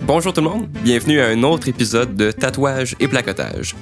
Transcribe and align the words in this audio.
Bonjour 0.00 0.32
tout 0.32 0.40
le 0.42 0.48
monde, 0.50 0.66
bienvenue 0.82 1.20
à 1.20 1.28
un 1.28 1.42
autre 1.42 1.68
épisode 1.68 2.14
de 2.14 2.30
Tatouage 2.30 2.94
et 3.00 3.08
Placotage. 3.08 3.74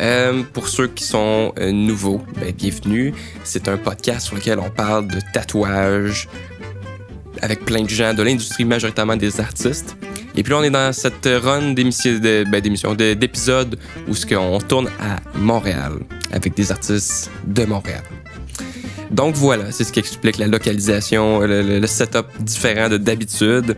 Euh, 0.00 0.42
pour 0.52 0.68
ceux 0.68 0.88
qui 0.88 1.04
sont 1.04 1.52
euh, 1.58 1.72
nouveaux, 1.72 2.22
ben, 2.40 2.52
bienvenue. 2.52 3.14
C'est 3.44 3.68
un 3.68 3.76
podcast 3.78 4.26
sur 4.26 4.36
lequel 4.36 4.58
on 4.58 4.70
parle 4.70 5.06
de 5.08 5.20
tatouage 5.32 6.28
avec 7.40 7.64
plein 7.64 7.82
de 7.82 7.88
gens 7.88 8.12
de 8.14 8.22
l'industrie, 8.22 8.64
majoritairement 8.64 9.16
des 9.16 9.40
artistes. 9.40 9.96
Et 10.36 10.42
puis 10.42 10.52
là, 10.52 10.58
on 10.58 10.62
est 10.64 10.70
dans 10.70 10.92
cette 10.92 11.26
run 11.26 11.72
ben, 11.72 12.60
d'émissions, 12.60 12.94
de- 12.94 13.14
d'épisodes 13.14 13.78
où 14.08 14.14
ce 14.14 14.26
qu'on 14.26 14.58
tourne 14.60 14.88
à 15.00 15.16
Montréal 15.38 15.92
avec 16.32 16.54
des 16.54 16.72
artistes 16.72 17.30
de 17.46 17.64
Montréal. 17.64 18.02
Donc 19.10 19.34
voilà, 19.36 19.70
c'est 19.70 19.84
ce 19.84 19.92
qui 19.92 20.00
explique 20.00 20.38
la 20.38 20.46
localisation, 20.46 21.40
le, 21.40 21.62
le- 21.62 21.78
le 21.78 21.86
setup 21.86 22.26
différent 22.40 22.88
de 22.88 22.96
d'habitude. 22.96 23.76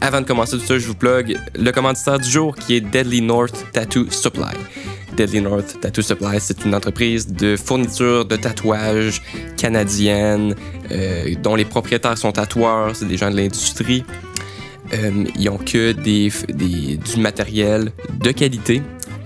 Avant 0.00 0.20
de 0.20 0.26
commencer 0.26 0.56
tout 0.58 0.64
ça, 0.64 0.78
je 0.78 0.86
vous 0.86 0.94
plug 0.94 1.36
le 1.58 1.70
commanditaire 1.72 2.18
du 2.18 2.28
jour 2.30 2.54
qui 2.56 2.76
est 2.76 2.80
Deadly 2.80 3.20
North 3.22 3.66
Tattoo 3.72 4.06
Supply. 4.10 4.54
Deadly 5.16 5.40
North 5.40 5.80
Tattoo 5.80 6.00
Supply, 6.02 6.38
c'est 6.40 6.64
une 6.64 6.74
entreprise 6.74 7.26
de 7.26 7.56
fourniture 7.56 8.24
de 8.24 8.36
tatouages 8.36 9.20
canadienne 9.56 10.54
euh, 10.92 11.34
dont 11.42 11.56
les 11.56 11.64
propriétaires 11.64 12.16
sont 12.16 12.30
tatoueurs, 12.32 12.94
c'est 12.94 13.08
des 13.08 13.16
gens 13.16 13.30
de 13.30 13.36
l'industrie. 13.36 14.04
Euh, 14.94 15.24
ils 15.38 15.48
ont 15.50 15.58
que 15.58 15.92
du 15.92 17.20
matériel 17.20 17.90
de 18.22 18.30
qualité. 18.30 18.80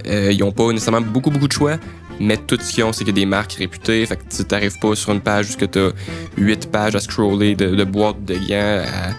Euh, 0.08 0.32
ils 0.32 0.40
n'ont 0.40 0.50
pas 0.50 0.72
nécessairement 0.72 1.00
beaucoup, 1.06 1.30
beaucoup 1.30 1.46
de 1.46 1.52
choix, 1.52 1.76
mais 2.22 2.36
tout 2.36 2.56
ce 2.60 2.72
qu'ils 2.72 2.84
ont, 2.84 2.92
c'est 2.92 3.08
a 3.08 3.12
des 3.12 3.26
marques 3.26 3.54
réputées. 3.54 4.06
Fait 4.06 4.16
que 4.16 4.22
tu 4.30 4.42
n'arrives 4.50 4.78
pas 4.78 4.94
sur 4.94 5.12
une 5.12 5.20
page 5.20 5.50
où 5.50 5.66
tu 5.66 5.78
as 5.78 5.92
8 6.38 6.70
pages 6.70 6.94
à 6.94 7.00
scroller 7.00 7.54
de, 7.56 7.84
boîtes 7.84 8.24
de 8.24 8.34
gants 8.34 8.84
à, 8.86 9.12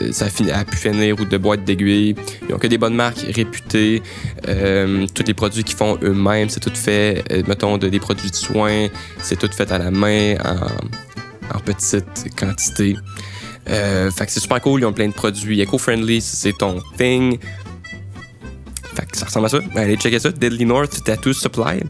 euh, 0.00 0.10
ça 0.10 0.26
à 0.54 0.64
pu 0.64 0.76
finir 0.76 1.20
ou 1.20 1.24
de 1.24 1.36
boîtes 1.36 1.64
d'aiguilles. 1.64 2.16
Ils 2.48 2.54
ont 2.54 2.58
que 2.58 2.66
des 2.66 2.78
bonnes 2.78 2.94
marques 2.94 3.24
réputées. 3.34 4.02
Euh, 4.48 5.06
tous 5.14 5.24
les 5.26 5.34
produits 5.34 5.64
qu'ils 5.64 5.76
font 5.76 5.98
eux-mêmes, 6.02 6.48
c'est 6.48 6.60
tout 6.60 6.74
fait, 6.74 7.22
euh, 7.30 7.42
mettons, 7.46 7.76
de, 7.76 7.88
des 7.88 8.00
produits 8.00 8.30
de 8.30 8.36
soins, 8.36 8.86
c'est 9.20 9.38
tout 9.38 9.52
fait 9.52 9.70
à 9.70 9.78
la 9.78 9.90
main 9.90 10.36
en, 10.44 11.56
en 11.56 11.60
petite 11.60 12.34
quantité. 12.38 12.96
Fait 13.66 14.26
que 14.26 14.32
c'est 14.32 14.40
super 14.40 14.60
cool, 14.60 14.80
ils 14.80 14.86
ont 14.86 14.92
plein 14.92 15.08
de 15.08 15.12
produits 15.12 15.60
eco-friendly, 15.60 16.20
si 16.22 16.36
c'est 16.36 16.56
ton 16.56 16.80
thing. 16.96 17.38
Fait 18.94 19.06
que 19.06 19.18
ça 19.18 19.26
ressemble 19.26 19.46
à 19.46 19.48
ça. 19.50 19.58
Allez 19.74 19.96
checker 19.96 20.20
ça, 20.20 20.30
Deadly 20.30 20.64
North 20.64 21.04
Tattoo 21.04 21.32
Supply. 21.32 21.82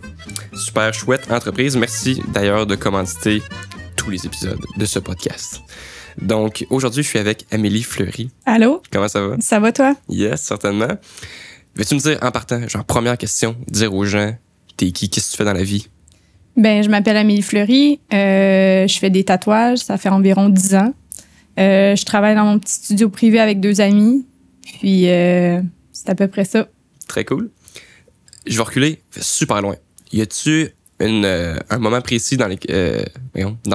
Super 0.56 0.94
chouette 0.94 1.30
entreprise. 1.30 1.76
Merci 1.76 2.22
d'ailleurs 2.32 2.66
de 2.66 2.76
commanditer 2.76 3.42
tous 3.94 4.10
les 4.10 4.24
épisodes 4.24 4.58
de 4.76 4.86
ce 4.86 4.98
podcast. 4.98 5.60
Donc 6.20 6.66
aujourd'hui, 6.70 7.02
je 7.02 7.08
suis 7.08 7.18
avec 7.18 7.44
Amélie 7.50 7.82
Fleury. 7.82 8.30
Allô? 8.46 8.82
Comment 8.90 9.08
ça 9.08 9.20
va? 9.20 9.36
Ça 9.40 9.60
va 9.60 9.70
toi? 9.70 9.94
Yes, 10.08 10.40
certainement. 10.40 10.96
Veux-tu 11.74 11.94
me 11.94 12.00
dire 12.00 12.18
en 12.22 12.30
partant, 12.30 12.66
genre 12.68 12.84
première 12.84 13.18
question, 13.18 13.54
dire 13.68 13.92
aux 13.94 14.06
gens, 14.06 14.34
t'es 14.78 14.92
qui, 14.92 15.10
qu'est-ce 15.10 15.26
que 15.26 15.30
tu 15.32 15.36
fais 15.36 15.44
dans 15.44 15.52
la 15.52 15.62
vie? 15.62 15.88
Ben, 16.56 16.82
je 16.82 16.88
m'appelle 16.88 17.18
Amélie 17.18 17.42
Fleury. 17.42 18.00
Euh, 18.14 18.86
je 18.86 18.98
fais 18.98 19.10
des 19.10 19.24
tatouages. 19.24 19.78
Ça 19.78 19.98
fait 19.98 20.08
environ 20.08 20.48
10 20.48 20.74
ans. 20.74 20.94
Euh, 21.58 21.94
je 21.94 22.04
travaille 22.06 22.34
dans 22.34 22.44
mon 22.44 22.58
petit 22.58 22.72
studio 22.72 23.10
privé 23.10 23.40
avec 23.40 23.60
deux 23.60 23.82
amis. 23.82 24.26
Puis, 24.80 25.10
euh, 25.10 25.60
c'est 25.92 26.08
à 26.08 26.14
peu 26.14 26.28
près 26.28 26.46
ça. 26.46 26.66
Très 27.06 27.26
cool. 27.26 27.50
Je 28.46 28.56
vais 28.56 28.62
reculer 28.62 29.02
super 29.20 29.60
loin. 29.60 29.76
Y 30.16 30.22
a-tu 30.22 30.70
euh, 31.02 31.58
un 31.68 31.78
moment 31.78 32.00
précis 32.00 32.38
dans, 32.38 32.48
euh, 32.70 33.04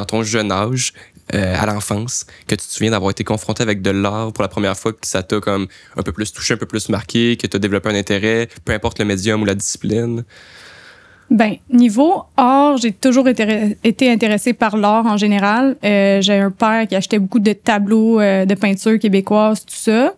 ton 0.08 0.24
jeune 0.24 0.52
âge, 0.52 0.92
euh, 1.36 1.56
à 1.56 1.68
l'enfance, 1.68 2.26
que 2.48 2.56
tu 2.56 2.66
te 2.66 2.74
souviens 2.74 2.90
d'avoir 2.90 3.12
été 3.12 3.24
confronté 3.24 3.62
avec 3.62 3.84
de 3.84 3.92
l'art 3.92 4.34
pour 4.34 4.42
la 4.42 4.48
première 4.48 4.76
fois, 4.76 4.92
que 4.92 5.06
ça 5.06 5.22
t'a 5.22 5.40
comme 5.40 5.68
un 5.96 6.02
peu 6.02 6.12
plus 6.12 6.34
touché, 6.34 6.56
un 6.56 6.58
peu 6.58 6.66
plus 6.66 6.90
marqué, 6.90 7.38
que 7.38 7.46
tu 7.46 7.56
as 7.56 7.60
développé 7.60 7.90
un 7.90 7.96
intérêt, 7.96 8.50
peu 8.66 8.74
importe 8.74 8.98
le 8.98 9.06
médium 9.06 9.44
ou 9.44 9.46
la 9.46 9.54
discipline? 9.54 10.24
Ben, 11.30 11.58
niveau 11.72 12.24
art, 12.36 12.78
j'ai 12.78 12.92
toujours 12.92 13.28
été, 13.28 13.78
été 13.84 14.12
intéressée 14.12 14.54
par 14.54 14.76
l'art 14.76 15.06
en 15.06 15.18
général. 15.18 15.78
Euh, 15.84 16.22
j'ai 16.22 16.40
un 16.40 16.50
père 16.50 16.88
qui 16.88 16.96
achetait 16.96 17.20
beaucoup 17.20 17.40
de 17.40 17.54
tableaux 17.54 18.20
de 18.20 18.56
peinture 18.56 18.98
québécoise, 18.98 19.64
tout 19.64 19.76
ça. 19.76 20.16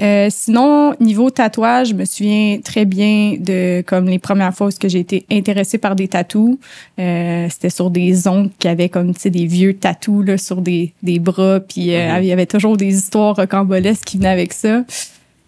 Euh, 0.00 0.28
sinon, 0.30 0.94
niveau 1.00 1.30
tatouage, 1.30 1.88
je 1.90 1.94
me 1.94 2.04
souviens 2.06 2.58
très 2.64 2.84
bien 2.86 3.36
de 3.38 3.82
comme 3.86 4.06
les 4.06 4.18
premières 4.18 4.54
fois 4.54 4.68
où 4.68 4.88
j'ai 4.88 4.98
été 4.98 5.24
intéressée 5.30 5.78
par 5.78 5.94
des 5.94 6.08
tatous. 6.08 6.58
Euh, 6.98 7.46
C'était 7.50 7.70
sur 7.70 7.90
des 7.90 8.26
oncles 8.26 8.50
qui 8.58 8.68
avaient 8.68 8.88
comme 8.88 9.14
tu 9.14 9.20
sais 9.20 9.30
des 9.30 9.46
vieux 9.46 9.74
tatous 9.74 10.24
là, 10.24 10.38
sur 10.38 10.62
des, 10.62 10.92
des 11.02 11.18
bras, 11.18 11.60
puis 11.60 11.94
euh, 11.94 12.16
Mhm. 12.16 12.22
il 12.22 12.26
y 12.26 12.32
avait 12.32 12.46
toujours 12.46 12.76
des 12.76 12.94
histoires 12.96 13.36
rocambolesques 13.36 14.04
qui 14.04 14.16
venaient 14.16 14.28
avec 14.30 14.52
ça. 14.54 14.82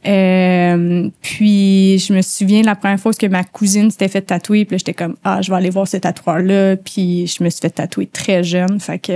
Euh, 0.06 1.08
puis 1.22 1.98
je 1.98 2.12
me 2.12 2.20
souviens 2.20 2.60
la 2.62 2.74
première 2.74 3.00
fois 3.00 3.14
que 3.14 3.26
ma 3.26 3.42
cousine 3.42 3.90
s'était 3.90 4.08
fait 4.08 4.20
tatouer, 4.20 4.66
puis 4.66 4.78
j'étais 4.78 4.92
comme 4.92 5.16
ah 5.24 5.40
je 5.40 5.50
vais 5.50 5.56
aller 5.56 5.70
voir 5.70 5.88
ce 5.88 5.96
tatoueur 5.96 6.40
là, 6.40 6.76
puis 6.76 7.26
je 7.26 7.42
me 7.42 7.48
suis 7.48 7.60
fait 7.62 7.70
tatouer 7.70 8.06
très 8.06 8.44
jeune, 8.44 8.78
fait 8.78 8.98
que 8.98 9.12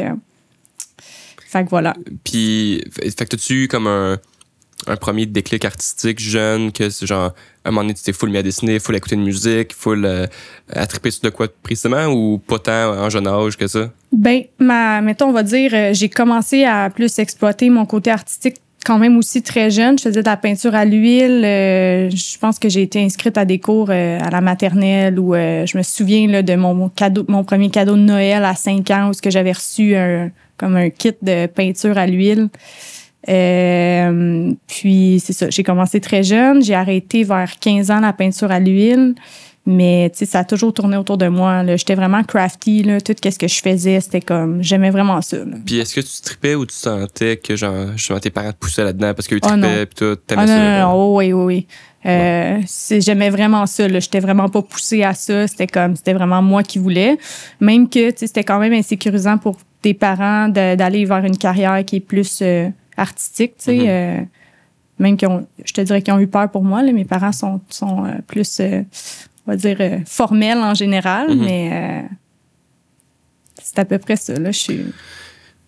fait 1.46 1.64
que 1.64 1.70
voilà. 1.70 1.94
Puis, 2.24 2.82
fait 2.92 3.24
que 3.24 3.24
t'as-tu 3.24 3.64
eu 3.64 3.68
comme 3.68 3.86
un, 3.86 4.18
un 4.86 4.96
premier 4.96 5.26
déclic 5.26 5.64
artistique 5.64 6.20
jeune, 6.20 6.72
que 6.72 6.88
c'est 6.88 7.06
genre, 7.06 7.34
à 7.64 7.68
un 7.68 7.70
moment 7.70 7.82
donné, 7.82 7.94
tu 7.94 8.02
t'es 8.02 8.12
full 8.12 8.30
mis 8.30 8.38
à 8.38 8.42
dessiner, 8.42 8.78
full 8.78 8.96
écouter 8.96 9.16
de 9.16 9.20
musique, 9.20 9.74
full 9.74 10.04
euh, 10.04 10.26
à 10.72 10.86
sur 10.88 11.22
de 11.22 11.30
quoi 11.30 11.48
précisément, 11.62 12.06
ou 12.06 12.38
pas 12.38 12.58
tant 12.58 12.94
en 12.94 13.10
jeune 13.10 13.26
âge 13.26 13.56
que 13.56 13.66
ça? 13.66 13.90
Ben, 14.12 14.44
ma, 14.58 15.00
mettons, 15.00 15.26
on 15.26 15.32
va 15.32 15.42
dire, 15.42 15.72
euh, 15.74 15.90
j'ai 15.92 16.08
commencé 16.08 16.64
à 16.64 16.90
plus 16.90 17.18
exploiter 17.18 17.70
mon 17.70 17.86
côté 17.86 18.10
artistique 18.10 18.56
quand 18.88 18.98
même 18.98 19.18
aussi 19.18 19.42
très 19.42 19.70
jeune. 19.70 19.98
Je 19.98 20.04
faisais 20.04 20.22
de 20.22 20.26
la 20.26 20.38
peinture 20.38 20.74
à 20.74 20.86
l'huile. 20.86 21.42
euh, 21.44 22.10
je 22.10 22.38
pense 22.38 22.58
que 22.58 22.70
j'ai 22.70 22.82
été 22.82 23.04
inscrite 23.04 23.36
à 23.36 23.44
des 23.44 23.58
cours 23.58 23.88
euh, 23.90 24.18
à 24.18 24.30
la 24.30 24.40
maternelle 24.40 25.18
où 25.18 25.34
euh, 25.34 25.66
je 25.66 25.76
me 25.76 25.82
souviens 25.82 26.26
là, 26.28 26.42
de 26.42 26.54
mon, 26.54 26.72
mon 26.72 26.88
cadeau, 26.88 27.24
mon 27.28 27.44
premier 27.44 27.68
cadeau 27.68 27.96
de 27.96 28.00
Noël 28.00 28.44
à 28.44 28.54
5 28.54 28.90
ans 28.90 29.08
où 29.10 29.12
ce 29.12 29.20
que 29.20 29.30
j'avais 29.30 29.52
reçu 29.52 29.94
un, 29.94 30.30
comme 30.56 30.76
un 30.76 30.88
kit 30.88 31.12
de 31.20 31.46
peinture 31.46 31.98
à 31.98 32.06
l'huile. 32.06 32.48
Euh, 33.28 34.52
puis 34.66 35.22
c'est 35.24 35.32
ça, 35.32 35.50
j'ai 35.50 35.62
commencé 35.62 36.00
très 36.00 36.22
jeune, 36.22 36.62
j'ai 36.62 36.74
arrêté 36.74 37.24
vers 37.24 37.58
15 37.60 37.90
ans 37.90 38.00
la 38.00 38.12
peinture 38.12 38.50
à 38.50 38.58
l'huile. 38.60 39.14
Mais 39.70 40.08
tu 40.10 40.20
sais, 40.20 40.24
ça 40.24 40.38
a 40.38 40.44
toujours 40.44 40.72
tourné 40.72 40.96
autour 40.96 41.18
de 41.18 41.28
moi. 41.28 41.62
là. 41.62 41.76
J'étais 41.76 41.94
vraiment 41.94 42.22
crafty. 42.24 42.82
Là. 42.84 43.02
Tout 43.02 43.12
ce 43.22 43.38
que 43.38 43.46
je 43.48 43.60
faisais, 43.60 44.00
c'était 44.00 44.22
comme... 44.22 44.62
J'aimais 44.62 44.88
vraiment 44.88 45.20
ça. 45.20 45.36
là. 45.36 45.56
Puis 45.66 45.78
est-ce 45.78 45.94
que 45.94 46.00
tu 46.00 46.22
tripais 46.22 46.54
ou 46.54 46.64
tu 46.64 46.74
sentais 46.74 47.36
que 47.36 47.54
genre, 47.54 47.88
justement, 47.94 48.18
tes 48.18 48.30
parents 48.30 48.52
te 48.52 48.56
poussaient 48.56 48.84
là-dedans 48.84 49.12
parce 49.12 49.28
qu'ils 49.28 49.40
Oh 49.42 49.56
non. 49.56 49.60
tripaient, 49.68 49.84
puis 49.84 49.94
toi, 49.96 50.14
t'aimais 50.26 50.42
Ah 50.42 50.46
non, 50.46 50.52
ça? 50.54 50.80
non, 50.80 50.88
non, 50.88 50.94
oh, 50.94 51.18
oui, 51.18 51.32
oui, 51.34 51.44
oui. 51.44 51.66
Euh, 52.06 52.60
J'aimais 52.98 53.28
vraiment 53.28 53.66
ça. 53.66 53.86
là. 53.88 54.00
J'étais 54.00 54.20
vraiment 54.20 54.48
pas 54.48 54.62
poussée 54.62 55.02
à 55.02 55.12
ça. 55.12 55.46
C'était 55.46 55.66
comme... 55.66 55.96
C'était 55.96 56.14
vraiment 56.14 56.40
moi 56.40 56.62
qui 56.62 56.78
voulais. 56.78 57.18
Même 57.60 57.90
que, 57.90 58.08
tu 58.10 58.20
sais, 58.20 58.26
c'était 58.26 58.44
quand 58.44 58.60
même 58.60 58.72
insécurisant 58.72 59.36
pour 59.36 59.58
tes 59.82 59.92
parents 59.92 60.48
d'aller 60.48 61.04
vers 61.04 61.22
une 61.26 61.36
carrière 61.36 61.84
qui 61.84 61.96
est 61.96 62.00
plus 62.00 62.38
euh, 62.40 62.70
artistique, 62.98 63.56
tu 63.59 63.64
sais. 63.64 63.76
Mhm. 63.76 63.86
euh, 63.88 64.25
même 64.98 65.16
qu'ils 65.16 65.28
ont... 65.28 65.47
Je 65.64 65.72
te 65.72 65.81
dirais 65.81 66.03
qu'ils 66.03 66.12
ont 66.14 66.19
eu 66.19 66.26
peur 66.26 66.50
pour 66.50 66.64
moi. 66.64 66.82
Là. 66.82 66.92
Mes 66.92 67.04
parents 67.04 67.32
sont, 67.32 67.60
sont 67.70 68.04
euh, 68.04 68.12
plus... 68.26 68.60
euh, 68.60 68.82
on 69.47 69.53
va 69.53 69.56
dire, 69.56 69.76
euh, 69.81 69.98
formel 70.06 70.59
en 70.59 70.75
général, 70.75 71.28
Mhm. 71.34 71.44
mais 71.44 72.04
c'est 73.62 73.78
à 73.78 73.84
peu 73.84 73.98
près 73.98 74.16
ça. 74.16 74.34
Là, 74.34 74.50
je 74.50 74.58
suis... 74.58 74.84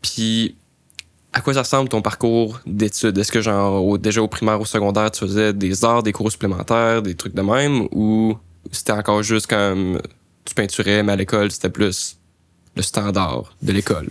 Puis, 0.02 0.54
à 1.32 1.40
quoi 1.40 1.54
ça 1.54 1.60
ressemble 1.60 1.88
ton 1.88 2.02
parcours 2.02 2.60
d'études? 2.66 3.16
Est-ce 3.18 3.30
que, 3.32 3.40
genre, 3.40 3.84
au- 3.84 3.98
déjà 3.98 4.22
au 4.22 4.28
primaire, 4.28 4.60
au 4.60 4.64
secondaire, 4.64 5.10
tu 5.10 5.20
faisais 5.20 5.52
des 5.52 5.84
arts, 5.84 6.02
des 6.02 6.12
cours 6.12 6.30
supplémentaires, 6.30 7.02
des 7.02 7.14
trucs 7.14 7.34
de 7.34 7.42
même, 7.42 7.86
ou 7.92 8.36
c'était 8.72 8.92
encore 8.92 9.22
juste 9.22 9.46
comme 9.46 10.00
tu 10.44 10.54
peinturais, 10.54 11.02
mais 11.02 11.12
à 11.12 11.16
l'école, 11.16 11.50
c'était 11.50 11.70
plus 11.70 12.18
le 12.76 12.82
standard 12.82 13.54
de 13.62 13.72
l'école? 13.72 14.08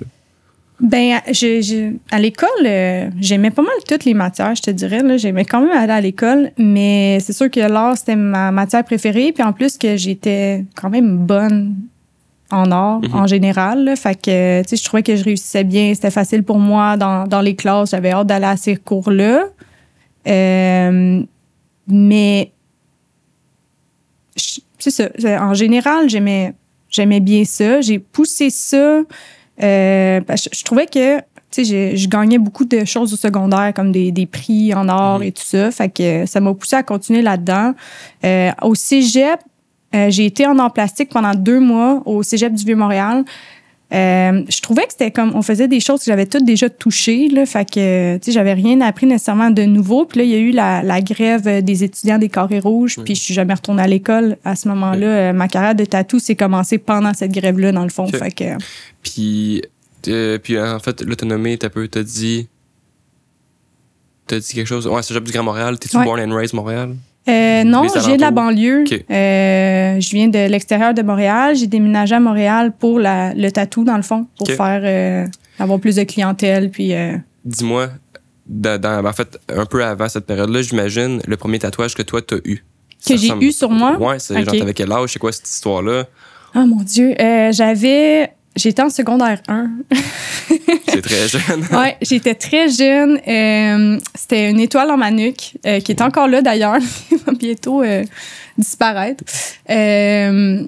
Ben, 0.81 1.19
je, 1.27 1.61
je- 1.61 1.93
à 2.09 2.19
l'école, 2.19 2.49
euh, 2.65 3.09
j'aimais 3.19 3.51
pas 3.51 3.61
mal 3.61 3.73
toutes 3.87 4.05
les 4.05 4.13
matières, 4.13 4.55
je 4.55 4.61
te 4.61 4.71
dirais. 4.71 5.03
là. 5.03 5.17
J'aimais 5.17 5.43
quand 5.43 5.59
même 5.61 5.77
aller 5.77 5.91
à 5.91 5.99
l'école, 5.99 6.51
mais 6.57 7.19
c'est 7.19 7.33
sûr 7.33 7.51
que 7.51 7.59
l'art, 7.59 7.97
c'était 7.97 8.15
ma 8.15 8.51
matière 8.51 8.85
préférée. 8.85 9.33
Puis 9.33 9.43
en 9.43 9.51
plus 9.51 9.77
que 9.77 9.97
j'étais 9.97 10.63
quand 10.75 10.89
même 10.89 11.17
bonne 11.17 11.75
en 12.51 12.71
art 12.71 13.01
Mhm. 13.01 13.13
en 13.13 13.27
général. 13.27 13.83
là. 13.83 13.95
Fait 13.97 14.15
que, 14.15 14.61
tu 14.63 14.69
sais, 14.69 14.75
je 14.77 14.83
trouvais 14.85 15.03
que 15.03 15.15
je 15.17 15.23
réussissais 15.23 15.65
bien. 15.65 15.93
C'était 15.93 16.11
facile 16.11 16.43
pour 16.43 16.59
moi 16.59 16.95
dans, 16.95 17.27
dans 17.27 17.41
les 17.41 17.55
classes. 17.55 17.91
J'avais 17.91 18.11
hâte 18.11 18.27
d'aller 18.27 18.45
à 18.45 18.55
ces 18.57 18.77
cours-là. 18.77 19.43
Euh, 20.27 21.21
mais 21.87 22.51
je- 24.37 24.61
c'est 24.77 24.91
ça. 24.91 25.09
En 25.43 25.53
général, 25.53 26.09
j'aimais 26.09 26.53
j'aimais 26.89 27.19
bien 27.19 27.43
ça. 27.43 27.81
J'ai 27.81 27.99
poussé 27.99 28.49
ça. 28.49 29.01
Euh, 29.61 30.21
je, 30.29 30.49
je 30.57 30.63
trouvais 30.63 30.85
que 30.85 31.17
tu 31.51 31.65
sais, 31.65 31.91
je, 31.93 31.95
je 31.97 32.07
gagnais 32.07 32.37
beaucoup 32.37 32.63
de 32.65 32.85
choses 32.85 33.11
au 33.11 33.17
secondaire, 33.17 33.73
comme 33.75 33.91
des, 33.91 34.11
des 34.11 34.27
prix 34.27 34.71
en 34.75 34.87
or 34.87 35.17
Mhm. 35.19 35.23
et 35.25 35.31
tout 35.31 35.43
ça. 35.43 35.71
Fait 35.71 35.89
que 35.89 36.25
ça 36.27 36.39
m'a 36.39 36.53
poussé 36.53 36.75
à 36.75 36.83
continuer 36.83 37.23
là-dedans. 37.23 37.73
Euh, 38.23 38.51
au 38.61 38.75
cégep, 38.75 39.39
euh, 39.95 40.11
j'ai 40.11 40.25
été 40.27 40.45
en 40.45 40.59
art 40.59 40.71
plastique 40.71 41.09
pendant 41.09 41.33
deux 41.33 41.59
mois 41.59 42.03
au 42.05 42.21
cégep 42.21 42.53
du 42.53 42.63
Vieux-Montréal. 42.65 43.23
Euh, 43.91 44.43
je 44.47 44.61
trouvais 44.61 44.83
que 44.83 44.91
c'était 44.91 45.09
comme 45.09 45.31
on 45.35 45.41
faisait 45.41 45.67
des 45.67 45.79
choses 45.79 46.01
que 46.01 46.05
j'avais 46.05 46.27
toutes 46.27 46.45
déjà 46.45 46.69
touchées 46.69 47.27
là, 47.27 47.47
fait 47.47 47.65
que 47.65 48.17
tu 48.17 48.25
sais 48.25 48.31
j'avais 48.31 48.53
rien 48.53 48.79
appris 48.81 49.07
nécessairement 49.07 49.49
de 49.49 49.63
nouveau. 49.63 50.05
Puis 50.05 50.19
là 50.19 50.25
il 50.25 50.29
y 50.29 50.35
a 50.35 50.37
eu 50.37 50.51
la, 50.51 50.83
la 50.83 51.01
grève 51.01 51.63
des 51.63 51.83
étudiants 51.83 52.19
des 52.19 52.29
carrés 52.29 52.59
rouges, 52.59 52.97
puis 53.03 53.15
je 53.15 53.21
suis 53.21 53.33
jamais 53.33 53.55
retournée 53.55 53.81
à 53.81 53.87
l'école 53.87 54.37
à 54.45 54.55
ce 54.55 54.67
moment-là. 54.67 55.07
Euh, 55.07 55.33
ma 55.33 55.47
carrière 55.47 55.73
de 55.73 55.85
tatou 55.85 56.19
s'est 56.19 56.35
commencée 56.35 56.77
pendant 56.77 57.15
cette 57.15 57.31
grève 57.31 57.57
là 57.57 57.71
dans 57.71 57.83
le 57.83 57.89
fond. 57.89 58.05
Fait 58.07 58.29
que 58.31 58.43
Puis 59.01 59.63
euh, 60.07 60.37
puis 60.37 60.59
en 60.59 60.77
fait 60.79 61.01
l'autonomie 61.01 61.57
t'as 61.57 61.69
peu 61.69 61.87
t'as 61.87 62.03
dit 62.03 62.47
t'as 64.27 64.37
dit 64.39 64.53
quelque 64.53 64.67
chose? 64.67 64.85
Ouais 64.85 65.01
c'est 65.01 65.19
du 65.19 65.31
Grand 65.31 65.43
Montréal. 65.43 65.79
T'es-tu 65.79 65.97
Ouais. 65.97 66.05
born 66.05 66.19
and 66.21 66.35
raised 66.35 66.53
Montréal? 66.53 66.95
Euh, 67.29 67.63
non, 67.63 67.87
je 67.87 67.99
viens 67.99 68.15
de 68.15 68.21
la 68.21 68.31
banlieue. 68.31 68.83
Euh, 68.91 69.99
je 69.99 70.09
viens 70.11 70.27
de 70.27 70.47
l'extérieur 70.49 70.93
de 70.93 71.01
Montréal. 71.01 71.55
J'ai 71.55 71.67
déménagé 71.67 72.15
à 72.15 72.19
Montréal 72.19 72.73
pour 72.77 72.99
la, 72.99 73.33
le 73.33 73.51
tatou, 73.51 73.83
dans 73.83 73.97
le 73.97 74.01
fond, 74.01 74.27
pour 74.37 74.47
faire 74.47 74.81
euh, 74.83 75.25
avoir 75.59 75.79
plus 75.79 75.95
de 75.95 76.03
clientèle. 76.03 76.71
Puis 76.71 76.93
Dis-moi, 77.45 77.89
en 78.49 79.13
fait, 79.13 79.39
un 79.49 79.65
peu 79.65 79.83
avant 79.83 80.09
cette 80.09 80.25
période-là, 80.25 80.61
j'imagine, 80.61 81.21
le 81.25 81.37
premier 81.37 81.59
tatouage 81.59 81.95
que 81.95 82.03
toi, 82.03 82.21
t'as 82.21 82.37
eu. 82.45 82.63
que 83.07 83.17
j'ai 83.17 83.33
eu 83.39 83.51
sur 83.51 83.69
moi? 83.69 83.97
Ouais, 83.97 84.19
c'est 84.19 84.35
genre, 84.43 84.55
t'avais 84.57 84.73
quel 84.73 84.91
âge? 84.91 85.13
C'est 85.13 85.19
quoi 85.19 85.31
cette 85.31 85.47
histoire-là? 85.47 86.05
Oh 86.55 86.65
mon 86.65 86.81
Dieu, 86.81 87.13
j'avais, 87.51 88.31
j'étais 88.55 88.81
en 88.81 88.89
secondaire 88.89 89.41
1. 89.47 89.69
C'est 90.87 91.01
très 91.01 91.27
jeune. 91.27 91.65
ouais, 91.71 91.97
j'étais 92.01 92.35
très 92.35 92.69
jeune. 92.69 93.19
Euh, 93.27 93.99
c'était 94.15 94.49
une 94.49 94.59
étoile 94.59 94.91
en 94.91 94.97
ma 94.97 95.11
nuque 95.11 95.57
euh, 95.65 95.79
qui 95.79 95.91
est 95.91 96.01
encore 96.01 96.27
là 96.27 96.41
d'ailleurs. 96.41 96.79
Il 97.11 97.17
va 97.17 97.33
bientôt 97.33 97.81
euh, 97.81 98.03
disparaître. 98.57 99.23
Euh, 99.69 100.65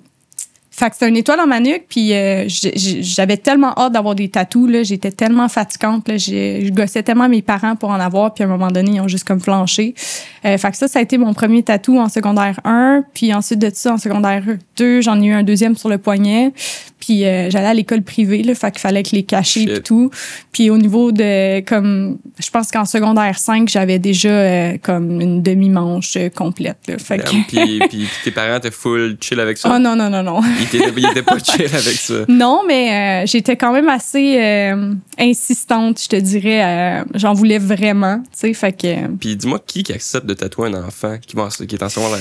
fait 0.82 0.90
que 0.90 0.96
c'était 0.96 1.10
une 1.10 1.18
étoile 1.18 1.40
en 1.40 1.46
ma 1.46 1.60
nuque, 1.60 1.84
puis 1.90 2.12
euh, 2.12 2.46
j'avais 2.48 3.38
tellement 3.38 3.72
hâte 3.78 3.92
d'avoir 3.92 4.16
des 4.16 4.30
tatous, 4.30 4.68
là. 4.68 4.82
J'étais 4.82 5.12
tellement 5.12 5.48
fatigante, 5.48 6.08
là. 6.08 6.18
Je 6.18 6.72
gossais 6.72 7.04
tellement 7.04 7.30
mes 7.30 7.44
parents 7.44 7.76
pour 7.76 7.90
en 7.90 8.00
avoir, 8.00 8.34
puis 8.34 8.44
à 8.44 8.48
un 8.48 8.50
moment 8.50 8.72
donné, 8.72 8.94
ils 8.94 9.00
ont 9.00 9.08
juste 9.08 9.26
comme 9.26 9.40
flanché. 9.40 9.94
Euh, 10.44 10.58
fait 10.58 10.72
que 10.72 10.78
ça, 10.78 10.88
ça 10.88 10.98
a 10.98 11.02
été 11.04 11.20
mon 11.20 11.36
premier 11.36 11.62
tatou 11.62 12.00
en 12.00 12.10
secondaire 12.10 12.60
1, 12.64 13.04
puis 13.14 13.32
ensuite 13.32 13.60
de 13.60 13.70
ça, 13.72 13.94
en 13.94 13.98
secondaire 14.00 14.44
2, 14.78 15.02
j'en 15.02 15.22
ai 15.22 15.26
eu 15.28 15.34
un 15.34 15.44
deuxième 15.44 15.76
sur 15.76 15.88
le 15.88 16.00
poignet. 16.00 16.52
Puis 17.02 17.26
euh, 17.26 17.50
j'allais 17.50 17.68
à 17.68 17.74
l'école 17.74 18.04
privée, 18.04 18.44
là, 18.44 18.56
fait 18.56 18.72
qu'il 18.72 18.80
fallait 18.80 19.04
que 19.04 19.10
les 19.14 19.24
cacher 19.24 19.66
puis 19.66 19.82
tout. 19.82 20.10
Puis 20.54 20.70
au 20.70 20.78
niveau 20.78 21.12
de 21.12 21.60
comme 21.62 22.20
je 22.40 22.50
pense 22.50 22.72
qu'en 22.72 22.86
secondaire 22.86 23.38
5, 23.38 23.68
j'avais 23.68 24.00
déjà 24.00 24.30
euh, 24.30 24.78
comme 24.82 25.20
une 25.20 25.42
demi-manche 25.44 26.16
euh, 26.16 26.30
complète 26.30 26.78
là. 26.88 26.98
Fait 26.98 27.18
que 27.18 27.30
puis, 27.90 28.08
tes 28.24 28.32
parents 28.32 28.58
étaient 28.58 28.72
full 28.72 29.18
chill 29.20 29.40
avec 29.40 29.58
ça? 29.58 29.74
Oh 29.76 29.80
non 29.80 29.96
non 29.96 30.10
non 30.10 30.24
non. 30.24 30.40
Ils, 30.60 30.64
étaient, 30.64 30.92
ils 30.96 31.06
étaient 31.06 31.24
pas 31.24 31.40
chill 31.44 31.66
avec 31.66 31.96
ça? 31.98 32.14
Non, 32.30 32.62
mais 32.68 33.24
euh, 33.24 33.26
j'étais 33.28 33.58
quand 33.58 33.74
même 33.74 33.90
assez 33.90 34.38
euh, 34.40 34.94
insistante, 35.18 36.00
je 36.02 36.08
te 36.08 36.16
dirais. 36.16 36.64
euh, 36.64 37.04
J'en 37.16 37.34
voulais 37.34 37.58
vraiment, 37.60 38.20
tu 38.20 38.28
sais. 38.34 38.54
Fait 38.54 38.74
que, 38.74 39.08
Puis 39.18 39.36
dis-moi, 39.36 39.60
qui 39.66 39.82
qui 39.84 39.94
accepte 39.94 40.26
de 40.28 40.34
tatouer 40.34 40.70
un 40.70 40.86
enfant 40.86 41.18
qui, 41.26 41.36
va, 41.36 41.44
en- 41.46 41.48
qui 41.66 41.76
est 41.76 41.84
en 41.84 41.90
secondaire? 41.90 42.20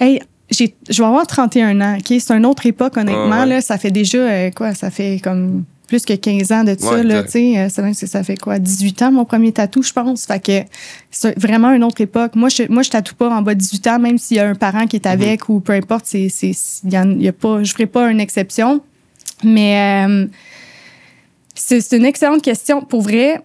hey, 0.00 0.20
j'ai, 0.50 0.74
je 0.88 1.02
vais 1.02 1.08
avoir 1.08 1.26
31 1.26 1.80
ans, 1.80 1.96
OK? 1.98 2.18
C'est 2.20 2.30
une 2.32 2.46
autre 2.46 2.66
époque, 2.66 2.96
honnêtement. 2.96 3.30
Ah 3.32 3.40
ouais. 3.40 3.46
Là, 3.46 3.60
ça 3.60 3.78
fait 3.78 3.90
déjà, 3.90 4.18
euh, 4.18 4.50
quoi, 4.50 4.74
ça 4.74 4.90
fait 4.90 5.20
comme 5.22 5.64
plus 5.86 6.04
que 6.04 6.14
15 6.14 6.52
ans 6.52 6.64
de 6.64 6.76
ça, 6.78 6.94
Ouais, 6.94 7.02
là, 7.02 7.22
euh, 7.34 7.68
Ça, 7.68 7.92
ça 7.94 8.22
fait 8.22 8.36
quoi, 8.36 8.58
18 8.58 9.02
ans, 9.02 9.12
mon 9.12 9.24
premier 9.24 9.52
tatou, 9.52 9.82
je 9.82 9.92
pense. 9.92 10.26
Fait 10.26 10.40
que 10.40 10.68
c'est 11.10 11.38
vraiment 11.38 11.70
une 11.70 11.84
autre 11.84 12.00
époque. 12.00 12.34
Moi, 12.34 12.48
je, 12.48 12.64
moi, 12.68 12.82
je 12.82 12.90
tatoue 12.90 13.14
pas 13.14 13.30
en 13.30 13.42
bas 13.42 13.54
de 13.54 13.60
18 13.60 13.86
ans, 13.86 13.98
même 13.98 14.18
s'il 14.18 14.36
y 14.36 14.40
a 14.40 14.48
un 14.48 14.54
parent 14.54 14.86
qui 14.86 14.96
est 14.96 15.06
avec 15.06 15.48
ou 15.48 15.60
peu 15.60 15.72
importe, 15.72 16.06
c'est, 16.06 16.28
c'est, 16.28 16.52
y, 16.84 16.90
y 16.90 17.28
a 17.28 17.32
pas, 17.32 17.62
je 17.62 17.72
ferai 17.72 17.86
pas 17.86 18.10
une 18.10 18.20
exception. 18.20 18.80
Mais 19.44 20.06
euh, 20.08 20.26
c'est, 21.54 21.80
c'est 21.80 21.96
une 21.96 22.04
excellente 22.04 22.42
question. 22.42 22.82
Pour 22.82 23.02
vrai, 23.02 23.40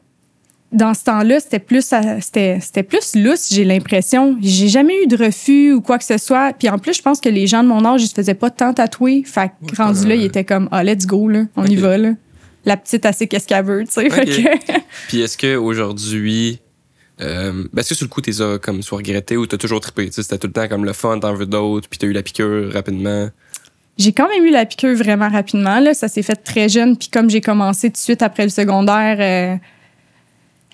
dans 0.72 0.94
ce 0.94 1.04
temps-là, 1.04 1.40
c'était 1.40 1.60
plus, 1.60 1.92
à- 1.94 2.22
c'était, 2.22 2.60
c'était 2.62 2.84
plus 2.84 3.16
lousse, 3.16 3.50
j'ai 3.52 3.64
l'impression. 3.66 4.38
J'ai 4.42 4.70
jamais 4.70 5.04
eu 5.04 5.08
de 5.08 5.18
refus 5.18 5.74
ou 5.74 5.82
quoi 5.82 5.98
que 5.98 6.06
ce 6.06 6.18
soit. 6.18 6.54
Puis 6.58 6.70
en 6.70 6.78
plus, 6.80 6.94
je 6.96 7.02
pense 7.02 7.20
que 7.20 7.30
les 7.30 7.46
gens 7.48 7.62
de 7.64 7.68
mon 7.68 7.84
âge, 7.86 8.02
ils 8.04 8.08
se 8.08 8.14
faisaient 8.14 8.34
pas 8.34 8.50
tant 8.50 8.74
tatouer. 8.74 9.24
Fait 9.26 9.52
que 9.70 9.76
rendu 9.76 10.08
là, 10.08 10.14
euh, 10.14 10.18
ils 10.18 10.24
étaient 10.26 10.46
comme, 10.46 10.70
ah, 10.72 10.84
let's 10.84 11.06
go, 11.06 11.28
là. 11.28 11.44
On 11.56 11.66
y 11.66 11.76
va, 11.76 11.98
là. 11.98 12.12
La 12.66 12.78
petite, 12.78 13.04
elle 13.06 13.14
sait 13.14 13.28
qu'est-ce 13.28 13.48
qu'elle 13.48 13.66
veut, 13.66 13.84
tu 13.86 13.92
sais. 13.92 14.10
Fait 14.10 14.22
Ok. 14.22 14.66
que- 14.68 14.80
Puis 15.10 15.22
est-ce 15.22 15.38
qu'aujourd'hui, 15.38 16.60
euh, 17.22 17.52
ben, 17.74 17.80
est-ce 17.82 17.90
que 17.90 17.96
sur 17.96 18.06
le 18.06 18.10
coup, 18.10 18.22
t'es 18.22 18.40
as 18.42 18.58
comme 18.60 18.82
soit 18.82 18.98
regretté 19.00 19.36
ou 19.38 19.46
t'as 19.48 19.58
toujours 19.58 19.80
trippé? 19.82 20.10
C'était 20.12 20.38
tout 20.38 20.48
le 20.48 20.54
temps 20.54 20.68
comme 20.68 20.86
le 20.86 20.94
fun, 20.94 21.20
t'en 21.20 21.34
veux 21.34 21.46
d'autres, 21.46 21.88
puis 21.90 22.00
t'as 22.00 22.08
eu 22.08 22.14
la 22.14 22.24
piqûre 22.24 22.72
rapidement. 22.74 23.30
J'ai 23.98 24.14
quand 24.14 24.30
même 24.30 24.46
eu 24.46 24.52
la 24.52 24.66
piqûre 24.66 24.96
vraiment 24.96 25.30
rapidement. 25.30 25.80
Là. 25.80 25.94
Ça 25.94 26.08
s'est 26.08 26.24
fait 26.24 26.36
très 26.36 26.70
jeune. 26.70 26.96
Puis 26.98 27.10
comme 27.10 27.30
j'ai 27.30 27.42
commencé 27.42 27.90
tout 27.90 27.94
de 27.94 27.98
suite 27.98 28.22
après 28.22 28.44
le 28.44 28.50
secondaire 28.50 29.18
euh, 29.20 29.58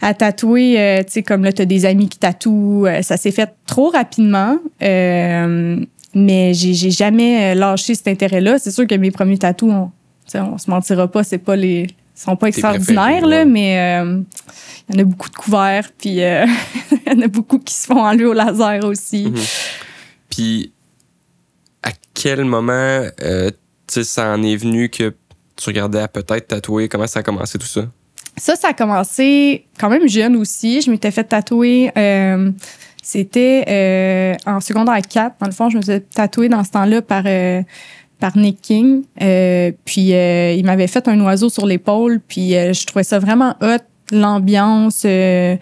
à 0.01 0.13
tatouer, 0.13 0.79
euh, 0.79 1.03
tu 1.03 1.13
sais, 1.13 1.23
comme 1.23 1.43
là, 1.43 1.51
tu 1.51 1.61
as 1.61 1.65
des 1.65 1.85
amis 1.85 2.07
qui 2.07 2.19
tatouent, 2.19 2.85
euh, 2.85 3.01
ça 3.01 3.17
s'est 3.17 3.31
fait 3.31 3.53
trop 3.65 3.89
rapidement. 3.89 4.57
Euh, 4.81 5.79
mais 6.13 6.53
j'ai 6.53 6.89
jamais 6.89 7.53
lâché 7.53 7.93
cet 7.93 8.07
intérêt-là. 8.07 8.57
C'est 8.59 8.71
sûr 8.71 8.87
que 8.87 8.95
mes 8.95 9.11
premiers 9.11 9.37
tatous, 9.37 9.71
on, 9.71 9.91
se 10.57 10.69
mentira 10.69 11.07
pas, 11.07 11.23
c'est 11.23 11.37
pas 11.37 11.55
les 11.55 11.87
sont 12.15 12.35
pas 12.35 12.47
extraordinaires, 12.47 13.27
là, 13.27 13.39
ouais. 13.39 13.45
mais 13.45 13.73
il 14.89 14.95
y 14.95 14.97
en 14.97 15.01
a 15.01 15.03
beaucoup 15.03 15.29
de 15.29 15.35
couverts, 15.35 15.91
puis 15.95 16.09
il 16.09 16.17
y 17.07 17.11
en 17.11 17.21
a 17.21 17.27
beaucoup 17.27 17.59
qui 17.59 17.75
se 17.75 17.85
font 17.85 18.03
enlever 18.03 18.25
au 18.25 18.33
laser 18.33 18.83
aussi. 18.85 19.27
Mhm. 19.27 19.35
Puis, 20.27 20.71
à 21.83 21.91
quel 22.15 22.43
moment, 22.45 23.03
tu 23.19 23.53
sais, 23.87 24.03
ça 24.03 24.33
en 24.33 24.41
est 24.41 24.55
venu 24.55 24.89
que 24.89 25.13
tu 25.55 25.69
regardais 25.69 26.01
à 26.01 26.07
peut-être 26.07 26.47
tatouer? 26.47 26.89
Comment 26.89 27.05
ça 27.05 27.19
a 27.19 27.23
commencé 27.23 27.59
tout 27.59 27.67
ça? 27.67 27.85
Ça, 28.37 28.55
ça 28.55 28.69
a 28.69 28.73
commencé 28.73 29.65
quand 29.79 29.89
même 29.89 30.07
jeune 30.07 30.35
aussi. 30.35 30.81
Je 30.81 30.91
m'étais 30.91 31.11
fait 31.11 31.23
tatouer. 31.23 31.91
euh, 31.97 32.51
C'était 33.01 33.63
euh, 33.67 34.35
en 34.45 34.59
secondaire 34.59 34.99
4. 35.01 35.35
Dans 35.39 35.47
le 35.47 35.51
fond, 35.51 35.69
je 35.69 35.77
me 35.77 35.81
suis 35.81 36.01
tatouer 36.01 36.49
dans 36.49 36.63
ce 36.63 36.71
temps-là 36.71 37.01
par, 37.01 37.23
euh, 37.25 37.61
par 38.19 38.37
Nick 38.37 38.61
King. 38.61 39.03
Euh, 39.21 39.71
puis 39.85 40.13
euh, 40.13 40.53
il 40.53 40.65
m'avait 40.65 40.87
fait 40.87 41.07
un 41.07 41.19
oiseau 41.21 41.49
sur 41.49 41.65
l'épaule. 41.65 42.19
Puis 42.27 42.55
euh, 42.55 42.73
je 42.73 42.85
trouvais 42.85 43.03
ça 43.03 43.17
vraiment 43.19 43.55
hot, 43.61 43.77
l'ambiance. 44.11 45.03
euh, 45.05 45.55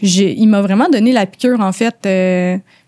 il 0.00 0.46
m'a 0.46 0.62
vraiment 0.62 0.88
donné 0.88 1.12
la 1.12 1.26
piqûre, 1.26 1.60
en 1.60 1.72
fait. 1.72 1.96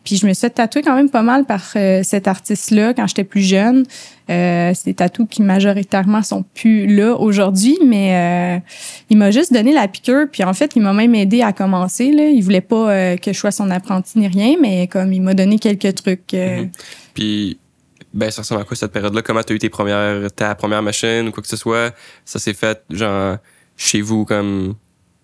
Puis 0.05 0.17
je 0.17 0.27
me 0.27 0.35
suis 0.35 0.43
fait 0.43 0.51
tatouer 0.51 0.83
quand 0.83 0.95
même 0.95 1.09
pas 1.09 1.23
mal 1.23 1.47
par 1.47 1.63
euh, 1.77 2.03
cet 2.03 2.29
artiste-là 2.29 2.93
quand 2.93 3.07
j'étais 3.07 3.25
plus 3.25 3.41
jeune. 3.41 3.85
Euh, 4.31 4.73
c'est 4.75 4.85
des 4.85 4.95
tatous 4.95 5.27
qui 5.29 5.43
majoritairement 5.43 6.23
sont 6.23 6.45
plus 6.55 6.87
là 6.87 7.15
aujourd'hui, 7.15 7.79
mais 7.85 8.15
euh, 8.15 8.61
il 9.09 9.17
m'a 9.17 9.31
juste 9.31 9.53
donné 9.53 9.73
la 9.73 9.89
piqûre. 9.89 10.27
Puis 10.31 10.45
en 10.45 10.53
fait, 10.53 10.73
il 10.77 10.83
m'a 10.83 10.93
même 10.93 11.15
aidé 11.15 11.41
à 11.41 11.55
commencer. 11.55 12.05
Il 12.05 12.43
voulait 12.43 12.61
pas 12.61 13.17
que 13.17 13.33
je 13.33 13.39
sois 13.39 13.51
son 13.51 13.71
apprenti 13.71 14.19
ni 14.19 14.29
rien, 14.29 14.57
mais 14.61 14.89
comme 14.89 15.13
il 15.13 15.23
m'a 15.23 15.33
donné 15.33 15.59
quelques 15.59 15.95
trucs. 15.95 16.35
Mhm. 16.35 16.71
Puis, 17.15 17.59
ben, 18.13 18.31
ça 18.31 18.43
ressemble 18.43 18.61
à 18.61 18.65
quoi 18.65 18.77
cette 18.77 18.93
période-là? 18.93 19.23
Comment 19.23 19.43
t'as 19.43 19.55
eu 19.55 19.59
tes 19.59 19.71
premières, 19.71 20.31
ta 20.33 20.55
première 20.55 20.83
machine 20.83 21.29
ou 21.29 21.33
quoi 21.33 21.43
que 21.43 21.49
ce 21.49 21.57
soit? 21.57 21.95
Ça 22.27 22.39
s'est 22.39 22.55
fait, 22.55 22.83
genre, 22.91 23.39
chez 23.77 24.03
vous, 24.03 24.27
comme 24.27 24.75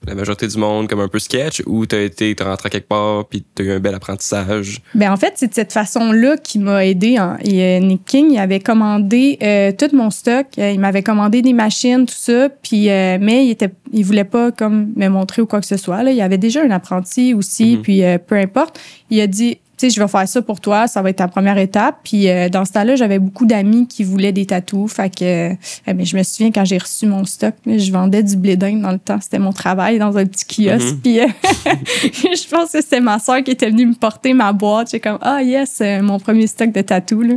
la 0.07 0.15
majorité 0.15 0.47
du 0.47 0.57
monde, 0.57 0.89
comme 0.89 1.01
un 1.01 1.09
peu 1.09 1.19
sketch, 1.19 1.63
ou 1.67 1.85
t'as 1.85 2.01
été, 2.01 2.35
t'es 2.35 2.45
rentré 2.45 2.69
à 2.69 2.71
quelque 2.71 2.89
part, 2.89 3.27
puis 3.27 3.45
t'as 3.55 3.65
eu 3.65 3.71
un 3.73 3.81
bel 3.81 3.95
apprentissage? 3.95 4.81
Ben 4.95 5.13
en 5.13 5.17
fait, 5.17 5.35
c'est 5.37 5.49
de 5.49 5.55
cette 5.55 5.73
façon-là 5.73 6.37
qui 6.39 6.59
m'a 6.59 6.87
aidé. 6.87 7.19
hein. 7.19 7.37
Et, 7.45 7.63
euh, 7.63 7.79
Nick 7.81 8.05
King, 8.07 8.31
il 8.33 8.39
avait 8.39 8.61
commandé 8.61 9.39
euh, 9.43 9.73
tout 9.73 9.95
mon 9.95 10.11
stock. 10.11 10.47
Euh, 10.59 10.71
il 10.71 10.81
m'avait 10.81 11.03
commandé 11.03 11.43
des 11.43 11.53
machines, 11.53 12.07
tout 12.07 12.15
ça. 12.17 12.49
Puis, 12.49 12.89
euh, 12.89 13.19
mais 13.21 13.45
il 13.47 13.51
était, 13.51 13.71
il 13.93 14.05
voulait 14.05 14.25
pas 14.25 14.51
comme 14.53 14.93
me 14.97 15.09
montrer 15.09 15.43
ou 15.43 15.47
quoi 15.47 15.61
que 15.61 15.67
ce 15.67 15.77
soit. 15.77 16.03
Là. 16.03 16.11
Il 16.13 16.17
y 16.17 16.23
avait 16.23 16.39
déjà 16.39 16.63
un 16.63 16.71
apprenti 16.71 17.35
aussi. 17.35 17.77
Mhm. 17.77 17.83
Puis, 17.83 18.03
euh, 18.03 18.17
peu 18.19 18.37
importe. 18.37 18.81
Il 19.11 19.21
a 19.21 19.27
dit, 19.27 19.59
sais, 19.81 19.91
je 19.91 20.01
vais 20.01 20.09
faire 20.09 20.29
ça 20.29 20.43
pour 20.43 20.61
toi. 20.61 20.87
Ça 20.87 21.03
va 21.03 21.11
être 21.11 21.17
ta 21.17 21.29
première 21.29 21.59
étape. 21.59 21.99
Puis, 22.05 22.29
euh, 22.29 22.49
dans 22.49 22.65
ce 22.65 22.73
temps-là, 22.73 22.97
j'avais 22.97 23.19
beaucoup 23.19 23.47
d'amis 23.47 23.87
qui 23.87 24.05
voulaient 24.05 24.33
des 24.33 24.47
tatous. 24.47 24.93
Fait 24.93 25.15
que, 25.15 25.51
euh, 25.51 25.55
eh 25.87 26.05
je 26.05 26.17
me 26.17 26.23
souviens 26.23 26.51
quand 26.51 26.65
j'ai 26.65 26.79
reçu 26.79 27.07
mon 27.07 27.25
stock, 27.25 27.55
je 27.67 27.93
vendais 27.93 28.23
du 28.23 28.37
blé 28.37 28.57
d'Inde 28.57 28.83
dans 28.83 28.93
le 28.93 28.99
temps. 28.99 29.19
C'était 29.21 29.39
mon 29.39 29.53
travail 29.53 29.99
dans 29.99 30.17
un 30.17 30.27
petit 30.27 30.45
kiosque. 30.45 30.95
Mhm. 30.95 31.01
Puis, 31.01 31.21
euh, 31.21 31.27
je 31.67 32.49
pense 32.49 32.73
que 32.73 32.81
c'était 32.81 33.01
ma 33.01 33.19
soeur 33.19 33.43
qui 33.43 33.51
était 33.51 33.71
venue 33.71 33.87
me 33.87 33.95
porter 33.95 34.35
ma 34.35 34.53
boîte. 34.53 34.91
J'ai 34.91 35.01
comme, 35.01 35.19
ah 35.21 35.43
yes, 35.43 35.79
euh, 35.81 36.03
mon 36.03 36.19
premier 36.19 36.47
stock 36.47 36.73
de 36.73 36.81
tatou. 36.81 37.23
Là. 37.23 37.35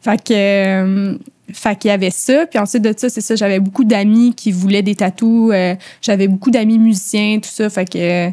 Fait 0.00 0.22
que, 0.22 1.18
fait 1.52 1.76
qu'il 1.76 1.88
y 1.88 1.92
avait 1.92 2.10
ça. 2.10 2.46
Puis 2.46 2.58
ensuite 2.58 2.82
de 2.82 2.94
ça, 2.96 3.08
c'est 3.08 3.20
ça, 3.20 3.34
j'avais 3.34 3.60
beaucoup 3.60 3.84
d'amis 3.84 4.34
qui 4.34 4.52
voulaient 4.52 4.82
des 4.82 4.94
tatous. 4.94 5.50
euh, 5.52 5.74
j'avais 6.00 6.28
beaucoup 6.28 6.50
d'amis 6.50 6.78
musiciens, 6.78 7.38
tout 7.40 7.50
ça. 7.50 7.68
Fait 7.68 7.88
que 7.88 7.98
euh, 7.98 8.30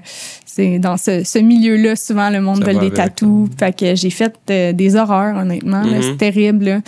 c'est 0.59 0.79
dans 0.79 0.97
ce, 0.97 1.23
ce 1.23 1.39
milieu-là, 1.39 1.95
souvent, 1.95 2.29
le 2.29 2.41
monde 2.41 2.63
veut 2.65 2.73
des 2.75 2.91
tatous. 2.91 3.49
Fait 3.57 3.77
que 3.77 3.95
j'ai 3.95 4.09
fait 4.09 4.35
euh, 4.49 4.73
des 4.73 4.95
horreurs, 4.97 5.37
honnêtement. 5.37 5.83
Mhm. 5.83 6.01
C'est 6.01 6.17
terrible. 6.17 6.65
là. 6.65 6.79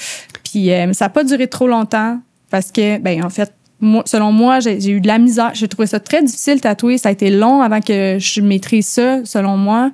Puis 0.44 0.72
euh, 0.72 0.92
ça 0.94 1.06
n'a 1.06 1.10
pas 1.10 1.24
duré 1.24 1.48
trop 1.48 1.68
longtemps 1.68 2.20
parce 2.50 2.72
que, 2.72 2.98
ben 2.98 3.24
en 3.24 3.30
fait, 3.30 3.54
moi, 3.80 4.04
selon 4.06 4.32
moi, 4.34 4.60
j'ai 4.60 4.90
eu 4.90 5.00
de 5.00 5.08
la 5.08 5.18
misère. 5.20 5.52
J'ai 5.54 5.70
trouvé 5.70 5.88
ça 5.88 6.00
très 6.02 6.22
difficile 6.22 6.60
tatouer. 6.60 6.98
Ça 6.98 7.10
a 7.10 7.12
été 7.14 7.30
long 7.30 7.62
avant 7.62 7.80
que 7.80 8.18
je 8.20 8.42
maîtrise 8.42 8.88
ça, 8.88 9.24
selon 9.24 9.56
moi. 9.58 9.92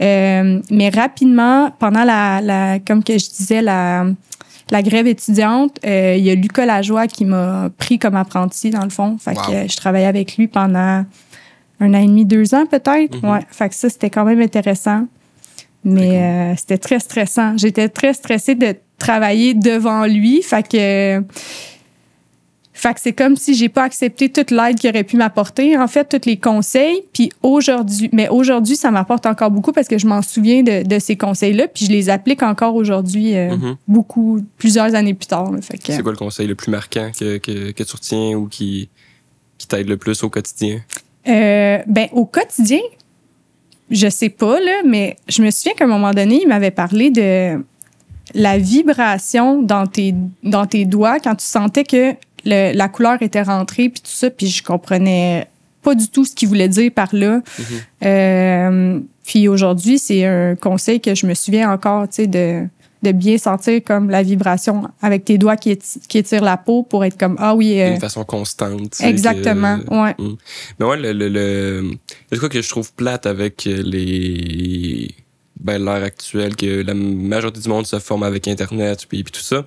Euh, 0.00 0.60
mais 0.70 0.88
rapidement, 0.90 1.72
pendant 1.78 2.04
la, 2.04 2.40
la 2.40 2.78
comme 2.78 3.02
que 3.02 3.18
je 3.18 3.28
disais, 3.28 3.60
la, 3.60 4.06
la 4.70 4.82
grève 4.82 5.06
étudiante, 5.08 5.78
il 5.84 6.18
y 6.24 6.30
a 6.30 6.34
Lucas 6.36 6.64
Lajoie 6.64 7.08
qui 7.08 7.24
m'a 7.24 7.70
pris 7.76 7.98
comme 7.98 8.14
apprenti, 8.14 8.70
dans 8.70 8.84
le 8.84 8.90
fond. 8.90 9.16
Fait 9.18 9.34
que 9.34 9.68
je 9.68 9.76
travaillais 9.76 10.06
avec 10.06 10.36
lui 10.36 10.46
pendant 10.46 11.04
un 11.80 11.94
an 11.94 12.02
et 12.02 12.06
demi, 12.06 12.24
deux 12.24 12.54
ans 12.54 12.66
peut-être? 12.66 13.18
Mm-hmm. 13.18 13.32
Ouais. 13.32 13.40
Fait 13.50 13.68
que 13.68 13.74
ça, 13.74 13.88
c'était 13.88 14.10
quand 14.10 14.24
même 14.24 14.40
intéressant. 14.40 15.06
Mais 15.84 16.54
c'était 16.56 16.78
très 16.78 16.98
stressant. 16.98 17.56
J'étais 17.56 17.88
très 17.88 18.12
stressée 18.12 18.56
de 18.56 18.74
travailler 18.98 19.54
devant 19.54 20.04
lui. 20.04 20.42
Fait 20.42 20.66
que 20.66 21.22
fait 22.76 22.92
que 22.92 23.00
c'est 23.00 23.14
comme 23.14 23.36
si 23.36 23.54
j'ai 23.54 23.70
pas 23.70 23.84
accepté 23.84 24.28
toute 24.28 24.50
l'aide 24.50 24.78
qu'il 24.78 24.90
aurait 24.90 25.02
pu 25.02 25.16
m'apporter, 25.16 25.78
en 25.78 25.88
fait, 25.88 26.04
tous 26.10 26.28
les 26.28 26.36
conseils. 26.36 27.04
Puis 27.14 27.32
aujourd'hui, 27.42 28.10
mais 28.12 28.28
aujourd'hui, 28.28 28.76
ça 28.76 28.90
m'apporte 28.90 29.24
encore 29.24 29.50
beaucoup 29.50 29.72
parce 29.72 29.88
que 29.88 29.96
je 29.96 30.06
m'en 30.06 30.20
souviens 30.20 30.62
de, 30.62 30.98
ces 30.98 31.16
conseils-là, 31.16 31.68
puis 31.68 31.86
je 31.86 31.90
les 31.90 32.10
applique 32.10 32.42
encore 32.42 32.74
aujourd'hui, 32.74 33.34
euh, 33.34 33.56
mm-hmm. 33.56 33.76
beaucoup, 33.88 34.44
plusieurs 34.58 34.94
années 34.94 35.14
plus 35.14 35.26
tard. 35.26 35.50
C'est 35.62 36.02
quoi 36.02 36.12
le 36.12 36.18
conseil 36.18 36.46
le 36.46 36.54
plus 36.54 36.70
marquant 36.70 37.10
que, 37.18 37.38
que, 37.38 37.70
que 37.70 37.82
tu 37.82 37.96
retiens 37.96 38.36
ou 38.36 38.46
qui, 38.46 38.90
qui 39.56 39.66
t'aide 39.66 39.88
le 39.88 39.96
plus 39.96 40.22
au 40.22 40.28
quotidien? 40.28 40.80
Euh, 41.28 41.78
ben, 41.86 42.08
au 42.12 42.24
quotidien, 42.24 42.80
je 43.90 44.08
sais 44.08 44.28
pas, 44.28 44.60
là, 44.60 44.82
mais 44.84 45.16
je 45.28 45.42
me 45.42 45.50
souviens 45.50 45.72
qu'à 45.74 45.84
un 45.84 45.88
moment 45.88 46.12
donné, 46.12 46.40
il 46.42 46.48
m'avait 46.48 46.70
parlé 46.70 47.10
de 47.10 47.62
la 48.34 48.58
vibration 48.58 49.62
dans 49.62 49.86
tes, 49.86 50.14
dans 50.42 50.66
tes 50.66 50.84
doigts 50.84 51.20
quand 51.20 51.36
tu 51.36 51.46
sentais 51.46 51.84
que 51.84 52.14
la 52.44 52.88
couleur 52.88 53.20
était 53.22 53.42
rentrée, 53.42 53.88
puis 53.88 54.00
tout 54.00 54.10
ça, 54.10 54.30
puis 54.30 54.46
je 54.46 54.62
comprenais 54.62 55.48
pas 55.82 55.94
du 55.94 56.08
tout 56.08 56.24
ce 56.24 56.34
qu'il 56.34 56.48
voulait 56.48 56.68
dire 56.68 56.90
par 56.92 57.08
là. 57.12 57.38
Mm-hmm. 57.38 58.06
Euh, 58.06 59.00
puis 59.24 59.48
aujourd'hui, 59.48 59.98
c'est 59.98 60.24
un 60.24 60.54
conseil 60.54 61.00
que 61.00 61.14
je 61.14 61.26
me 61.26 61.34
souviens 61.34 61.70
encore, 61.72 62.08
tu 62.08 62.22
sais, 62.22 62.26
de, 62.26 62.66
de 63.06 63.12
bien 63.12 63.38
sentir 63.38 63.80
comme 63.84 64.10
la 64.10 64.22
vibration 64.22 64.88
avec 65.00 65.24
tes 65.24 65.38
doigts 65.38 65.56
qui, 65.56 65.78
qui 66.08 66.18
étirent 66.18 66.44
la 66.44 66.56
peau 66.56 66.82
pour 66.82 67.04
être 67.04 67.18
comme 67.18 67.36
ah 67.38 67.54
oui. 67.54 67.80
Euh, 67.80 67.90
D'une 67.90 68.00
façon 68.00 68.24
constante. 68.24 68.96
Exactement, 69.00 69.78
ouais. 69.90 70.14
Mm. 70.18 70.36
Mais 70.78 70.86
ouais, 70.86 70.96
le, 70.96 71.12
le, 71.12 71.28
le, 71.28 72.38
quoi 72.38 72.48
que 72.48 72.60
je 72.60 72.68
trouve 72.68 72.92
plate 72.92 73.26
avec 73.26 73.64
les 73.64 75.14
ben, 75.60 75.82
l'heure 75.82 76.02
actuelle 76.02 76.54
que 76.54 76.82
la 76.82 76.94
majorité 76.94 77.60
du 77.60 77.68
monde 77.68 77.86
se 77.86 77.98
forme 77.98 78.22
avec 78.22 78.46
Internet 78.46 79.06
puis, 79.08 79.24
tout 79.24 79.40
ça. 79.40 79.64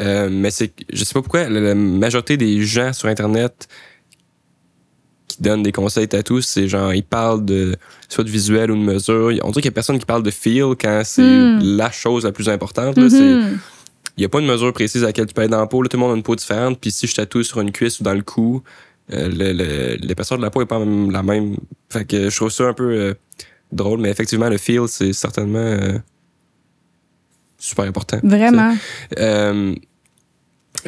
Euh, 0.00 0.28
mais 0.30 0.50
c'est, 0.50 0.72
je 0.92 1.04
sais 1.04 1.14
pas 1.14 1.22
pourquoi, 1.22 1.48
la, 1.48 1.74
majorité 1.74 2.36
des 2.36 2.62
gens 2.62 2.92
sur 2.92 3.08
Internet 3.08 3.68
qui 5.38 5.42
donnent 5.44 5.62
des 5.62 5.72
conseils 5.72 6.08
tatous, 6.08 6.46
c'est 6.46 6.68
genre, 6.68 6.92
ils 6.92 7.04
parlent 7.04 7.44
de 7.44 7.76
soit 8.08 8.24
de 8.24 8.28
visuel 8.28 8.70
ou 8.70 8.76
de 8.76 8.82
mesure. 8.82 9.32
On 9.44 9.50
dirait 9.50 9.62
qu'il 9.62 9.66
y 9.66 9.68
a 9.68 9.72
personne 9.72 9.98
qui 9.98 10.04
parle 10.04 10.22
de 10.22 10.30
feel 10.30 10.74
quand 10.80 11.02
c'est 11.04 11.22
hmm. 11.22 11.60
la 11.62 11.90
chose 11.90 12.24
la 12.24 12.32
plus 12.32 12.48
importante. 12.48 12.96
Là, 12.96 13.04
mm-hmm. 13.04 13.58
il 14.16 14.20
n'y 14.20 14.24
a 14.24 14.28
pas 14.28 14.40
une 14.40 14.46
mesure 14.46 14.72
précise 14.72 15.04
à 15.04 15.06
laquelle 15.06 15.26
tu 15.26 15.34
peux 15.34 15.42
être 15.42 15.50
dans 15.50 15.60
la 15.60 15.66
peau. 15.66 15.80
Là, 15.82 15.88
tout 15.88 15.96
le 15.96 16.00
monde 16.00 16.12
a 16.12 16.16
une 16.16 16.22
peau 16.22 16.34
différente. 16.34 16.78
Puis 16.80 16.90
si 16.90 17.06
je 17.06 17.14
tatoue 17.14 17.44
sur 17.44 17.60
une 17.60 17.70
cuisse 17.70 18.00
ou 18.00 18.02
dans 18.02 18.14
le 18.14 18.22
cou, 18.22 18.62
euh, 19.12 19.96
l'épaisseur 20.00 20.38
de 20.38 20.42
la 20.42 20.50
peau 20.50 20.60
est 20.60 20.66
pas 20.66 20.78
la 20.78 21.22
même. 21.22 21.56
Fait 21.88 22.04
que 22.04 22.28
je 22.28 22.36
trouve 22.36 22.50
ça 22.50 22.64
un 22.64 22.74
peu 22.74 22.90
euh, 22.90 23.14
drôle, 23.70 24.00
mais 24.00 24.10
effectivement, 24.10 24.48
le 24.48 24.58
feel, 24.58 24.88
c'est 24.88 25.12
certainement 25.12 25.58
euh, 25.58 25.98
super 27.58 27.84
important. 27.84 28.18
Vraiment. 28.24 28.74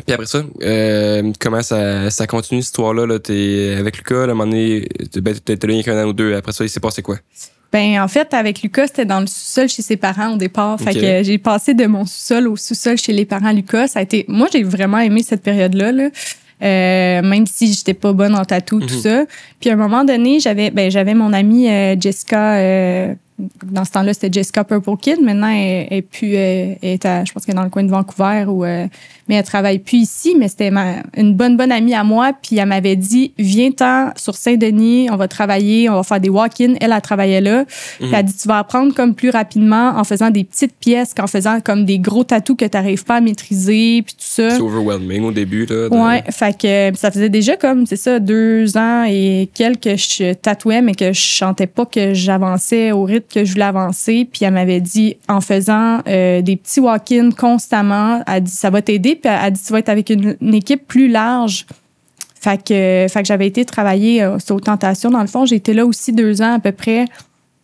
Euh, 0.00 0.02
puis 0.04 0.14
après 0.14 0.26
ça, 0.26 0.42
euh, 0.62 1.32
comment 1.38 1.62
ça, 1.62 2.10
ça 2.10 2.26
continue 2.26 2.62
cette 2.62 2.68
histoire-là? 2.68 3.06
Là, 3.06 3.18
t'es 3.18 3.76
avec 3.78 3.96
Lucas, 3.96 4.20
à 4.20 4.24
un 4.24 4.26
moment 4.28 4.46
donné, 4.46 4.88
ben, 5.16 5.34
t'es 5.34 5.66
là 5.66 5.82
qu'un 5.82 6.04
an 6.04 6.08
ou 6.08 6.12
deux. 6.12 6.34
Après 6.34 6.52
ça, 6.52 6.64
il 6.64 6.70
s'est 6.70 6.80
passé 6.80 7.02
quoi? 7.02 7.16
Ben 7.72 8.00
en 8.00 8.08
fait, 8.08 8.34
avec 8.34 8.62
Lucas, 8.62 8.88
c'était 8.88 9.04
dans 9.04 9.20
le 9.20 9.26
sous-sol 9.26 9.68
chez 9.68 9.82
ses 9.82 9.96
parents 9.96 10.34
au 10.34 10.36
départ. 10.36 10.80
Fait 10.80 10.92
que 10.92 11.22
j'ai 11.22 11.38
passé 11.38 11.72
de 11.72 11.86
mon 11.86 12.04
sous-sol 12.04 12.48
au 12.48 12.56
sous-sol 12.56 12.98
chez 12.98 13.12
les 13.12 13.24
parents 13.24 13.52
Lucas. 13.52 13.88
Ça 13.88 14.00
a 14.00 14.02
été, 14.02 14.24
moi, 14.26 14.48
j'ai 14.52 14.64
vraiment 14.64 14.98
aimé 14.98 15.22
cette 15.22 15.42
période-là. 15.42 15.92
Là. 15.92 16.08
Euh, 16.62 17.22
même 17.22 17.46
si 17.46 17.72
j'étais 17.72 17.94
pas 17.94 18.12
bonne 18.12 18.34
en 18.34 18.44
tatou, 18.44 18.80
tout 18.80 18.94
mhm. 18.94 19.00
ça. 19.00 19.24
Puis 19.60 19.70
à 19.70 19.74
un 19.74 19.76
moment 19.76 20.04
donné, 20.04 20.40
j'avais 20.40 20.70
ben, 20.70 20.90
j'avais 20.90 21.14
mon 21.14 21.32
amie 21.32 21.70
euh, 21.70 21.96
Jessica 21.98 22.56
euh, 22.56 23.14
dans 23.64 23.84
ce 23.84 23.90
temps-là, 23.92 24.14
c'était 24.14 24.32
Jessica 24.32 24.64
Purple 24.64 24.96
Kid. 25.00 25.20
Maintenant, 25.20 25.48
elle, 25.48 25.86
est 25.90 26.02
plus, 26.02 26.34
elle 26.34 26.78
est 26.82 27.04
à, 27.04 27.24
je 27.24 27.32
pense 27.32 27.44
qu'elle 27.44 27.54
est 27.54 27.58
dans 27.58 27.64
le 27.64 27.70
coin 27.70 27.82
de 27.82 27.90
Vancouver 27.90 28.44
ou, 28.48 28.64
euh, 28.64 28.86
mais 29.30 29.36
elle 29.36 29.44
travaille 29.44 29.78
plus 29.78 29.98
ici. 29.98 30.34
Mais 30.36 30.48
c'était 30.48 30.72
une 31.16 31.34
bonne 31.34 31.56
bonne 31.56 31.70
amie 31.70 31.94
à 31.94 32.02
moi. 32.02 32.32
Puis 32.32 32.58
elle 32.58 32.68
m'avait 32.68 32.96
dit, 32.96 33.32
viens-t'en 33.38 34.10
sur 34.16 34.34
Saint-Denis, 34.34 35.08
on 35.10 35.16
va 35.16 35.28
travailler, 35.28 35.88
on 35.88 35.94
va 35.94 36.02
faire 36.02 36.18
des 36.18 36.28
walk-ins. 36.28 36.74
Elle, 36.80 36.90
a 36.90 37.00
travaillé 37.00 37.40
là. 37.40 37.64
Puis 37.98 38.08
elle 38.08 38.14
a 38.16 38.22
dit, 38.24 38.34
tu 38.36 38.48
vas 38.48 38.58
apprendre 38.58 38.92
comme 38.92 39.14
plus 39.14 39.30
rapidement 39.30 39.92
en 39.96 40.02
faisant 40.02 40.30
des 40.30 40.42
petites 40.42 40.74
pièces 40.74 41.14
qu'en 41.14 41.28
faisant 41.28 41.60
comme 41.60 41.84
des 41.84 42.00
gros 42.00 42.24
tatous 42.24 42.56
que 42.56 42.64
tu 42.64 42.76
n'arrives 42.76 43.04
pas 43.04 43.16
à 43.16 43.20
maîtriser, 43.20 44.02
puis 44.02 44.14
tout 44.14 44.26
ça. 44.26 44.50
C'est 44.50 44.60
overwhelming 44.60 45.22
au 45.22 45.30
début 45.30 45.64
là. 45.66 45.88
Ouais, 45.88 46.24
fait 46.30 46.58
que 46.58 46.98
ça 46.98 47.12
faisait 47.12 47.28
déjà 47.28 47.56
comme 47.56 47.86
c'est 47.86 47.96
ça 47.96 48.18
deux 48.18 48.76
ans 48.76 49.04
et 49.08 49.48
quelques 49.54 49.96
je 49.96 50.34
tatouais, 50.34 50.82
mais 50.82 50.94
que 50.94 51.12
je 51.12 51.20
chantais 51.20 51.68
pas 51.68 51.86
que 51.86 52.14
j'avançais 52.14 52.90
au 52.90 53.04
rythme 53.04 53.26
que 53.32 53.44
je 53.44 53.52
voulais 53.52 53.64
avancer. 53.64 54.26
Puis 54.30 54.44
elle 54.44 54.54
m'avait 54.54 54.80
dit, 54.80 55.16
en 55.28 55.40
faisant 55.40 56.00
euh, 56.08 56.42
des 56.42 56.56
petits 56.56 56.80
walk-ins 56.80 57.30
constamment, 57.30 58.22
elle 58.26 58.42
dit, 58.42 58.50
ça 58.50 58.70
va 58.70 58.82
t'aider. 58.82 59.14
Puis 59.20 59.30
elle 59.30 59.38
a 59.38 59.50
dit, 59.50 59.60
tu 59.62 59.72
vas 59.72 59.78
être 59.78 59.88
avec 59.88 60.10
une, 60.10 60.54
équipe 60.54 60.86
plus 60.86 61.08
large. 61.08 61.66
Fait 62.40 62.56
que, 62.56 63.06
fait 63.08 63.20
que 63.20 63.26
j'avais 63.26 63.46
été 63.46 63.64
travailler 63.64 64.22
euh, 64.22 64.38
sur 64.38 64.60
Tentation. 64.60 65.10
Dans 65.10 65.20
le 65.20 65.26
fond, 65.26 65.44
j'ai 65.44 65.56
été 65.56 65.74
là 65.74 65.84
aussi 65.84 66.12
deux 66.12 66.40
ans 66.40 66.54
à 66.54 66.58
peu 66.58 66.72
près 66.72 67.04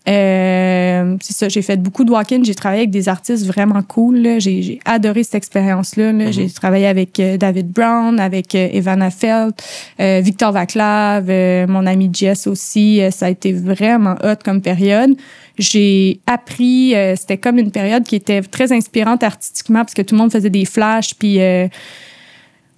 euh, 0.09 1.17
c'est 1.21 1.33
ça, 1.33 1.49
j'ai 1.49 1.63
fait 1.63 1.77
beaucoup 1.77 2.05
de 2.05 2.11
walk-in. 2.11 2.43
J'ai 2.45 2.55
travaillé 2.55 2.83
avec 2.83 2.91
des 2.91 3.09
artistes 3.09 3.45
vraiment 3.47 3.83
cool. 3.83 4.39
J'ai 4.39 4.79
adoré 4.85 5.25
cette 5.25 5.35
expérience-là. 5.35 6.13
Mm-hmm. 6.13 6.33
J'ai 6.33 6.51
travaillé 6.51 6.87
avec 6.87 7.19
euh, 7.19 7.37
David 7.37 7.71
Brown, 7.71 8.21
avec 8.21 8.55
Evana 8.55 9.11
Feld, 9.11 9.55
euh, 10.01 10.21
Victor 10.23 10.53
Vaclav, 10.53 11.27
mon 11.69 11.87
ami 11.87 12.11
Jess 12.13 12.47
aussi. 12.47 13.01
ça 13.11 13.27
a 13.27 13.31
été 13.31 13.53
vraiment 13.53 14.15
hot 14.23 14.37
comme 14.45 14.61
période. 14.61 15.11
J'ai 15.59 16.21
appris, 16.27 16.95
c'était 17.17 17.39
comme 17.39 17.59
une 17.59 17.71
période 17.71 18.05
qui 18.05 18.17
était 18.17 18.43
très 18.43 18.73
inspirante 18.73 19.23
artistiquement 19.23 19.81
parce 19.81 19.95
que 19.95 20.03
tout 20.03 20.15
le 20.15 20.21
monde 20.21 20.33
faisait 20.33 20.51
des 20.51 20.65
flashs, 20.65 21.15
puis 21.15 21.39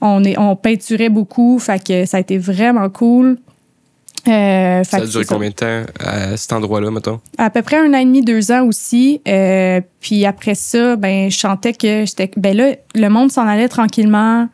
on, 0.01 0.25
est, 0.25 0.39
on 0.39 0.57
peinturait 0.57 1.09
beaucoup. 1.09 1.59
Fait 1.59 1.83
que 1.83 2.05
ça 2.05 2.19
a 2.19 2.21
été 2.21 2.39
vraiment 2.39 2.89
cool. 2.89 3.39
Euh, 4.27 4.85
ça 4.85 4.99
a 4.99 5.07
duré 5.07 5.25
combien 5.25 5.49
de 5.49 5.55
temps 5.55 5.83
à 6.01 6.37
cet 6.37 6.53
endroit-là, 6.53 6.91
mettons? 6.91 7.21
À 7.39 7.51
peu 7.51 7.63
près 7.63 7.77
un 7.77 7.95
an 7.95 7.99
et 7.99 8.05
demi, 8.05 8.23
deux 8.23 8.51
ans 8.51 8.67
aussi. 8.67 9.23
Euh, 9.27 9.81
puis 10.01 10.27
après 10.27 10.55
ça, 10.55 10.97
ben, 10.97 11.31
je 11.31 11.39
chantais 11.39 11.73
que 11.73 12.05
j'étais. 12.05 12.31
Ben 12.37 12.57
là, 12.57 12.75
le 12.95 13.09
monde 13.09 13.31
s'en 13.31 13.47
allait 13.47 13.69
tranquillement. 13.69 14.49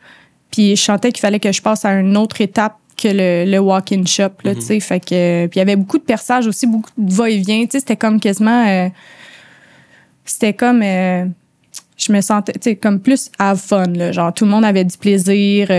Puis 0.51 0.75
je 0.75 0.81
chantais 0.81 1.11
qu'il 1.11 1.19
fallait 1.19 1.39
que 1.39 1.51
je 1.51 1.61
passe 1.61 1.83
à 1.83 1.93
une 1.93 2.15
autre 2.15 2.39
étape 2.39 2.77
que 2.95 3.45
le, 3.49 3.59
walk-in 3.59 4.05
shop, 4.05 4.31
là, 4.43 4.55
tu 4.55 4.61
sais. 4.61 4.79
Fait 4.79 4.99
que. 4.99 5.47
Puis 5.47 5.55
il 5.55 5.59
y 5.59 5.61
avait 5.61 5.75
beaucoup 5.75 5.97
de 5.97 6.03
perçages 6.03 6.47
aussi, 6.47 6.67
beaucoup 6.67 6.91
de 6.97 7.13
va-et-vient. 7.13 7.63
Tu 7.65 7.71
sais, 7.71 7.79
c'était 7.79 7.97
comme 7.97 8.19
quasiment. 8.19 8.67
Euh, 8.67 8.89
c'était 10.23 10.53
comme. 10.53 10.81
je 10.81 12.11
me 12.11 12.21
sentais, 12.21 12.53
tu 12.53 12.59
sais, 12.61 12.75
comme 12.75 12.99
plus 12.99 13.31
have 13.39 13.59
fun, 13.59 13.85
là. 13.87 14.11
Genre, 14.11 14.33
tout 14.33 14.45
le 14.45 14.51
monde 14.51 14.65
avait 14.65 14.85
du 14.85 14.97
plaisir. 14.97 15.69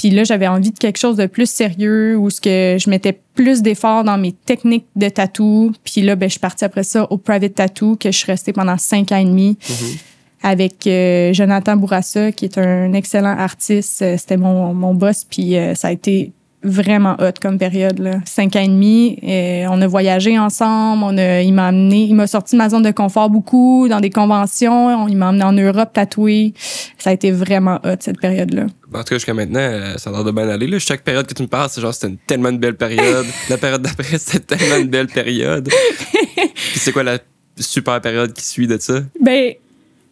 Puis 0.00 0.08
là, 0.08 0.24
j'avais 0.24 0.48
envie 0.48 0.70
de 0.70 0.78
quelque 0.78 0.96
chose 0.96 1.16
de 1.16 1.26
plus 1.26 1.50
sérieux 1.50 2.16
où 2.16 2.30
ce 2.30 2.40
que 2.40 2.78
je 2.82 2.88
mettais 2.88 3.20
plus 3.34 3.60
d'efforts 3.60 4.02
dans 4.02 4.16
mes 4.16 4.32
techniques 4.32 4.86
de 4.96 5.10
tatou. 5.10 5.72
Puis 5.84 6.00
là, 6.00 6.16
ben, 6.16 6.26
je 6.26 6.32
suis 6.32 6.40
partie 6.40 6.64
après 6.64 6.84
ça 6.84 7.06
au 7.10 7.18
private 7.18 7.54
tattoo 7.54 7.96
que 7.96 8.10
je 8.10 8.16
suis 8.16 8.32
restée 8.32 8.54
pendant 8.54 8.78
cinq 8.78 9.12
ans 9.12 9.18
et 9.18 9.26
demi. 9.26 9.58
Mm-hmm. 9.60 9.98
Avec 10.42 10.86
euh, 10.86 11.34
Jonathan 11.34 11.76
Bourassa, 11.76 12.32
qui 12.32 12.46
est 12.46 12.56
un 12.56 12.94
excellent 12.94 13.36
artiste. 13.36 14.00
Euh, 14.00 14.16
c'était 14.16 14.38
mon, 14.38 14.72
mon 14.72 14.94
boss, 14.94 15.26
puis 15.28 15.54
euh, 15.58 15.74
ça 15.74 15.88
a 15.88 15.92
été 15.92 16.32
vraiment 16.62 17.16
hot 17.20 17.32
comme 17.40 17.58
période 17.58 17.98
là. 17.98 18.20
cinq 18.24 18.56
ans 18.56 18.60
et 18.60 18.68
demi 18.68 19.18
et 19.22 19.64
on 19.68 19.80
a 19.80 19.86
voyagé 19.86 20.38
ensemble 20.38 21.04
on 21.04 21.16
a 21.16 21.40
il 21.40 21.52
m'a 21.52 21.68
amené 21.68 22.04
il 22.04 22.14
m'a 22.14 22.26
sorti 22.26 22.54
de 22.54 22.58
ma 22.58 22.68
zone 22.68 22.82
de 22.82 22.90
confort 22.90 23.30
beaucoup 23.30 23.88
dans 23.88 24.00
des 24.00 24.10
conventions 24.10 25.08
il 25.08 25.16
m'a 25.16 25.28
amené 25.28 25.44
en 25.44 25.52
Europe 25.52 25.92
tatouer 25.92 26.52
ça 26.98 27.10
a 27.10 27.12
été 27.12 27.30
vraiment 27.30 27.80
hot 27.84 27.96
cette 28.00 28.20
période 28.20 28.52
là 28.52 28.66
en 28.92 28.98
tout 28.98 29.10
cas 29.10 29.16
jusqu'à 29.16 29.34
maintenant 29.34 29.60
euh, 29.60 29.96
ça 29.96 30.10
a 30.10 30.12
l'air 30.12 30.24
de 30.24 30.30
bien 30.32 30.48
aller 30.48 30.66
là. 30.66 30.78
Chaque 30.78 31.02
période 31.02 31.26
que 31.26 31.34
tu 31.34 31.42
me 31.42 31.48
parles 31.48 31.68
c'est 31.70 31.80
genre 31.80 31.94
c'était 31.94 32.14
tellement 32.26 32.48
une 32.48 32.58
belle 32.58 32.76
période. 32.76 33.26
La 33.48 33.56
période 33.56 33.82
d'après 33.82 34.04
c'était 34.18 34.56
tellement 34.56 34.76
une 34.76 34.88
belle 34.88 35.06
période. 35.06 35.68
Puis 35.68 36.78
c'est 36.78 36.92
quoi 36.92 37.02
la 37.02 37.18
super 37.58 38.00
période 38.00 38.32
qui 38.32 38.44
suit 38.44 38.66
de 38.66 38.78
ça? 38.78 39.00
Ben 39.20 39.54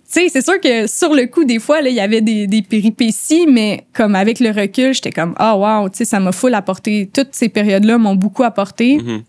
sais, 0.09 0.29
c'est 0.29 0.43
sûr 0.43 0.61
que 0.61 0.87
sur 0.87 1.15
le 1.15 1.27
coup, 1.27 1.45
des 1.45 1.59
fois, 1.59 1.81
il 1.81 1.95
y 1.95 2.01
avait 2.01 2.21
des, 2.21 2.47
des, 2.47 2.63
péripéties, 2.63 3.47
mais 3.47 3.85
comme 3.93 4.15
avec 4.15 4.41
le 4.41 4.51
recul, 4.51 4.95
j'étais 4.95 5.13
comme, 5.13 5.35
ah, 5.39 5.55
oh, 5.57 5.65
wow, 5.65 5.89
tu 5.89 5.99
sais, 5.99 6.05
ça 6.05 6.21
m'a 6.21 6.33
full 6.33 6.55
apporté. 6.55 7.09
Toutes 7.13 7.33
ces 7.33 7.49
périodes-là 7.49 7.99
m'ont 7.99 8.15
beaucoup 8.15 8.45
apporté. 8.45 8.99
Mm-hmm. 8.99 9.23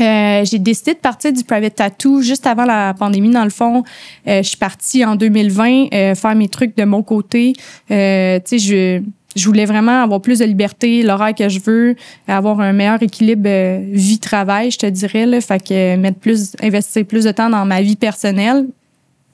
Euh, 0.00 0.44
j'ai 0.44 0.58
décidé 0.58 0.94
de 0.94 0.98
partir 0.98 1.32
du 1.32 1.44
private 1.44 1.74
tattoo 1.74 2.22
juste 2.22 2.46
avant 2.46 2.64
la 2.64 2.94
pandémie. 2.94 3.30
Dans 3.30 3.44
le 3.44 3.50
fond, 3.50 3.82
euh, 4.26 4.42
je 4.42 4.48
suis 4.48 4.56
partie 4.56 5.04
en 5.04 5.14
2020 5.14 5.92
euh, 5.92 6.14
faire 6.14 6.34
mes 6.34 6.48
trucs 6.48 6.76
de 6.76 6.84
mon 6.84 7.02
côté. 7.02 7.52
Euh, 7.90 8.38
tu 8.38 8.58
sais, 8.58 8.58
je 8.58 9.02
je 9.36 9.46
voulais 9.46 9.64
vraiment 9.64 10.02
avoir 10.02 10.20
plus 10.20 10.40
de 10.40 10.44
liberté, 10.44 11.02
l'horaire 11.02 11.34
que 11.34 11.48
je 11.48 11.60
veux, 11.60 11.94
avoir 12.26 12.60
un 12.60 12.72
meilleur 12.72 13.02
équilibre 13.02 13.44
euh, 13.46 13.80
vie-travail, 13.92 14.70
je 14.70 14.78
te 14.78 14.86
dirais. 14.86 15.26
Là. 15.26 15.40
Fait 15.40 15.62
que 15.62 15.96
mettre 15.96 16.18
plus, 16.18 16.52
investir 16.60 17.04
plus 17.04 17.24
de 17.24 17.30
temps 17.30 17.50
dans 17.50 17.64
ma 17.64 17.80
vie 17.80 17.96
personnelle, 17.96 18.66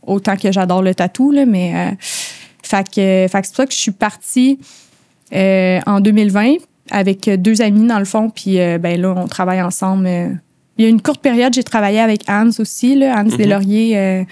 autant 0.06 0.36
que 0.36 0.50
j'adore 0.52 0.82
le 0.82 0.94
tatou, 0.94 1.30
là, 1.32 1.44
mais. 1.46 1.72
Euh, 1.75 1.94
Fait 2.62 2.84
que, 2.84 3.26
fait 3.30 3.42
que 3.42 3.46
c'est 3.46 3.54
pour 3.54 3.56
ça 3.56 3.66
que 3.66 3.72
je 3.72 3.78
suis 3.78 3.92
partie 3.92 4.58
euh, 5.32 5.78
en 5.86 6.00
2020 6.00 6.54
avec 6.90 7.30
deux 7.30 7.62
amis, 7.62 7.86
dans 7.86 8.00
le 8.00 8.04
fond. 8.04 8.28
Puis 8.28 8.58
euh, 8.60 8.78
ben 8.78 9.00
là, 9.00 9.14
on 9.16 9.28
travaille 9.28 9.62
ensemble. 9.62 10.06
euh. 10.08 10.30
Il 10.76 10.82
y 10.84 10.86
a 10.86 10.90
une 10.90 11.00
courte 11.00 11.20
période, 11.22 11.54
j'ai 11.54 11.62
travaillé 11.62 12.00
avec 12.00 12.28
Hans 12.28 12.50
aussi, 12.58 12.96
là, 12.96 13.14
Hans. 13.20 13.25
Deslauriers, 13.25 13.96
euh, 13.96 14.25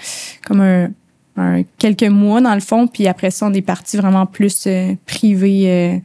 comme 0.45 0.59
un, 0.61 0.89
un- 1.37 1.63
quelques 1.77 2.03
mois, 2.03 2.41
dans 2.41 2.53
le 2.53 2.59
fond. 2.59 2.87
Puis 2.87 3.07
après 3.07 3.31
ça, 3.31 3.45
on 3.47 3.53
est 3.53 3.61
parti 3.61 3.95
vraiment 3.95 4.25
plus 4.25 4.67
privé, 5.05 6.01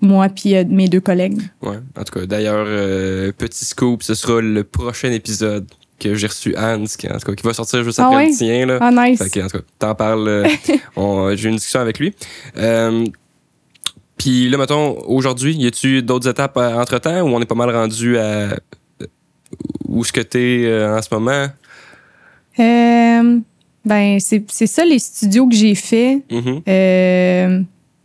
moi 0.00 0.28
puis 0.28 0.54
mes 0.66 0.88
deux 0.88 1.00
collègues. 1.00 1.40
Ouais. 1.62 1.76
En 1.96 2.02
tout 2.04 2.18
cas, 2.18 2.26
d'ailleurs, 2.26 2.66
petit 3.38 3.64
scoop, 3.64 4.02
ce 4.02 4.14
sera 4.14 4.40
le 4.40 4.64
prochain 4.64 5.12
épisode 5.12 5.66
que 5.98 6.14
j'ai 6.14 6.26
reçu 6.26 6.54
Hans, 6.56 6.84
qui, 6.98 7.08
en 7.08 7.18
tout 7.18 7.26
cas, 7.26 7.34
qui 7.34 7.42
va 7.44 7.54
sortir 7.54 7.82
juste 7.84 7.98
Ah 7.98 8.04
après 8.06 8.16
ouais? 8.16 8.28
le 8.30 8.36
tien. 8.36 8.66
Là. 8.66 8.78
Ah, 8.80 8.90
nice. 8.90 9.18
Fait 9.22 9.30
que, 9.30 9.40
en 9.44 9.48
tout 9.48 9.58
cas, 9.58 9.64
t'en 9.78 9.94
parles. 9.94 10.28
euh, 10.28 11.36
j'ai 11.36 11.48
une 11.48 11.56
discussion 11.56 11.80
avec 11.80 11.98
lui. 11.98 12.14
Euh, 12.56 13.04
Puis 14.16 14.48
là, 14.48 14.58
mettons, 14.58 14.98
aujourd'hui, 15.06 15.54
y 15.56 15.66
a-tu 15.66 16.02
d'autres 16.02 16.28
étapes 16.28 16.56
euh, 16.56 16.74
entre-temps 16.80 17.20
où 17.22 17.28
on 17.28 17.40
est 17.40 17.46
pas 17.46 17.54
mal 17.54 17.70
rendu 17.70 18.16
à. 18.18 18.58
Où 19.86 20.02
est-ce 20.02 20.12
que 20.12 20.20
t'es 20.20 20.64
euh, 20.66 20.98
en 20.98 21.02
ce 21.02 21.08
moment? 21.12 21.46
Euh, 22.58 23.38
ben, 23.84 24.18
c'est 24.20 24.66
ça 24.66 24.84
les 24.84 24.98
studios 24.98 25.48
que 25.48 25.54
j'ai 25.54 25.74
fait. 25.74 26.22
Mhm. 26.30 26.60
Euh, 26.68 27.60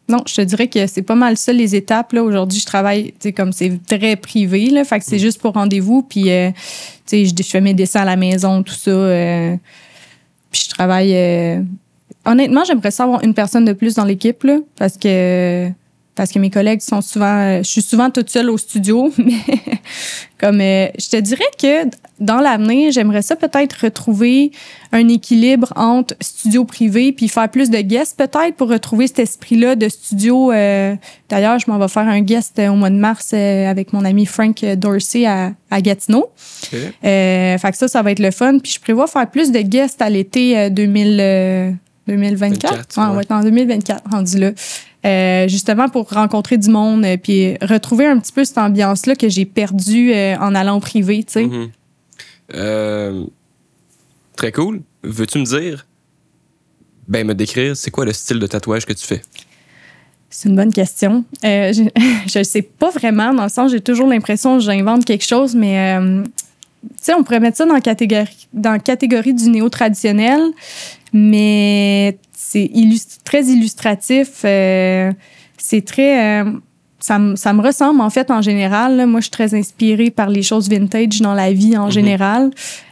non, 0.10 0.20
je 0.28 0.36
te 0.36 0.42
dirais 0.42 0.68
que 0.68 0.86
c'est 0.86 1.02
pas 1.02 1.16
mal 1.16 1.38
ça 1.38 1.54
les 1.54 1.76
étapes. 1.76 2.14
Là. 2.14 2.24
Aujourd'hui, 2.24 2.60
je 2.60 2.66
travaille, 2.66 3.12
tu 3.12 3.16
sais, 3.22 3.32
comme 3.34 3.54
c'est 3.54 3.80
très 3.88 4.16
privé, 4.16 4.70
là. 4.70 4.84
Fait 4.84 5.00
que 5.00 5.06
c'est 5.06 5.20
juste 5.20 5.40
pour 5.40 5.54
rendez-vous. 5.54 6.04
Puis, 6.04 6.30
euh, 6.30 6.52
tu 6.52 6.56
sais, 7.06 7.26
je, 7.26 7.34
je 7.38 7.50
fais 7.50 7.62
mes 7.62 7.74
dessins 7.74 8.02
à 8.02 8.06
la 8.06 8.16
maison, 8.18 8.64
tout 8.64 8.74
ça. 8.74 8.92
euh, 8.92 9.56
puis 10.52 10.62
je 10.66 10.70
travaille. 10.70 11.16
euh, 11.16 11.62
honnêtement, 12.26 12.64
j'aimerais 12.66 12.92
ça 12.92 13.04
avoir 13.06 13.24
une 13.24 13.34
personne 13.34 13.66
de 13.66 13.74
plus 13.74 13.96
dans 13.96 14.06
l'équipe, 14.06 14.44
là. 14.44 14.58
Parce 14.78 14.98
que. 14.98 15.70
Parce 16.16 16.32
que 16.32 16.38
mes 16.38 16.52
collègues 16.52 16.82
sont 16.82 17.02
souvent. 17.02 17.26
euh, 17.40 17.58
je 17.64 17.70
suis 17.70 17.82
souvent 17.82 18.12
toute 18.12 18.30
seule 18.30 18.50
au 18.52 18.58
studio, 18.60 19.12
mais 19.18 19.34
comme 20.40 20.62
euh, 20.62 20.88
je 21.00 21.10
te 21.10 21.18
dirais 21.18 21.44
que 21.60 21.90
dans 22.20 22.40
l'avenir, 22.40 22.92
j'aimerais 22.92 23.24
ça 23.24 23.36
peut-être 23.36 23.74
retrouver 23.84 24.52
un 24.92 25.08
équilibre 25.08 25.74
entre 25.76 26.14
studio 26.22 26.66
privé 26.66 27.12
puis 27.14 27.28
faire 27.30 27.50
plus 27.50 27.70
de 27.72 27.80
guests 27.80 28.16
peut-être 28.18 28.56
pour 28.56 28.70
retrouver 28.70 29.08
cet 29.08 29.20
esprit-là 29.20 29.76
de 29.76 29.90
studio. 29.90 30.52
euh, 30.52 30.96
D'ailleurs, 31.30 31.58
je 31.58 31.70
m'en 31.72 31.80
vais 31.80 31.88
faire 31.88 32.08
un 32.08 32.22
guest 32.22 32.60
au 32.60 32.76
mois 32.76 32.92
de 32.92 32.96
mars 32.96 33.32
euh, 33.34 33.68
avec 33.68 33.92
mon 33.92 34.06
ami 34.06 34.28
Frank 34.28 34.64
Dorsey 34.78 35.26
à, 35.26 35.54
à 35.72 35.82
Gatineau. 35.82 36.32
Ok. 36.72 36.80
Euh, 37.04 37.58
fait 37.58 37.72
que 37.72 37.78
ça, 37.78 37.88
ça 37.88 38.04
va 38.04 38.12
être 38.12 38.20
le 38.20 38.30
fun. 38.32 38.60
Puis 38.60 38.74
je 38.74 38.80
prévois 38.80 39.08
faire 39.08 39.28
plus 39.32 39.52
de 39.52 39.60
guests 39.62 40.02
à 40.02 40.10
l'été 40.12 40.58
euh, 40.60 40.70
2000, 40.70 41.18
euh, 41.20 41.72
2024. 42.08 42.72
24, 42.72 42.98
Ouais, 42.98 43.04
on 43.04 43.10
ouais. 43.10 43.16
va 43.16 43.22
être 43.24 43.32
en 43.32 43.42
2024 43.42 44.02
rendu 44.12 44.38
là. 44.38 44.52
Euh, 45.06 45.50
justement 45.50 45.90
pour 45.90 46.10
rencontrer 46.10 46.58
du 46.58 46.70
monde 46.70 47.04
euh, 47.04 47.18
puis 47.18 47.58
retrouver 47.62 48.06
un 48.08 48.18
petit 48.20 48.32
peu 48.32 48.46
cette 48.46 48.58
ambiance-là 48.58 49.16
que 49.16 49.28
j'ai 49.28 49.44
perdue 49.44 50.14
euh, 50.14 50.38
en 50.38 50.56
allant 50.56 50.78
au 50.78 50.80
privé, 50.80 51.24
tu 51.26 51.34
sais. 51.34 51.46
Mhm. 51.46 51.70
Euh, 52.56 53.26
très 54.38 54.54
cool. 54.54 54.82
Veux-tu 55.04 55.40
me 55.40 55.44
dire, 55.46 55.86
ben 57.10 57.28
me 57.28 57.36
décrire, 57.36 57.76
c'est 57.76 57.92
quoi 57.92 58.06
le 58.06 58.14
style 58.14 58.40
de 58.40 58.48
tatouage 58.48 58.86
que 58.86 58.94
tu 58.94 59.06
fais? 59.06 59.22
C'est 60.30 60.48
une 60.50 60.56
bonne 60.56 60.72
question. 60.74 61.26
Je- 61.44 61.84
ne 62.40 62.44
sais 62.44 62.62
pas 62.62 62.90
vraiment, 62.90 63.34
dans 63.34 63.44
le 63.44 63.50
sens, 63.50 63.72
j'ai 63.72 63.82
toujours 63.82 64.08
l'impression 64.08 64.58
que 64.58 64.64
j'invente 64.64 65.04
quelque 65.06 65.26
chose, 65.26 65.54
mais 65.54 65.98
euh, 66.00 66.24
tu 66.24 66.90
sais, 67.02 67.14
on 67.14 67.24
pourrait 67.24 67.42
mettre 67.42 67.58
ça 67.58 67.66
dans 67.66 67.74
la 67.74 67.82
catégorie, 67.82 68.48
dans 68.54 68.72
la 68.72 68.80
catégorie 68.80 69.34
du 69.34 69.50
néo-traditionnel, 69.50 70.42
mais 71.12 72.18
c'est 72.62 73.24
très 73.24 73.44
illustratif. 73.46 74.42
euh, 74.46 75.12
c'est 75.58 75.84
très. 75.86 76.42
euh, 76.44 76.52
ça, 77.00 77.20
me- 77.20 77.36
ça 77.36 77.52
me 77.54 77.62
ressemble, 77.62 78.00
en 78.02 78.10
fait, 78.10 78.32
en 78.32 78.42
général. 78.42 78.96
là. 78.98 79.06
Moi, 79.06 79.20
je 79.20 79.26
suis 79.26 79.32
très 79.32 79.54
inspirée 79.54 80.10
par 80.12 80.30
les 80.30 80.42
choses 80.42 80.70
vintage 80.70 81.20
dans 81.22 81.34
la 81.34 81.52
vie 81.52 81.76
en 81.78 81.86
Mhm. 81.86 81.92
général. 81.92 82.52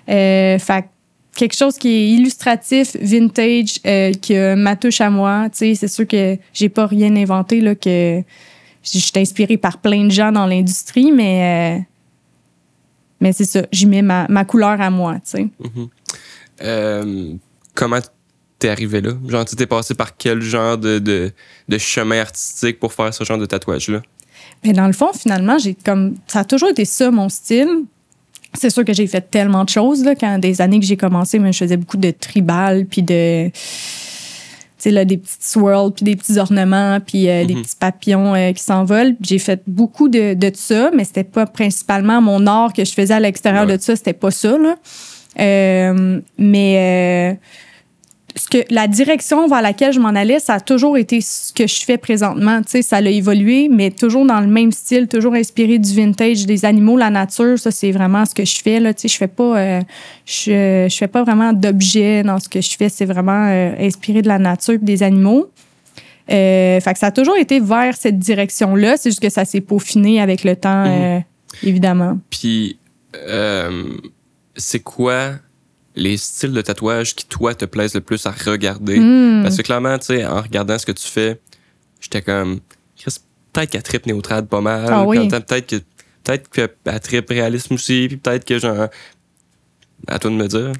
Euh, 0.09 0.57
fait 0.59 0.81
que 0.83 0.87
quelque 1.39 1.55
chose 1.55 1.77
qui 1.77 1.87
est 1.89 2.07
illustratif, 2.09 2.97
vintage, 3.01 3.79
euh, 3.85 4.11
qui 4.13 4.35
a 4.35 4.55
ma 4.57 4.75
touche 4.75 4.99
à 4.99 5.09
moi. 5.09 5.47
C'est 5.53 5.87
sûr 5.87 6.05
que 6.07 6.37
j'ai 6.53 6.67
pas 6.69 6.87
rien 6.87 7.15
inventé, 7.15 7.61
là, 7.61 7.73
que 7.75 8.21
je 8.83 8.97
suis 8.99 9.11
inspirée 9.15 9.57
par 9.57 9.77
plein 9.77 10.03
de 10.05 10.11
gens 10.11 10.31
dans 10.33 10.45
l'industrie, 10.45 11.11
mais, 11.13 11.77
euh, 11.79 11.81
mais 13.21 13.31
c'est 13.31 13.45
ça, 13.45 13.61
j'y 13.71 13.85
mets 13.85 14.01
ma, 14.01 14.25
ma 14.27 14.43
couleur 14.43 14.81
à 14.81 14.89
moi, 14.89 15.15
tu 15.15 15.21
sais. 15.23 15.43
Mhm. 15.43 15.87
Euh, 16.63 17.33
comment 17.75 17.99
t'es 18.61 18.69
arrivé 18.69 19.01
là? 19.01 19.11
Genre, 19.27 19.43
tu 19.45 19.55
t'es 19.55 19.65
passé 19.67 19.93
par 19.95 20.15
quel 20.17 20.41
genre 20.41 20.77
de, 20.77 20.99
de, 20.99 21.31
de 21.67 21.77
chemin 21.77 22.21
artistique 22.21 22.79
pour 22.79 22.93
faire 22.93 23.13
ce 23.13 23.23
genre 23.23 23.37
de 23.37 23.45
tatouage-là? 23.45 24.01
Mais 24.63 24.73
dans 24.73 24.87
le 24.87 24.93
fond, 24.93 25.09
finalement, 25.13 25.57
j'ai 25.57 25.73
comme 25.75 26.15
ça 26.27 26.39
a 26.39 26.43
toujours 26.45 26.69
été 26.69 26.85
ça 26.85 27.11
mon 27.11 27.29
style. 27.29 27.67
C'est 28.53 28.69
sûr 28.69 28.83
que 28.85 28.93
j'ai 28.93 29.07
fait 29.07 29.21
tellement 29.31 29.63
de 29.63 29.69
choses 29.69 30.03
là, 30.03 30.13
quand 30.15 30.37
des 30.37 30.61
années 30.61 30.79
que 30.79 30.85
j'ai 30.85 30.97
commencé, 30.97 31.39
mais 31.39 31.51
je 31.53 31.57
faisais 31.59 31.77
beaucoup 31.77 31.97
de 31.97 32.11
tribal 32.11 32.85
puis 32.85 33.01
de 33.01 33.49
tu 33.49 34.89
sais 34.89 34.91
là 34.91 35.05
des 35.05 35.17
petites 35.17 35.43
swirls 35.43 35.93
puis 35.93 36.03
des 36.03 36.15
petits 36.15 36.37
ornements 36.39 36.99
puis 36.99 37.29
euh, 37.29 37.45
des 37.45 37.53
Mhm. 37.55 37.61
petits 37.61 37.75
papillons 37.79 38.35
euh, 38.35 38.51
qui 38.51 38.63
s'envolent. 38.63 39.15
J'ai 39.21 39.37
fait 39.39 39.61
beaucoup 39.67 40.09
de, 40.09 40.33
de 40.33 40.51
ça, 40.53 40.91
mais 40.95 41.03
c'était 41.05 41.23
pas 41.23 41.45
principalement 41.45 42.19
mon 42.21 42.45
art 42.47 42.73
que 42.73 42.83
je 42.83 42.91
faisais 42.91 43.13
à 43.13 43.19
l'extérieur 43.19 43.65
Ouais. 43.67 43.77
de 43.77 43.81
ça, 43.81 43.95
c'était 43.95 44.13
pas 44.13 44.31
ça 44.31 44.57
là. 44.57 44.75
Euh, 45.39 46.19
mais 46.37 47.39
ce 48.35 48.47
que 48.47 48.59
la 48.73 48.87
direction 48.87 49.47
vers 49.47 49.61
laquelle 49.61 49.91
je 49.93 49.99
m'en 49.99 50.09
allais, 50.09 50.39
ça 50.39 50.55
a 50.55 50.59
toujours 50.59 50.97
été 50.97 51.19
ce 51.21 51.51
que 51.53 51.67
je 51.67 51.81
fais 51.83 51.97
présentement. 51.97 52.61
Tu 52.61 52.69
sais, 52.69 52.81
ça 52.81 52.97
a 52.97 53.01
évolué, 53.01 53.67
mais 53.69 53.91
toujours 53.91 54.25
dans 54.25 54.39
le 54.39 54.47
même 54.47 54.71
style, 54.71 55.07
toujours 55.07 55.33
inspiré 55.33 55.79
du 55.79 55.93
vintage, 55.93 56.45
des 56.45 56.63
animaux, 56.65 56.97
la 56.97 57.09
nature. 57.09 57.59
Ça, 57.59 57.71
c'est 57.71 57.91
vraiment 57.91 58.25
ce 58.25 58.33
que 58.33 58.45
je 58.45 58.61
fais. 58.61 58.79
Là. 58.79 58.93
Tu 58.93 59.01
sais, 59.01 59.07
je 59.09 59.17
fais 59.17 59.27
pas, 59.27 59.57
euh, 59.59 59.81
je, 60.25 60.87
je 60.89 60.95
fais 60.97 61.07
pas 61.07 61.23
vraiment 61.23 61.51
d'objets 61.53 62.23
dans 62.23 62.39
ce 62.39 62.47
que 62.47 62.61
je 62.61 62.75
fais. 62.77 62.89
C'est 62.89 63.05
vraiment 63.05 63.47
euh, 63.49 63.73
inspiré 63.79 64.21
de 64.21 64.27
la 64.27 64.39
nature 64.39 64.75
et 64.75 64.77
des 64.77 65.03
animaux. 65.03 65.49
Euh, 66.31 66.79
fait 66.79 66.93
que 66.93 66.99
ça 66.99 67.07
a 67.07 67.11
toujours 67.11 67.35
été 67.37 67.59
vers 67.59 67.95
cette 67.97 68.17
direction-là. 68.17 68.95
C'est 68.97 69.09
juste 69.09 69.21
que 69.21 69.29
ça 69.29 69.43
s'est 69.43 69.61
peaufiné 69.61 70.21
avec 70.21 70.43
le 70.43 70.55
temps, 70.55 70.85
Mhm. 70.85 71.23
évidemment. 71.63 72.17
Puis, 72.29 72.77
euh, 73.15 73.83
c'est 74.55 74.79
quoi 74.79 75.31
les 75.95 76.17
styles 76.17 76.53
de 76.53 76.61
tatouage 76.61 77.15
qui, 77.15 77.25
toi, 77.25 77.53
te 77.53 77.65
plaisent 77.65 77.95
le 77.95 78.01
plus 78.01 78.25
à 78.25 78.31
regarder? 78.31 78.99
Hmm. 78.99 79.43
Parce 79.43 79.57
que 79.57 79.61
clairement, 79.61 79.97
tu 79.97 80.07
sais, 80.07 80.25
en 80.25 80.41
regardant 80.41 80.77
ce 80.77 80.85
que 80.85 80.91
tu 80.91 81.07
fais, 81.07 81.39
j'étais 81.99 82.21
comme, 82.21 82.59
Chris, 82.97 83.15
peut-être 83.53 83.69
qu'elle 83.71 83.83
tripe 83.83 84.05
néotrade 84.05 84.47
pas 84.47 84.61
mal. 84.61 84.87
Ah 84.89 85.05
oui. 85.05 85.27
Peut-être 85.27 85.67
que 85.67 85.75
peut-être 86.23 86.49
qu'elle 86.49 86.99
tripe 86.99 87.29
réalisme 87.29 87.73
aussi, 87.75 88.05
puis 88.07 88.17
peut-être 88.17 88.45
que 88.45 88.59
genre. 88.59 88.87
À 90.07 90.17
toi 90.17 90.31
de 90.31 90.35
me 90.35 90.47
dire. 90.47 90.71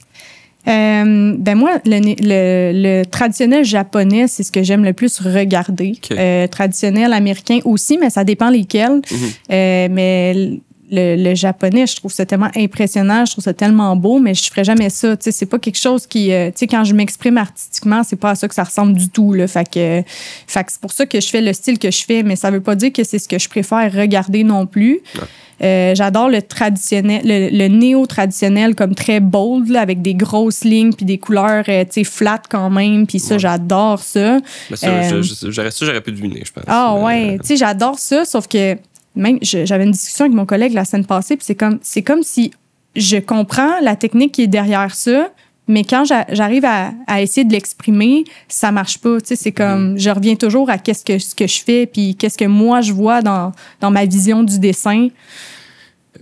Euh, 0.68 1.36
ben 1.38 1.56
moi, 1.56 1.80
le, 1.86 2.00
le, 2.22 3.00
le 3.00 3.06
traditionnel 3.06 3.64
japonais, 3.66 4.28
c'est 4.28 4.44
ce 4.44 4.52
que 4.52 4.62
j'aime 4.64 4.84
le 4.84 4.94
plus 4.94 5.20
regarder. 5.20 5.94
Euh, 6.12 6.48
traditionnel 6.48 7.14
américain 7.14 7.60
aussi, 7.66 7.98
mais 7.98 8.10
ça 8.10 8.24
dépend 8.24 8.50
lesquels. 8.50 9.02
Mhm. 9.12 9.30
Euh, 9.52 9.88
mais 9.92 10.60
le, 10.92 11.16
le 11.16 11.36
japonais, 11.36 11.88
je 11.88 11.96
trouve 11.96 12.12
ça 12.12 12.26
tellement 12.26 12.52
impressionnant, 12.56 13.26
je 13.26 13.32
trouve 13.32 13.44
ça 13.44 13.54
tellement 13.54 13.96
beau, 13.96 14.20
mais 14.20 14.34
je 14.34 14.44
ferais 14.50 14.64
jamais 14.66 14.90
ça. 14.90 15.16
Tu 15.16 15.24
sais, 15.24 15.32
c'est 15.32 15.46
pas 15.46 15.58
quelque 15.58 15.78
chose 15.80 16.06
qui, 16.06 16.32
euh, 16.34 16.48
tu 16.50 16.58
sais, 16.58 16.68
quand 16.68 16.84
je 16.84 16.94
m'exprime 16.94 17.38
artistiquement, 17.38 18.04
c'est 18.04 18.18
pas 18.18 18.32
à 18.32 18.36
ça 18.36 18.48
que 18.48 18.54
ça 18.56 18.64
ressemble 18.64 18.94
du 18.94 19.10
tout. 19.10 19.34
Là. 19.34 19.48
Fait 19.48 19.64
que, 19.70 20.04
fait 20.48 20.64
que 20.64 20.72
c'est 20.72 20.82
pour 20.82 20.92
ça 20.92 21.06
que 21.06 21.20
je 21.22 21.28
fais 21.30 21.42
le 21.42 21.54
style 21.54 21.80
que 21.80 21.90
je 21.90 22.04
fais, 22.04 22.24
mais 22.24 22.36
ça 22.36 22.52
veut 22.52 22.62
pas 22.62 22.76
dire 22.76 22.92
que 22.92 23.04
c'est 23.04 23.20
ce 23.20 23.28
que 23.28 23.40
je 23.40 23.48
préfère 23.50 23.92
regarder 23.94 24.44
non 24.44 24.66
plus. 24.68 25.00
Ouais. 25.16 25.22
Euh, 25.64 25.94
J'adore 25.94 26.28
le 26.28 26.42
traditionnel, 26.42 27.22
le, 27.24 27.56
le 27.56 27.68
néo-traditionnel 27.68 28.74
comme 28.76 28.96
très 28.96 29.20
bold, 29.20 29.70
là, 29.70 29.82
avec 29.82 30.02
des 30.02 30.16
grosses 30.16 30.64
lignes 30.64 30.92
puis 30.92 31.06
des 31.06 31.20
couleurs, 31.20 31.64
euh, 31.70 31.84
tu 31.86 31.92
sais, 31.92 32.04
flat 32.04 32.42
quand 32.50 32.70
même. 32.72 33.06
Puis 33.06 33.20
ça, 33.20 33.36
Ouais. 33.36 33.40
j'adore 33.40 34.00
ça. 34.00 34.40
Mais 34.72 34.76
ça, 34.76 34.88
Euh, 34.88 35.22
j'aurais 35.50 36.02
pu 36.02 36.12
deviner, 36.12 36.42
je 36.46 36.52
pense. 36.52 36.64
Ah 36.68 36.96
ouais, 36.96 37.38
tu 37.42 37.48
sais, 37.48 37.58
j'adore 37.58 38.00
ça, 38.00 38.26
sauf 38.26 38.48
que 38.48 38.76
même 39.16 39.38
j'avais 39.42 39.84
une 39.84 39.92
discussion 39.92 40.26
avec 40.26 40.36
mon 40.36 40.46
collègue 40.46 40.74
la 40.74 40.86
semaine 40.86 41.06
passée, 41.06 41.36
puis 41.38 41.46
c'est 41.46 41.56
comme 41.56 41.80
c'est 41.82 42.02
comme 42.02 42.24
si 42.24 42.52
je 42.96 43.18
comprends 43.18 43.80
la 43.82 43.96
technique 43.96 44.34
qui 44.34 44.44
est 44.44 44.48
derrière 44.48 44.94
ça, 44.96 45.32
mais 45.68 45.84
quand 45.84 46.04
j'a- 46.04 46.26
j'arrive 46.32 46.66
à, 46.66 46.92
à 47.08 47.22
essayer 47.22 47.46
de 47.46 47.54
l'exprimer, 47.54 48.26
ça 48.50 48.72
marche 48.72 48.98
pas. 48.98 49.22
Tu 49.22 49.28
sais, 49.28 49.36
c'est 49.38 49.52
comme 49.54 49.98
je 49.98 50.10
reviens 50.10 50.36
toujours 50.36 50.70
à 50.70 50.78
qu'est-ce 50.78 51.06
que 51.06 51.18
ce 51.20 51.34
que 51.36 51.48
je 51.48 51.62
fais, 51.64 51.86
puis 51.86 52.16
qu'est-ce 52.16 52.38
que 52.38 52.46
moi 52.46 52.82
je 52.82 52.92
vois 52.94 53.22
dans 53.22 53.52
dans 53.80 53.92
ma 53.92 54.06
vision 54.06 54.44
du 54.44 54.60
dessin. 54.60 55.08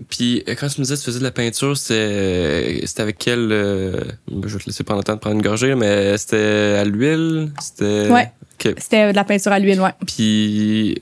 Puis 0.10 0.43
euh, 0.47 0.56
quand 0.60 0.67
tu 0.67 0.80
me 0.80 0.86
disais 0.86 0.95
que 0.95 0.99
tu 0.99 1.06
faisais 1.06 1.19
de 1.19 1.23
la 1.23 1.32
peinture, 1.32 1.75
c'était 1.78 2.82
c'était 2.86 3.02
avec 3.02 3.17
quel. 3.17 3.52
euh, 3.52 4.04
je 4.45 4.54
vais 4.58 4.60
te 4.60 4.65
laisser 4.67 4.84
prendre 4.84 4.99
le 4.99 5.04
temps 5.04 5.15
de 5.15 5.19
prendre 5.19 5.36
une 5.36 5.41
gorgée, 5.41 5.73
mais 5.75 6.17
c'était 6.17 6.78
à 6.80 6.86
l'huile? 6.86 7.52
C'était. 7.60 8.10
Ouais. 8.10 8.32
C'était 8.78 9.12
de 9.12 9.15
la 9.15 9.23
peinture 9.23 9.52
à 9.52 9.60
l'huile, 9.60 9.82
ouais. 9.82 9.91
Puis. 10.06 11.02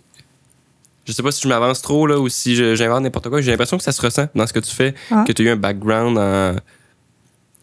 Je 1.07 1.13
sais 1.13 1.23
pas 1.23 1.31
si 1.31 1.41
je 1.41 1.47
m'avance 1.47 1.81
trop 1.81 2.05
là 2.05 2.19
ou 2.19 2.27
si 2.27 2.55
j'invente 2.75 3.01
n'importe 3.03 3.29
quoi. 3.29 3.39
J'ai 3.41 3.51
l'impression 3.51 3.77
que 3.77 3.83
ça 3.83 3.91
se 3.93 4.01
ressent 4.01 4.27
dans 4.35 4.45
ce 4.45 4.51
que 4.53 4.59
tu 4.59 4.75
fais, 4.75 4.93
Ah. 5.09 5.23
que 5.25 5.31
tu 5.31 5.41
as 5.41 5.45
eu 5.45 5.49
un 5.49 5.55
background 5.55 6.17
en, 6.17 6.55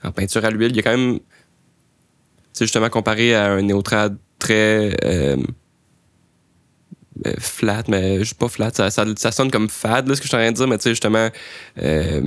en 0.09 0.12
peinture 0.12 0.44
à 0.44 0.50
l'huile. 0.50 0.70
Il 0.70 0.76
y 0.76 0.80
a 0.80 0.83
quand 0.83 0.96
même. 0.96 1.18
C'est 2.54 2.64
justement 2.64 2.88
comparé 2.88 3.35
à 3.35 3.52
un 3.52 3.62
néotrad 3.62 4.16
très 4.38 4.96
euh, 5.04 5.37
euh, 7.26 7.33
flat, 7.38 7.83
mais 7.88 8.18
je 8.20 8.24
suis 8.24 8.35
pas 8.35 8.48
flat, 8.48 8.70
ça, 8.72 8.90
ça, 8.90 9.04
ça 9.16 9.30
sonne 9.33 9.50
comme 9.50 9.68
fade, 9.68 10.09
là, 10.09 10.14
ce 10.14 10.20
que 10.20 10.24
je 10.24 10.28
suis 10.28 10.37
en 10.37 10.40
train 10.40 10.50
de 10.52 10.57
dire, 10.57 10.66
mais 10.68 10.76
tu 10.78 10.83
sais, 10.85 10.90
justement, 10.90 11.28
euh, 11.83 12.22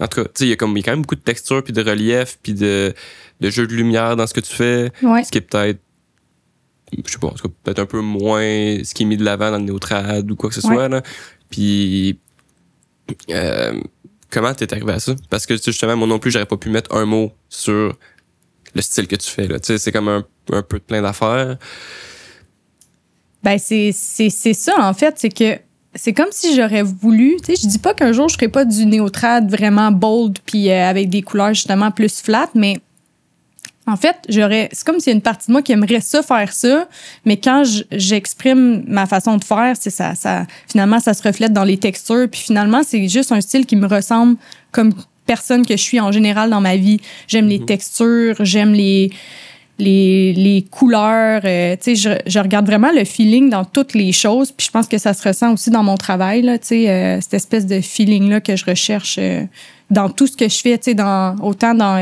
en 0.00 0.06
tout 0.08 0.22
cas, 0.22 0.28
tu 0.28 0.30
sais, 0.34 0.44
il 0.44 0.48
y 0.48 0.50
y 0.50 0.52
a 0.52 0.56
quand 0.56 0.68
même 0.68 1.02
beaucoup 1.02 1.14
de 1.16 1.20
texture, 1.20 1.62
puis 1.64 1.72
de 1.72 1.82
relief, 1.82 2.38
puis 2.42 2.54
de, 2.54 2.94
de 3.40 3.50
jeu 3.50 3.66
de 3.66 3.74
lumière 3.74 4.16
dans 4.16 4.26
ce 4.26 4.34
que 4.34 4.40
tu 4.40 4.52
fais, 4.54 4.90
Ouais. 5.02 5.24
ce 5.24 5.30
qui 5.30 5.38
est 5.38 5.42
peut-être, 5.42 5.80
je 7.06 7.12
sais 7.12 7.18
pas, 7.18 7.32
peut-être 7.64 7.78
un 7.78 7.86
peu 7.86 8.00
moins 8.00 8.42
ce 8.42 8.94
qui 8.94 9.02
est 9.02 9.06
mis 9.06 9.16
de 9.16 9.24
l'avant 9.24 9.50
dans 9.50 9.58
le 9.58 9.64
néotrad 9.64 10.30
ou 10.30 10.36
quoi 10.36 10.48
que 10.50 10.54
ce 10.54 10.66
Ouais. 10.66 10.74
soit, 10.74 10.88
là. 10.88 11.02
Puis, 11.50 12.18
euh, 13.30 13.80
comment 14.30 14.54
t'es 14.54 14.72
arrivé 14.72 14.92
à 14.92 15.00
ça? 15.00 15.14
Parce 15.28 15.46
que, 15.46 15.56
justement, 15.56 15.96
moi 15.96 16.06
non 16.06 16.18
plus, 16.18 16.30
j'aurais 16.30 16.46
pas 16.46 16.56
pu 16.56 16.70
mettre 16.70 16.94
un 16.94 17.04
mot 17.06 17.32
sur 17.48 17.96
le 18.74 18.82
style 18.82 19.06
que 19.08 19.16
tu 19.16 19.28
fais, 19.30 19.46
là. 19.48 19.58
Tu 19.60 19.66
sais, 19.68 19.78
c'est 19.78 19.92
comme 19.92 20.08
un, 20.08 20.24
un 20.52 20.62
peu 20.62 20.78
de 20.78 20.84
plein 20.84 21.02
d'affaires. 21.02 21.56
Ben, 23.42 23.58
c'est, 23.58 23.90
c'est, 23.92 24.30
c'est 24.30 24.54
ça, 24.54 24.74
en 24.78 24.92
fait. 24.94 25.14
C'est 25.18 25.30
que 25.30 25.58
c'est 25.94 26.12
comme 26.12 26.28
si 26.30 26.54
j'aurais 26.54 26.82
voulu. 26.82 27.36
Tu 27.44 27.56
sais, 27.56 27.62
je 27.62 27.66
dis 27.68 27.78
pas 27.78 27.94
qu'un 27.94 28.12
jour, 28.12 28.28
je 28.28 28.34
ferais 28.34 28.48
pas 28.48 28.64
du 28.64 28.86
néotrad 28.86 29.50
vraiment 29.50 29.90
bold 29.90 30.38
puis 30.46 30.70
euh, 30.70 30.84
avec 30.88 31.08
des 31.08 31.22
couleurs 31.22 31.54
justement 31.54 31.90
plus 31.90 32.20
flat, 32.20 32.48
mais 32.54 32.80
en 33.86 33.96
fait, 33.96 34.16
j'aurais. 34.28 34.68
C'est 34.72 34.84
comme 34.86 35.00
s'il 35.00 35.10
y 35.10 35.14
a 35.14 35.16
une 35.16 35.22
partie 35.22 35.48
de 35.48 35.52
moi 35.52 35.62
qui 35.62 35.72
aimerait 35.72 36.00
ça, 36.00 36.22
faire 36.22 36.52
ça, 36.52 36.86
mais 37.24 37.36
quand 37.38 37.64
je- 37.64 37.82
j'exprime 37.92 38.84
ma 38.86 39.06
façon 39.06 39.36
de 39.36 39.44
faire, 39.44 39.74
c'est 39.78 39.90
ça, 39.90 40.14
ça. 40.14 40.46
Finalement, 40.68 41.00
ça 41.00 41.14
se 41.14 41.22
reflète 41.22 41.52
dans 41.52 41.64
les 41.64 41.78
textures, 41.78 42.28
puis 42.30 42.40
finalement, 42.40 42.82
c'est 42.86 43.08
juste 43.08 43.32
un 43.32 43.40
style 43.40 43.66
qui 43.66 43.76
me 43.76 43.86
ressemble 43.88 44.36
comme 44.70 44.92
personne 45.26 45.64
que 45.66 45.76
je 45.76 45.82
suis 45.82 45.98
en 46.00 46.12
général 46.12 46.50
dans 46.50 46.60
ma 46.60 46.76
vie. 46.76 47.00
J'aime 47.26 47.48
les 47.48 47.64
textures, 47.64 48.36
j'aime 48.44 48.72
les 48.74 49.10
les, 49.78 50.34
les 50.34 50.62
couleurs. 50.70 51.40
euh, 51.46 51.74
tu 51.82 51.96
sais, 51.96 51.96
je, 51.96 52.30
je 52.30 52.38
regarde 52.38 52.66
vraiment 52.66 52.90
le 52.94 53.04
feeling 53.04 53.48
dans 53.48 53.64
toutes 53.64 53.94
les 53.94 54.12
choses. 54.12 54.52
Puis 54.52 54.66
je 54.66 54.70
pense 54.70 54.86
que 54.86 54.98
ça 54.98 55.14
se 55.14 55.26
ressent 55.26 55.54
aussi 55.54 55.70
dans 55.70 55.82
mon 55.82 55.96
travail, 55.96 56.42
là, 56.42 56.58
tu 56.58 56.66
sais, 56.66 56.90
euh, 56.90 57.18
cette 57.22 57.32
espèce 57.32 57.64
de 57.64 57.80
feeling-là 57.80 58.42
que 58.42 58.56
je 58.56 58.66
recherche 58.66 59.16
euh, 59.18 59.42
dans 59.90 60.10
tout 60.10 60.26
ce 60.26 60.36
que 60.36 60.50
je 60.50 60.58
fais, 60.58 60.76
tu 60.76 60.90
sais, 60.90 60.94
dans, 60.94 61.34
autant 61.42 61.72
dans... 61.74 61.96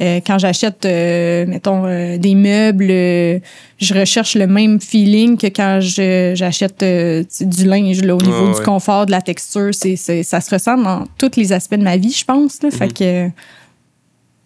euh, 0.00 0.20
quand 0.26 0.38
j'achète, 0.38 0.84
euh, 0.84 1.44
mettons, 1.46 1.84
euh, 1.86 2.18
des 2.18 2.34
meubles, 2.34 2.86
euh, 2.90 3.38
je 3.78 3.94
recherche 3.94 4.34
le 4.36 4.46
même 4.46 4.80
feeling 4.80 5.36
que 5.36 5.48
quand 5.48 5.80
je- 5.80 6.32
j'achète 6.36 6.82
euh, 6.82 7.24
du 7.40 7.64
linge 7.66 8.02
là, 8.02 8.14
au 8.14 8.20
niveau 8.22 8.48
Ouais, 8.48 8.54
du 8.54 8.62
confort, 8.62 9.06
de 9.06 9.10
la 9.10 9.22
texture. 9.22 9.70
C'est, 9.72 9.96
c'est- 9.96 10.22
ça 10.22 10.40
se 10.40 10.50
ressent 10.54 10.76
dans 10.78 11.06
tous 11.18 11.32
les 11.36 11.52
aspects 11.52 11.74
de 11.74 11.82
ma 11.82 11.96
vie, 11.96 12.12
je 12.12 12.24
pense. 12.24 12.62
Là, 12.62 12.70
Fait 12.70 12.86
Mhm. 12.86 12.92
que 12.92 13.30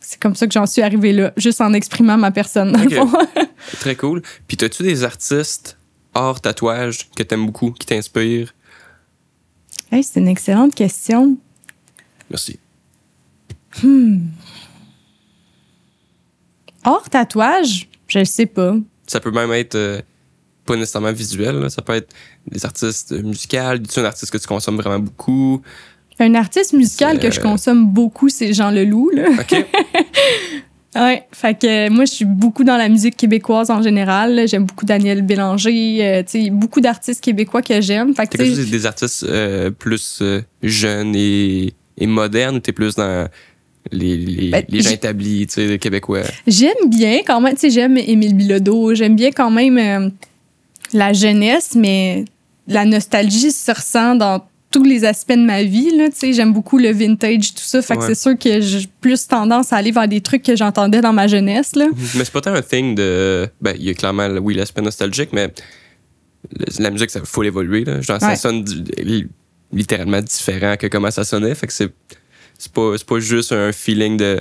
c'est 0.00 0.18
comme 0.20 0.34
ça 0.34 0.46
que 0.46 0.52
j'en 0.52 0.66
suis 0.66 0.82
arrivée 0.82 1.12
là, 1.12 1.32
juste 1.36 1.60
en 1.60 1.72
exprimant 1.74 2.16
ma 2.18 2.30
personne, 2.30 2.72
dans 2.72 2.82
Ok. 2.82 2.90
le 2.90 2.96
fond. 2.96 3.10
Très 3.80 3.94
cool. 3.96 4.22
Puis, 4.48 4.56
t'as-tu 4.56 4.82
des 4.82 5.04
artistes 5.04 5.76
hors 6.14 6.40
tatouage 6.40 7.08
que 7.16 7.22
t'aimes 7.22 7.46
beaucoup, 7.46 7.70
qui 7.72 7.86
t'inspirent? 7.86 8.52
Hey, 9.90 10.02
c'est 10.02 10.20
une 10.20 10.28
excellente 10.28 10.74
question. 10.74 11.36
Merci. 12.30 12.58
Hors 16.84 17.08
tatouage, 17.08 17.88
je 18.08 18.18
ne 18.18 18.24
sais 18.24 18.46
pas. 18.46 18.76
Ça 19.06 19.20
peut 19.20 19.30
même 19.30 19.52
être 19.52 19.74
euh, 19.74 20.00
pas 20.64 20.76
nécessairement 20.76 21.12
visuel, 21.12 21.56
là. 21.56 21.70
ça 21.70 21.82
peut 21.82 21.94
être 21.94 22.12
des 22.46 22.64
artistes 22.64 23.12
musicaux. 23.12 23.56
Tu 23.92 24.00
un 24.00 24.04
artiste 24.04 24.32
que 24.32 24.38
tu 24.38 24.46
consommes 24.46 24.76
vraiment 24.76 24.98
beaucoup? 24.98 25.62
Un 26.18 26.34
artiste 26.34 26.72
musical 26.72 27.18
que 27.18 27.30
je 27.30 27.40
euh, 27.40 27.42
consomme 27.42 27.86
beaucoup, 27.86 28.28
c'est 28.28 28.52
Jean 28.52 28.70
Leloup. 28.70 29.10
Là. 29.10 29.28
OK. 29.40 29.66
Ouais, 30.94 31.24
fait 31.32 31.58
que 31.58 31.66
euh, 31.66 31.90
moi, 31.90 32.04
je 32.04 32.12
suis 32.12 32.24
beaucoup 32.26 32.64
dans 32.64 32.76
la 32.76 32.90
musique 32.90 33.16
québécoise 33.16 33.70
en 33.70 33.80
général. 33.80 34.46
J'aime 34.46 34.64
beaucoup 34.64 34.84
Daniel 34.84 35.22
Bélanger, 35.22 35.98
euh, 36.02 36.22
tu 36.22 36.44
sais, 36.44 36.50
beaucoup 36.50 36.82
d'artistes 36.82 37.22
québécois 37.22 37.62
que 37.62 37.80
j'aime. 37.80 38.14
Fait 38.14 38.26
que, 38.26 38.36
T'es 38.36 38.44
plus 38.44 38.56
des, 38.56 38.66
des 38.66 38.86
artistes 38.86 39.24
euh, 39.24 39.70
plus 39.70 40.18
euh, 40.20 40.42
jeunes 40.62 41.14
et, 41.16 41.72
et 41.96 42.06
modernes 42.06 42.56
ou 42.56 42.60
t'es 42.60 42.72
plus 42.72 42.94
dans 42.94 43.26
les, 43.90 44.16
les, 44.16 44.50
Ben, 44.50 44.64
les 44.68 44.80
gens 44.82 44.90
établis, 44.90 45.46
tu 45.46 45.54
sais, 45.54 45.78
québécois? 45.78 46.22
j'aime 46.46 46.88
bien 46.88 47.20
quand 47.26 47.40
même, 47.40 47.54
tu 47.54 47.60
sais, 47.60 47.70
j'aime 47.70 47.96
Émile 47.96 48.34
Bilodeau, 48.34 48.94
j'aime 48.94 49.16
bien 49.16 49.30
quand 49.30 49.50
même 49.50 49.78
euh, 49.78 50.08
la 50.92 51.12
jeunesse, 51.12 51.74
mais 51.74 52.24
la 52.68 52.84
nostalgie 52.84 53.50
se 53.50 53.72
ressent 53.72 54.14
dans 54.14 54.44
tous 54.70 54.84
les 54.84 55.04
aspects 55.04 55.32
de 55.32 55.44
ma 55.44 55.62
vie, 55.62 55.90
tu 55.90 56.10
sais, 56.14 56.32
j'aime 56.32 56.52
beaucoup 56.52 56.78
le 56.78 56.90
vintage, 56.92 57.54
tout 57.54 57.62
ça, 57.62 57.82
fait 57.82 57.96
que 57.96 58.06
c'est 58.06 58.14
sûr 58.14 58.38
que 58.38 58.60
j'ai 58.60 58.88
plus 59.00 59.26
tendance 59.26 59.72
à 59.72 59.76
aller 59.76 59.90
vers 59.90 60.08
des 60.08 60.22
trucs 60.22 60.42
que 60.42 60.56
j'entendais 60.56 61.02
dans 61.02 61.12
ma 61.12 61.26
jeunesse, 61.26 61.76
là. 61.76 61.88
Mais 62.16 62.24
c'est 62.24 62.32
pas 62.32 62.40
tant 62.40 62.54
un 62.54 62.62
thing 62.62 62.94
de. 62.94 63.48
Ben, 63.60 63.74
il 63.78 63.84
y 63.84 63.90
a 63.90 63.94
clairement, 63.94 64.28
oui, 64.40 64.54
l'aspect 64.54 64.80
nostalgique, 64.80 65.28
mais 65.32 65.52
la 66.78 66.90
musique, 66.90 67.10
ça 67.10 67.20
faut 67.24 67.42
l'évoluer. 67.42 67.84
Là. 67.84 68.00
Genre, 68.00 68.18
ça 68.20 68.34
sonne 68.36 68.64
littéralement 69.72 70.20
différent 70.20 70.76
que 70.76 70.86
comment 70.86 71.10
ça 71.10 71.24
sonnait. 71.24 71.54
Fait 71.54 71.66
que 71.66 71.72
c'est, 71.72 71.90
c'est, 72.62 72.72
pas, 72.72 72.92
c'est 72.96 73.06
pas 73.06 73.18
juste 73.18 73.52
un 73.52 73.72
feeling 73.72 74.16
de, 74.16 74.40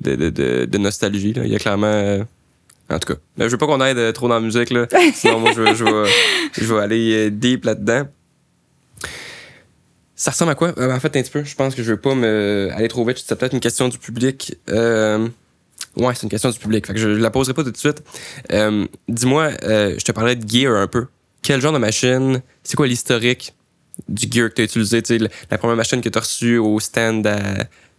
de, 0.00 0.16
de, 0.16 0.30
de, 0.30 0.64
de 0.64 0.78
nostalgie. 0.78 1.32
Là. 1.32 1.42
Il 1.44 1.52
y 1.52 1.54
a 1.54 1.58
clairement. 1.58 1.86
euh, 1.86 2.24
en 2.88 2.98
tout 2.98 3.12
cas, 3.14 3.20
je 3.38 3.44
veux 3.46 3.58
pas 3.58 3.66
qu'on 3.66 3.80
aille 3.80 3.96
euh, 3.96 4.12
trop 4.12 4.28
dans 4.28 4.34
la 4.34 4.40
musique. 4.40 4.70
Là. 4.70 4.86
Sinon, 5.14 5.40
moi, 5.40 5.52
je, 5.54 5.62
vais- 5.62 5.74
je, 5.74 5.84
vais, 5.84 6.10
je 6.52 6.74
vais 6.74 6.80
aller 6.80 7.26
euh, 7.26 7.30
deep 7.30 7.64
là-dedans. 7.64 8.08
Ça 10.14 10.30
ressemble 10.30 10.52
à 10.52 10.54
quoi? 10.54 10.72
Euh, 10.78 10.92
en 10.94 10.98
fait, 11.00 11.14
un 11.16 11.22
petit 11.22 11.30
peu. 11.30 11.44
Je 11.44 11.54
pense 11.54 11.74
que 11.74 11.82
je 11.82 11.90
veux 11.92 12.00
pas 12.00 12.14
me 12.14 12.70
aller 12.74 12.88
trop 12.88 13.04
vite. 13.04 13.22
C'est 13.24 13.36
peut-être 13.38 13.52
une 13.52 13.60
question 13.60 13.88
du 13.88 13.98
public. 13.98 14.56
Euh, 14.70 15.28
ouais, 15.96 16.14
c'est 16.14 16.22
une 16.22 16.30
question 16.30 16.48
du 16.50 16.58
public. 16.58 16.86
Fait 16.86 16.94
que 16.94 16.98
je 16.98 17.08
la 17.08 17.30
poserai 17.30 17.54
pas 17.54 17.64
tout 17.64 17.70
de 17.70 17.76
suite. 17.76 18.02
Euh, 18.52 18.86
dis-moi, 19.08 19.50
je 19.62 20.02
te 20.04 20.12
parlais 20.12 20.34
de 20.36 20.48
gear 20.48 20.74
un 20.74 20.86
peu. 20.86 21.06
Quel 21.42 21.60
genre 21.60 21.72
de 21.72 21.78
machine? 21.78 22.40
C'est 22.64 22.76
quoi 22.76 22.86
l'historique? 22.86 23.52
Du 24.08 24.26
gear 24.30 24.48
que 24.48 24.54
tu 24.54 24.62
as 24.62 24.64
utilisé? 24.64 25.02
Tu 25.02 25.18
sais, 25.18 25.28
la, 25.50 25.58
première 25.58 25.76
machine 25.76 26.00
que 26.00 26.08
tu 26.08 26.18
as 26.18 26.20
reçue 26.20 26.58
au 26.58 26.78
stand 26.80 27.26
à, 27.26 27.38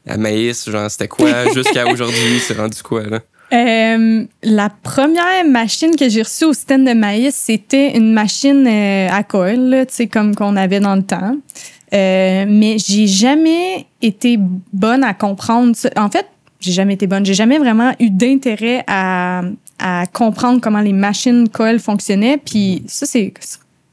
à 0.07 0.17
Maïs, 0.17 0.69
genre, 0.69 0.89
c'était 0.89 1.07
quoi? 1.07 1.51
Jusqu'à 1.53 1.87
aujourd'hui, 1.87 2.39
c'est 2.39 2.57
rendu 2.57 2.81
quoi, 2.83 3.03
là? 3.03 3.19
Euh, 3.53 4.25
la 4.43 4.69
première 4.69 5.45
machine 5.45 5.95
que 5.95 6.09
j'ai 6.09 6.21
reçue 6.21 6.45
au 6.45 6.53
stand 6.53 6.85
de 6.85 6.93
maïs, 6.93 7.33
c'était 7.33 7.95
une 7.95 8.11
machine 8.11 8.67
euh, 8.67 9.07
à 9.09 9.23
coil, 9.23 9.69
là, 9.69 9.85
tu 9.85 9.93
sais, 9.93 10.07
comme 10.07 10.35
qu'on 10.35 10.57
avait 10.57 10.81
dans 10.81 10.95
le 10.95 11.03
temps. 11.03 11.37
Euh, 11.93 12.45
mais 12.47 12.77
j'ai 12.77 13.07
jamais 13.07 13.85
été 14.01 14.37
bonne 14.73 15.03
à 15.03 15.13
comprendre 15.13 15.75
ça. 15.77 15.89
En 15.95 16.09
fait, 16.09 16.27
j'ai 16.59 16.73
jamais 16.73 16.95
été 16.95 17.07
bonne. 17.07 17.25
J'ai 17.25 17.33
jamais 17.33 17.57
vraiment 17.57 17.93
eu 18.01 18.09
d'intérêt 18.09 18.83
à, 18.87 19.43
à 19.79 20.05
comprendre 20.07 20.59
comment 20.59 20.81
les 20.81 20.91
machines 20.91 21.47
coil 21.47 21.79
fonctionnaient. 21.79 22.37
Puis 22.37 22.83
ça, 22.87 23.05
c'est 23.05 23.33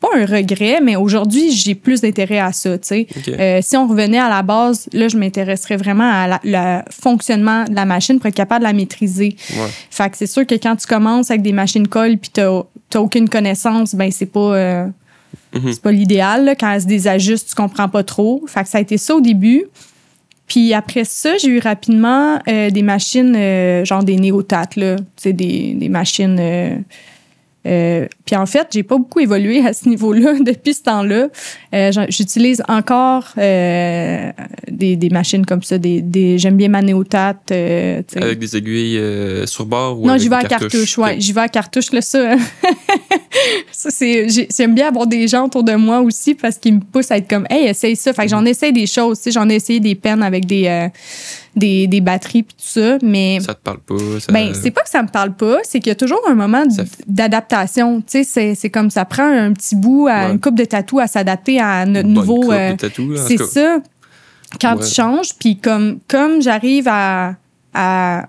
pas 0.06 0.18
un 0.18 0.26
regret, 0.26 0.80
mais 0.82 0.96
aujourd'hui, 0.96 1.50
j'ai 1.52 1.74
plus 1.74 2.00
d'intérêt 2.00 2.38
à 2.38 2.52
ça. 2.52 2.70
Euh, 2.70 3.58
si 3.62 3.76
on 3.76 3.86
revenait 3.86 4.18
à 4.18 4.28
la 4.28 4.42
base, 4.42 4.88
là, 4.92 5.08
je 5.08 5.16
m'intéresserais 5.16 5.76
vraiment 5.76 6.10
à 6.10 6.26
la- 6.26 6.40
le 6.44 6.82
fonctionnement 6.90 7.64
de 7.64 7.74
la 7.74 7.84
machine 7.84 8.18
pour 8.18 8.26
être 8.26 8.34
capable 8.34 8.60
de 8.64 8.68
la 8.68 8.72
maîtriser. 8.74 9.36
Ouais. 9.50 9.68
Fait 9.90 10.10
que 10.10 10.16
c'est 10.16 10.26
sûr 10.26 10.46
que 10.46 10.54
quand 10.56 10.76
tu 10.76 10.86
commences 10.86 11.30
avec 11.30 11.42
des 11.42 11.52
machines 11.52 11.88
colle 11.88 12.18
puis 12.18 12.30
t'as 12.32 12.62
t'as 12.90 13.00
aucune 13.00 13.28
connaissance, 13.28 13.94
ben 13.94 14.10
c'est 14.12 14.26
pas 14.26 14.54
euh, 14.54 14.86
Mhm. 15.54 15.72
c'est 15.72 15.82
pas 15.82 15.92
l'idéal. 15.92 16.44
là. 16.44 16.54
Quand 16.54 16.70
elles 16.72 16.82
se 16.82 16.86
désajustent, 16.86 17.48
tu 17.48 17.54
comprends 17.54 17.88
pas 17.88 18.02
trop. 18.04 18.42
Fait 18.46 18.62
que 18.62 18.68
ça 18.68 18.78
a 18.78 18.80
été 18.80 18.98
ça 18.98 19.14
au 19.16 19.20
début. 19.20 19.64
Puis 20.46 20.74
après 20.74 21.04
ça, 21.04 21.36
j'ai 21.38 21.48
eu 21.48 21.58
rapidement 21.58 22.38
euh, 22.48 22.70
des 22.70 22.82
machines 22.82 23.34
genre 23.84 24.04
des 24.04 24.16
néotates, 24.16 24.76
là. 24.76 24.96
Tu 24.96 25.02
sais, 25.16 25.32
des, 25.32 25.74
des 25.74 25.88
machines. 25.88 26.38
Euh, 27.66 28.07
puis 28.27 28.37
en 28.37 28.46
fait, 28.46 28.68
j'ai 28.72 28.83
pas 28.83 28.96
beaucoup 28.98 29.20
évolué 29.20 29.64
à 29.66 29.72
ce 29.72 29.88
niveau-là 29.88 30.35
depuis 30.40 30.74
ce 30.74 30.83
temps-là. 30.83 31.29
Euh, 31.74 31.90
J'utilise 32.09 32.62
encore 32.68 33.29
euh, 33.38 34.31
des, 34.70 34.96
des 34.96 35.09
machines 35.11 35.44
comme 35.46 35.62
ça. 35.62 35.79
Des, 35.79 36.00
des, 36.03 36.38
J'aime 36.38 36.57
bien 36.57 36.68
ma 36.68 36.83
néotate. 36.83 37.50
euh. 37.53 38.03
Avec 38.16 38.38
des 38.38 38.57
aiguilles 38.57 38.98
euh, 38.98 39.46
sur 39.46 39.66
bord 39.66 40.00
ou 40.00 40.07
Non, 40.07 40.16
j'y 40.18 40.29
vais 40.29 40.37
à 40.37 40.44
cartouche, 40.44 40.98
ouais. 40.98 41.16
J'y 41.20 41.33
vais 41.33 41.40
à 41.42 41.48
cartouche, 41.48 41.92
là, 41.92 42.00
ça. 42.00 42.35
ça, 43.72 43.88
J'aime 44.57 44.74
bien 44.74 44.88
avoir 44.88 45.07
des 45.07 45.27
gens 45.29 45.46
autour 45.46 45.64
de 45.64 45.74
moi 45.74 46.00
aussi 46.00 46.35
parce 46.35 46.59
qu'ils 46.59 46.74
me 46.74 46.81
poussent 46.81 47.11
à 47.11 47.16
être 47.18 47.29
comme, 47.29 47.46
hey, 47.50 47.68
essaye 47.68 47.96
ça. 47.96 48.12
Fait 48.12 48.22
que 48.24 48.29
j'en 48.29 48.44
essaye 48.44 48.72
des 48.72 48.87
choses. 48.87 49.20
J'en 49.33 49.48
ai 49.48 49.55
essayé 49.57 49.81
des 49.81 49.94
pennes 49.94 50.22
avec 50.22 50.46
des, 50.46 50.66
euh, 50.66 50.88
des, 51.56 51.86
des 51.86 52.00
batteries 52.00 52.42
puis 52.42 52.54
tout 52.56 52.66
ça, 52.80 52.98
mais. 53.02 53.38
Ça 53.40 53.54
te 53.54 53.60
parle 53.62 53.78
pas? 53.80 53.94
Ça... 54.20 54.32
Ben, 54.32 54.52
c'est 54.54 54.70
pas 54.70 54.82
que 54.82 54.90
ça 54.90 55.02
me 55.02 55.08
parle 55.08 55.32
pas, 55.34 55.58
c'est 55.62 55.78
qu'il 55.80 55.88
y 55.88 55.92
a 55.92 55.94
toujours 55.94 56.20
un 56.28 56.34
moment 56.34 56.64
d'adaptation. 57.06 58.00
Tu 58.00 58.04
sais, 58.08 58.24
c'est- 58.24 58.54
c'est 58.54 58.70
comme 58.70 58.90
ça 58.90 59.04
prend 59.04 59.26
un 59.26 59.52
petit 59.52 59.76
bout 59.76 60.08
à 60.08 60.26
Ouais. 60.26 60.32
une 60.32 60.40
coupe 60.40 60.56
de 60.56 60.64
tatou 60.64 60.98
à 60.98 61.06
s'adapter 61.06 61.60
à 61.60 61.86
notre 61.86 62.08
nouveau. 62.08 62.40
coupe 62.42 62.52
euh, 62.52 62.74
c'est 63.28 63.38
ça. 63.38 63.78
Quand 64.60 64.76
Ouais. 64.76 64.84
tu 64.86 64.94
changes, 64.94 65.34
puis 65.38 65.56
comme, 65.58 65.98
comme 66.08 66.40
j'arrive 66.42 66.86
à, 66.88 67.34
à 67.72 68.28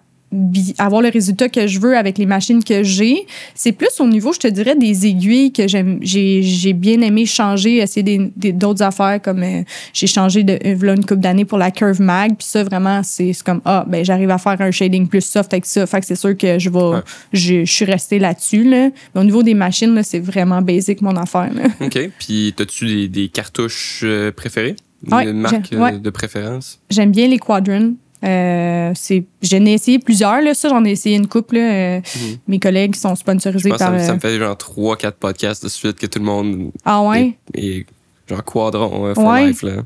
avoir 0.78 1.02
le 1.02 1.10
résultat 1.10 1.50
que 1.50 1.67
je 1.67 1.80
veux 1.80 1.98
avec 1.98 2.17
les 2.17 2.26
machines 2.26 2.63
que 2.63 2.84
j'ai. 2.84 3.26
C'est 3.54 3.71
plus 3.71 4.00
au 4.00 4.08
niveau, 4.08 4.34
je 4.34 4.39
te 4.39 4.48
dirais, 4.48 4.76
des 4.76 5.06
aiguilles 5.08 5.52
que. 5.52 5.63
J'ai, 5.67 6.74
bien 6.74 7.02
aimé 7.02 7.26
changer, 7.26 7.78
essayer 7.78 8.32
d'autres 8.36 8.82
affaires 8.84 9.21
comme 9.21 9.43
euh, 9.43 9.63
j'ai 9.93 10.08
changé 10.08 10.43
de 10.43 10.54
euh, 10.65 10.95
une 10.95 11.06
couple 11.06 11.21
d'années 11.21 11.45
pour 11.45 11.58
la 11.58 11.71
Curve 11.71 12.02
Mag. 12.02 12.36
Puis 12.38 12.48
ça, 12.48 12.63
vraiment, 12.63 13.02
c'est, 13.04 13.32
comme 13.45 13.62
ah 13.65 13.86
ben 13.88 14.04
j'arrive 14.04 14.30
à 14.30 14.38
faire 14.38 14.60
un 14.60 14.71
shading 14.71 15.08
plus 15.08 15.21
soft 15.21 15.54
avec 15.54 15.65
ça. 15.65 15.86
Fait 15.86 16.00
que 16.00 16.06
c'est 16.06 16.15
sûr 16.15 16.38
que 16.38 16.60
je 16.60 16.69
vais, 16.69 16.76
Ouais. 16.76 17.00
je, 17.34 17.65
je 17.65 17.71
suis 17.71 17.86
restée 17.86 18.19
là-dessus. 18.19 18.63
Là. 18.63 18.89
Mais 19.13 19.21
au 19.21 19.24
niveau 19.24 19.41
des 19.43 19.54
machines, 19.54 20.02
c'est 20.04 20.19
vraiment 20.19 20.62
basic 20.62 21.02
mon 21.02 21.15
affaire. 21.15 21.50
Là. 21.54 21.63
OK. 21.86 22.10
Puis, 22.19 22.54
as-tu 22.60 22.86
des, 22.86 23.08
des 23.08 23.28
cartouches 23.30 24.02
euh, 24.04 24.32
préférées? 24.32 24.76
Ouais, 25.12 25.26
Une 25.30 25.39
marque 25.39 25.69
ouais. 25.71 25.93
euh, 25.93 25.98
de 26.00 26.10
préférence? 26.10 26.80
J'aime 26.89 27.12
bien 27.12 27.28
les 27.28 27.38
Quadrant. 27.39 27.93
Euh, 28.23 28.93
j'en 29.41 29.65
ai 29.65 29.73
essayé 29.73 29.99
plusieurs, 29.99 30.41
là. 30.41 30.54
Ça, 30.54 30.69
j'en 30.69 30.84
ai 30.86 30.91
essayé 30.91 31.15
une 31.15 31.28
couple, 31.28 31.56
là. 31.56 31.62
Euh, 31.73 31.99
Mhm. 31.99 32.38
Mes 32.47 32.60
collègues 32.60 32.95
sont 32.95 33.15
sponsorisés 33.15 33.69
par. 33.69 33.80
ça, 33.80 33.99
ça 33.99 34.12
euh, 34.12 34.15
me 34.15 34.19
fait 34.19 34.38
genre 34.38 34.56
3-4 34.56 35.12
podcasts 35.19 35.63
de 35.63 35.69
suite 35.69 35.99
que 35.99 36.06
tout 36.08 36.19
le 36.19 36.25
monde 36.25 36.71
Ah 36.86 37.01
ouais? 37.04 37.38
est, 37.54 37.65
est 37.80 37.86
genre 38.30 38.43
quadron 38.43 39.06
euh, 39.08 39.13
for 39.13 39.25
Ouais. 39.25 39.47
life. 39.47 39.62
Là. 39.63 39.84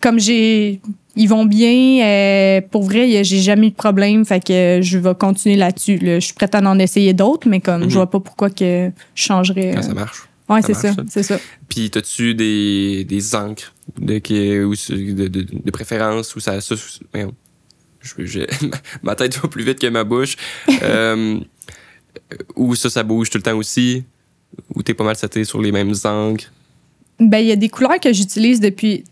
Comme 0.00 0.18
j'ai. 0.20 0.80
Ils 1.16 1.28
vont 1.28 1.44
bien. 1.44 2.04
euh, 2.06 2.60
pour 2.70 2.84
vrai, 2.84 3.24
j'ai 3.24 3.40
jamais 3.40 3.68
eu 3.68 3.70
de 3.70 3.74
problème. 3.76 4.24
Fait 4.24 4.38
que 4.44 4.78
je 4.82 4.98
vais 4.98 5.14
continuer 5.16 5.56
là-dessus. 5.56 5.96
là. 5.98 6.20
Je 6.20 6.26
suis 6.26 6.34
prête 6.34 6.54
à 6.54 6.60
en 6.60 6.78
essayer 6.78 7.12
d'autres, 7.14 7.48
mais 7.48 7.60
comme 7.60 7.82
Mhm. 7.84 7.90
je 7.90 7.94
vois 7.94 8.08
pas 8.10 8.20
pourquoi 8.20 8.50
que 8.50 8.90
je 9.14 9.22
changerais. 9.22 9.72
Quand 9.72 9.78
euh, 9.80 9.82
ça 9.82 9.94
marche. 9.94 10.28
ouais, 10.48 10.62
ça 10.62 10.68
c'est 10.74 10.74
ça. 10.74 10.94
C'est 11.08 11.22
ça. 11.24 11.38
Puis, 11.68 11.90
as-tu 11.96 12.34
des, 12.34 13.04
des 13.04 13.34
encres 13.34 13.74
de, 13.98 14.18
de, 14.18 15.28
de, 15.28 15.46
de 15.64 15.70
préférence 15.72 16.36
ou 16.36 16.40
ça. 16.40 16.58
Je- 18.18 18.40
ma 19.02 19.14
tête 19.14 19.36
va 19.38 19.48
plus 19.48 19.64
vite 19.64 19.78
que 19.80 19.86
ma 19.88 20.04
bouche. 20.04 20.36
euh, 20.82 21.38
ou 22.56 22.74
ça, 22.74 22.90
ça 22.90 23.02
bouge 23.02 23.30
tout 23.30 23.38
le 23.38 23.42
temps 23.42 23.56
aussi? 23.56 24.04
Ou 24.74 24.82
t'es 24.82 24.94
pas 24.94 25.04
mal 25.04 25.16
seté 25.16 25.44
sur 25.44 25.60
les 25.60 25.72
mêmes 25.72 25.92
encres. 26.04 26.50
Ben, 27.20 27.38
il 27.38 27.46
y 27.46 27.52
a 27.52 27.56
des 27.56 27.68
couleurs 27.68 28.00
que 28.00 28.12
j'utilise 28.12 28.60
depuis. 28.60 29.04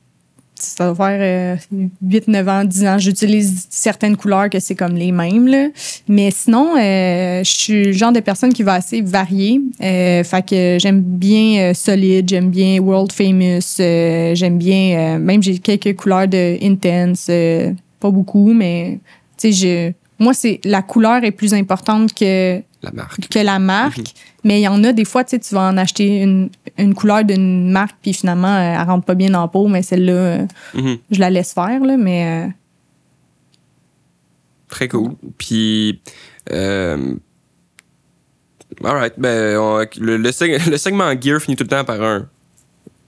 Ça 0.59 0.90
va 0.90 1.11
faire 1.11 1.59
euh, 1.70 1.78
8, 2.02 2.28
9 2.28 2.48
ans, 2.48 2.64
10 2.64 2.87
ans. 2.87 2.98
J'utilise 2.98 3.66
certaines 3.68 4.16
couleurs 4.16 4.48
que 4.48 4.59
c'est 4.59 4.74
comme 4.74 4.94
les 4.94 5.12
mêmes. 5.12 5.46
Là. 5.46 5.68
Mais 6.09 6.30
sinon, 6.30 6.76
euh, 6.78 7.44
je 7.44 7.50
suis 7.50 7.85
le 7.87 7.92
genre 7.92 8.12
de 8.12 8.20
personne 8.20 8.54
qui 8.54 8.62
va 8.62 8.72
assez 8.74 9.02
varier. 9.02 9.61
Euh, 9.82 10.24
fait 10.24 10.48
que 10.48 10.78
j'aime 10.80 11.02
bien 11.02 11.61
euh, 11.61 11.74
Solid, 11.74 12.26
j'aime 12.26 12.48
bien 12.50 12.80
World 12.80 13.12
Famous, 13.12 13.61
euh, 13.80 14.35
j'aime 14.35 14.56
bien. 14.56 15.16
euh, 15.16 15.18
même 15.18 15.42
j'ai 15.42 15.59
quelques 15.59 15.94
couleurs 15.94 16.26
de 16.26 16.56
Intense. 16.64 17.28
Pas 18.00 18.11
beaucoup, 18.11 18.52
mais 18.52 19.00
tu 19.38 19.52
sais, 19.52 19.52
je- 19.52 19.92
moi, 20.22 20.32
c'est 20.35 20.61
la 20.64 20.82
couleur 20.82 21.24
est 21.24 21.30
plus 21.30 21.52
importante 21.54 22.14
que 22.14 22.61
La 22.82 22.90
marque. 22.92 23.28
que 23.28 23.38
la 23.38 23.59
marque. 23.59 24.14
Mais 24.44 24.61
il 24.61 24.64
y 24.64 24.68
en 24.68 24.82
a 24.85 24.92
des 24.92 25.04
fois, 25.04 25.24
tu 25.24 25.30
sais, 25.30 25.38
tu 25.40 25.54
vas 25.54 25.68
en 25.68 25.76
acheter 25.76 26.22
une, 26.22 26.48
une 26.78 26.94
couleur 26.94 27.24
d'une 27.24 27.70
marque, 27.70 27.96
puis 28.00 28.12
finalement, 28.14 28.54
euh, 28.54 28.76
elle 28.80 28.87
rentre 28.87 29.04
pas 29.04 29.14
bien 29.14 29.28
la 29.30 29.46
peau, 29.48 29.66
mais 29.68 29.82
celle-là, 29.82 30.12
euh, 30.12 30.46
Mhm. 30.74 30.98
je 31.11 31.20
la 31.20 31.30
laisse 31.30 31.52
faire, 31.52 31.80
là, 31.80 31.96
mais 31.96 32.46
euh, 32.46 32.50
Très 34.68 34.88
cool. 34.88 35.12
Puis, 35.38 36.00
euh, 36.52 37.14
alright, 38.85 39.14
ben, 39.18 39.56
on- 39.59 39.87
le, 40.00 40.16
le, 40.16 40.30
seg- 40.30 40.59
le 40.70 40.76
segment 40.76 41.12
gear 41.20 41.40
finit 41.40 41.56
tout 41.56 41.64
le 41.64 41.68
temps 41.68 41.85
par 41.85 42.02
un 42.02 42.26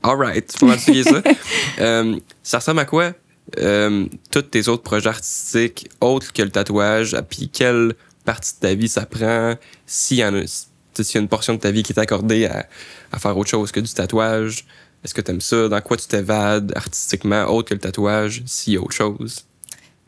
alright. 0.03 0.55
Pas 0.61 0.75
expliquer 0.75 1.03
ça. 1.05 1.23
Euh, 1.81 2.17
ça 2.43 2.59
ressemble 2.59 2.81
à 2.81 2.85
quoi? 2.85 3.13
Euh, 3.59 4.07
tous 4.31 4.43
tes 4.43 4.69
autres 4.69 4.83
projets 4.83 5.09
artistiques 5.09 5.89
autres 6.01 6.33
que 6.33 6.43
le 6.43 6.51
tatouage, 6.51 7.17
puis 7.29 7.49
quelle 7.49 7.95
partie 8.25 8.55
de 8.55 8.61
ta 8.61 8.75
vie 8.75 8.89
ça 8.89 9.07
prend, 9.07 9.55
s'il 9.87 10.19
y 10.19 10.25
en 10.25 10.35
a, 10.35 10.47
s'il 10.47 11.15
y 11.15 11.19
a 11.19 11.21
une 11.21 11.29
portion 11.29 11.55
de 11.55 11.61
ta 11.61 11.71
vie 11.71 11.83
qui 11.83 11.93
est 11.93 11.99
accordée 11.99 12.47
à, 12.47 12.69
à 13.13 13.19
faire 13.19 13.37
autre 13.37 13.49
chose 13.49 13.73
que 13.73 13.81
du 13.81 13.91
tatouage, 13.91 14.67
est-ce 15.05 15.15
que 15.15 15.21
t'aimes 15.21 15.41
ça? 15.41 15.69
Dans 15.69 15.81
quoi 15.81 15.97
tu 15.97 16.07
t'évades 16.09 16.73
artistiquement 16.77 17.45
autre 17.45 17.69
que 17.71 17.75
le 17.75 17.81
tatouage, 17.81 18.43
s'il 18.47 18.75
y 18.75 18.77
a 18.77 18.81
autre 18.81 18.95
chose? 18.95 19.48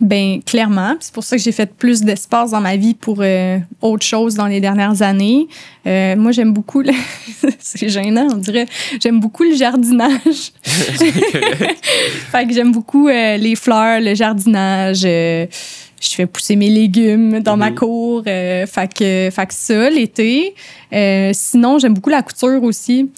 Ben 0.01 0.41
clairement, 0.43 0.95
c'est 1.01 1.13
pour 1.13 1.25
ça 1.25 1.37
que 1.37 1.43
j'ai 1.43 1.53
fait 1.53 1.71
plus 1.75 2.03
d'espace 2.03 2.53
dans 2.53 2.61
ma 2.61 2.77
vie 2.77 2.95
pour 2.95 3.19
euh, 3.21 3.59
autre 3.83 4.05
chose 4.07 4.35
dans 4.35 4.47
les 4.47 4.61
dernières 4.61 5.03
années. 5.03 5.47
Euh, 5.87 6.17
moi, 6.17 6.33
j'aime 6.33 6.53
beaucoup, 6.53 6.81
le... 6.81 6.93
c'est 7.59 7.89
gênant, 7.89 8.29
on 8.33 8.37
dirait, 8.37 8.67
j'aime 9.03 9.21
beaucoup 9.21 9.43
le 9.45 9.55
jardinage. 9.55 10.53
fait 10.65 12.47
que 12.47 12.53
j'aime 12.55 12.73
beaucoup 12.73 13.09
euh, 13.09 13.37
les 13.37 13.57
fleurs, 13.57 14.01
le 14.01 14.15
jardinage. 14.15 15.03
euh, 15.05 15.47
je 16.03 16.09
fais 16.15 16.25
pousser 16.27 16.57
mes 16.57 16.71
légumes 16.71 17.41
dans 17.41 17.59
ma 17.59 17.69
Mhm. 17.71 17.75
cour. 17.77 18.23
euh, 18.27 18.67
fait, 18.67 18.95
que, 18.95 19.29
fait 19.31 19.47
que 19.47 19.53
ça, 19.55 19.91
l'été. 19.91 20.55
Euh, 20.95 21.31
sinon, 21.35 21.79
j'aime 21.79 21.93
beaucoup 21.93 22.09
la 22.09 22.23
couture 22.23 22.63
aussi. 22.63 23.11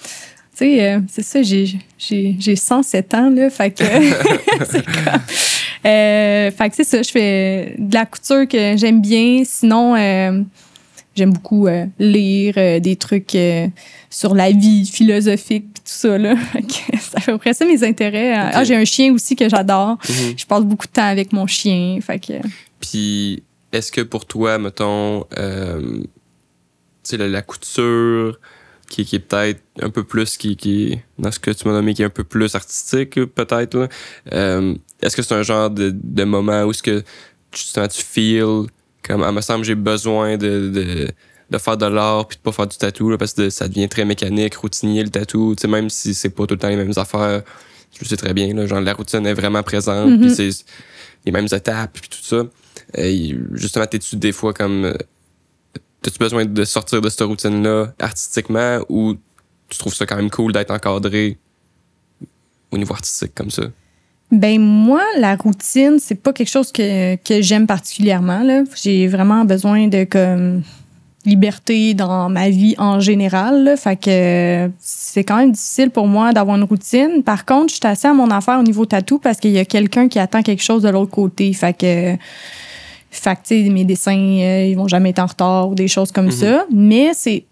Tu 0.52 0.58
sais, 0.58 0.84
euh, 0.84 1.00
c'est 1.08 1.22
ça, 1.22 1.42
j'ai, 1.42 1.66
j'ai, 1.98 2.36
j'ai 2.38 2.56
107 2.56 3.14
ans, 3.14 3.30
là. 3.30 3.48
Fait 3.48 3.70
que. 3.70 3.84
c'est 4.64 4.84
comme. 4.84 5.20
Euh, 5.84 6.50
fait 6.50 6.70
que 6.70 6.76
c'est 6.76 6.84
ça, 6.84 7.02
je 7.02 7.10
fais 7.10 7.74
de 7.78 7.94
la 7.94 8.06
couture 8.06 8.46
que 8.46 8.76
j'aime 8.76 9.00
bien. 9.00 9.42
Sinon, 9.44 9.96
euh, 9.96 10.42
j'aime 11.14 11.32
beaucoup 11.32 11.66
euh, 11.66 11.86
lire 11.98 12.54
euh, 12.56 12.80
des 12.80 12.96
trucs 12.96 13.34
euh, 13.34 13.68
sur 14.10 14.34
la 14.34 14.50
vie 14.50 14.86
philosophique 14.86 15.72
pis 15.72 15.80
tout 15.80 15.86
ça, 15.86 16.18
là. 16.18 16.36
Fait 16.52 16.62
que 16.62 16.72
c'est 17.00 17.16
à 17.16 17.20
peu 17.20 17.38
près 17.38 17.54
ça 17.54 17.64
mes 17.64 17.82
intérêts. 17.82 18.32
Ok. 18.32 18.50
Ah, 18.52 18.64
j'ai 18.64 18.76
un 18.76 18.84
chien 18.84 19.12
aussi 19.12 19.36
que 19.36 19.48
j'adore. 19.48 19.98
Mhm. 20.08 20.34
Je 20.36 20.46
passe 20.46 20.62
beaucoup 20.64 20.86
de 20.86 20.92
temps 20.92 21.08
avec 21.08 21.32
mon 21.32 21.46
chien. 21.46 21.98
Fait 22.00 22.18
que. 22.18 22.34
Puis, 22.80 23.42
est-ce 23.72 23.90
que 23.90 24.00
pour 24.02 24.26
toi, 24.26 24.58
mettons, 24.58 25.24
euh, 25.38 26.02
tu 26.02 26.08
sais, 27.04 27.16
la, 27.16 27.28
la 27.28 27.42
couture, 27.42 28.38
qui, 28.92 29.04
qui 29.04 29.16
est 29.16 29.20
peut-être 29.20 29.60
un 29.80 29.90
peu 29.90 30.04
plus, 30.04 30.36
qui, 30.36 30.98
dans 31.18 31.32
ce 31.32 31.38
que 31.40 31.50
tu 31.50 31.66
m'as 31.66 31.74
nommé, 31.74 31.94
qui 31.94 32.02
est 32.02 32.04
un 32.04 32.10
peu 32.10 32.24
plus 32.24 32.54
artistique, 32.54 33.14
peut-être, 33.24 33.88
euh, 34.32 34.74
est-ce 35.00 35.16
que 35.16 35.22
c'est 35.22 35.34
un 35.34 35.42
genre 35.42 35.70
de, 35.70 35.90
de 35.94 36.24
moment 36.24 36.64
où 36.64 36.70
est-ce 36.70 36.82
que 36.82 37.02
justement 37.54 37.88
tu 37.88 38.02
feels 38.02 38.66
comme, 39.02 39.22
ah, 39.22 39.32
me 39.32 39.40
semble, 39.40 39.64
j'ai 39.64 39.74
besoin 39.74 40.36
de, 40.36 40.68
de, 40.68 41.08
de 41.50 41.58
faire 41.58 41.76
de 41.76 41.86
l'art 41.86 42.28
puis 42.28 42.36
de 42.36 42.42
pas 42.42 42.52
faire 42.52 42.66
du 42.66 42.76
tatou, 42.76 43.10
là, 43.10 43.18
parce 43.18 43.32
que 43.32 43.50
ça 43.50 43.66
devient 43.66 43.88
très 43.88 44.04
mécanique, 44.04 44.54
routinier, 44.56 45.02
le 45.02 45.10
tatou, 45.10 45.54
tu 45.56 45.62
sais, 45.62 45.68
même 45.68 45.90
si 45.90 46.14
c'est 46.14 46.30
pas 46.30 46.46
tout 46.46 46.54
le 46.54 46.60
temps 46.60 46.68
les 46.68 46.76
mêmes 46.76 46.92
affaires, 46.96 47.42
je 47.94 47.98
le 48.00 48.06
sais 48.06 48.16
très 48.16 48.32
bien, 48.34 48.54
là, 48.54 48.66
genre, 48.66 48.80
la 48.80 48.94
routine 48.94 49.26
est 49.26 49.34
vraiment 49.34 49.62
présente, 49.62 50.10
Mhm. 50.10 50.20
puis 50.20 50.30
c'est 50.34 50.50
les 51.26 51.32
mêmes 51.32 51.48
étapes, 51.50 51.98
puis 52.00 52.08
tout 52.10 52.22
ça. 52.22 52.42
Euh, 52.98 53.32
justement, 53.52 53.86
t'es-tu 53.86 54.16
des 54.16 54.32
fois 54.32 54.52
comme. 54.52 54.92
T'as-tu 56.02 56.18
besoin 56.18 56.44
de 56.44 56.64
sortir 56.64 57.00
de 57.00 57.08
cette 57.08 57.22
routine-là 57.22 57.92
artistiquement 58.00 58.80
ou 58.88 59.14
tu 59.68 59.78
trouves 59.78 59.94
ça 59.94 60.04
quand 60.04 60.16
même 60.16 60.30
cool 60.30 60.52
d'être 60.52 60.70
encadré 60.70 61.38
au 62.70 62.78
niveau 62.78 62.92
artistique 62.92 63.32
comme 63.34 63.50
ça? 63.50 63.62
Ben 64.30 64.58
moi, 64.60 65.02
la 65.18 65.36
routine, 65.36 65.98
c'est 66.00 66.14
pas 66.14 66.32
quelque 66.32 66.48
chose 66.48 66.72
que, 66.72 67.16
que 67.16 67.42
j'aime 67.42 67.66
particulièrement. 67.66 68.64
J'ai 68.74 69.06
vraiment 69.06 69.44
besoin 69.44 69.88
de 69.88 70.04
comme 70.04 70.62
liberté 71.24 71.94
dans 71.94 72.28
ma 72.28 72.50
vie 72.50 72.74
en 72.78 73.00
général. 73.00 73.74
Fait 73.76 73.96
que 73.96 74.70
c'est 74.78 75.24
quand 75.24 75.36
même 75.36 75.52
difficile 75.52 75.90
pour 75.90 76.06
moi 76.06 76.32
d'avoir 76.32 76.56
une 76.56 76.64
routine. 76.64 77.22
Par 77.22 77.44
contre, 77.44 77.68
je 77.68 77.74
suis 77.74 77.86
assez 77.86 78.08
à 78.08 78.14
mon 78.14 78.30
affaire 78.30 78.58
au 78.58 78.62
niveau 78.62 78.86
tatou 78.86 79.18
parce 79.18 79.38
qu'il 79.38 79.52
y 79.52 79.58
a 79.58 79.64
quelqu'un 79.64 80.08
qui 80.08 80.18
attend 80.18 80.42
quelque 80.42 80.62
chose 80.62 80.82
de 80.82 80.88
l'autre 80.88 81.10
côté. 81.10 81.52
Fait 81.52 81.76
que, 81.76 82.16
fait 83.20 83.34
que 83.36 83.40
tu 83.46 83.64
sais, 83.64 83.70
mes 83.70 83.84
dessins, 83.84 84.12
euh, 84.16 84.66
ils 84.70 84.74
vont 84.76 84.88
jamais 84.88 85.10
être 85.10 85.18
en 85.20 85.26
retard 85.26 85.68
ou 85.70 85.74
des 85.74 85.88
choses 85.88 86.10
comme 86.12 86.26
Mhm. 86.26 86.30
ça. 86.32 86.64
Mais 86.72 87.10
c'est 87.14 87.44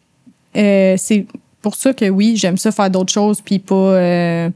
euh, 0.56 0.94
c'est 0.96 1.26
pour 1.62 1.74
ça 1.76 1.92
que 1.92 2.08
oui, 2.08 2.34
j'aime 2.36 2.56
ça 2.56 2.72
faire 2.72 2.90
d'autres 2.90 3.12
choses 3.12 3.40
puis 3.40 3.58
pas, 3.58 3.74
euh, 3.74 4.48
tu 4.48 4.54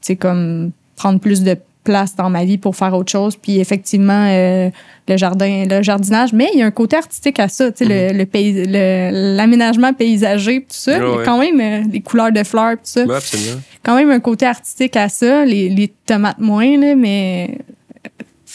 sais, 0.00 0.16
comme 0.16 0.70
prendre 0.96 1.20
plus 1.20 1.42
de 1.42 1.56
place 1.84 2.16
dans 2.16 2.28
ma 2.28 2.44
vie 2.44 2.58
pour 2.58 2.74
faire 2.76 2.92
autre 2.94 3.10
chose. 3.12 3.36
Puis 3.36 3.58
effectivement, 3.60 4.26
euh, 4.28 4.68
le 5.08 5.16
jardin, 5.16 5.64
le 5.68 5.82
jardinage, 5.82 6.32
mais 6.32 6.48
il 6.52 6.58
y 6.60 6.62
a 6.62 6.66
un 6.66 6.70
côté 6.70 6.96
artistique 6.96 7.38
à 7.38 7.48
ça, 7.48 7.70
tu 7.70 7.86
sais, 7.86 8.12
le, 8.12 8.18
le 8.18 8.26
pays- 8.26 8.64
le- 8.66 9.36
l'aménagement 9.36 9.92
paysager, 9.94 10.60
tout 10.62 10.66
ça. 10.70 10.98
Mhm. 10.98 11.06
Il 11.06 11.18
y 11.18 11.20
a 11.20 11.24
quand 11.24 11.38
même 11.38 11.60
euh, 11.60 11.88
les 11.92 12.00
couleurs 12.00 12.32
de 12.32 12.42
fleurs, 12.42 12.74
tout 12.76 12.80
ça. 12.84 13.04
Ouais, 13.04 13.14
absolument. 13.16 13.60
Quand 13.82 13.94
même 13.96 14.10
un 14.10 14.20
côté 14.20 14.44
artistique 14.46 14.96
à 14.96 15.08
ça. 15.08 15.44
Les, 15.44 15.68
les 15.68 15.88
tomates 16.06 16.38
moins, 16.40 16.76
là, 16.78 16.94
mais. 16.96 17.58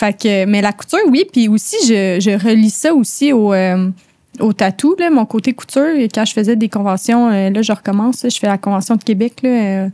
Fait 0.03 0.13
que, 0.21 0.45
mais 0.45 0.61
la 0.61 0.73
couture, 0.73 0.99
oui. 1.07 1.23
Puis 1.31 1.47
aussi, 1.47 1.77
je, 1.87 2.17
je 2.19 2.31
relis 2.31 2.71
ça 2.71 2.93
aussi 2.93 3.31
au, 3.31 3.53
euh, 3.53 3.89
au 4.41 4.51
tatou, 4.51 4.97
là, 4.99 5.09
mon 5.09 5.25
côté 5.25 5.53
couture. 5.53 5.95
Quand 6.13 6.25
je 6.25 6.33
faisais 6.33 6.57
des 6.57 6.67
conventions, 6.67 7.29
euh, 7.29 7.49
là, 7.49 7.61
je 7.61 7.71
recommence. 7.71 8.21
là, 8.23 8.29
je 8.29 8.37
fais 8.37 8.47
la 8.47 8.57
convention 8.57 8.97
de 8.97 9.03
Québec, 9.03 9.35
là, 9.43 9.49
euh, 9.49 9.89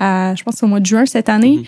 à, 0.00 0.34
je 0.34 0.42
pense 0.42 0.60
au 0.64 0.66
mois 0.66 0.80
de 0.80 0.86
juin 0.86 1.06
cette 1.06 1.28
année. 1.28 1.58
Mhm. 1.58 1.64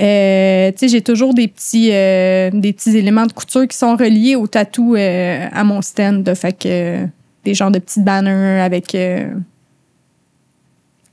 Euh, 0.00 0.70
tu 0.72 0.78
sais, 0.78 0.88
j'ai 0.88 1.02
toujours 1.02 1.34
des 1.34 1.48
petits, 1.48 1.88
des 1.90 2.72
petits 2.72 2.96
éléments 2.96 3.26
de 3.26 3.32
couture 3.32 3.66
qui 3.68 3.76
sont 3.76 3.94
reliés 3.96 4.36
au 4.36 4.46
tatou 4.46 4.94
à 4.96 5.64
mon 5.64 5.82
stand. 5.82 6.32
fait 6.34 6.52
que 6.58 7.04
des 7.44 7.52
genres 7.54 7.70
de 7.70 7.80
petits 7.80 8.00
banners 8.00 8.60
avec. 8.62 8.96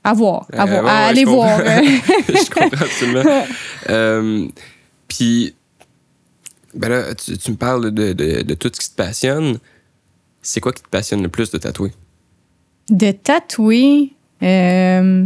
à 0.05 0.13
voir, 0.13 0.45
à, 0.53 0.63
Euh, 0.63 0.65
voir, 0.65 0.83
ouais, 0.83 0.89
à 0.89 0.93
ouais, 0.93 1.09
aller 1.09 1.21
je 1.21 1.25
voir. 1.27 1.59
je 2.29 2.49
comprends 2.49 2.85
absolument. 2.85 3.23
Euh, 3.89 4.47
Puis, 5.07 5.53
Ben 6.75 6.89
là, 6.89 7.15
tu, 7.15 7.37
tu 7.37 7.51
me 7.51 7.55
parles 7.57 7.91
de, 7.91 8.13
de, 8.13 8.41
de 8.41 8.53
tout 8.53 8.69
ce 8.73 8.79
qui 8.79 8.89
te 8.89 8.95
passionne. 8.95 9.57
C'est 10.41 10.59
quoi 10.59 10.71
qui 10.73 10.83
te 10.83 10.89
passionne 10.89 11.23
le 11.23 11.29
plus 11.29 11.49
de 11.51 11.57
tatouer? 11.57 11.91
De 12.89 13.11
tatouer, 13.11 14.11
euh, 14.43 15.25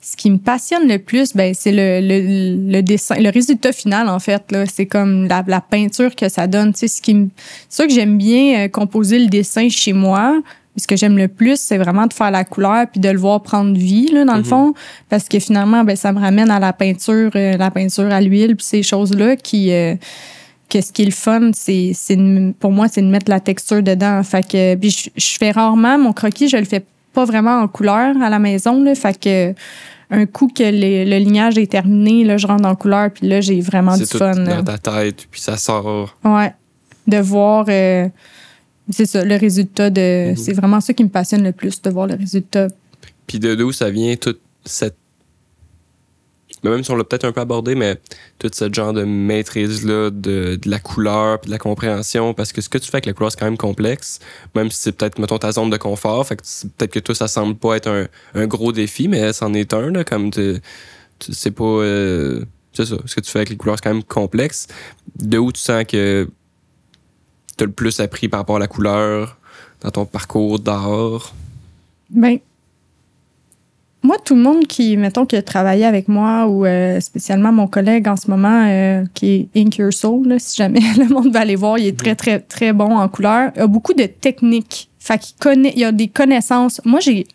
ce 0.00 0.16
qui 0.16 0.30
me 0.30 0.38
passionne 0.38 0.88
le 0.88 0.98
plus, 0.98 1.34
ben, 1.34 1.52
c'est 1.54 1.72
le, 1.72 2.00
le, 2.00 2.72
le 2.72 2.82
dessin, 2.82 3.16
le 3.16 3.28
résultat 3.30 3.72
final, 3.72 4.08
en 4.08 4.18
fait. 4.18 4.42
C'est 4.72 4.86
comme 4.86 5.26
la, 5.28 5.44
la 5.46 5.60
peinture 5.60 6.14
que 6.16 6.28
ça 6.28 6.46
donne. 6.46 6.72
C'est 6.74 6.88
sûr 6.88 7.12
que 7.86 7.92
j'aime 7.92 8.16
bien 8.16 8.64
euh, 8.64 8.68
composer 8.68 9.18
le 9.18 9.26
dessin 9.26 9.68
chez 9.68 9.92
moi. 9.92 10.40
Ce 10.78 10.86
que 10.86 10.96
j'aime 10.96 11.18
le 11.18 11.28
plus, 11.28 11.60
c'est 11.60 11.76
vraiment 11.76 12.06
de 12.06 12.14
faire 12.14 12.30
la 12.30 12.44
couleur 12.44 12.86
puis 12.90 12.98
de 13.00 13.08
le 13.10 13.18
voir 13.18 13.42
prendre 13.42 13.76
vie, 13.76 14.06
là, 14.08 14.24
dans 14.24 14.36
le 14.36 14.38
Mhm. 14.38 14.44
fond. 14.46 14.74
Parce 15.10 15.28
que 15.28 15.38
finalement, 15.38 15.84
ben, 15.84 15.96
ça 15.96 16.12
me 16.12 16.18
ramène 16.20 16.50
à 16.50 16.58
la 16.58 16.72
peinture, 16.72 17.30
euh, 17.36 17.56
la 17.58 17.70
peinture 17.70 18.10
à 18.10 18.20
l'huile 18.22 18.56
puis 18.56 18.64
ces 18.64 18.82
choses-là 18.82 19.36
qui... 19.36 19.72
euh, 19.72 19.94
que 20.72 20.80
ce 20.80 20.92
qui 20.92 21.02
est 21.02 21.06
le 21.06 21.10
fun, 21.10 21.50
c'est, 21.54 21.92
pour 22.58 22.72
moi, 22.72 22.88
c'est 22.88 23.02
de 23.02 23.06
mettre 23.06 23.30
la 23.30 23.40
texture 23.40 23.82
dedans. 23.82 24.22
Fait 24.22 24.46
que, 24.46 24.74
puis 24.76 24.90
je, 24.90 25.10
je 25.14 25.36
fais 25.38 25.50
rarement 25.50 25.98
mon 25.98 26.12
croquis, 26.12 26.48
je 26.48 26.56
le 26.56 26.64
fais 26.64 26.84
pas 27.12 27.24
vraiment 27.24 27.60
en 27.60 27.68
couleur 27.68 28.16
à 28.22 28.30
la 28.30 28.38
maison. 28.38 28.82
Là, 28.82 28.94
fait 28.94 29.18
que 29.18 29.54
un 30.10 30.26
coup 30.26 30.48
que 30.48 30.62
le, 30.62 31.10
le 31.10 31.18
lignage 31.18 31.58
est 31.58 31.70
terminé, 31.70 32.24
là, 32.24 32.36
je 32.36 32.46
rentre 32.46 32.66
en 32.66 32.74
couleur, 32.74 33.10
puis 33.10 33.28
là, 33.28 33.40
j'ai 33.40 33.60
vraiment 33.60 33.96
du 33.96 34.06
tout 34.06 34.18
fun. 34.18 34.34
dans 34.34 34.62
ta 34.62 34.78
tête, 34.78 35.26
puis 35.30 35.40
ça 35.40 35.56
sort. 35.56 36.16
Ouais. 36.24 36.52
De 37.06 37.18
voir, 37.18 37.66
euh, 37.68 38.08
c'est 38.90 39.06
ça, 39.06 39.24
le 39.24 39.36
résultat 39.36 39.90
de. 39.90 40.30
Mhm. 40.30 40.36
C'est 40.36 40.52
vraiment 40.52 40.80
ça 40.80 40.92
qui 40.92 41.02
me 41.02 41.08
passionne 41.08 41.42
le 41.42 41.52
plus, 41.52 41.80
de 41.82 41.90
voir 41.90 42.06
le 42.06 42.14
résultat. 42.14 42.68
Puis 43.26 43.38
de 43.38 43.54
d'où 43.54 43.72
ça 43.72 43.90
vient 43.90 44.14
toute 44.16 44.40
cette. 44.64 44.96
Mais 46.62 46.70
même 46.70 46.84
si 46.84 46.90
on 46.90 46.96
l'a 46.96 47.04
peut-être 47.04 47.24
un 47.24 47.32
peu 47.32 47.40
abordé, 47.40 47.74
mais 47.74 47.98
tout 48.38 48.50
ce 48.52 48.72
genre 48.72 48.92
de 48.92 49.04
maîtrise-là 49.04 50.10
de, 50.10 50.58
de 50.62 50.70
la 50.70 50.78
couleur 50.78 51.40
puis 51.40 51.48
de 51.48 51.52
la 51.52 51.58
compréhension, 51.58 52.34
parce 52.34 52.52
que 52.52 52.60
ce 52.60 52.68
que 52.68 52.78
tu 52.78 52.88
fais 52.90 52.96
avec 52.96 53.06
la 53.06 53.12
couleur, 53.12 53.32
c'est 53.32 53.38
quand 53.38 53.46
même 53.46 53.56
complexe, 53.56 54.20
même 54.54 54.70
si 54.70 54.78
c'est 54.78 54.92
peut-être, 54.92 55.18
mettons, 55.18 55.38
ta 55.38 55.52
zone 55.52 55.70
de 55.70 55.76
confort, 55.76 56.26
fait 56.26 56.36
que 56.36 56.42
peut-être 56.76 56.92
que 56.92 57.00
toi, 57.00 57.14
ça 57.14 57.28
semble 57.28 57.56
pas 57.56 57.76
être 57.76 57.88
un, 57.88 58.06
un 58.34 58.46
gros 58.46 58.72
défi, 58.72 59.08
mais 59.08 59.32
c'en 59.32 59.54
est 59.54 59.74
un, 59.74 59.90
là, 59.90 60.04
comme 60.04 60.30
tu 60.30 60.60
tu 61.18 61.32
sais 61.32 61.52
pas... 61.52 61.64
euh, 61.64 62.44
c'est 62.72 62.86
ça, 62.86 62.96
ce 63.04 63.14
que 63.14 63.20
tu 63.20 63.30
fais 63.30 63.40
avec 63.40 63.50
les 63.50 63.56
couleurs, 63.56 63.76
c'est 63.76 63.84
quand 63.84 63.94
même 63.94 64.02
complexe. 64.02 64.66
De 65.16 65.38
où 65.38 65.52
tu 65.52 65.60
sens 65.60 65.84
que 65.84 66.28
t'as 67.56 67.64
le 67.66 67.72
plus 67.72 68.00
appris 68.00 68.28
par 68.28 68.40
rapport 68.40 68.56
à 68.56 68.60
la 68.60 68.66
couleur 68.66 69.36
dans 69.82 69.90
ton 69.90 70.06
parcours 70.06 70.58
d'art? 70.58 71.34
Ben, 72.10 72.38
moi, 74.02 74.16
tout 74.24 74.34
le 74.34 74.42
monde 74.42 74.66
qui, 74.66 74.96
mettons, 74.96 75.26
qui 75.26 75.36
a 75.36 75.42
travaillé 75.42 75.84
avec 75.84 76.08
moi 76.08 76.46
ou 76.46 76.66
euh, 76.66 76.98
spécialement 77.00 77.52
mon 77.52 77.68
collègue 77.68 78.08
en 78.08 78.16
ce 78.16 78.28
moment, 78.28 78.66
euh, 78.66 79.04
qui 79.14 79.48
est 79.54 79.60
Ink 79.60 79.76
Your 79.76 79.92
Soul, 79.92 80.26
là, 80.26 80.38
si 80.38 80.56
jamais 80.56 80.80
le 80.98 81.08
monde 81.08 81.32
va 81.32 81.40
aller 81.40 81.56
voir, 81.56 81.78
il 81.78 81.86
est 81.86 81.98
très, 81.98 82.16
très, 82.16 82.40
très 82.40 82.72
bon 82.72 82.96
en 82.96 83.08
couleur, 83.08 83.52
a 83.56 83.66
beaucoup 83.66 83.94
de 83.94 84.06
techniques. 84.06 84.88
Fait 84.98 85.18
qu'il 85.18 85.36
connaît, 85.38 85.72
il 85.76 85.84
a 85.84 85.92
des 85.92 86.08
connaissances. 86.08 86.80
Moi, 86.84 86.98
j'ai, 87.00 87.26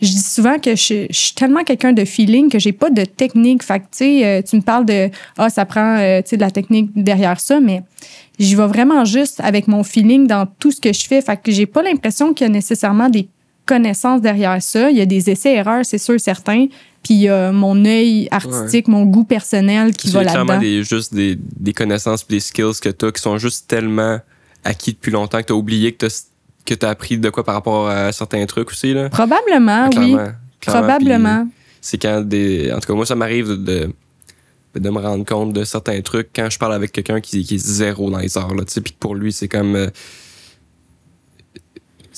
je 0.00 0.08
dis 0.08 0.18
souvent 0.18 0.58
que 0.58 0.70
je, 0.70 1.06
suis 1.10 1.34
tellement 1.34 1.62
quelqu'un 1.62 1.92
de 1.92 2.04
feeling 2.04 2.48
que 2.48 2.58
j'ai 2.58 2.72
pas 2.72 2.90
de 2.90 3.04
technique. 3.04 3.62
Fait 3.62 3.78
que, 3.78 3.84
tu 3.84 3.98
sais, 3.98 4.26
euh, 4.26 4.42
tu 4.42 4.56
me 4.56 4.62
parles 4.62 4.86
de, 4.86 5.10
ah, 5.38 5.50
ça 5.50 5.64
prend, 5.64 5.98
euh, 5.98 6.22
tu 6.22 6.30
sais, 6.30 6.36
de 6.36 6.42
la 6.42 6.50
technique 6.50 6.90
derrière 6.96 7.38
ça, 7.38 7.60
mais 7.60 7.82
j'y 8.38 8.54
vais 8.54 8.66
vraiment 8.66 9.04
juste 9.04 9.40
avec 9.44 9.68
mon 9.68 9.84
feeling 9.84 10.26
dans 10.26 10.46
tout 10.58 10.70
ce 10.72 10.80
que 10.80 10.92
je 10.92 11.06
fais. 11.06 11.20
Fait 11.20 11.40
que 11.40 11.52
j'ai 11.52 11.66
pas 11.66 11.82
l'impression 11.82 12.32
qu'il 12.32 12.46
y 12.46 12.50
a 12.50 12.52
nécessairement 12.52 13.08
des 13.08 13.28
connaissances 13.72 14.20
derrière 14.20 14.60
ça. 14.62 14.90
Il 14.90 14.96
y 14.96 15.00
a 15.00 15.06
des 15.06 15.30
essais-erreurs, 15.30 15.84
c'est 15.84 15.98
sûr, 16.08 16.18
certains. 16.20 16.66
Puis 17.02 17.14
il 17.14 17.20
y 17.22 17.28
a 17.28 17.50
mon 17.52 17.76
œil 17.84 18.28
artistique, 18.30 18.86
mon 18.88 19.04
goût 19.14 19.24
personnel 19.24 19.92
qui 19.98 20.10
va 20.10 20.20
clairement 20.22 20.52
là-dedans. 20.54 20.60
des, 20.60 20.84
juste 20.84 21.14
des, 21.14 21.38
des 21.66 21.72
connaissances 21.72 22.22
et 22.28 22.32
des 22.34 22.40
skills 22.40 22.78
que 22.82 22.90
tu 22.90 23.06
as 23.06 23.12
qui 23.12 23.22
sont 23.22 23.38
juste 23.38 23.66
tellement 23.68 24.18
acquis 24.64 24.92
depuis 24.92 25.12
longtemps 25.12 25.40
que 25.40 25.46
tu 25.46 25.52
as 25.54 25.56
oublié 25.56 25.92
que 25.92 26.06
tu 26.74 26.86
as 26.86 26.88
appris 26.90 27.16
de 27.16 27.30
quoi 27.30 27.42
par 27.42 27.54
rapport 27.54 27.88
à 27.88 28.12
certains 28.12 28.44
trucs 28.44 28.70
aussi. 28.70 28.92
Là. 28.92 29.08
Probablement, 29.08 29.84
oui. 29.86 29.90
Clairement, 29.94 30.32
clairement. 30.60 30.80
Probablement. 30.86 31.48
C'est 31.80 31.96
quand 31.96 32.20
des. 32.20 32.70
En 32.70 32.78
tout 32.80 32.88
cas, 32.88 32.94
moi, 32.94 33.06
ça 33.06 33.14
m'arrive 33.14 33.48
de, 33.48 33.56
de, 33.56 34.78
de 34.78 34.90
me 34.90 34.98
rendre 35.00 35.24
compte 35.24 35.54
de 35.54 35.64
certains 35.64 36.00
trucs 36.02 36.28
quand 36.36 36.50
je 36.50 36.58
parle 36.58 36.74
avec 36.74 36.92
quelqu'un 36.92 37.20
qui, 37.22 37.42
qui 37.44 37.54
est 37.54 37.64
zéro 37.66 38.10
dans 38.10 38.18
les 38.18 38.36
arts. 38.36 38.54
Là, 38.54 38.64
tu 38.66 38.72
sais, 38.74 38.82
puis 38.82 38.92
que 38.92 38.98
pour 38.98 39.14
lui, 39.14 39.32
c'est 39.32 39.48
comme. 39.48 39.74
euh, 39.76 39.88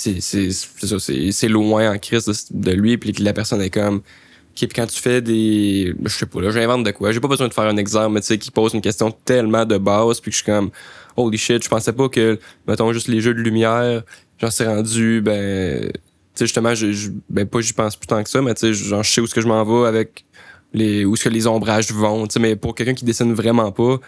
c'est 0.03 1.49
loin 1.49 1.93
en 1.93 1.99
crise 1.99 2.49
de, 2.51 2.73
lui, 2.73 2.99
puis 2.99 3.13
que 3.13 3.23
la 3.23 3.33
personne 3.33 3.61
est 3.63 3.71
comme. 3.71 3.97
OK, 3.97 4.59
puis 4.59 4.69
quand 4.69 4.87
tu 4.87 5.01
fais 5.01 5.21
des. 5.23 5.95
Je 6.05 6.09
sais 6.09 6.27
pas, 6.27 6.41
là, 6.41 6.51
j'invente 6.51 6.85
de 6.85 6.91
quoi. 6.91 7.13
J'ai 7.13 7.21
pas 7.21 7.29
besoin 7.29 7.49
de 7.49 7.55
faire 7.55 7.65
un 7.65 7.77
exemple, 7.77 8.15
mais 8.15 8.21
tu 8.21 8.27
sais, 8.27 8.39
qui 8.39 8.51
pose 8.51 8.75
une 8.75 8.83
question 8.83 9.11
tellement 9.11 9.65
de 9.65 9.79
base, 9.79 10.21
puis 10.21 10.31
que 10.31 10.37
je 10.37 10.43
suis 10.43 10.53
comme. 10.53 10.71
Holy 11.17 11.39
shit, 11.39 11.63
je 11.63 11.69
pensais 11.69 11.93
pas 11.93 12.09
que, 12.09 12.39
mettons, 12.67 12.93
juste 12.93 13.09
les 13.09 13.21
jeux 13.21 13.35
de 13.35 13.41
lumière, 13.41 14.03
j'en 14.39 14.51
suis 14.51 14.65
rendu, 14.65 15.21
ben. 15.23 15.91
Tu 16.35 16.39
sais, 16.39 16.47
justement, 16.47 16.75
je, 16.75 17.11
ben, 17.29 17.47
pas 17.47 17.61
j'y 17.61 17.75
pense 17.75 17.95
plus 17.97 18.07
tant 18.07 18.23
que 18.23 18.31
ça, 18.31 18.41
mais 18.41 18.55
tu 18.55 18.61
sais, 18.61 18.73
genre, 18.73 19.03
je 19.03 19.11
sais 19.11 19.21
où 19.21 19.25
est-ce 19.25 19.35
que 19.35 19.43
je 19.43 19.49
m'en 19.49 19.65
vais 19.65 19.87
avec 19.87 20.25
les, 20.73 21.05
où 21.05 21.15
est-ce 21.15 21.25
que 21.25 21.29
les 21.29 21.47
ombrages 21.47 21.93
vont, 21.93 22.27
tu 22.27 22.35
sais, 22.35 22.41
mais 22.41 22.57
pour 22.57 22.75
quelqu'un 22.75 22.95
qui 22.95 23.05
dessine 23.05 23.35
vraiment 23.35 23.71
pas, 23.71 23.99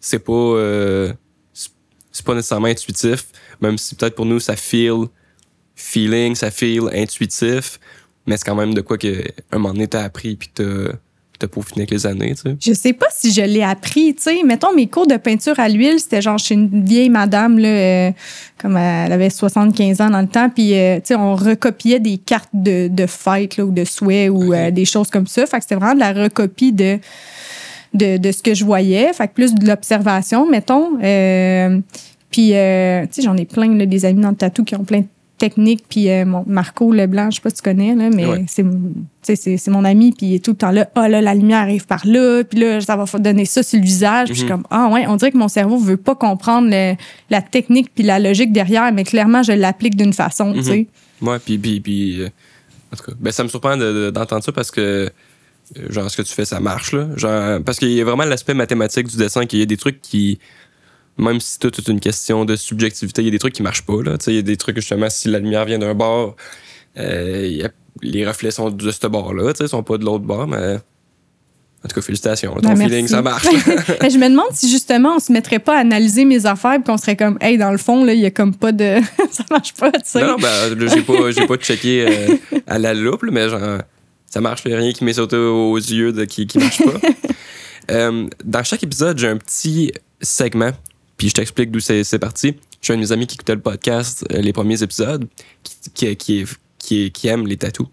c'est 0.00 0.18
pas, 0.18 0.32
euh, 0.32 1.12
c'est 2.14 2.24
pas 2.24 2.34
nécessairement 2.34 2.68
intuitif, 2.68 3.26
même 3.60 3.76
si 3.78 3.94
peut-être 3.94 4.14
pour 4.14 4.26
nous, 4.26 4.40
ça 4.40 4.56
feel 4.56 5.06
feeling, 5.74 6.34
ça 6.34 6.50
feel 6.50 6.88
intuitif, 6.92 7.78
mais 8.26 8.36
c'est 8.36 8.44
quand 8.44 8.54
même 8.54 8.74
de 8.74 8.80
quoi 8.80 8.98
que, 8.98 9.24
un 9.52 9.58
moment 9.58 9.74
donné, 9.74 9.88
t'as 9.88 10.02
appris 10.02 10.36
puis 10.36 10.50
t'as, 10.54 10.92
t'as 11.38 11.48
peaufiné 11.48 11.82
avec 11.82 11.90
les 11.90 12.06
années, 12.06 12.34
tu 12.34 12.42
sais. 12.42 12.56
Je 12.60 12.72
sais 12.72 12.92
pas 12.92 13.08
si 13.14 13.32
je 13.32 13.42
l'ai 13.42 13.62
appris, 13.62 14.14
tu 14.14 14.22
sais. 14.22 14.42
Mettons, 14.44 14.74
mes 14.74 14.86
cours 14.86 15.06
de 15.06 15.16
peinture 15.16 15.58
à 15.58 15.68
l'huile, 15.68 15.98
c'était 15.98 16.22
genre 16.22 16.38
chez 16.38 16.54
une 16.54 16.84
vieille 16.84 17.10
madame, 17.10 17.58
là, 17.58 17.68
euh, 17.68 18.10
comme 18.58 18.76
elle 18.76 19.12
avait 19.12 19.30
75 19.30 20.00
ans 20.00 20.10
dans 20.10 20.20
le 20.20 20.28
temps, 20.28 20.48
puis, 20.48 20.74
euh, 20.74 20.96
tu 20.96 21.08
sais, 21.08 21.14
on 21.16 21.34
recopiait 21.34 22.00
des 22.00 22.18
cartes 22.18 22.50
de, 22.52 22.88
de 22.88 23.06
fête, 23.06 23.56
là, 23.56 23.64
ou 23.64 23.72
de 23.72 23.84
souhait, 23.84 24.28
ou 24.28 24.54
euh, 24.54 24.70
des 24.70 24.84
choses 24.84 25.10
comme 25.10 25.26
ça. 25.26 25.46
Fait 25.46 25.58
que 25.58 25.64
c'était 25.64 25.74
vraiment 25.76 25.94
de 25.94 26.00
la 26.00 26.12
recopie 26.12 26.72
de, 26.72 26.98
de, 27.94 28.16
de 28.16 28.32
ce 28.32 28.42
que 28.42 28.54
je 28.54 28.64
voyais. 28.64 29.12
Fait 29.12 29.28
que 29.28 29.34
plus 29.34 29.54
de 29.54 29.66
l'observation, 29.66 30.48
mettons. 30.48 30.98
Euh, 31.02 31.80
puis, 32.30 32.50
euh, 32.54 33.02
tu 33.02 33.08
sais, 33.12 33.22
j'en 33.22 33.36
ai 33.36 33.44
plein, 33.44 33.72
là, 33.76 33.86
des 33.86 34.04
amis 34.04 34.20
dans 34.20 34.30
le 34.30 34.36
tatou 34.36 34.64
qui 34.64 34.74
ont 34.74 34.84
plein 34.84 35.00
de 35.00 35.06
techniques. 35.48 35.84
Puis, 35.88 36.08
euh, 36.10 36.24
mon 36.24 36.44
Marco 36.46 36.92
Leblanc, 36.92 37.30
je 37.30 37.36
sais 37.36 37.40
pas 37.42 37.50
si 37.50 37.56
tu 37.56 37.62
connais, 37.62 37.94
là, 37.94 38.08
mais 38.14 38.26
Ouais. 38.26 38.44
c'est, 38.48 39.70
mon 39.70 39.84
ami, 39.84 40.12
puis 40.16 40.26
il 40.26 40.34
est 40.36 40.44
tout 40.44 40.52
le 40.52 40.56
temps 40.56 40.70
là. 40.70 40.88
Ah, 40.94 41.08
là, 41.08 41.20
la 41.20 41.34
lumière 41.34 41.60
arrive 41.60 41.86
par 41.86 42.06
là, 42.06 42.42
puis 42.44 42.58
là, 42.60 42.80
ça 42.80 42.96
va 42.96 43.04
donner 43.18 43.44
ça 43.44 43.62
sur 43.62 43.78
le 43.78 43.84
visage. 43.84 44.28
Puis 44.28 44.34
je 44.34 44.40
suis 44.40 44.50
Mhm. 44.50 44.62
comme, 44.62 44.66
ah, 44.70 44.88
ouais, 44.92 45.06
on 45.06 45.16
dirait 45.16 45.30
que 45.32 45.36
mon 45.38 45.48
cerveau 45.48 45.76
veut 45.78 45.96
pas 45.96 46.14
comprendre 46.14 46.68
le- 46.70 46.94
la 47.30 47.42
technique 47.42 47.90
puis 47.94 48.04
la 48.04 48.18
logique 48.18 48.52
derrière, 48.52 48.90
mais 48.92 49.04
clairement, 49.04 49.42
je 49.42 49.52
l'applique 49.52 49.96
d'une 49.96 50.12
façon, 50.12 50.52
tu 50.52 50.62
sais. 50.62 50.86
Ouais, 51.20 51.38
puis, 51.38 51.58
puis, 51.58 51.80
puis 51.80 52.20
euh, 52.22 52.28
en 52.92 52.96
tout 52.96 53.04
cas, 53.04 53.12
ben, 53.20 53.30
ça 53.32 53.42
me 53.44 53.48
surprend 53.48 53.76
de- 53.76 53.92
de- 54.06 54.10
d'entendre 54.10 54.42
ça 54.44 54.52
parce 54.52 54.70
que, 54.70 54.80
euh, 54.80 55.08
genre, 55.90 56.10
ce 56.10 56.16
que 56.16 56.22
tu 56.22 56.32
fais, 56.34 56.44
ça 56.44 56.60
marche, 56.60 56.92
là. 56.92 57.08
Genre, 57.16 57.60
parce 57.64 57.78
qu'il 57.78 57.90
y 57.92 58.00
a 58.00 58.04
vraiment 58.04 58.24
l'aspect 58.24 58.54
mathématique 58.54 59.06
du 59.08 59.16
dessin, 59.16 59.46
qu'il 59.46 59.58
y 59.58 59.62
a 59.62 59.66
des 59.66 59.76
trucs 59.76 60.00
qui, 60.02 60.38
même 61.18 61.40
si 61.40 61.52
c'est 61.60 61.70
toute 61.70 61.88
une 61.88 62.00
question 62.00 62.44
de 62.44 62.56
subjectivité, 62.56 63.22
il 63.22 63.26
y 63.26 63.28
a 63.28 63.30
des 63.30 63.38
trucs 63.38 63.54
qui 63.54 63.62
marchent 63.62 63.86
pas, 63.86 64.02
là. 64.02 64.16
Il 64.26 64.34
y 64.34 64.38
a 64.38 64.42
des 64.42 64.56
trucs, 64.56 64.76
justement, 64.76 65.08
si 65.10 65.28
la 65.28 65.38
lumière 65.38 65.64
vient 65.64 65.78
d'un 65.78 65.94
bord, 65.94 66.36
euh, 66.98 67.68
les 68.02 68.26
reflets 68.26 68.50
sont 68.50 68.70
de 68.70 68.90
ce 68.90 69.06
bord-là, 69.06 69.52
ils 69.58 69.68
sont 69.68 69.82
pas 69.82 69.98
de 69.98 70.04
l'autre 70.04 70.24
bord, 70.24 70.46
mais. 70.46 70.78
En 71.84 71.88
tout 71.88 71.96
cas, 71.96 72.00
félicitations. 72.00 72.54
Ton 72.54 72.72
Ben, 72.72 72.78
feeling, 72.78 73.06
ça 73.06 73.20
marche. 73.20 73.46
Mais 74.00 74.08
je 74.10 74.16
me 74.16 74.30
demande 74.30 74.52
si 74.52 74.70
justement 74.70 75.16
on 75.16 75.18
se 75.18 75.30
mettrait 75.30 75.58
pas 75.58 75.76
à 75.76 75.80
analyser 75.80 76.24
mes 76.24 76.46
affaires 76.46 76.76
puis 76.76 76.84
qu'on 76.84 76.96
serait 76.96 77.14
comme 77.14 77.36
hey 77.42 77.58
dans 77.58 77.70
le 77.70 77.76
fond 77.76 78.06
là 78.06 78.14
il 78.14 78.20
y 78.20 78.24
a 78.24 78.30
comme 78.30 78.54
pas 78.54 78.72
de 78.72 79.00
ça 79.30 79.44
marche 79.50 79.74
pas 79.74 79.92
tu 79.92 80.00
sais. 80.04 80.22
non, 80.22 80.28
non, 80.28 80.36
ben, 80.38 80.88
j'ai 80.88 81.02
pas, 81.02 81.30
j'ai 81.30 81.46
pas 81.46 81.56
checké 81.58 82.06
euh, 82.08 82.36
à 82.66 82.78
la 82.78 82.94
loupe, 82.94 83.24
mais 83.30 83.50
genre, 83.50 83.82
ça 84.34 84.40
marche, 84.40 84.62
il 84.66 84.74
rien 84.74 84.92
qui 84.92 85.04
m'est 85.04 85.12
sauté 85.12 85.36
aux 85.36 85.76
yeux 85.76 86.10
de 86.12 86.24
qui, 86.24 86.46
qui 86.46 86.58
marche 86.58 86.82
pas. 86.82 87.08
Euh, 87.90 88.26
dans 88.42 88.64
chaque 88.64 88.82
épisode, 88.82 89.18
j'ai 89.18 89.28
un 89.28 89.36
petit 89.36 89.92
segment, 90.22 90.70
je 91.28 91.34
t'explique 91.34 91.70
d'où 91.70 91.80
c'est, 91.80 92.18
parti. 92.18 92.56
J'ai 92.82 92.92
un 92.92 92.96
de 92.96 93.02
mes 93.02 93.12
amis 93.12 93.26
qui 93.26 93.34
écoutait 93.34 93.54
le 93.54 93.60
podcast, 93.60 94.24
euh, 94.32 94.40
les 94.40 94.52
premiers 94.52 94.82
épisodes, 94.82 95.26
qui, 95.94 96.16
qui, 96.78 97.28
aime 97.28 97.46
les 97.46 97.56
tatous, 97.56 97.86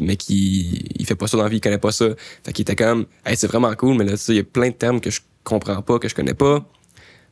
mais 0.00 0.16
qui 0.16 0.84
il 0.98 1.06
fait 1.06 1.14
pas 1.14 1.26
ça 1.26 1.36
dans 1.36 1.42
la 1.42 1.48
vie, 1.48 1.56
il 1.56 1.60
connaît 1.60 1.78
pas 1.78 1.92
ça. 1.92 2.06
Fait 2.44 2.52
qu'il 2.52 2.62
était 2.62 2.76
comme, 2.76 3.06
hey, 3.24 3.36
c'est 3.36 3.46
vraiment 3.46 3.74
cool, 3.74 3.96
mais 3.96 4.04
là, 4.04 4.14
il 4.28 4.34
y 4.34 4.38
a 4.38 4.44
plein 4.44 4.68
de 4.68 4.74
termes 4.74 5.00
que 5.00 5.10
je 5.10 5.20
comprends 5.44 5.82
pas, 5.82 5.98
que 5.98 6.08
je 6.08 6.14
connais 6.14 6.34
pas. 6.34 6.66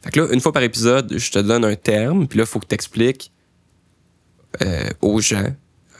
Fait 0.02 0.10
que 0.10 0.20
là, 0.20 0.32
une 0.32 0.40
fois 0.40 0.52
par 0.52 0.62
épisode, 0.62 1.16
je 1.16 1.30
te 1.30 1.38
donne 1.38 1.64
un 1.64 1.76
terme, 1.76 2.26
puis 2.28 2.38
là, 2.38 2.44
il 2.44 2.48
faut 2.48 2.60
que 2.60 2.66
tu 2.66 2.74
expliques 2.74 3.32
euh, 4.62 4.90
aux 5.00 5.20
gens 5.20 5.54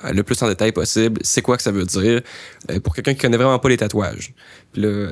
euh, 0.05 0.13
le 0.13 0.23
plus 0.23 0.41
en 0.43 0.49
détail 0.49 0.71
possible 0.71 1.21
c'est 1.25 1.43
quoi 1.43 1.57
que 1.57 1.63
ça 1.63 1.73
veut 1.73 1.87
dire 1.87 2.21
pour 2.85 2.95
quelqu'un 2.95 3.15
qui 3.15 3.21
connaît 3.21 3.37
vraiment 3.37 3.59
pas 3.59 3.69
les 3.69 3.77
tatouages. 3.79 4.35
Puis 4.73 4.83
là, 4.83 5.09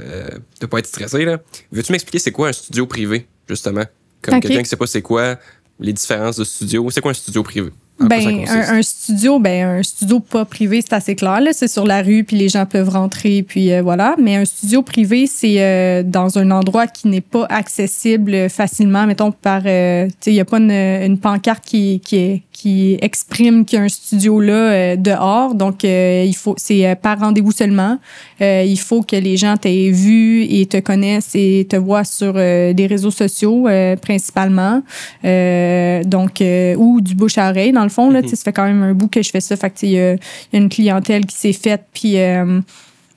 de 0.61 0.67
pas 0.67 0.81
être 0.81 0.87
stressé, 0.87 1.25
là. 1.25 1.41
Veux-tu 1.71 1.93
m'expliquer 1.93 2.19
c'est 2.19 2.33
quoi 2.33 2.49
un 2.49 2.53
studio 2.53 2.87
privé, 2.87 3.27
justement? 3.49 3.85
Comme 4.23 4.41
quelqu'un 4.41 4.63
qui 4.63 4.69
sait 4.69 4.77
pas 4.77 4.87
c'est 4.87 5.03
quoi 5.03 5.37
les 5.81 5.93
différences 5.93 6.37
de 6.37 6.45
studio. 6.45 6.89
C'est 6.91 7.01
quoi 7.01 7.11
un 7.11 7.15
studio 7.15 7.43
privé? 7.43 7.71
Ben, 8.01 8.45
un, 8.49 8.79
un, 8.79 8.83
studio, 8.83 9.39
ben, 9.39 9.79
un 9.79 9.83
studio 9.83 10.19
pas 10.19 10.45
privé, 10.45 10.81
c'est 10.81 10.95
assez 10.95 11.15
clair. 11.15 11.39
C'est 11.53 11.69
sur 11.69 11.87
la 11.87 12.03
rue, 12.03 12.25
puis 12.25 12.37
les 12.37 12.49
gens 12.49 12.67
peuvent 12.67 12.89
rentrer, 12.89 13.43
puis 13.43 13.73
euh, 13.73 13.83
voilà. 13.83 14.17
Mais 14.19 14.37
un 14.37 14.45
studio 14.45 14.83
privé, 14.83 15.27
c'est 15.27 15.63
euh, 15.63 16.03
dans 16.03 16.39
un 16.39 16.51
endroit 16.51 16.87
qui 16.87 17.09
n'est 17.09 17.21
pas 17.21 17.47
accessible 17.49 18.49
facilement. 18.49 19.07
Mettons, 19.07 19.31
par. 19.31 19.63
Euh, 19.67 20.07
tu 20.07 20.13
sais, 20.21 20.31
il 20.33 20.35
n'y 20.35 20.41
a 20.41 20.45
pas 20.45 20.59
une, 20.59 20.71
une, 20.71 21.19
pancarte 21.19 21.65
qui, 21.65 22.01
qui, 22.01 22.17
est, 22.17 22.43
qui 22.63 22.97
exprime 23.01 23.65
qu'il 23.65 23.79
y 23.79 23.83
a 23.83 23.85
un 23.85 23.89
studio 23.89 24.41
là 24.41 24.97
dehors. 24.97 25.55
Donc, 25.55 25.85
il 25.85 26.35
faut. 26.37 26.55
C'est 26.57 26.97
par 27.01 27.19
rendez-vous 27.19 27.53
seulement. 27.53 27.99
il 28.41 28.79
faut 28.79 29.03
que 29.03 29.17
les 29.17 29.37
gens 29.37 29.57
t'aient 29.57 29.91
vu 29.91 30.45
et 30.45 30.67
te 30.67 30.79
connaissent 30.79 31.35
et 31.35 31.67
te 31.69 31.77
voient 31.77 32.05
sur 32.05 32.35
des 32.35 32.87
réseaux 32.89 33.11
sociaux, 33.11 33.69
principalement. 34.01 34.83
donc, 35.25 36.43
ou 36.77 37.01
du 37.01 37.15
bouche 37.15 37.39
à 37.39 37.51
oreille, 37.51 37.73
dans 37.73 37.85
le 37.85 37.89
fond. 37.89 38.11
Là, 38.11 38.23
mhm. 38.23 38.29
Ça 38.29 38.37
fait 38.45 38.53
quand 38.53 38.65
même 38.65 38.83
un 38.83 38.95
bout 38.95 39.09
que 39.09 39.23
je 39.23 39.31
fais 39.31 39.41
ça. 39.41 39.57
Fait 39.57 39.73
il 39.83 39.91
y, 39.91 40.01
a 40.01 40.17
une 40.53 40.69
clientèle 40.69 41.27
qui 41.27 41.37
s'est 41.37 41.53
faite, 41.53 41.85
puis 41.93 42.19
euh, 42.19 42.61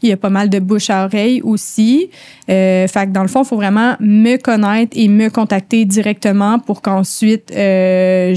il 0.02 0.10
y 0.10 0.12
a 0.12 0.18
pas 0.18 0.30
mal 0.30 0.50
de 0.50 0.60
bouche 0.60 0.89
à 0.89 1.06
oreille 1.06 1.41
aussi. 1.41 2.10
Euh, 2.50 2.88
fait 2.88 3.08
que 3.08 3.12
dans 3.12 3.22
le 3.22 3.28
fond, 3.28 3.43
il 3.43 3.48
faut 3.48 3.56
vraiment 3.56 3.96
me 4.00 4.38
connaître 4.38 4.96
et 4.98 5.08
me 5.08 5.30
contacter 5.30 5.86
directement 5.86 6.60
pour 6.60 6.82
qu'ensuite 6.82 7.52
euh, 7.52 8.34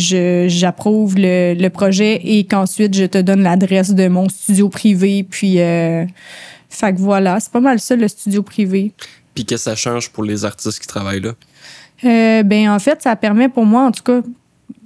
j'approuve 0.49 1.15
le, 1.17 1.69
projet 1.69 2.21
et 2.25 2.45
qu'ensuite 2.45 2.95
je 2.95 3.05
te 3.05 3.19
donne 3.19 3.43
l'adresse 3.43 3.95
de 3.95 4.09
mon 4.09 4.29
studio 4.29 4.69
privé. 4.69 5.27
Puis, 5.29 5.61
euh, 5.61 6.05
fait 6.71 6.95
que 6.95 6.99
voilà, 6.99 7.39
c'est 7.41 7.53
pas 7.53 7.61
mal 7.61 7.79
ça 7.79 7.97
le 7.97 8.09
studio 8.09 8.43
privé. 8.43 8.93
Puis 9.35 9.45
qu'est-ce 9.45 9.67
que 9.67 9.71
ça 9.71 9.77
change 9.77 10.11
pour 10.11 10.25
les 10.25 10.45
artistes 10.45 10.81
qui 10.81 10.87
travaillent 10.87 11.21
là? 11.21 11.35
ben 12.03 12.71
en 12.71 12.79
fait, 12.79 13.03
ça 13.03 13.17
permet 13.17 13.49
pour 13.49 13.67
moi, 13.67 13.83
en 13.83 13.91
tout 13.91 14.05
cas, 14.05 14.21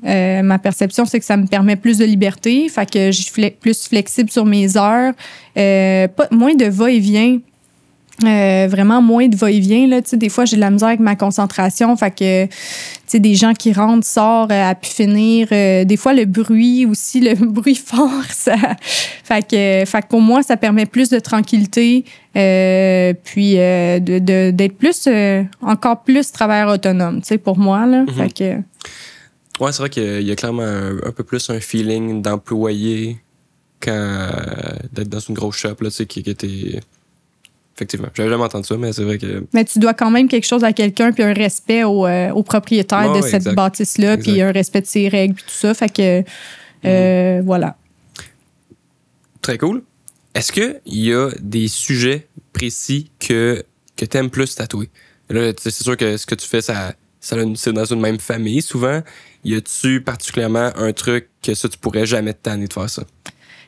euh, 0.05 0.43
ma 0.43 0.59
perception, 0.59 1.05
c'est 1.05 1.21
que 1.21 1.25
ça 1.25 1.37
me 1.37 1.47
permet 1.47 1.77
plus 1.77 1.99
de 1.99 2.05
liberté, 2.05 2.69
fait 2.69 2.91
que 2.91 3.13
je 3.13 3.23
suis 3.23 3.51
plus 3.51 3.87
flexible 3.87 4.31
sur 4.31 4.45
mes 4.45 4.77
heures, 4.77 5.13
euh, 5.57 6.09
pas, 6.09 6.27
moins 6.31 6.55
de 6.55 6.67
va-et-vient. 6.67 7.39
Euh, 8.25 8.69
vraiment 8.71 9.01
moins 9.01 9.27
de 9.27 9.35
va-et-vient 9.35 9.89
là 9.89 10.01
des 10.13 10.29
fois 10.29 10.45
j'ai 10.45 10.57
de 10.57 10.61
la 10.61 10.71
misère 10.71 10.89
avec 10.89 11.01
ma 11.01 11.17
concentration 11.17 11.97
fait 11.97 12.11
que 12.11 12.47
tu 13.09 13.19
des 13.19 13.35
gens 13.35 13.55
qui 13.55 13.73
rentrent 13.73 14.07
sortent 14.07 14.53
à 14.53 14.75
pu 14.75 14.91
finir 14.91 15.49
des 15.49 15.97
fois 15.97 16.13
le 16.13 16.27
bruit 16.27 16.85
aussi 16.85 17.21
le 17.21 17.35
bruit 17.47 17.75
fort 17.75 18.23
ça 18.29 18.55
fait 19.25 19.43
que 19.43 19.91
fait 19.91 20.03
que 20.03 20.07
pour 20.09 20.21
moi 20.21 20.43
ça 20.43 20.59
permet 20.59 20.85
plus 20.85 21.09
de 21.09 21.19
tranquillité 21.19 22.05
puis 22.35 23.55
de 23.55 24.51
d'être 24.51 24.77
plus 24.77 25.09
encore 25.63 26.03
plus 26.03 26.31
travailleur 26.31 26.69
autonome 26.69 27.23
tu 27.23 27.29
sais 27.29 27.39
pour 27.39 27.59
moi 27.59 27.87
là 27.87 28.05
mm-hmm. 28.05 28.15
fait 28.15 28.33
que 28.33 28.63
Ouais, 29.61 29.73
c'est 29.73 29.79
vrai 29.79 29.91
qu'il 29.91 30.23
y 30.23 30.31
a 30.31 30.37
clairement 30.37 30.63
un, 30.63 31.13
peu 31.13 31.25
plus 31.25 31.51
un 31.51 31.61
feeling 31.61 32.23
d'employé 32.23 33.19
qu'à 33.81 34.31
d'être 34.93 35.09
dans 35.09 35.21
une 35.21 35.35
grosse 35.35 35.57
shop, 35.57 35.77
là, 35.81 35.91
tu 35.91 35.97
sais, 35.97 36.07
qui, 36.07 36.21
était. 36.21 36.81
Effectivement. 37.75 38.09
J'avais 38.15 38.29
jamais 38.29 38.45
entendu 38.45 38.67
ça, 38.67 38.77
mais 38.77 38.93
c'est 38.93 39.05
vrai 39.05 39.19
que. 39.19 39.45
Mais 39.53 39.65
tu 39.65 39.79
dois 39.79 39.95
quand 39.95 40.11
même 40.11 40.29
quelque 40.29 40.47
chose 40.47 40.65
à 40.65 40.73
quelqu'un, 40.73 41.13
puis 41.13 41.23
un 41.23 41.33
respect 41.33 41.85
au, 41.85 42.07
euh, 42.07 42.43
propriétaire 42.43 43.13
de 43.13 43.21
cette 43.21 43.55
bâtisse-là, 43.55 44.19
puis 44.19 44.41
un 44.41 44.53
respect 44.53 44.83
de 44.83 44.87
ses 44.87 45.09
règles, 45.09 45.35
puis 45.35 45.45
tout 45.45 45.55
ça. 45.55 45.75
Fait 45.75 45.93
que. 45.93 46.23
Euh, 46.85 47.39
mhm. 47.39 47.45
Voilà. 47.45 47.77
Très 49.41 49.59
cool. 49.59 49.83
Est-ce 50.35 50.53
qu'il 50.53 50.81
y 50.87 51.13
a 51.13 51.31
des 51.41 51.69
sujets 51.69 52.27
précis 52.53 53.11
que, 53.19 53.63
que 53.97 54.05
tu 54.05 54.17
aimes 54.17 54.31
plus 54.31 54.55
tatouer? 54.55 54.89
Là, 55.29 55.53
c'est 55.59 55.71
sûr 55.71 55.97
que 55.97 56.17
ce 56.17 56.27
que 56.27 56.35
tu 56.35 56.47
fais, 56.47 56.61
ça, 56.61 56.95
ça 57.21 57.37
c'est 57.55 57.73
dans 57.73 57.85
une 57.85 58.01
même 58.01 58.19
famille 58.19 58.63
souvent. 58.63 59.03
Y 59.45 59.57
a-tu 59.57 60.01
particulièrement 60.01 60.71
un 60.77 60.93
truc 60.93 61.29
que 61.43 61.55
ça, 61.55 61.69
tu 61.69 61.79
pourrais 61.79 62.07
jamais 62.07 62.33
te 62.33 62.43
tanner 62.43 62.67
de 62.67 62.73
faire 62.73 62.89
ça? 62.89 63.03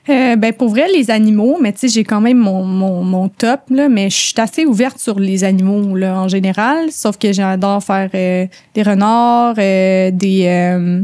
Euh, 0.08 0.36
ben 0.36 0.52
pour 0.52 0.68
vrai, 0.68 0.86
les 0.94 1.10
animaux, 1.10 1.56
mais 1.60 1.72
tu 1.72 1.80
sais, 1.80 1.88
j'ai 1.88 2.04
quand 2.04 2.20
même 2.20 2.36
mon, 2.36 2.62
mon, 2.62 3.02
mon, 3.02 3.28
top, 3.30 3.62
là, 3.70 3.88
mais 3.88 4.10
je 4.10 4.16
suis 4.16 4.34
assez 4.36 4.66
ouverte 4.66 4.98
sur 4.98 5.18
les 5.18 5.44
animaux 5.44 5.96
là, 5.96 6.20
en 6.20 6.28
général, 6.28 6.92
sauf 6.92 7.16
que 7.16 7.32
j'adore 7.32 7.82
faire 7.82 8.10
euh, 8.14 8.46
des 8.74 8.82
renards, 8.82 9.54
euh, 9.56 10.10
des, 10.10 10.44
euh, 10.46 11.00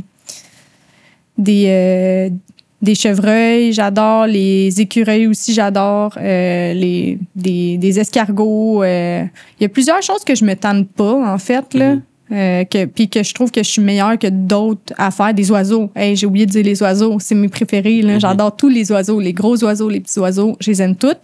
des, 1.38 2.30
des 2.82 2.94
chevreuils, 2.94 3.72
j'adore 3.72 4.26
les 4.26 4.82
écureuils 4.82 5.28
aussi, 5.28 5.54
j'adore 5.54 6.12
les 6.18 7.18
des, 7.34 7.78
des 7.78 8.00
escargots. 8.00 8.84
Il 8.84 9.30
y 9.62 9.64
a 9.64 9.68
plusieurs 9.70 10.02
choses 10.02 10.24
que 10.24 10.34
je 10.34 10.44
me 10.44 10.54
tente 10.54 10.86
pas, 10.90 11.14
en 11.14 11.38
fait, 11.38 11.72
là. 11.72 11.94
Mm-hmm. 11.94 12.02
Euh, 12.32 12.64
que, 12.64 12.84
puis 12.84 13.08
que 13.08 13.24
je 13.24 13.34
trouve 13.34 13.50
que 13.50 13.60
je 13.62 13.68
suis 13.68 13.82
meilleure 13.82 14.16
que 14.16 14.28
d'autres 14.28 14.94
à 14.96 15.10
faire 15.10 15.34
des 15.34 15.50
oiseaux. 15.50 15.90
Hey, 15.96 16.14
j'ai 16.14 16.26
oublié 16.26 16.46
de 16.46 16.52
dire 16.52 16.62
les 16.62 16.80
oiseaux, 16.80 17.16
c'est 17.18 17.34
mes 17.34 17.48
préférés. 17.48 18.02
Là. 18.02 18.14
Mhm. 18.14 18.20
J'adore 18.20 18.54
tous 18.54 18.68
les 18.68 18.92
oiseaux, 18.92 19.18
les 19.18 19.32
gros 19.32 19.62
oiseaux, 19.64 19.88
les 19.88 19.98
petits 19.98 20.18
oiseaux, 20.20 20.56
je 20.60 20.70
les 20.70 20.80
aime 20.80 20.94
toutes. 20.94 21.18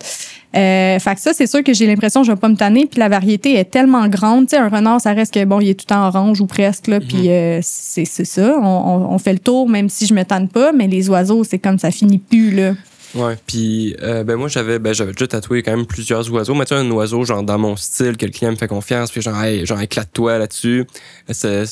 Euh, 0.57 0.99
fait 0.99 1.15
que 1.15 1.21
ça, 1.21 1.33
c'est 1.33 1.47
sûr 1.47 1.63
que 1.63 1.73
j'ai 1.73 1.87
l'impression 1.87 2.23
que 2.23 2.27
je 2.27 2.33
vais 2.33 2.39
pas 2.39 2.49
me 2.49 2.57
tanner. 2.57 2.87
Puis 2.87 2.99
la 2.99 3.09
variété 3.09 3.55
est 3.57 3.71
tellement 3.71 4.09
grande. 4.09 4.49
Tu 4.49 4.57
sais, 4.57 4.57
un 4.57 4.69
renard, 4.69 5.01
ça 5.01 5.13
reste 5.13 5.33
que 5.33 5.45
bon, 5.45 5.61
il 5.61 5.69
est 5.69 5.75
tout 5.75 5.93
en 5.95 6.09
orange 6.09 6.41
ou 6.41 6.47
presque. 6.47 6.89
Là, 6.89 6.99
Puis 6.99 7.29
mhm. 7.29 7.29
euh, 7.29 7.61
c'est 7.63 8.05
ça. 8.05 8.59
On, 8.61 9.09
on, 9.11 9.19
fait 9.19 9.35
le 9.35 9.39
tour, 9.39 9.69
même 9.69 9.89
si 9.89 10.07
je 10.07 10.15
me 10.15 10.25
tanne 10.25 10.49
pas. 10.49 10.73
Mais 10.73 10.89
les 10.89 11.09
oiseaux, 11.09 11.45
c'est 11.45 11.59
comme 11.59 11.79
ça 11.79 11.93
finit 11.93 12.19
plus 12.19 12.51
là. 12.51 12.73
Ouais, 13.17 13.39
puis 13.47 13.97
euh, 14.03 14.25
ben 14.25 14.37
moi 14.37 14.49
j'avais 14.49 14.79
ben 14.79 14.93
j'avais 14.93 15.12
déjà 15.12 15.27
tatoué 15.27 15.62
quand 15.62 15.75
même 15.75 15.87
plusieurs 15.87 16.31
oiseaux, 16.33 16.55
mais 16.55 16.67
tu 16.67 16.75
sais 16.75 16.81
un 16.81 16.91
oiseau 16.91 17.25
genre 17.25 17.43
dans 17.43 17.59
mon 17.59 17.75
style 17.75 18.19
que 18.19 18.27
le 18.27 18.33
client 18.33 18.51
me 18.51 18.57
fait 18.57 18.69
confiance, 18.69 19.11
puis 19.11 19.23
genre 19.23 19.43
hey, 19.43 19.64
genre 19.64 19.81
éclate-toi 19.81 20.39
là-dessus. 20.39 20.85
C'était 21.31 21.64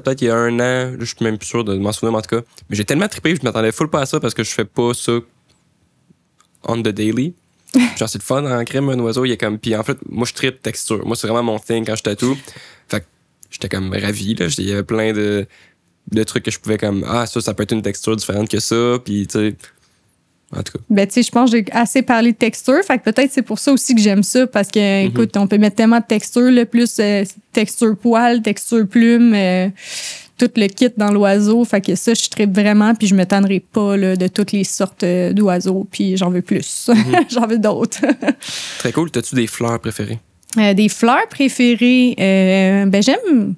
peut-être 0.00 0.22
il 0.22 0.26
y 0.26 0.30
a 0.30 0.36
un 0.36 0.58
an, 0.58 0.96
je 0.98 1.04
suis 1.04 1.16
même 1.20 1.38
plus 1.38 1.46
sûr 1.46 1.62
de 1.62 1.76
m'en 1.76 1.92
souvenir 1.92 2.18
en 2.18 2.22
tout 2.22 2.36
cas, 2.36 2.42
mais 2.68 2.76
j'ai 2.76 2.84
tellement 2.84 3.06
trippé, 3.06 3.36
je 3.36 3.42
m'attendais 3.44 3.70
full 3.70 3.88
pas 3.88 4.00
à 4.00 4.06
ça 4.06 4.18
parce 4.18 4.34
que 4.34 4.42
je 4.42 4.50
fais 4.50 4.64
pas 4.64 4.92
ça 4.92 5.12
on 6.64 6.82
the 6.82 6.88
daily. 6.88 7.34
genre 7.96 8.08
c'est 8.08 8.18
le 8.18 8.24
fun 8.24 8.44
en 8.44 8.64
crème 8.64 8.88
un 8.88 8.98
oiseau, 8.98 9.24
il 9.24 9.28
y 9.28 9.32
a 9.32 9.36
comme 9.36 9.60
puis 9.60 9.76
en 9.76 9.84
fait 9.84 9.96
moi 10.08 10.26
je 10.26 10.34
trippe 10.34 10.60
texture. 10.60 11.06
Moi 11.06 11.14
c'est 11.14 11.28
vraiment 11.28 11.52
mon 11.52 11.58
thing 11.60 11.86
quand 11.86 11.94
je 11.94 12.02
tatoue. 12.02 12.36
Fait 12.88 13.00
que 13.00 13.06
j'étais 13.48 13.68
comme 13.68 13.92
ravi 13.92 14.34
là, 14.34 14.46
il 14.58 14.68
y 14.68 14.72
avait 14.72 14.82
plein 14.82 15.12
de 15.12 15.46
de 16.10 16.24
trucs 16.24 16.42
que 16.42 16.50
je 16.50 16.58
pouvais 16.58 16.78
comme 16.78 17.04
ah 17.06 17.26
ça 17.26 17.40
ça 17.40 17.54
peut 17.54 17.62
être 17.62 17.72
une 17.72 17.82
texture 17.82 18.16
différente 18.16 18.48
que 18.48 18.58
ça, 18.58 18.98
puis 19.04 19.28
tu 19.28 19.38
sais 19.38 19.56
en 20.56 20.62
tout 20.62 20.72
cas. 20.72 20.84
Ben, 20.90 21.06
tu 21.06 21.14
sais, 21.14 21.22
je 21.22 21.30
pense 21.30 21.50
que 21.50 21.58
j'ai 21.58 21.64
assez 21.72 22.02
parlé 22.02 22.32
de 22.32 22.36
texture. 22.36 22.82
Fait 22.84 22.98
que 22.98 23.04
peut-être 23.04 23.30
c'est 23.32 23.42
pour 23.42 23.58
ça 23.58 23.72
aussi 23.72 23.94
que 23.94 24.00
j'aime 24.00 24.22
ça. 24.22 24.46
Parce 24.46 24.68
que, 24.68 25.04
mhm. 25.04 25.10
écoute, 25.10 25.36
on 25.36 25.46
peut 25.46 25.58
mettre 25.58 25.76
tellement 25.76 26.00
de 26.00 26.04
texture, 26.04 26.50
le 26.50 26.64
plus 26.64 26.96
euh, 26.98 27.24
texture 27.52 27.96
poil, 27.96 28.42
texture 28.42 28.86
plume, 28.86 29.32
euh, 29.34 29.68
tout 30.38 30.50
le 30.56 30.66
kit 30.66 30.90
dans 30.96 31.12
l'oiseau. 31.12 31.64
Fait 31.64 31.80
que 31.80 31.94
ça, 31.94 32.14
je 32.14 32.28
tripe 32.28 32.52
vraiment. 32.52 32.94
Puis 32.94 33.06
je 33.06 33.14
me 33.14 33.24
tannerai 33.24 33.60
pas 33.60 33.96
là, 33.96 34.16
de 34.16 34.26
toutes 34.26 34.50
les 34.50 34.64
sortes 34.64 35.04
euh, 35.04 35.32
d'oiseaux. 35.32 35.86
Puis 35.90 36.16
j'en 36.16 36.30
veux 36.30 36.42
plus. 36.42 36.88
Mhm. 36.88 36.96
j'en 37.30 37.46
veux 37.46 37.58
d'autres. 37.58 38.00
Très 38.78 38.90
cool. 38.92 39.10
T'as-tu 39.10 39.36
des 39.36 39.46
fleurs 39.46 39.78
préférées? 39.80 40.18
des 40.56 40.88
fleurs 40.88 41.28
préférées? 41.28 42.16
ben, 42.18 43.00
j'aime 43.00 43.54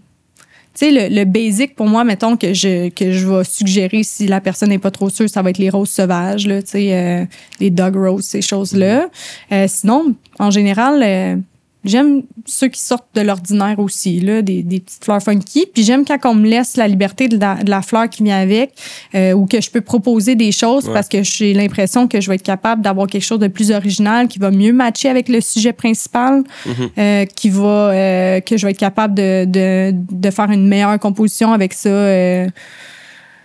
tu 0.74 0.86
sais, 0.86 0.90
le, 0.90 1.14
le, 1.14 1.24
basic 1.24 1.74
pour 1.74 1.86
moi, 1.86 2.04
mettons 2.04 2.36
que 2.36 2.54
je, 2.54 2.88
que 2.88 3.12
je 3.12 3.28
vais 3.28 3.44
suggérer 3.44 4.02
si 4.02 4.26
la 4.26 4.40
personne 4.40 4.70
n'est 4.70 4.78
pas 4.78 4.90
trop 4.90 5.10
sûre, 5.10 5.28
ça 5.28 5.42
va 5.42 5.50
être 5.50 5.58
les 5.58 5.70
roses 5.70 5.90
sauvages, 5.90 6.46
là, 6.46 6.62
tu 6.62 6.70
sais, 6.70 6.94
euh, 6.94 7.24
les 7.60 7.70
dog 7.70 7.96
roses, 7.96 8.24
ces 8.24 8.40
choses-là. 8.40 9.08
Euh, 9.52 9.66
sinon, 9.68 10.14
en 10.38 10.50
général, 10.50 11.02
euh, 11.02 11.36
J'aime 11.84 12.22
ceux 12.46 12.68
qui 12.68 12.80
sortent 12.80 13.12
de 13.14 13.22
l'ordinaire 13.22 13.80
aussi, 13.80 14.20
là, 14.20 14.40
des, 14.40 14.62
des, 14.62 14.78
petites 14.78 15.04
fleurs 15.04 15.20
funky. 15.20 15.66
Puis 15.66 15.82
j'aime 15.82 16.04
quand 16.04 16.18
on 16.26 16.34
me 16.34 16.48
laisse 16.48 16.76
la 16.76 16.86
liberté 16.86 17.26
de 17.26 17.36
la, 17.38 17.56
de 17.56 17.70
la 17.70 17.82
fleur 17.82 18.08
qui 18.08 18.22
vient 18.22 18.38
avec, 18.38 18.72
euh, 19.16 19.32
ou 19.32 19.46
que 19.46 19.60
je 19.60 19.68
peux 19.68 19.80
proposer 19.80 20.36
des 20.36 20.52
choses 20.52 20.88
parce 20.92 21.08
que 21.08 21.24
j'ai 21.24 21.52
l'impression 21.52 22.06
que 22.06 22.20
je 22.20 22.28
vais 22.28 22.36
être 22.36 22.42
capable 22.42 22.82
d'avoir 22.82 23.08
quelque 23.08 23.24
chose 23.24 23.40
de 23.40 23.48
plus 23.48 23.72
original, 23.72 24.28
qui 24.28 24.38
va 24.38 24.52
mieux 24.52 24.72
matcher 24.72 25.08
avec 25.08 25.28
le 25.28 25.40
sujet 25.40 25.72
principal, 25.72 26.44
mm-hmm. 26.66 26.90
euh, 26.98 27.24
qui 27.24 27.50
va 27.50 27.90
euh, 27.90 28.40
que 28.40 28.56
je 28.56 28.64
vais 28.64 28.70
être 28.70 28.78
capable 28.78 29.14
de, 29.14 29.44
de, 29.44 29.92
de, 29.92 30.30
faire 30.30 30.50
une 30.52 30.68
meilleure 30.68 31.00
composition 31.00 31.52
avec 31.52 31.72
ça. 31.72 31.90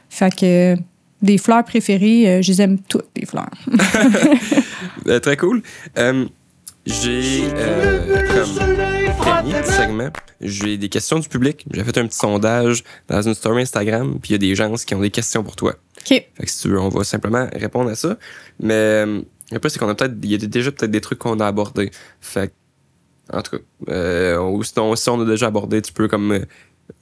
Fait 0.10 0.36
que 0.36 0.76
des 1.24 1.40
fleurs 1.40 1.64
préférées, 1.64 2.44
je 2.44 2.52
les 2.52 2.62
aime 2.62 2.78
toutes 2.88 3.10
les 3.16 3.26
fleurs. 3.26 3.50
Très 5.24 5.38
cool. 5.38 5.64
J'ai 6.88 7.44
euh, 7.54 8.24
comme 8.34 9.18
premier 9.18 9.62
segment, 9.64 10.10
j'ai 10.40 10.78
des 10.78 10.88
questions 10.88 11.20
du 11.20 11.28
public. 11.28 11.66
J'ai 11.70 11.84
fait 11.84 11.98
un 11.98 12.08
petit 12.08 12.18
sondage 12.18 12.84
dans 13.10 13.22
une 13.22 13.34
story 13.34 13.64
Instagram, 13.64 14.18
puis 14.22 14.30
il 14.30 14.32
y 14.32 14.36
a 14.36 14.38
des 14.38 14.56
gens 14.56 14.74
qui 14.74 14.96
ont 14.96 15.02
des 15.02 15.12
questions 15.12 15.44
pour 15.44 15.58
toi. 15.58 15.76
OK. 16.00 16.08
Fait 16.08 16.26
que 16.38 16.50
si 16.50 16.62
tu 16.62 16.70
veux, 16.70 16.80
on 16.80 16.88
va 16.88 17.04
simplement 17.04 17.48
répondre 17.54 17.90
à 17.90 17.96
ça. 17.96 18.18
Mais 18.62 18.74
euh, 18.74 19.22
après, 19.52 19.70
c'est 19.70 19.80
qu'on 19.80 19.90
a 19.90 19.96
peut-être, 19.96 20.16
il 20.24 20.32
y 20.32 20.36
a 20.36 20.38
déjà 20.38 20.72
peut-être 20.72 20.92
des 20.92 21.02
trucs 21.02 21.20
qu'on 21.20 21.40
a 21.42 21.48
abordés. 21.48 21.92
Fait 22.22 22.54
en 23.34 23.42
tout 23.42 23.58
cas, 23.58 23.64
euh, 23.90 24.64
sinon, 24.64 24.96
si 24.96 25.10
on 25.10 25.22
a 25.22 25.26
déjà 25.26 25.48
abordé, 25.48 25.82
tu 25.82 25.92
peux 25.92 26.08
comme 26.08 26.32
euh, 26.32 26.46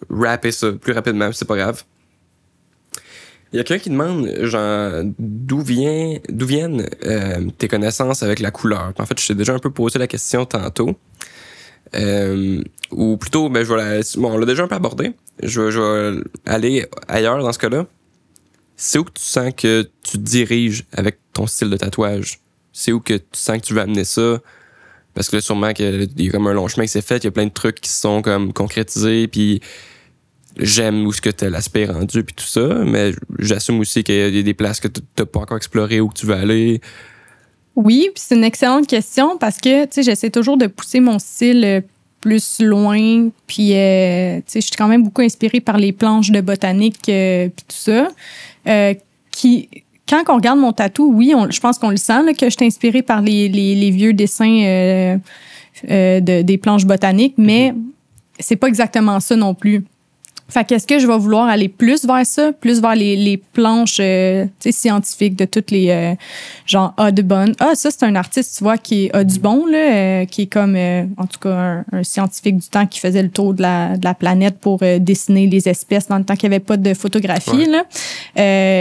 rapper 0.09 0.51
ça 0.51 0.71
plus 0.71 0.93
rapidement, 0.93 1.31
c'est 1.31 1.47
pas 1.47 1.57
grave. 1.57 1.83
Il 3.55 3.59
y 3.59 3.61
a 3.61 3.63
quelqu'un 3.63 3.83
qui 3.83 3.89
demande, 3.89 4.29
genre, 4.41 5.03
d'où 5.17 5.61
vient, 5.61 6.17
d'où 6.27 6.45
viennent 6.45 6.89
euh, 7.05 7.49
tes 7.57 7.69
connaissances 7.69 8.21
avec 8.21 8.41
la 8.41 8.51
couleur? 8.51 8.91
En 8.97 9.05
fait, 9.05 9.17
je 9.17 9.27
t'ai 9.27 9.33
déjà 9.33 9.53
un 9.53 9.59
peu 9.59 9.71
posé 9.71 9.97
la 9.97 10.07
question 10.07 10.45
tantôt. 10.45 10.97
Euh, 11.95 12.61
ou 12.91 13.15
plutôt, 13.15 13.47
ben, 13.47 13.63
je 13.63 13.73
vais 13.73 14.01
bon, 14.17 14.33
on 14.33 14.37
l'a 14.37 14.45
déjà 14.45 14.63
un 14.63 14.67
peu 14.67 14.75
abordé. 14.75 15.13
Je 15.41 15.61
vais, 15.61 16.21
aller 16.45 16.85
ailleurs 17.07 17.41
dans 17.41 17.53
ce 17.53 17.59
cas-là. 17.59 17.85
c'est 18.75 18.99
où 18.99 19.05
que 19.05 19.13
tu 19.13 19.23
sens 19.23 19.53
que 19.55 19.89
tu 20.03 20.17
diriges 20.17 20.83
avec 20.91 21.19
ton 21.31 21.47
style 21.47 21.69
de 21.69 21.77
tatouage? 21.77 22.41
C'est 22.73 22.91
où 22.91 22.99
que 22.99 23.13
tu 23.13 23.23
sens 23.31 23.59
que 23.59 23.67
tu 23.67 23.73
veux 23.73 23.81
amener 23.81 24.03
ça? 24.03 24.41
Parce 25.13 25.29
que 25.29 25.37
là, 25.37 25.41
sûrement 25.41 25.71
qu'il 25.71 26.09
y 26.17 26.27
a 26.27 26.31
comme 26.31 26.47
un 26.47 26.53
long 26.53 26.67
chemin 26.67 26.83
qui 26.83 26.91
s'est 26.91 27.01
fait, 27.01 27.19
il 27.19 27.23
y 27.23 27.27
a 27.27 27.31
plein 27.31 27.45
de 27.45 27.53
trucs 27.53 27.79
qui 27.79 27.89
sont 27.89 28.21
comme 28.21 28.51
concrétisés, 28.51 29.29
puis 29.29 29.61
j'aime 30.57 31.05
où 31.05 31.11
ce 31.11 31.21
que 31.21 31.29
tu 31.29 31.45
as 31.45 31.49
l'aspect 31.49 31.85
rendu, 31.85 32.23
puis 32.23 32.35
tout 32.35 32.45
ça, 32.45 32.67
mais 32.85 33.11
j'assume 33.39 33.79
aussi 33.79 34.03
qu'il 34.03 34.35
y 34.35 34.39
a 34.39 34.43
des 34.43 34.53
places 34.53 34.79
que 34.79 34.87
tu 34.87 35.01
n'as 35.17 35.25
pas 35.25 35.39
encore 35.39 35.57
explorées, 35.57 36.01
où 36.01 36.11
tu 36.13 36.25
veux 36.25 36.35
aller. 36.35 36.81
Oui, 37.75 38.09
c'est 38.15 38.35
une 38.35 38.43
excellente 38.43 38.87
question 38.87 39.37
parce 39.37 39.57
que, 39.57 39.83
tu 39.85 39.91
sais, 39.91 40.03
j'essaie 40.03 40.29
toujours 40.29 40.57
de 40.57 40.67
pousser 40.67 41.01
mon 41.01 41.19
style 41.19 41.65
euh, 41.65 41.81
plus 42.21 42.61
loin. 42.61 43.29
Puis, 43.47 43.73
euh, 43.73 44.37
tu 44.37 44.43
sais, 44.47 44.61
je 44.61 44.67
suis 44.67 44.75
quand 44.77 44.87
même 44.87 45.03
beaucoup 45.03 45.21
inspirée 45.21 45.59
par 45.59 45.77
les 45.77 45.91
planches 45.91 46.31
de 46.31 46.39
botanique 46.39 47.09
euh, 47.09 47.49
puis 47.49 47.65
tout 47.67 47.75
ça. 47.75 48.07
qui, 49.31 49.69
quand 50.07 50.23
on 50.29 50.35
regarde 50.35 50.59
mon 50.59 50.71
tatou, 50.71 51.11
oui, 51.13 51.33
je 51.49 51.59
pense 51.59 51.77
qu'on 51.77 51.89
le 51.89 51.97
sent 51.97 52.33
que 52.39 52.45
je 52.45 52.55
suis 52.55 52.65
inspirée 52.65 53.01
par 53.01 53.21
les, 53.21 53.49
les, 53.49 53.91
vieux 53.91 54.13
dessins 54.13 55.19
de, 55.83 56.41
des 56.41 56.57
planches 56.57 56.85
botaniques, 56.85 57.33
mais 57.37 57.71
mm-hmm. 57.71 57.83
c'est 58.39 58.55
pas 58.55 58.67
exactement 58.67 59.19
ça 59.19 59.35
non 59.35 59.53
plus. 59.53 59.83
Fait 60.47 60.63
qu'est-ce 60.63 60.85
que 60.85 60.99
je 60.99 61.07
vais 61.07 61.17
vouloir 61.17 61.47
aller 61.47 61.69
plus 61.69 62.05
vers 62.05 62.25
ça, 62.25 62.51
plus 62.51 62.79
vers 62.79 62.95
les, 62.95 63.15
les 63.15 63.37
planches 63.37 63.97
euh, 63.99 64.45
scientifiques 64.59 65.35
de 65.35 65.45
toutes 65.45 65.71
les 65.71 65.89
euh, 65.89 66.13
genre 66.67 66.93
Audubon. 66.99 67.51
Ah, 67.59 67.73
ça, 67.73 67.89
c'est 67.89 68.03
un 68.03 68.15
artiste, 68.15 68.57
tu 68.59 68.63
vois, 68.63 68.77
qui 68.77 69.05
est 69.05 69.17
Audubon, 69.17 69.65
là, 69.65 69.77
euh, 69.77 70.25
qui 70.25 70.43
est 70.43 70.47
comme, 70.47 70.75
euh, 70.75 71.05
en 71.17 71.25
tout 71.25 71.39
cas, 71.39 71.83
un, 71.91 72.03
scientifique 72.03 72.57
du 72.57 72.67
temps 72.67 72.85
qui 72.85 72.99
faisait 72.99 73.23
le 73.23 73.29
tour 73.29 73.55
de 73.55 73.63
la, 73.63 73.97
de 73.97 74.05
la 74.05 74.13
planète 74.13 74.59
pour 74.59 74.81
dessiner 74.99 75.47
les 75.47 75.67
espèces 75.67 76.07
dans 76.07 76.19
le 76.19 76.23
temps 76.23 76.35
qu'il 76.35 76.49
n'y 76.49 76.55
avait 76.55 76.63
pas 76.63 76.77
de 76.77 76.93
photographie, 76.93 77.65
là, 77.65 77.83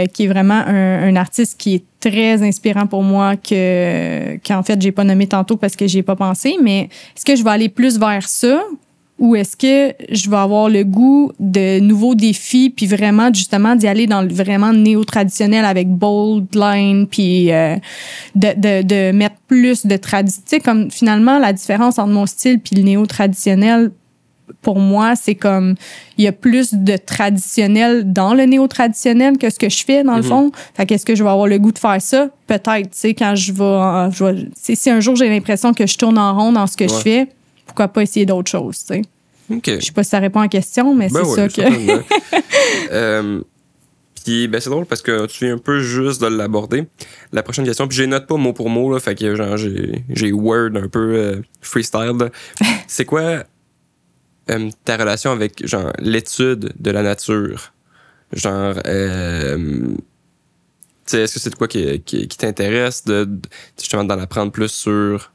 qui 0.07 0.23
est 0.23 0.27
vraiment 0.27 0.63
un, 0.67 1.07
un, 1.07 1.15
artiste 1.15 1.59
qui 1.59 1.75
est 1.75 1.83
très 1.99 2.43
inspirant 2.43 2.85
pour 2.85 3.01
moi 3.01 3.35
que 3.35 4.37
qu'en 4.45 4.61
fait 4.61 4.79
j'ai 4.79 4.91
pas 4.91 5.03
nommé 5.03 5.25
tantôt 5.25 5.57
parce 5.57 5.75
que 5.75 5.87
j'y 5.87 5.99
ai 5.99 6.03
pas 6.03 6.15
pensé 6.15 6.55
mais 6.61 6.89
est-ce 7.15 7.25
que 7.25 7.35
je 7.35 7.43
vais 7.43 7.49
aller 7.49 7.69
plus 7.69 7.97
vers 7.97 8.27
ça 8.27 8.61
ou 9.17 9.35
est-ce 9.35 9.55
que 9.55 9.95
je 10.11 10.29
vais 10.29 10.37
avoir 10.37 10.67
le 10.67 10.83
goût 10.83 11.31
de 11.39 11.79
nouveaux 11.79 12.15
défis 12.15 12.69
puis 12.69 12.85
vraiment 12.85 13.33
justement 13.33 13.75
d'y 13.75 13.87
aller 13.87 14.07
dans 14.07 14.21
le 14.21 14.33
vraiment 14.33 14.73
néo-traditionnel 14.73 15.63
avec 15.63 15.87
bold 15.89 16.53
line 16.53 17.07
puis 17.07 17.51
euh, 17.51 17.77
de, 18.35 18.49
de, 18.57 18.81
de, 18.81 19.11
mettre 19.11 19.37
plus 19.47 19.85
de 19.85 19.95
tradition 19.95 20.59
comme 20.59 20.91
finalement 20.91 21.39
la 21.39 21.53
différence 21.53 21.97
entre 21.97 22.11
mon 22.11 22.25
style 22.25 22.59
puis 22.59 22.75
le 22.75 22.83
néo-traditionnel 22.83 23.91
pour 24.61 24.79
moi 24.79 25.15
c'est 25.15 25.35
comme 25.35 25.75
il 26.17 26.25
y 26.25 26.27
a 26.27 26.33
plus 26.33 26.73
de 26.73 26.97
traditionnel 26.97 28.11
dans 28.11 28.33
le 28.33 28.43
néo-traditionnel 28.43 29.37
que 29.37 29.49
ce 29.49 29.57
que 29.57 29.69
je 29.69 29.85
fais 29.85 30.03
dans 30.03 30.17
le 30.17 30.23
mm-hmm. 30.23 30.27
fond. 30.27 30.51
Fait 30.73 30.85
qu'est-ce 30.85 31.05
que 31.05 31.15
je 31.15 31.23
vais 31.23 31.29
avoir 31.29 31.47
le 31.47 31.57
goût 31.57 31.71
de 31.71 31.79
faire 31.79 32.01
ça? 32.01 32.27
Peut-être 32.47 32.89
tu 32.89 32.89
sais 32.91 33.13
quand 33.13 33.33
je 33.35 33.53
vais, 33.53 34.11
je 34.11 34.23
vais 34.23 34.49
si 34.55 34.89
un 34.89 34.99
jour 34.99 35.15
j'ai 35.15 35.29
l'impression 35.29 35.73
que 35.73 35.87
je 35.87 35.97
tourne 35.97 36.17
en 36.17 36.35
rond 36.35 36.51
dans 36.51 36.67
ce 36.67 36.75
que 36.75 36.87
je 36.87 36.95
fais 36.95 37.29
pourquoi 37.75 37.89
pas 37.89 38.03
essayer 38.03 38.25
d'autres 38.25 38.49
choses, 38.49 38.79
tu 38.79 38.85
sais. 38.95 39.01
Je 39.49 39.85
sais 39.85 39.91
pas 39.91 40.03
si 40.03 40.09
ça 40.09 40.19
répond 40.19 40.39
à 40.39 40.43
la 40.43 40.47
question, 40.47 40.95
mais 40.95 41.09
ben 41.09 41.25
c'est 41.25 41.35
ça 41.35 41.49
que. 41.49 41.61
euh, 42.91 43.41
puis 44.23 44.47
ben, 44.47 44.61
c'est 44.61 44.69
drôle 44.69 44.85
parce 44.85 45.01
que 45.01 45.25
tu 45.25 45.45
viens 45.45 45.55
un 45.55 45.59
peu 45.59 45.81
juste 45.81 46.21
de 46.21 46.27
l'aborder. 46.27 46.85
La 47.33 47.43
prochaine 47.43 47.65
question, 47.65 47.85
puis 47.85 47.97
j'ai 47.97 48.07
note 48.07 48.27
pas 48.27 48.37
mot 48.37 48.53
pour 48.53 48.69
mot, 48.69 48.93
là, 48.93 49.01
fait 49.01 49.13
que 49.13 49.35
genre 49.35 49.57
j'ai 49.57 50.31
Word 50.31 50.77
un 50.77 50.87
peu 50.87 51.15
euh, 51.15 51.41
freestyle. 51.61 52.31
c'est 52.87 53.03
quoi 53.03 53.43
euh, 54.49 54.69
ta 54.85 54.95
relation 54.95 55.31
avec 55.31 55.67
genre 55.67 55.91
l'étude 55.99 56.73
de 56.79 56.91
la 56.91 57.03
nature? 57.03 57.73
Genre 58.31 58.75
est-ce 61.13 61.33
que 61.33 61.39
c'est 61.39 61.49
de 61.49 61.55
quoi 61.55 61.67
qui, 61.67 62.01
qui, 62.01 62.27
t'intéresse 62.29 63.03
de, 63.03 63.25
de 63.25 63.39
justement 63.77 64.05
d'en 64.05 64.17
apprendre 64.17 64.51
plus 64.51 64.69
sur 64.69 65.31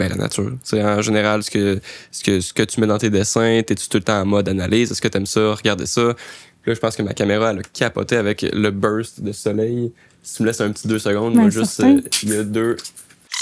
ben, 0.00 0.08
la 0.08 0.16
nature. 0.16 0.52
C'est 0.62 0.82
en 0.82 1.02
général 1.02 1.42
ce 1.42 1.50
que, 1.50 1.80
ce, 2.10 2.24
que, 2.24 2.40
ce 2.40 2.52
que 2.54 2.62
tu 2.62 2.80
mets 2.80 2.86
dans 2.86 2.98
tes 2.98 3.10
dessins, 3.10 3.60
t'es-tu 3.66 3.88
tout 3.88 3.98
le 3.98 4.02
temps 4.02 4.20
en 4.20 4.24
mode 4.24 4.48
analyse, 4.48 4.90
est-ce 4.90 5.02
que 5.02 5.08
t'aimes 5.08 5.26
ça, 5.26 5.54
regarder 5.54 5.84
ça. 5.86 6.14
Puis 6.62 6.70
là, 6.70 6.74
je 6.74 6.80
pense 6.80 6.96
que 6.96 7.02
ma 7.02 7.12
caméra, 7.12 7.50
elle 7.50 7.58
a 7.58 7.62
capoté 7.62 8.16
avec 8.16 8.42
le 8.50 8.70
burst 8.70 9.22
de 9.22 9.32
soleil. 9.32 9.92
Si 10.22 10.36
tu 10.36 10.42
me 10.42 10.48
laisses 10.48 10.60
un 10.60 10.70
petit 10.70 10.88
deux 10.88 10.98
secondes, 10.98 11.34
moi, 11.34 11.50
juste, 11.50 11.80
euh, 11.80 12.00
il 12.22 12.28
y 12.30 12.36
a 12.36 12.44
deux. 12.44 12.76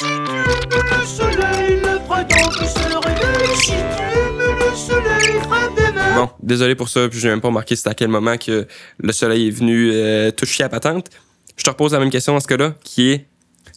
Le 0.00 1.06
soleil, 1.06 1.80
le 1.80 2.04
printemps 2.06 2.50
qui 2.50 2.66
se 2.66 2.78
réveille, 2.78 3.56
si 3.56 3.66
tu 3.66 3.72
aimes 3.72 4.58
le 4.58 4.76
soleil, 4.76 6.14
Bon, 6.14 6.28
désolé 6.42 6.74
pour 6.74 6.88
ça, 6.88 7.08
puis 7.08 7.20
j'ai 7.20 7.28
même 7.28 7.40
pas 7.40 7.48
remarqué 7.48 7.76
c'était 7.76 7.90
à 7.90 7.94
quel 7.94 8.08
moment 8.08 8.36
que 8.36 8.66
le 8.98 9.12
soleil 9.12 9.48
est 9.48 9.52
venu 9.52 9.92
euh, 9.92 10.32
toucher 10.32 10.64
à 10.64 10.68
patente. 10.68 11.10
Je 11.56 11.62
te 11.62 11.70
repose 11.70 11.92
la 11.92 12.00
même 12.00 12.10
question 12.10 12.32
dans 12.32 12.40
ce 12.40 12.48
cas-là, 12.48 12.74
qui 12.82 13.10
est 13.10 13.26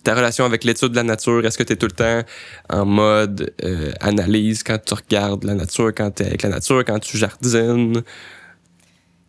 ta 0.04 0.16
relation 0.16 0.46
avec 0.46 0.64
l'étude 0.64 0.90
de 0.90 0.96
la 0.96 1.04
nature, 1.04 1.46
est-ce 1.46 1.58
que 1.58 1.64
tu 1.64 1.74
es 1.74 1.76
tout 1.76 1.88
le 1.88 1.92
temps 1.92 2.22
en 2.70 2.86
mode 2.86 3.54
euh, 3.64 3.92
analyse 4.02 4.64
quand 4.64 4.78
tu 4.84 4.94
regardes 4.94 5.44
la 5.44 5.54
nature, 5.56 5.92
quand 5.96 6.12
tu 6.12 6.24
es 6.24 6.28
avec 6.28 6.42
la 6.44 6.50
nature, 6.50 6.84
quand 6.86 7.00
tu 7.00 7.18
jardines? 7.18 8.02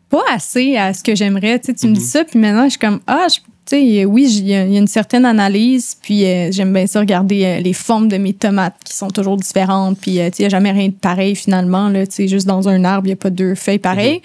Pas 0.09 0.25
assez 0.31 0.77
à 0.77 0.93
ce 0.93 1.03
que 1.03 1.15
j'aimerais. 1.15 1.59
Tu, 1.59 1.71
me 1.73 1.95
dis 1.95 2.01
Mhm. 2.01 2.07
ça, 2.07 2.25
puis 2.25 2.39
maintenant, 2.39 2.65
je 2.65 2.71
suis 2.71 2.79
comme, 2.79 3.01
ah, 3.07 3.27
je- 3.31 3.37
tu 3.65 3.77
sais, 3.77 4.05
oui, 4.05 4.27
il 4.29 4.47
y, 4.49 4.55
a 4.55 4.65
il 4.67 4.73
y 4.73 4.77
a 4.77 4.79
une 4.81 4.87
certaine 4.89 5.25
analyse, 5.25 5.97
puis 6.03 6.25
euh, 6.27 6.51
j'aime 6.51 6.73
bien 6.73 6.87
ça 6.87 7.01
regarder 7.01 7.45
euh, 7.45 7.61
les 7.61 7.73
formes 7.73 8.09
de 8.09 8.17
mes 8.19 8.33
tomates 8.35 8.75
qui 8.85 8.93
sont 8.93 9.09
toujours 9.09 9.37
différentes, 9.37 9.99
puis 10.01 10.13
tu 10.15 10.19
sais, 10.19 10.31
il 10.39 10.43
n'y 10.43 10.47
a 10.47 10.49
jamais 10.51 10.73
rien 10.73 10.89
de 10.89 10.93
pareil 10.95 11.35
finalement. 11.37 11.89
Là, 11.89 12.07
tu 12.07 12.13
sais, 12.15 12.29
juste 12.29 12.47
dans 12.47 12.69
un 12.69 12.85
arbre, 12.85 13.07
il 13.07 13.11
n'y 13.11 13.15
a 13.15 13.17
pas 13.17 13.31
deux 13.31 13.55
feuilles 13.55 13.79
pareilles. 13.79 14.21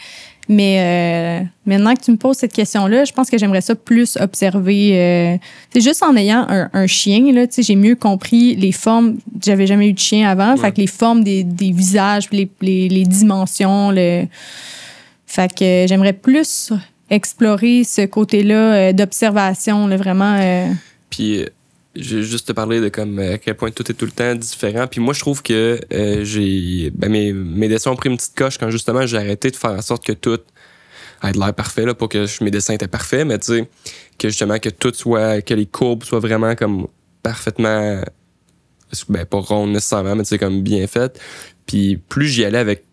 Mais 0.50 1.41
euh, 1.41 1.45
maintenant 1.66 1.93
que 1.93 2.02
tu 2.02 2.12
me 2.12 2.18
poses 2.18 2.38
cette 2.38 2.54
question-là, 2.54 3.04
je 3.04 3.12
pense 3.12 3.30
que 3.30 3.38
j'aimerais 3.38 3.60
ça 3.62 3.76
plus 3.76 4.18
observer. 4.18 4.91
Euh, 4.93 5.38
c'est 5.74 5.82
juste 5.82 6.02
en 6.04 6.16
ayant 6.16 6.45
un, 6.48 6.70
un 6.72 6.88
chien, 6.88 7.34
là, 7.34 7.48
tu 7.48 7.56
sais, 7.56 7.64
j'ai 7.64 7.76
mieux 7.76 7.95
compris 7.95 8.56
les 8.56 8.72
formes. 8.72 9.18
J'avais 9.43 9.68
jamais 9.68 9.89
eu 9.89 9.93
de 9.93 10.00
chien 10.00 10.30
avant, 10.30 10.56
fait 10.56 10.72
que 10.72 10.80
les 10.80 10.88
formes 10.88 11.24
des, 11.24 11.43
des 11.43 11.72
visages, 11.72 12.30
les, 12.32 12.50
les, 12.62 12.88
les 12.88 13.04
dimensions, 13.04 13.91
le. 13.91 14.26
Fait 15.26 15.54
que 15.54 15.86
j'aimerais 15.89 16.14
plus 16.14 16.72
explorer 17.10 17.84
ce 17.84 18.06
côté-là 18.06 18.56
euh, 18.56 18.93
d'observation, 18.93 19.88
là, 19.88 19.98
vraiment. 19.98 20.38
euh, 20.39 20.68
Puis 21.10 21.39
euh, 21.39 21.45
j'ai 21.98 22.24
juste 22.24 22.48
te 22.48 22.54
parler 22.54 22.80
de 22.80 22.89
comme 22.89 23.20
euh, 23.20 23.34
à 23.34 23.38
quel 23.38 23.56
point 23.56 23.72
tout 23.72 23.89
est 23.91 23.93
tout 23.93 24.06
le 24.06 24.12
temps 24.12 24.36
différent. 24.36 24.88
Puis 24.88 25.02
moi, 25.02 25.14
je 25.14 25.20
trouve 25.20 25.41
que 25.41 25.80
euh, 25.93 26.24
j'ai 26.24 26.91
ben, 26.91 27.12
mes, 27.12 27.34
mes 27.34 27.68
dessins 27.68 27.91
ont 27.91 27.95
pris 27.95 28.10
une 28.10 28.18
petite 28.18 28.36
coche 28.36 28.58
quand 28.58 28.70
justement 28.70 29.06
j'ai 29.06 29.18
arrêté 29.18 29.52
de 29.52 29.56
faire 29.56 29.72
en 29.72 29.82
sorte 29.82 30.06
que 30.06 30.14
tout 30.14 30.39
ait 31.24 31.32
de 31.32 31.39
l'air 31.39 31.54
parfait 31.54 31.86
là, 31.86 31.93
pour 31.93 32.10
que 32.10 32.26
mes 32.43 32.52
dessins 32.52 32.74
étaient 32.74 32.88
parfaits, 32.88 33.26
mais 33.26 33.39
tu 33.39 33.48
sais 33.48 33.70
que 34.20 34.30
justement 34.30 34.60
que 34.60 34.70
tout 34.70 34.93
soit 34.93 35.41
que 35.41 35.54
les 35.54 35.66
courbes 35.66 36.04
soient 36.04 36.20
vraiment 36.20 36.56
comme 36.56 36.88
parfaitement 37.24 38.02
ben 39.10 39.26
pas 39.26 39.39
rondes 39.39 39.72
nécessairement, 39.72 40.16
mais 40.16 40.24
tu 40.24 40.30
sais 40.30 40.38
comme 40.38 40.62
bien 40.62 40.86
faites. 40.88 41.20
Puis 41.66 41.98
plus 41.98 42.28
j'y 42.28 42.45
allais 42.45 42.58
avec 42.58 42.86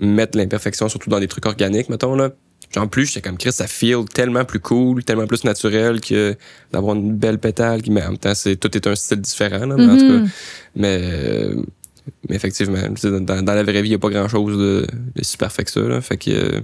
mettre 0.00 0.38
l'imperfection 0.38 0.88
surtout 0.88 1.10
dans 1.10 1.20
des 1.20 1.28
trucs 1.28 1.46
organiques 1.46 1.88
mettons 1.88 2.14
là. 2.14 2.30
Genre 2.74 2.88
plus 2.88 3.06
j'étais 3.06 3.20
comme 3.20 3.36
Chris, 3.36 3.52
ça 3.52 3.66
feel 3.66 4.04
tellement 4.12 4.44
plus 4.44 4.60
cool, 4.60 5.04
tellement 5.04 5.26
plus 5.26 5.44
naturel 5.44 6.00
que 6.00 6.34
d'avoir 6.72 6.96
une 6.96 7.14
belle 7.14 7.38
pétale 7.38 7.82
qui 7.82 7.90
mais 7.90 8.02
en 8.02 8.10
même 8.10 8.18
temps 8.18 8.34
c'est 8.34 8.56
tout 8.56 8.74
est 8.76 8.86
un 8.86 8.94
style 8.94 9.20
différent 9.20 9.66
là, 9.66 9.74
mais 9.76 9.84
en 9.84 9.96
tout 9.96 10.06
cas 10.06 10.18
mhm. 10.18 10.30
mais, 10.76 10.98
euh, 11.02 11.62
mais 12.28 12.36
effectivement, 12.36 12.78
tu 12.94 13.10
dans, 13.20 13.42
dans 13.42 13.54
la 13.54 13.62
vraie 13.62 13.82
vie, 13.82 13.88
il 13.88 13.92
n'y 13.92 13.96
a 13.96 13.98
pas 13.98 14.10
grand 14.10 14.28
chose 14.28 14.58
de, 14.58 14.86
de 15.14 15.24
si 15.24 15.36
parfait 15.36 15.64
que 15.64 15.70
ça. 15.70 15.80
Là, 15.80 16.00
fait 16.00 16.16
que 16.16 16.30
euh, 16.30 16.60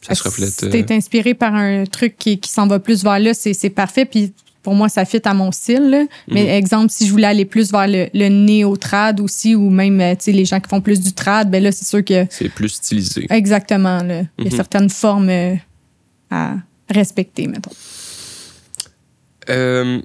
ça 0.00 0.14
se 0.14 0.22
reflète. 0.22 0.50
Si 0.50 0.64
euh, 0.64 0.70
t'es 0.70 0.94
inspiré 0.94 1.34
par 1.34 1.54
un 1.54 1.84
truc 1.84 2.16
qui, 2.18 2.38
qui 2.40 2.50
s'en 2.50 2.66
va 2.66 2.78
plus 2.78 3.04
vers 3.04 3.18
là, 3.18 3.34
c'est 3.34 3.54
c'est 3.54 3.70
parfait. 3.70 4.04
Puis 4.04 4.32
pour 4.62 4.74
moi, 4.74 4.88
ça 4.88 5.04
fit 5.04 5.20
à 5.24 5.34
mon 5.34 5.50
style. 5.52 5.88
là. 5.90 6.04
Mais 6.28 6.42
Mhm. 6.44 6.48
exemple, 6.50 6.90
si 6.90 7.06
je 7.06 7.12
voulais 7.12 7.26
aller 7.28 7.44
plus 7.44 7.70
vers 7.72 7.86
le, 7.86 8.08
le 8.12 8.28
néo-trad 8.28 9.20
aussi, 9.20 9.54
ou 9.54 9.70
même 9.70 10.00
euh, 10.00 10.14
les 10.26 10.44
gens 10.44 10.60
qui 10.60 10.68
font 10.68 10.80
plus 10.80 11.00
du 11.00 11.12
trad, 11.12 11.50
ben 11.50 11.62
là, 11.62 11.72
c'est 11.72 11.86
sûr 11.86 12.04
que 12.04 12.26
c'est 12.30 12.48
plus 12.48 12.68
stylisé. 12.70 13.26
exactement, 13.30 14.02
là, 14.02 14.22
il 14.38 14.44
y 14.44 14.48
a 14.48 14.50
Mhm. 14.50 14.56
certaines 14.56 14.90
formes 14.90 15.30
euh, 15.30 15.54
à 16.30 16.54
respecter, 16.90 17.46
mettons. 17.46 17.70
Euh, 19.50 20.00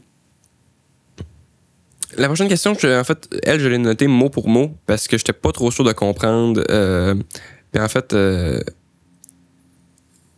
la 2.18 2.28
prochaine 2.28 2.48
question, 2.48 2.76
je- 2.80 3.00
en 3.00 3.04
fait, 3.04 3.28
elle, 3.44 3.60
je 3.60 3.68
l'ai 3.68 3.78
notée 3.80 4.08
mot 4.08 4.30
pour 4.30 4.48
mot 4.48 4.72
parce 4.86 5.08
que 5.08 5.18
j'étais 5.18 5.34
pas 5.34 5.52
trop 5.52 5.72
sûr 5.72 5.84
de 5.84 5.92
comprendre. 5.94 6.64
Euh, 6.70 7.16
puis 7.72 7.82
en 7.82 7.88
fait, 7.90 8.14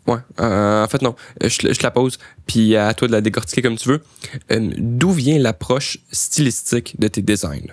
ouais, 0.08 0.18
euh, 0.40 0.84
en 0.84 0.88
fait 0.88 1.02
non, 1.02 1.16
je, 1.42 1.58
te- 1.58 1.74
je 1.74 1.78
te 1.80 1.84
la 1.84 1.92
pose. 1.92 2.18
Puis 2.48 2.76
à 2.76 2.94
toi 2.94 3.08
de 3.08 3.14
la 3.14 3.22
décortiquer 3.22 3.62
comme 3.62 3.78
tu 3.78 3.90
veux. 3.90 4.02
Euh, 4.52 4.70
D'où 4.78 5.12
vient 5.12 5.38
l'approche 5.40 5.98
stylistique 6.12 7.00
de 7.00 7.08
tes 7.08 7.22
designs? 7.22 7.72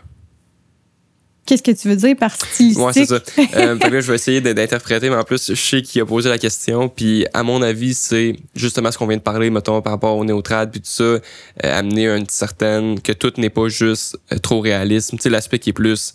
Qu'est-ce 1.45 1.63
que 1.65 1.73
tu 1.73 1.89
veux 1.89 1.97
dire 1.97 2.17
par 2.17 2.33
stylistique? 2.37 2.79
Ouais, 2.85 2.93
c'est 2.93 3.07
ça. 3.07 3.19
Euh, 3.57 3.75
là, 3.77 4.01
je 4.01 4.09
vais 4.11 4.15
essayer 4.15 4.41
d'interpréter, 4.41 5.11
mais 5.11 5.17
en 5.17 5.25
plus, 5.25 5.49
je 5.49 5.55
sais 5.61 5.83
qui 5.83 6.01
a 6.01 6.07
posé 6.07 6.29
la 6.29 6.39
question. 6.39 6.89
Puis, 6.89 7.27
à 7.35 7.43
mon 7.43 7.61
avis, 7.63 7.95
c'est 7.95 8.37
justement 8.55 8.93
ce 8.93 8.97
qu'on 8.99 9.09
vient 9.09 9.17
de 9.17 9.23
parler, 9.23 9.51
mettons, 9.51 9.83
par 9.83 9.93
rapport 9.93 10.17
au 10.17 10.25
néotrad, 10.25 10.71
puis 10.71 10.81
tout 10.81 10.87
ça, 10.89 11.03
euh, 11.03 11.21
amener 11.65 12.07
une 12.09 12.29
certaine. 12.29 13.01
que 13.01 13.11
tout 13.13 13.33
n'est 13.39 13.51
pas 13.51 13.67
juste 13.69 14.17
euh, 14.33 14.39
trop 14.39 14.61
réalisme. 14.61 15.17
Tu 15.17 15.25
sais, 15.25 15.31
l'aspect 15.31 15.59
qui 15.59 15.71
est 15.71 15.75
plus 15.75 16.15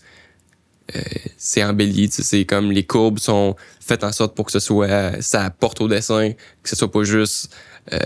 euh, 0.95 1.01
c'est 1.37 1.63
embelli. 1.63 2.09
C'est 2.11 2.45
comme 2.45 2.71
les 2.71 2.85
courbes 2.85 3.19
sont 3.19 3.55
faites 3.79 4.03
en 4.03 4.11
sorte 4.11 4.35
pour 4.35 4.45
que 4.45 4.51
ce 4.51 4.59
soit 4.59 5.21
ça 5.21 5.49
porte 5.49 5.81
au 5.81 5.87
dessin, 5.87 6.31
que 6.63 6.69
ce 6.69 6.75
soit 6.75 6.91
pas 6.91 7.03
juste 7.03 7.53
euh, 7.93 7.99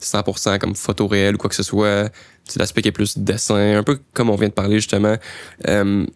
100% 0.00 0.58
comme 0.58 0.74
photo 0.74 1.06
réelle 1.06 1.34
ou 1.34 1.38
quoi 1.38 1.50
que 1.50 1.56
ce 1.56 1.62
soit. 1.62 2.10
L'aspect 2.56 2.82
qui 2.82 2.88
est 2.88 2.92
plus 2.92 3.18
dessin, 3.18 3.78
un 3.78 3.82
peu 3.82 4.00
comme 4.12 4.30
on 4.30 4.36
vient 4.36 4.48
de 4.48 4.52
parler 4.52 4.76
justement. 4.76 5.16
Euh, 5.68 6.06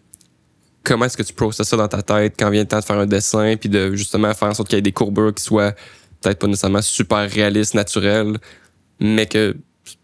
comment 0.83 1.05
est-ce 1.05 1.17
que 1.17 1.23
tu 1.23 1.33
processes 1.33 1.67
ça 1.67 1.77
dans 1.77 1.87
ta 1.87 2.01
tête 2.01 2.35
quand 2.37 2.49
vient 2.49 2.61
le 2.61 2.67
temps 2.67 2.79
de 2.79 2.85
faire 2.85 2.99
un 2.99 3.05
dessin, 3.05 3.55
puis 3.57 3.69
de 3.69 3.93
justement 3.95 4.33
faire 4.33 4.49
en 4.49 4.53
sorte 4.53 4.69
qu'il 4.69 4.77
y 4.77 4.79
ait 4.79 4.83
des 4.83 4.91
courbures 4.91 5.33
qui 5.33 5.43
soient 5.43 5.73
peut-être 6.21 6.39
pas 6.39 6.47
nécessairement 6.47 6.81
super 6.81 7.29
réalistes, 7.29 7.75
naturelles, 7.75 8.37
mais 8.99 9.25
que 9.25 9.55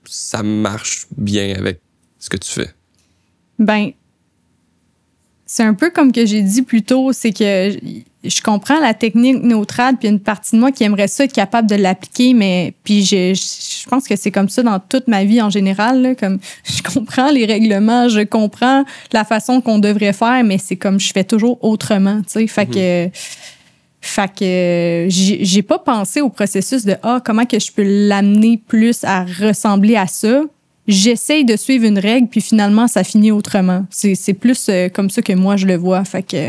ça 0.06 0.44
marche 0.44 1.08
bien 1.18 1.56
avec 1.56 1.82
ce 2.20 2.30
que 2.30 2.38
tu 2.38 2.52
fais? 2.52 2.70
Ben, 3.60 3.92
c'est 5.56 5.62
un 5.62 5.76
peu 5.76 5.92
comme 5.92 6.12
que 6.12 6.26
j'ai 6.26 6.42
dit 6.42 6.64
plus 6.64 6.82
tôt, 6.82 7.14
c'est 7.14 7.32
que 7.32 7.78
je 8.24 8.42
comprends 8.42 8.80
la 8.80 8.96
technique 8.96 9.44
neutrale, 9.44 9.98
puis 10.00 10.08
une 10.08 10.20
partie 10.20 10.56
de 10.56 10.60
moi 10.60 10.72
qui 10.72 10.84
aimerait 10.84 11.08
ça 11.08 11.26
être 11.26 11.32
capable 11.32 11.70
de 11.70 11.76
l'appliquer, 11.76 12.34
mais 12.34 12.74
puis 12.84 13.04
je, 13.04 13.36
je 13.36 13.88
pense 13.88 14.08
que 14.08 14.16
c'est 14.16 14.32
comme 14.32 14.50
ça 14.50 14.64
dans 14.64 14.80
toute 14.80 15.08
ma 15.08 15.26
vie 15.26 15.44
en 15.44 15.52
général. 15.52 16.02
Là, 16.02 16.16
comme 16.16 16.40
je 16.64 16.82
comprends 16.82 17.30
les 17.30 17.46
règlements, 17.46 18.10
je 18.10 18.22
comprends 18.22 18.84
la 19.12 19.24
façon 19.26 19.62
qu'on 19.62 19.78
devrait 19.78 20.14
faire, 20.14 20.44
mais 20.44 20.58
c'est 20.58 20.76
comme 20.76 21.00
je 21.00 21.14
fais 21.14 21.24
toujours 21.24 21.64
autrement, 21.64 22.24
tu 22.24 22.40
sais. 22.40 22.48
Fait 22.48 22.66
que 22.66 23.10
fait 24.02 24.32
que 24.36 25.08
j'ai 25.10 25.62
pas 25.62 25.78
pensé 25.78 26.22
au 26.22 26.30
processus 26.30 26.84
de 26.84 26.96
ah 27.04 27.22
comment 27.24 27.46
que 27.46 27.60
je 27.60 27.72
peux 27.72 27.86
l'amener 27.86 28.58
plus 28.58 29.04
à 29.04 29.24
ressembler 29.24 29.98
à 29.98 30.08
ça. 30.08 30.42
J'essaye 30.88 31.46
de 31.46 31.56
suivre 31.56 31.86
une 31.86 32.00
règle 32.00 32.28
puis 32.28 32.42
finalement 32.42 32.88
ça 32.88 33.04
finit 33.04 33.32
autrement. 33.32 33.86
C'est 33.90 34.34
plus 34.34 34.68
euh, 34.70 34.90
comme 34.90 35.10
ça 35.10 35.22
que 35.22 35.34
moi 35.34 35.56
je 35.56 35.66
le 35.66 35.76
vois. 35.76 36.04
Fait 36.04 36.24
que 36.24 36.48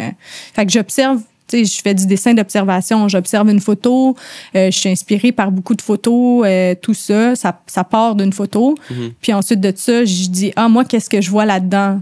fait 0.54 0.66
que 0.66 0.72
j'observe 0.72 1.20
tu 1.46 1.58
sais, 1.58 1.64
je 1.66 1.82
fais 1.82 1.92
du 1.92 2.06
dessin 2.06 2.32
d'observation, 2.32 3.06
j'observe 3.06 3.50
une 3.50 3.60
photo, 3.60 4.16
euh, 4.56 4.70
je 4.70 4.78
suis 4.78 4.88
inspirée 4.88 5.30
par 5.30 5.52
beaucoup 5.52 5.74
de 5.74 5.82
photos, 5.82 6.42
euh, 6.46 6.74
tout 6.80 6.94
ça, 6.94 7.36
ça, 7.36 7.60
ça 7.66 7.84
part 7.84 8.14
d'une 8.14 8.32
photo. 8.32 8.74
Mhm. 8.90 9.12
Puis 9.20 9.32
ensuite 9.34 9.60
de 9.60 9.70
ça, 9.76 10.06
je 10.06 10.28
dis 10.28 10.52
ah 10.56 10.68
moi 10.68 10.84
qu'est-ce 10.84 11.10
que 11.10 11.20
je 11.20 11.30
vois 11.30 11.44
là-dedans? 11.44 12.00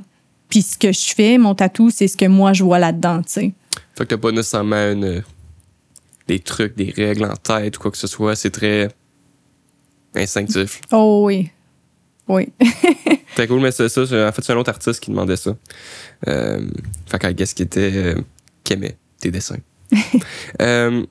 Puis 0.49 0.63
ce 0.63 0.79
que 0.79 0.93
je 0.93 1.15
fais, 1.15 1.39
mon 1.39 1.55
tatou, 1.55 1.91
c'est 1.91 2.09
ce 2.09 2.17
que 2.17 2.27
moi 2.27 2.53
je 2.53 2.63
vois 2.63 2.79
là-dedans, 2.79 3.23
tu 3.23 3.33
sais. 3.33 3.53
Fait 3.97 4.05
que 4.05 4.15
t'as 4.15 4.17
pas 4.17 4.31
nécessairement 4.31 4.93
une, 4.93 5.23
des 6.29 6.39
trucs, 6.39 6.77
des 6.77 6.93
règles 6.97 7.25
en 7.25 7.37
tête 7.37 7.77
ou 7.77 7.81
quoi 7.81 7.91
que 7.91 7.99
ce 7.99 8.07
soit, 8.07 8.37
c'est 8.37 8.51
très 8.51 8.89
instinctif. 10.15 10.81
Oh 10.93 11.25
oui. 11.27 11.51
Oui. 12.29 12.53
Très 13.35 13.47
cool, 13.49 13.61
mais 13.61 13.73
c'est 13.73 13.89
ça. 13.89 14.03
En 14.03 14.33
fait, 14.33 14.43
c'est 14.43 14.53
un 14.53 14.57
autre 14.57 14.71
artiste 14.71 15.01
qui 15.01 15.11
demandait 15.11 15.37
ça. 15.37 15.57
Euh, 16.29 16.67
fait 17.07 17.19
qu'à 17.19 17.33
guess 17.33 17.55
qui 17.55 17.63
était. 17.63 17.93
Euh, 17.95 18.15
qui 18.65 18.75
aimait 18.75 18.97
tes 19.21 19.31
dessins. 19.31 19.59
euh, 20.63 21.05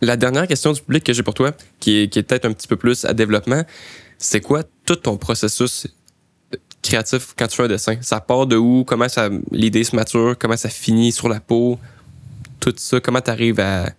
la 0.00 0.16
dernière 0.16 0.46
question 0.46 0.72
du 0.72 0.80
public 0.80 1.04
que 1.04 1.12
j'ai 1.12 1.22
pour 1.22 1.34
toi, 1.34 1.52
qui 1.80 2.02
est, 2.02 2.08
qui 2.08 2.18
est 2.18 2.22
peut-être 2.22 2.44
un 2.44 2.52
petit 2.52 2.68
peu 2.68 2.76
plus 2.76 3.04
à 3.04 3.14
développement, 3.14 3.64
c'est 4.18 4.40
quoi 4.40 4.62
tout 4.84 4.96
ton 4.96 5.16
processus 5.16 5.88
créatif 6.82 7.34
quand 7.36 7.48
tu 7.48 7.56
fais 7.56 7.64
un 7.64 7.68
dessin? 7.68 7.96
Ça 8.00 8.20
part 8.20 8.46
de 8.46 8.56
où? 8.56 8.84
Comment 8.84 9.08
ça 9.08 9.28
l'idée 9.50 9.82
se 9.84 9.96
mature? 9.96 10.36
Comment 10.38 10.56
ça 10.56 10.68
finit 10.68 11.10
sur 11.10 11.28
la 11.28 11.40
peau? 11.40 11.78
Tout 12.60 12.74
ça, 12.76 13.00
comment 13.00 13.20
tu 13.20 13.30
arrives 13.30 13.60
à, 13.60 13.90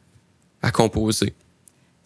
à 0.61 0.71
composer? 0.71 1.34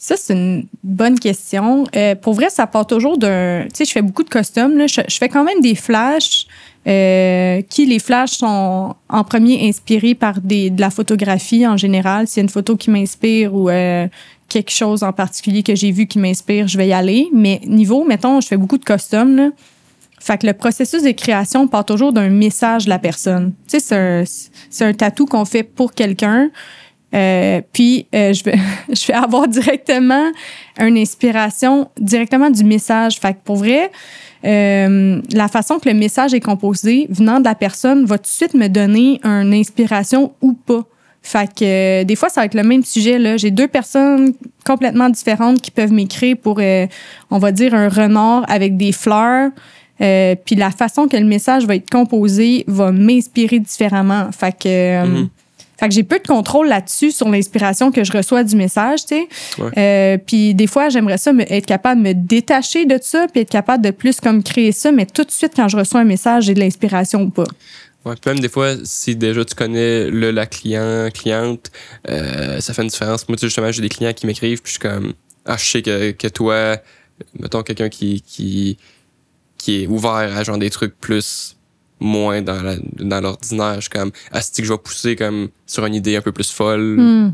Ça, 0.02 0.16
c'est 0.16 0.34
une 0.34 0.66
bonne 0.82 1.20
question. 1.20 1.84
Euh, 1.94 2.16
pour 2.16 2.34
vrai, 2.34 2.50
ça 2.50 2.66
part 2.68 2.88
toujours 2.88 3.18
d'un. 3.18 3.64
Tu 3.66 3.70
sais, 3.74 3.86
je 3.86 3.92
fais 3.92 4.02
beaucoup 4.02 4.24
de 4.24 4.30
costumes. 4.30 4.88
Je, 4.88 5.18
fais 5.18 5.28
quand 5.28 5.44
même 5.44 5.60
des 5.60 5.76
flashs 5.76 6.48
euh, 6.88 7.62
qui, 7.64 7.86
les 7.86 8.00
flashs, 8.00 8.38
sont 8.38 8.96
en 9.10 9.24
premier 9.26 9.68
inspirés 9.68 10.16
par 10.16 10.40
des, 10.40 10.70
de 10.70 10.80
la 10.80 10.90
photographie 10.90 11.68
en 11.68 11.76
général. 11.76 12.30
S'il 12.30 12.38
y 12.38 12.40
a 12.40 12.44
une 12.44 12.50
photo 12.50 12.78
qui 12.78 12.90
m'inspire 12.90 13.54
ou 13.54 13.70
euh, 13.70 14.08
quelque 14.48 14.72
chose 14.72 15.04
en 15.04 15.12
particulier 15.12 15.64
que 15.64 15.76
j'ai 15.76 15.92
vu 15.92 16.08
qui 16.08 16.18
m'inspire, 16.18 16.70
je 16.70 16.78
vais 16.78 16.88
y 16.88 16.94
aller. 16.94 17.28
Mais 17.34 17.60
niveau, 17.66 18.06
mettons, 18.06 18.40
je 18.40 18.48
fais 18.48 18.58
beaucoup 18.58 18.78
de 18.78 18.86
costumes. 18.86 19.36
Là. 19.36 19.50
Fait 20.22 20.38
que 20.38 20.48
le 20.48 20.54
processus 20.54 21.04
de 21.04 21.12
création 21.12 21.68
part 21.68 21.84
toujours 21.84 22.14
d'un 22.14 22.30
message 22.30 22.86
de 22.86 22.90
la 22.90 23.00
personne. 23.00 23.52
Tu 23.68 23.78
sais, 23.78 23.80
c'est 23.82 23.96
un, 23.98 24.24
c'est 24.70 24.86
un 24.86 24.94
tatou 24.94 25.26
qu'on 25.26 25.44
fait 25.44 25.64
pour 25.64 25.92
quelqu'un. 25.92 26.52
Euh, 27.14 27.62
puis 27.74 28.06
euh, 28.14 28.34
je 28.34 28.44
vais 28.44 28.58
je 28.90 29.08
vais 29.08 29.14
avoir 29.14 29.48
directement 29.48 30.32
une 30.80 30.98
inspiration 30.98 31.90
directement 32.00 32.50
du 32.50 32.64
message. 32.64 33.20
Fait 33.20 33.34
que 33.34 33.40
pour 33.44 33.58
vrai, 33.58 33.92
euh, 34.46 35.22
la 35.34 35.48
façon 35.48 35.80
que 35.80 35.90
le 35.90 35.96
message 35.96 36.34
est 36.34 36.40
composé 36.40 37.08
venant 37.10 37.40
de 37.40 37.46
la 37.46 37.56
personne 37.56 38.06
va 38.06 38.18
tout 38.18 38.24
de 38.24 38.28
suite 38.28 38.54
me 38.54 38.68
donner 38.68 39.20
une 39.24 39.54
inspiration 39.54 40.34
ou 40.42 40.54
pas. 40.54 40.84
Fait 41.22 41.48
que 41.54 42.02
euh, 42.02 42.04
des 42.06 42.16
fois 42.16 42.30
ça 42.30 42.42
va 42.42 42.46
être 42.46 42.54
le 42.54 42.64
même 42.64 42.84
sujet 42.84 43.20
là. 43.20 43.36
J'ai 43.36 43.52
deux 43.52 43.68
personnes 43.68 44.34
complètement 44.66 45.10
différentes 45.10 45.62
qui 45.62 45.72
peuvent 45.72 45.92
m'écrire 45.92 46.38
pour 46.38 46.60
euh, 46.60 46.88
on 47.32 47.40
va 47.40 47.52
dire 47.52 47.74
un 47.74 47.90
renard 47.90 48.46
avec 48.48 48.78
des 48.78 48.94
fleurs. 48.94 49.50
puis 50.00 50.56
la 50.56 50.72
façon 50.72 51.10
que 51.10 51.18
le 51.18 51.26
message 51.26 51.66
va 51.66 51.76
être 51.76 51.90
composé 51.90 52.64
va 52.68 52.94
m'inspirer 52.94 53.60
différemment. 53.60 54.30
Fait 54.32 54.58
que 54.58 54.70
Mm-hmm. 54.70 55.28
Fait 55.80 55.88
que 55.88 55.96
j'ai 55.96 56.04
peu 56.04 56.20
de 56.20 56.28
contrôle 56.28 56.68
là-dessus 56.68 57.12
sur 57.12 57.30
l'inspiration 57.30 57.92
que 57.92 58.04
je 58.04 58.12
reçois 58.12 58.44
du 58.44 58.58
message, 58.58 59.06
tu 59.06 59.16
sais. 59.16 59.28
Ouais. 59.58 59.72
Euh, 59.78 60.18
puis 60.18 60.54
des 60.54 60.68
fois, 60.68 60.90
j'aimerais 60.90 61.18
ça 61.18 61.32
me, 61.32 61.50
être 61.50 61.66
capable 61.66 62.04
de 62.04 62.10
me 62.10 62.14
détacher 62.14 62.86
de 62.86 63.00
ça, 63.02 63.28
puis 63.32 63.42
être 63.42 63.50
capable 63.50 63.84
de 63.84 63.92
plus 63.92 64.20
comme 64.20 64.44
créer 64.44 64.74
ça, 64.74 64.92
mais 64.92 65.06
tout 65.06 65.24
de 65.24 65.32
suite 65.32 65.54
quand 65.56 65.70
je 65.70 65.78
reçois 65.78 66.02
un 66.02 66.06
message, 66.06 66.46
j'ai 66.46 66.54
de 66.54 66.60
l'inspiration 66.60 67.22
ou 67.22 67.30
pas. 67.30 67.46
Ouais, 68.06 68.16
puis 68.16 68.30
même 68.30 68.42
des 68.42 68.50
fois, 68.50 68.76
si 68.84 69.16
déjà 69.16 69.46
tu 69.46 69.56
connais 69.56 70.10
le 70.10 70.32
la 70.32 70.46
client, 70.46 71.10
cliente, 71.14 71.72
euh, 72.10 72.60
ça 72.60 72.74
fait 72.74 72.82
une 72.82 72.90
différence. 72.90 73.30
Moi, 73.30 73.38
tu 73.38 73.42
sais, 73.42 73.48
justement, 73.48 73.72
j'ai 73.72 73.82
des 73.82 73.90
clients 73.90 74.14
qui 74.14 74.26
m'écrivent, 74.26 74.62
puis 74.62 74.74
je 74.74 74.80
suis 74.80 74.90
comme, 74.90 75.14
ah, 75.46 75.56
je 75.58 75.66
sais 75.66 75.82
que, 75.82 76.12
que 76.12 76.28
toi, 76.28 76.78
mettons 77.40 77.64
quelqu'un 77.64 77.90
qui, 77.90 78.22
qui, 78.22 78.78
qui 79.58 79.84
est 79.84 79.88
ouvert 79.88 80.12
à 80.12 80.44
genre 80.44 80.58
des 80.58 80.70
trucs 80.70 81.00
plus 81.00 81.56
moins 82.00 82.42
dans 82.42 82.62
la, 82.62 82.76
dans 82.98 83.22
l'ordinaire, 83.22 83.76
je 83.76 83.82
suis 83.82 83.90
comme, 83.90 84.12
c'est 84.42 84.62
que 84.62 84.68
je 84.68 84.74
vais 84.74 84.80
pousser 84.80 85.16
comme 85.16 85.50
sur 85.66 85.86
une 85.86 85.96
idée 85.96 86.16
un 86.16 86.22
peu 86.22 86.32
plus 86.32 86.52
folle, 86.52 86.98
Hmm. 87.00 87.34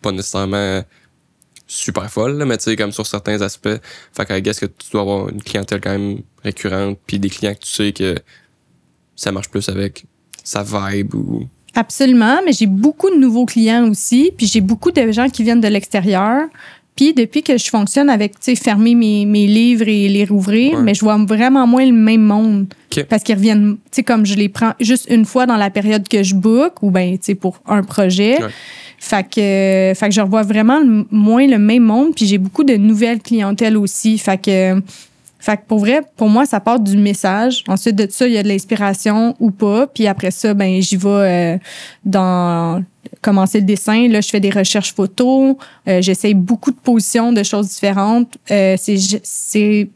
pas 0.00 0.12
nécessairement 0.12 0.82
super 1.66 2.10
folle, 2.10 2.36
là, 2.36 2.44
mais 2.44 2.58
tu 2.58 2.64
sais, 2.64 2.76
comme 2.76 2.92
sur 2.92 3.06
certains 3.06 3.40
aspects. 3.40 3.80
Fait 4.14 4.26
que, 4.26 4.36
I 4.36 4.42
guess 4.42 4.60
que 4.60 4.66
tu 4.66 4.90
dois 4.90 5.00
avoir 5.02 5.28
une 5.30 5.42
clientèle 5.42 5.80
quand 5.80 5.90
même 5.90 6.20
récurrente, 6.42 6.98
puis 7.06 7.18
des 7.18 7.30
clients 7.30 7.54
que 7.54 7.60
tu 7.60 7.70
sais 7.70 7.92
que 7.92 8.14
ça 9.16 9.32
marche 9.32 9.48
plus 9.48 9.68
avec 9.68 10.04
sa 10.44 10.62
vibe 10.62 11.14
ou. 11.14 11.48
Absolument, 11.74 12.40
mais 12.44 12.52
j'ai 12.52 12.66
beaucoup 12.66 13.08
de 13.08 13.16
nouveaux 13.16 13.46
clients 13.46 13.88
aussi, 13.88 14.32
puis 14.36 14.46
j'ai 14.46 14.60
beaucoup 14.60 14.90
de 14.90 15.10
gens 15.12 15.30
qui 15.30 15.42
viennent 15.42 15.60
de 15.62 15.68
l'extérieur. 15.68 16.48
Puis 16.94 17.14
depuis 17.14 17.42
que 17.42 17.56
je 17.56 17.68
fonctionne 17.70 18.10
avec, 18.10 18.32
tu 18.38 18.54
sais, 18.54 18.54
fermer 18.54 18.94
mes, 18.94 19.24
mes 19.24 19.46
livres 19.46 19.88
et 19.88 20.08
les 20.08 20.24
rouvrir, 20.26 20.76
Ouais. 20.76 20.82
mais 20.82 20.94
je 20.94 21.00
vois 21.00 21.16
vraiment 21.16 21.66
moins 21.66 21.86
le 21.86 21.92
même 21.92 22.20
monde. 22.22 22.66
Ok. 22.94 23.04
Parce 23.04 23.22
qu'ils 23.22 23.34
reviennent, 23.36 23.76
tu 23.76 23.80
sais, 23.92 24.02
comme 24.02 24.26
je 24.26 24.34
les 24.34 24.50
prends 24.50 24.72
juste 24.78 25.06
une 25.10 25.24
fois 25.24 25.46
dans 25.46 25.56
la 25.56 25.70
période 25.70 26.06
que 26.06 26.22
je 26.22 26.34
book 26.34 26.82
ou 26.82 26.90
ben, 26.90 27.12
tu 27.12 27.24
sais, 27.24 27.34
pour 27.34 27.58
un 27.66 27.82
projet. 27.82 28.42
Ouais. 28.42 28.50
Fait 28.98 29.26
que, 29.28 29.40
euh, 29.40 29.94
fait 29.94 30.08
que 30.10 30.14
je 30.14 30.20
revois 30.20 30.42
vraiment 30.42 30.80
le- 30.80 31.06
moins 31.10 31.46
le 31.46 31.58
même 31.58 31.82
monde, 31.82 32.14
puis 32.14 32.26
j'ai 32.26 32.38
beaucoup 32.38 32.62
de 32.62 32.74
nouvelles 32.76 33.20
clientèles 33.20 33.76
aussi. 33.78 34.16
Fait 34.18 34.40
que, 34.40 34.80
fait 35.40 35.56
que 35.56 35.62
pour 35.66 35.78
vrai, 35.80 36.02
pour 36.16 36.28
moi, 36.28 36.44
ça 36.46 36.60
part 36.60 36.78
du 36.78 36.96
message. 36.98 37.64
Ensuite 37.68 37.96
de 37.96 38.06
ça, 38.08 38.28
il 38.28 38.34
y 38.34 38.38
a 38.38 38.42
de 38.44 38.48
l'inspiration 38.48 39.34
ou 39.40 39.50
pas. 39.50 39.86
Puis 39.88 40.06
après 40.06 40.30
ça, 40.30 40.54
ben 40.54 40.80
j'y 40.80 40.96
vais 40.96 41.08
euh, 41.08 41.58
dans 42.04 42.84
commencer 43.20 43.60
le 43.60 43.66
dessin. 43.66 44.08
Là, 44.08 44.20
je 44.20 44.28
fais 44.28 44.40
des 44.40 44.50
recherches 44.50 44.92
photos. 44.94 45.56
Euh, 45.88 46.02
J'essaye 46.02 46.34
beaucoup 46.34 46.70
de 46.70 46.76
positions, 46.76 47.32
de 47.32 47.42
choses 47.42 47.68
différentes. 47.68 48.36
Euh, 48.50 48.76
c'est 48.78 49.88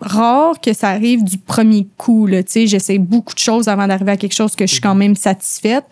rare 0.00 0.60
que 0.60 0.72
ça 0.72 0.88
arrive 0.88 1.24
du 1.24 1.38
premier 1.38 1.86
coup. 1.96 2.26
Là, 2.26 2.42
tu 2.42 2.52
sais, 2.52 2.66
j'essaie 2.66 2.98
beaucoup 2.98 3.34
de 3.34 3.38
choses 3.38 3.68
avant 3.68 3.86
d'arriver 3.86 4.12
à 4.12 4.16
quelque 4.16 4.34
chose 4.34 4.56
que 4.56 4.66
je 4.66 4.72
suis 4.72 4.80
quand 4.80 4.94
même 4.94 5.14
satisfaite. 5.14 5.84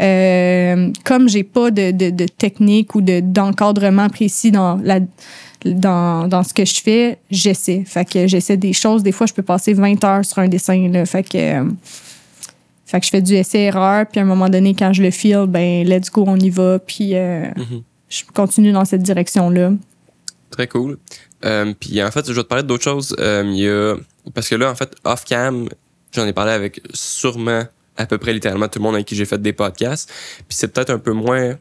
Euh, 0.00 0.90
comme 1.04 1.28
j'ai 1.28 1.44
pas 1.44 1.70
de, 1.70 1.92
de, 1.92 2.10
de 2.10 2.26
technique 2.26 2.94
ou 2.94 3.00
de 3.00 3.20
d'encadrement 3.20 4.08
précis 4.08 4.50
dans 4.50 4.80
la 4.82 5.00
dans, 5.64 6.26
dans 6.26 6.42
ce 6.42 6.52
que 6.52 6.64
je 6.64 6.80
fais, 6.80 7.18
j'essaie. 7.30 7.84
Fait 7.86 8.04
que 8.04 8.26
j'essaie 8.26 8.56
des 8.56 8.72
choses. 8.72 9.04
Des 9.04 9.12
fois, 9.12 9.26
je 9.26 9.32
peux 9.32 9.42
passer 9.42 9.72
20 9.74 10.02
heures 10.04 10.24
sur 10.24 10.38
un 10.38 10.48
dessin. 10.48 10.88
Là. 10.88 11.06
Fait 11.06 11.22
que, 11.22 11.38
euh, 11.38 11.64
fait 12.92 13.00
que 13.00 13.06
je 13.06 13.10
fais 13.10 13.22
du 13.22 13.34
essai-erreur. 13.34 14.06
Puis 14.06 14.20
à 14.20 14.22
un 14.22 14.26
moment 14.26 14.48
donné, 14.48 14.74
quand 14.74 14.92
je 14.92 15.02
le 15.02 15.10
file, 15.10 15.46
ben 15.48 15.84
let's 15.88 16.10
go, 16.10 16.24
on 16.26 16.36
y 16.38 16.50
va. 16.50 16.78
Puis 16.78 17.16
euh, 17.16 17.46
Mhm. 17.56 17.82
je 18.08 18.22
continue 18.34 18.70
dans 18.72 18.84
cette 18.84 19.02
direction-là. 19.02 19.72
Très 20.50 20.68
cool. 20.68 20.98
Euh, 21.44 21.72
puis 21.80 22.02
en 22.02 22.10
fait, 22.10 22.26
je 22.28 22.32
vais 22.34 22.42
te 22.42 22.48
parler 22.48 22.62
d'autres 22.64 22.84
choses. 22.84 23.16
Euh, 23.18 23.42
il 23.46 23.56
y 23.58 23.68
a... 23.68 23.96
Parce 24.34 24.48
que 24.48 24.54
là, 24.54 24.70
en 24.70 24.74
fait, 24.74 24.94
off-cam, 25.04 25.68
j'en 26.14 26.26
ai 26.26 26.32
parlé 26.34 26.52
avec 26.52 26.82
sûrement 26.92 27.64
à 27.96 28.06
peu 28.06 28.18
près 28.18 28.32
littéralement 28.34 28.68
tout 28.68 28.78
le 28.78 28.82
monde 28.84 28.94
avec 28.94 29.06
qui 29.06 29.16
j'ai 29.16 29.24
fait 29.24 29.40
des 29.40 29.52
podcasts. 29.54 30.10
Puis 30.46 30.56
c'est 30.56 30.68
peut-être 30.68 30.90
un 30.90 30.98
peu 30.98 31.12
moins... 31.12 31.56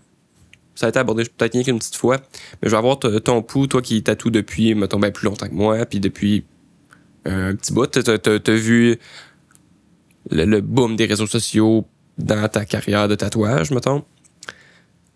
Ça 0.76 0.88
a 0.88 0.90
été 0.90 1.00
abordé 1.00 1.24
peut-être 1.24 1.54
rien 1.54 1.64
qu'une 1.64 1.80
petite 1.80 1.96
fois. 1.96 2.18
Mais 2.62 2.68
je 2.68 2.70
vais 2.72 2.78
avoir 2.78 3.00
ton 3.00 3.42
pouls, 3.42 3.68
toi 3.68 3.82
qui 3.82 4.04
tatoue 4.04 4.30
depuis, 4.30 4.76
mettons, 4.76 5.00
ben, 5.00 5.12
plus 5.12 5.26
longtemps 5.26 5.48
que 5.48 5.54
moi, 5.54 5.86
puis 5.86 6.00
depuis 6.00 6.44
un 7.26 7.56
petit 7.56 7.72
bout. 7.74 7.88
T'as, 7.88 8.18
t'as 8.18 8.54
vu 8.54 8.98
le, 10.32 10.62
boom 10.62 10.96
des 10.96 11.06
réseaux 11.06 11.28
sociaux 11.28 11.86
dans 12.18 12.48
ta 12.48 12.66
carrière 12.66 13.08
de 13.08 13.16
tatouage, 13.16 13.72
mettons. 13.72 14.04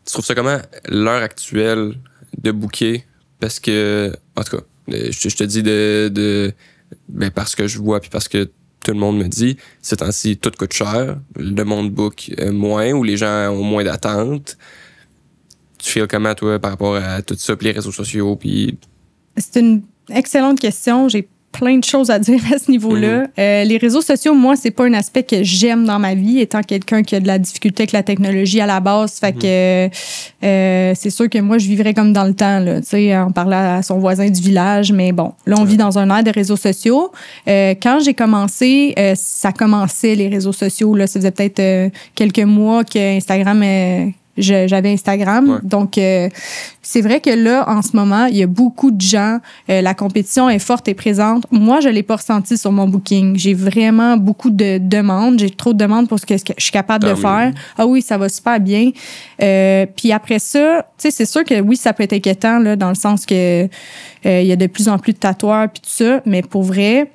Tu 0.06 0.14
trouves 0.14 0.26
ça 0.26 0.36
comment, 0.36 0.60
l'heure 0.88 1.24
actuelle 1.24 1.96
de 2.38 2.52
booker? 2.52 3.06
Parce 3.40 3.60
que, 3.60 4.16
en 4.36 4.44
tout 4.44 4.58
cas, 4.58 4.64
euh, 4.94 5.12
je, 5.12 5.36
te 5.36 5.44
dis 5.44 5.64
de, 5.64 6.54
ben 7.10 7.32
parce 7.32 7.56
que 7.56 7.68
je 7.68 7.80
vois 7.80 8.00
puis 8.00 8.10
parce 8.10 8.28
que 8.28 8.50
tout 8.84 8.92
le 8.92 9.00
monde 9.00 9.18
me 9.18 9.28
dit, 9.28 9.58
c'est 9.82 10.04
ainsi 10.04 10.38
tout 10.38 10.52
coûte 10.58 10.74
cher, 10.74 11.20
le 11.36 11.64
monde 11.64 11.92
book 11.92 12.32
euh, 12.40 12.52
moins 12.52 12.92
ou 12.92 13.04
les 13.04 13.18
gens 13.18 13.50
ont 13.50 13.64
moins 13.64 13.84
d'attentes. 13.84 14.58
Tu 15.80 15.92
fais 15.92 16.08
comment, 16.08 16.36
toi, 16.36 16.60
par 16.60 16.72
rapport 16.72 16.96
à 16.96 17.22
tout 17.22 17.36
ça, 17.36 17.56
puis 17.56 17.68
les 17.68 17.74
réseaux 17.74 17.92
sociaux, 17.92 18.36
puis... 18.36 18.78
C'est 19.38 19.60
une 19.60 19.84
excellente 20.10 20.60
question. 20.60 21.10
J'ai 21.10 21.28
plein 21.58 21.78
de 21.78 21.84
choses 21.84 22.10
à 22.10 22.20
dire 22.20 22.40
à 22.54 22.58
ce 22.58 22.70
niveau-là. 22.70 23.20
Mhm. 23.20 23.28
Euh, 23.40 23.64
les 23.64 23.78
réseaux 23.78 24.02
sociaux, 24.02 24.34
moi, 24.34 24.56
c'est 24.56 24.72
pas 24.72 24.86
un 24.86 24.94
aspect 24.94 25.24
que 25.24 25.44
j'aime 25.44 25.86
dans 25.86 26.00
ma 26.00 26.16
vie, 26.16 26.40
étant 26.40 26.62
quelqu'un 26.62 27.04
qui 27.04 27.16
a 27.16 27.20
de 27.20 27.28
la 27.28 27.40
difficulté 27.40 27.84
avec 27.84 27.92
la 27.92 28.04
technologie 28.04 28.62
à 28.62 28.66
la 28.66 28.80
base. 28.80 29.20
Fait 29.20 29.34
que 29.34 29.90
euh, 30.44 30.94
c'est 30.96 31.10
sûr 31.10 31.30
que 31.30 31.40
moi, 31.40 31.58
je 31.58 31.68
vivrais 31.68 31.94
comme 31.94 32.14
dans 32.14 32.26
le 32.26 32.34
temps, 32.34 32.60
là, 32.60 32.82
tu 32.82 32.88
sais, 32.88 33.18
en 33.18 33.32
parlant 33.32 33.78
à 33.78 33.82
son 33.82 34.00
voisin 34.00 34.30
du 34.30 34.42
village. 34.42 34.92
Mais 34.92 35.12
bon, 35.12 35.34
là, 35.46 35.56
on 35.58 35.64
vit 35.64 35.78
dans 35.78 35.98
un 35.98 36.10
air 36.16 36.24
de 36.24 36.32
réseaux 36.32 36.58
sociaux. 36.58 37.12
Euh, 37.48 37.74
quand 37.82 38.00
j'ai 38.04 38.14
commencé, 38.14 38.94
euh, 38.98 39.14
ça 39.16 39.52
commençait 39.52 40.16
les 40.16 40.28
réseaux 40.28 40.54
sociaux. 40.54 40.96
Là, 40.96 41.08
ça 41.08 41.20
faisait 41.20 41.32
peut-être 41.32 41.60
euh, 41.60 41.90
quelques 42.14 42.40
mois 42.40 42.84
que 42.84 43.18
Instagram 43.18 43.62
euh, 43.64 44.06
j'avais 44.38 44.92
Instagram. 44.92 45.50
Ouais. 45.50 45.58
Donc, 45.64 45.98
euh, 45.98 46.30
c'est 46.82 47.02
vrai 47.02 47.20
que 47.20 47.30
là, 47.30 47.64
en 47.70 47.82
ce 47.82 47.96
moment, 47.96 48.26
il 48.26 48.38
y 48.38 48.44
a 48.44 48.48
beaucoup 48.48 48.92
de 48.92 49.02
gens. 49.02 49.40
euh, 49.70 49.82
la 49.82 49.94
compétition 49.94 50.50
est 50.50 50.60
forte 50.60 50.88
et 50.88 50.94
présente. 50.94 51.46
Moi, 51.52 51.80
je 51.80 51.90
l'ai 51.90 52.04
pas 52.04 52.18
ressenti 52.18 52.58
sur 52.58 52.72
mon 52.72 52.88
booking. 52.88 53.38
J'ai 53.38 53.54
vraiment 53.54 54.18
beaucoup 54.18 54.50
de 54.50 54.78
demandes. 54.78 55.40
J'ai 55.40 55.50
trop 55.50 55.74
de 55.74 55.78
demandes 55.78 56.08
pour 56.08 56.20
ce 56.20 56.26
que 56.26 56.36
je 56.38 56.44
suis 56.58 56.72
capable 56.72 57.06
de 57.06 57.10
mieux. 57.10 57.16
faire. 57.16 57.52
Ah 57.78 57.86
oui, 57.88 58.02
ça 58.02 58.18
va 58.18 58.30
super 58.30 58.60
bien. 58.60 58.92
Euh, 59.42 59.86
puis 59.96 60.12
après 60.12 60.40
ça, 60.40 60.86
tu 60.98 61.04
sais, 61.04 61.12
c'est 61.12 61.26
sûr 61.26 61.44
que 61.44 61.60
oui, 61.62 61.76
ça 61.78 61.94
peut 61.94 62.04
être 62.04 62.14
inquiétant 62.14 62.60
là, 62.60 62.76
dans 62.76 62.90
le 62.90 62.96
sens 62.96 63.26
que 63.26 63.64
euh, 64.26 64.42
il 64.42 64.48
y 64.48 64.52
a 64.52 64.56
de 64.56 64.68
plus 64.68 64.88
en 64.90 64.98
plus 65.00 65.14
de 65.14 65.18
tatoueurs 65.18 65.70
puis 65.70 65.82
tout 65.82 65.90
ça. 65.90 66.22
Mais 66.26 66.42
pour 66.42 66.64
vrai, 66.64 67.10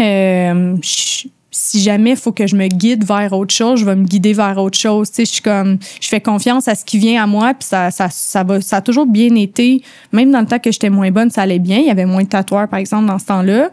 euh, 0.00 0.76
je- 0.82 1.28
si 1.56 1.80
jamais 1.80 2.10
il 2.10 2.16
faut 2.16 2.32
que 2.32 2.48
je 2.48 2.56
me 2.56 2.66
guide 2.66 3.04
vers 3.04 3.32
autre 3.32 3.54
chose, 3.54 3.78
je 3.78 3.84
vais 3.84 3.94
me 3.94 4.04
guider 4.04 4.32
vers 4.32 4.58
autre 4.58 4.76
chose. 4.76 5.08
Tu 5.10 5.16
sais, 5.16 5.24
je 5.24 5.32
suis 5.34 5.42
comme, 5.42 5.78
je 6.00 6.08
fais 6.08 6.20
confiance 6.20 6.66
à 6.66 6.74
ce 6.74 6.84
qui 6.84 6.98
vient 6.98 7.22
à 7.22 7.28
moi, 7.28 7.54
puis 7.54 7.68
ça, 7.68 7.92
ça, 7.92 8.08
ça, 8.10 8.42
va, 8.42 8.60
ça 8.60 8.78
a 8.78 8.80
toujours 8.80 9.06
bien 9.06 9.32
été. 9.36 9.80
Même 10.12 10.32
dans 10.32 10.40
le 10.40 10.46
temps 10.46 10.58
que 10.58 10.72
j'étais 10.72 10.90
moins 10.90 11.12
bonne, 11.12 11.30
ça 11.30 11.42
allait 11.42 11.60
bien. 11.60 11.78
Il 11.78 11.86
y 11.86 11.90
avait 11.90 12.06
moins 12.06 12.24
de 12.24 12.28
tatoueurs, 12.28 12.68
par 12.68 12.80
exemple, 12.80 13.06
dans 13.06 13.20
ce 13.20 13.26
temps-là. 13.26 13.70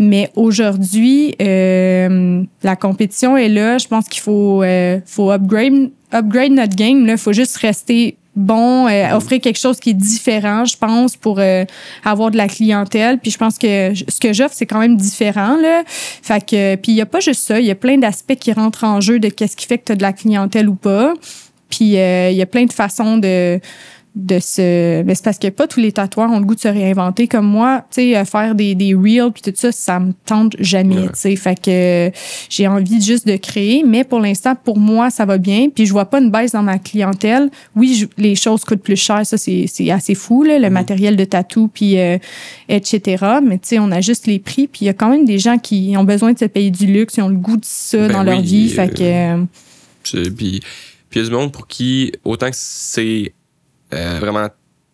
Mais 0.00 0.30
aujourd'hui, 0.34 1.36
euh, 1.40 2.42
la 2.64 2.74
compétition 2.74 3.36
est 3.36 3.48
là. 3.48 3.78
Je 3.78 3.86
pense 3.86 4.08
qu'il 4.08 4.20
faut, 4.20 4.64
euh, 4.64 4.98
faut 5.06 5.30
upgrade, 5.30 5.90
upgrade 6.12 6.50
notre 6.50 6.74
game. 6.74 7.06
Il 7.06 7.18
faut 7.18 7.32
juste 7.32 7.56
rester 7.58 8.16
bon, 8.34 8.88
euh, 8.88 9.14
offrir 9.14 9.40
quelque 9.40 9.58
chose 9.58 9.78
qui 9.78 9.90
est 9.90 9.94
différent, 9.94 10.64
je 10.64 10.76
pense, 10.76 11.16
pour 11.16 11.38
euh, 11.38 11.64
avoir 12.04 12.30
de 12.30 12.36
la 12.36 12.48
clientèle. 12.48 13.18
Puis 13.18 13.30
je 13.30 13.38
pense 13.38 13.58
que 13.58 13.92
ce 13.94 14.20
que 14.20 14.32
j'offre, 14.32 14.54
c'est 14.54 14.66
quand 14.66 14.80
même 14.80 14.96
différent. 14.96 15.56
Là. 15.56 15.82
Fait 15.86 16.44
que, 16.44 16.76
puis 16.76 16.92
il 16.92 16.94
n'y 16.94 17.00
a 17.00 17.06
pas 17.06 17.20
juste 17.20 17.42
ça. 17.42 17.60
Il 17.60 17.66
y 17.66 17.70
a 17.70 17.74
plein 17.74 17.98
d'aspects 17.98 18.36
qui 18.36 18.52
rentrent 18.52 18.84
en 18.84 19.00
jeu 19.00 19.18
de 19.18 19.28
qu'est-ce 19.28 19.56
qui 19.56 19.66
fait 19.66 19.78
que 19.78 19.84
tu 19.84 19.92
as 19.92 19.96
de 19.96 20.02
la 20.02 20.12
clientèle 20.12 20.68
ou 20.68 20.74
pas. 20.74 21.14
Puis 21.68 21.98
euh, 21.98 22.30
il 22.30 22.36
y 22.36 22.42
a 22.42 22.46
plein 22.46 22.64
de 22.64 22.72
façons 22.72 23.16
de 23.16 23.60
de 24.14 24.38
se 24.40 25.02
mais 25.04 25.14
c'est 25.14 25.24
parce 25.24 25.38
que 25.38 25.48
pas 25.48 25.66
tous 25.66 25.80
les 25.80 25.90
tatoueurs 25.92 26.30
ont 26.30 26.38
le 26.38 26.44
goût 26.44 26.54
de 26.54 26.60
se 26.60 26.68
réinventer 26.68 27.26
comme 27.28 27.46
moi. 27.46 27.86
Tu 27.90 28.02
sais 28.02 28.16
euh, 28.16 28.24
faire 28.26 28.54
des 28.54 28.74
des 28.74 28.94
reels 28.94 29.32
puis 29.32 29.40
tout 29.40 29.52
ça 29.54 29.72
ça 29.72 29.98
me 30.00 30.12
tente 30.26 30.54
jamais 30.58 30.96
Ouais. 30.98 31.06
tu 31.06 31.12
sais. 31.14 31.36
Fait 31.36 31.54
que 31.58 31.70
euh, 32.08 32.10
j'ai 32.50 32.68
envie 32.68 33.00
juste 33.00 33.26
de 33.26 33.36
créer. 33.36 33.84
Mais 33.86 34.04
pour 34.04 34.20
l'instant 34.20 34.54
pour 34.54 34.76
moi 34.78 35.08
ça 35.08 35.24
va 35.24 35.38
bien. 35.38 35.68
Puis 35.74 35.86
je 35.86 35.92
vois 35.92 36.04
pas 36.04 36.20
une 36.20 36.30
baisse 36.30 36.52
dans 36.52 36.62
ma 36.62 36.78
clientèle. 36.78 37.48
Oui 37.74 37.94
je- 37.94 38.22
les 38.22 38.34
choses 38.34 38.64
coûtent 38.64 38.82
plus 38.82 38.96
cher. 39.00 39.24
Ça 39.24 39.38
c'est 39.38 39.64
c'est 39.66 39.90
assez 39.90 40.14
fou 40.14 40.42
là 40.42 40.58
le 40.58 40.68
matériel 40.68 41.16
de 41.16 41.24
tatou 41.24 41.68
puis 41.72 41.98
euh, 41.98 42.18
etc 42.68 43.24
mais 43.42 43.56
tu 43.58 43.68
sais 43.68 43.78
on 43.78 43.90
ajuste 43.90 44.26
les 44.26 44.38
prix. 44.38 44.66
Puis 44.68 44.82
il 44.82 44.86
y 44.86 44.90
a 44.90 44.92
quand 44.94 45.08
même 45.08 45.24
des 45.24 45.38
gens 45.38 45.56
qui 45.58 45.94
ont 45.96 46.04
besoin 46.04 46.32
de 46.34 46.38
se 46.38 46.44
payer 46.44 46.70
du 46.70 46.86
luxe. 46.86 47.14
Ils 47.16 47.22
ont 47.22 47.28
le 47.28 47.36
goût 47.36 47.56
de 47.56 47.64
ça 47.64 47.96
Ben 48.08 48.12
dans 48.12 48.22
leur 48.24 48.40
vie. 48.42 48.68
euh, 48.72 48.74
fait 48.74 48.88
que 48.94 50.28
Puis 50.30 50.60
puis 51.08 51.20
il 51.20 51.22
y 51.22 51.26
a 51.26 51.28
du 51.28 51.34
monde 51.34 51.52
pour 51.52 51.66
qui, 51.66 52.12
autant 52.24 52.48
que 52.50 52.56
c'est 52.58 53.32
euh, 53.92 54.18
vraiment 54.20 54.48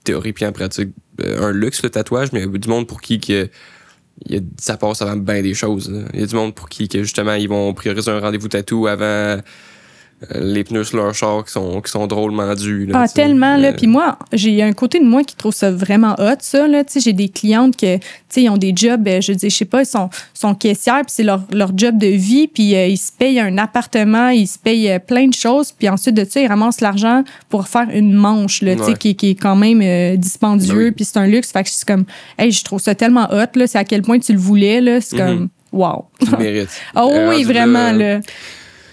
théorie 0.04 0.32
puis 0.32 0.46
en 0.46 0.52
pratique 0.52 0.90
euh, 1.20 1.48
un 1.48 1.52
luxe 1.52 1.82
le 1.82 1.90
tatouage, 1.90 2.32
mais 2.32 2.40
il 2.40 2.50
y 2.50 2.54
a 2.54 2.58
du 2.58 2.68
monde 2.68 2.86
pour 2.86 3.00
qui 3.00 3.20
que 3.20 3.48
ça 4.58 4.76
passe 4.76 5.02
avant 5.02 5.16
bien 5.16 5.42
des 5.42 5.54
choses. 5.54 5.92
Il 6.12 6.20
y 6.20 6.22
a 6.22 6.26
du 6.26 6.34
monde 6.34 6.54
pour 6.54 6.68
qui 6.68 6.88
que 6.88 7.02
justement 7.02 7.34
ils 7.34 7.48
vont 7.48 7.72
prioriser 7.74 8.10
un 8.10 8.20
rendez-vous 8.20 8.48
tatou 8.48 8.86
avant 8.86 9.38
les 10.34 10.64
pneus 10.64 10.84
sur 10.84 10.96
leur 10.96 11.14
char 11.14 11.44
qui 11.44 11.52
sont, 11.52 11.80
qui 11.80 11.90
sont 11.92 12.06
drôlement 12.08 12.54
dus. 12.54 12.86
là, 12.86 13.02
Ah, 13.02 13.08
tellement, 13.08 13.56
là. 13.56 13.68
Euh, 13.68 13.72
Puis 13.76 13.86
moi, 13.86 14.18
j'ai 14.32 14.62
un 14.64 14.72
côté 14.72 14.98
de 14.98 15.04
moi 15.04 15.22
qui 15.22 15.36
trouve 15.36 15.54
ça 15.54 15.70
vraiment 15.70 16.14
hot, 16.18 16.34
ça, 16.40 16.66
là. 16.66 16.82
Tu 16.82 16.94
sais, 16.94 17.00
j'ai 17.00 17.12
des 17.12 17.28
clientes 17.28 17.76
que, 17.76 17.98
tu 17.98 18.02
sais, 18.28 18.42
ils 18.42 18.48
ont 18.50 18.56
des 18.56 18.72
jobs, 18.74 19.06
euh, 19.06 19.20
je 19.20 19.32
dis, 19.32 19.48
je 19.48 19.54
sais 19.56 19.64
pas, 19.64 19.82
ils 19.82 19.86
sont, 19.86 20.10
sont 20.34 20.54
caissières, 20.56 21.02
puis 21.02 21.12
c'est 21.14 21.22
leur, 21.22 21.42
leur 21.52 21.70
job 21.76 21.98
de 21.98 22.08
vie, 22.08 22.48
puis 22.48 22.74
euh, 22.74 22.86
ils 22.88 22.96
se 22.96 23.12
payent 23.12 23.38
un 23.38 23.56
appartement, 23.58 24.30
ils 24.30 24.48
se 24.48 24.58
payent 24.58 24.90
euh, 24.90 24.98
plein 24.98 25.28
de 25.28 25.34
choses, 25.34 25.70
puis 25.70 25.88
ensuite 25.88 26.16
de 26.16 26.24
ça, 26.28 26.40
ils 26.40 26.48
ramassent 26.48 26.80
l'argent 26.80 27.22
pour 27.48 27.68
faire 27.68 27.86
une 27.92 28.12
manche, 28.12 28.62
là, 28.62 28.74
tu 28.74 28.82
sais, 28.82 28.88
Ouais. 28.90 28.96
qui, 28.96 29.14
qui 29.14 29.30
est 29.30 29.34
quand 29.36 29.54
même 29.56 29.80
euh, 29.82 30.16
dispendieux, 30.16 30.74
Ben 30.74 30.84
oui. 30.86 30.90
puis 30.90 31.04
c'est 31.04 31.18
un 31.18 31.26
luxe. 31.28 31.52
Fait 31.52 31.62
que 31.62 31.68
c'est 31.70 31.86
comme, 31.86 32.04
hey, 32.38 32.50
je 32.50 32.64
trouve 32.64 32.80
ça 32.80 32.94
tellement 32.96 33.28
hot, 33.30 33.46
là. 33.54 33.66
C'est 33.68 33.78
à 33.78 33.84
quel 33.84 34.02
point 34.02 34.18
tu 34.18 34.32
le 34.32 34.38
voulais, 34.40 34.80
là. 34.80 35.00
C'est 35.00 35.16
Mhm. 35.16 35.24
comme, 35.26 35.48
wow. 35.70 36.06
tu 36.20 36.36
mérites. 36.36 36.70
Ah 36.96 37.06
oui, 37.06 37.44
Euh, 37.44 37.46
vraiment, 37.46 37.92
là. 37.92 38.18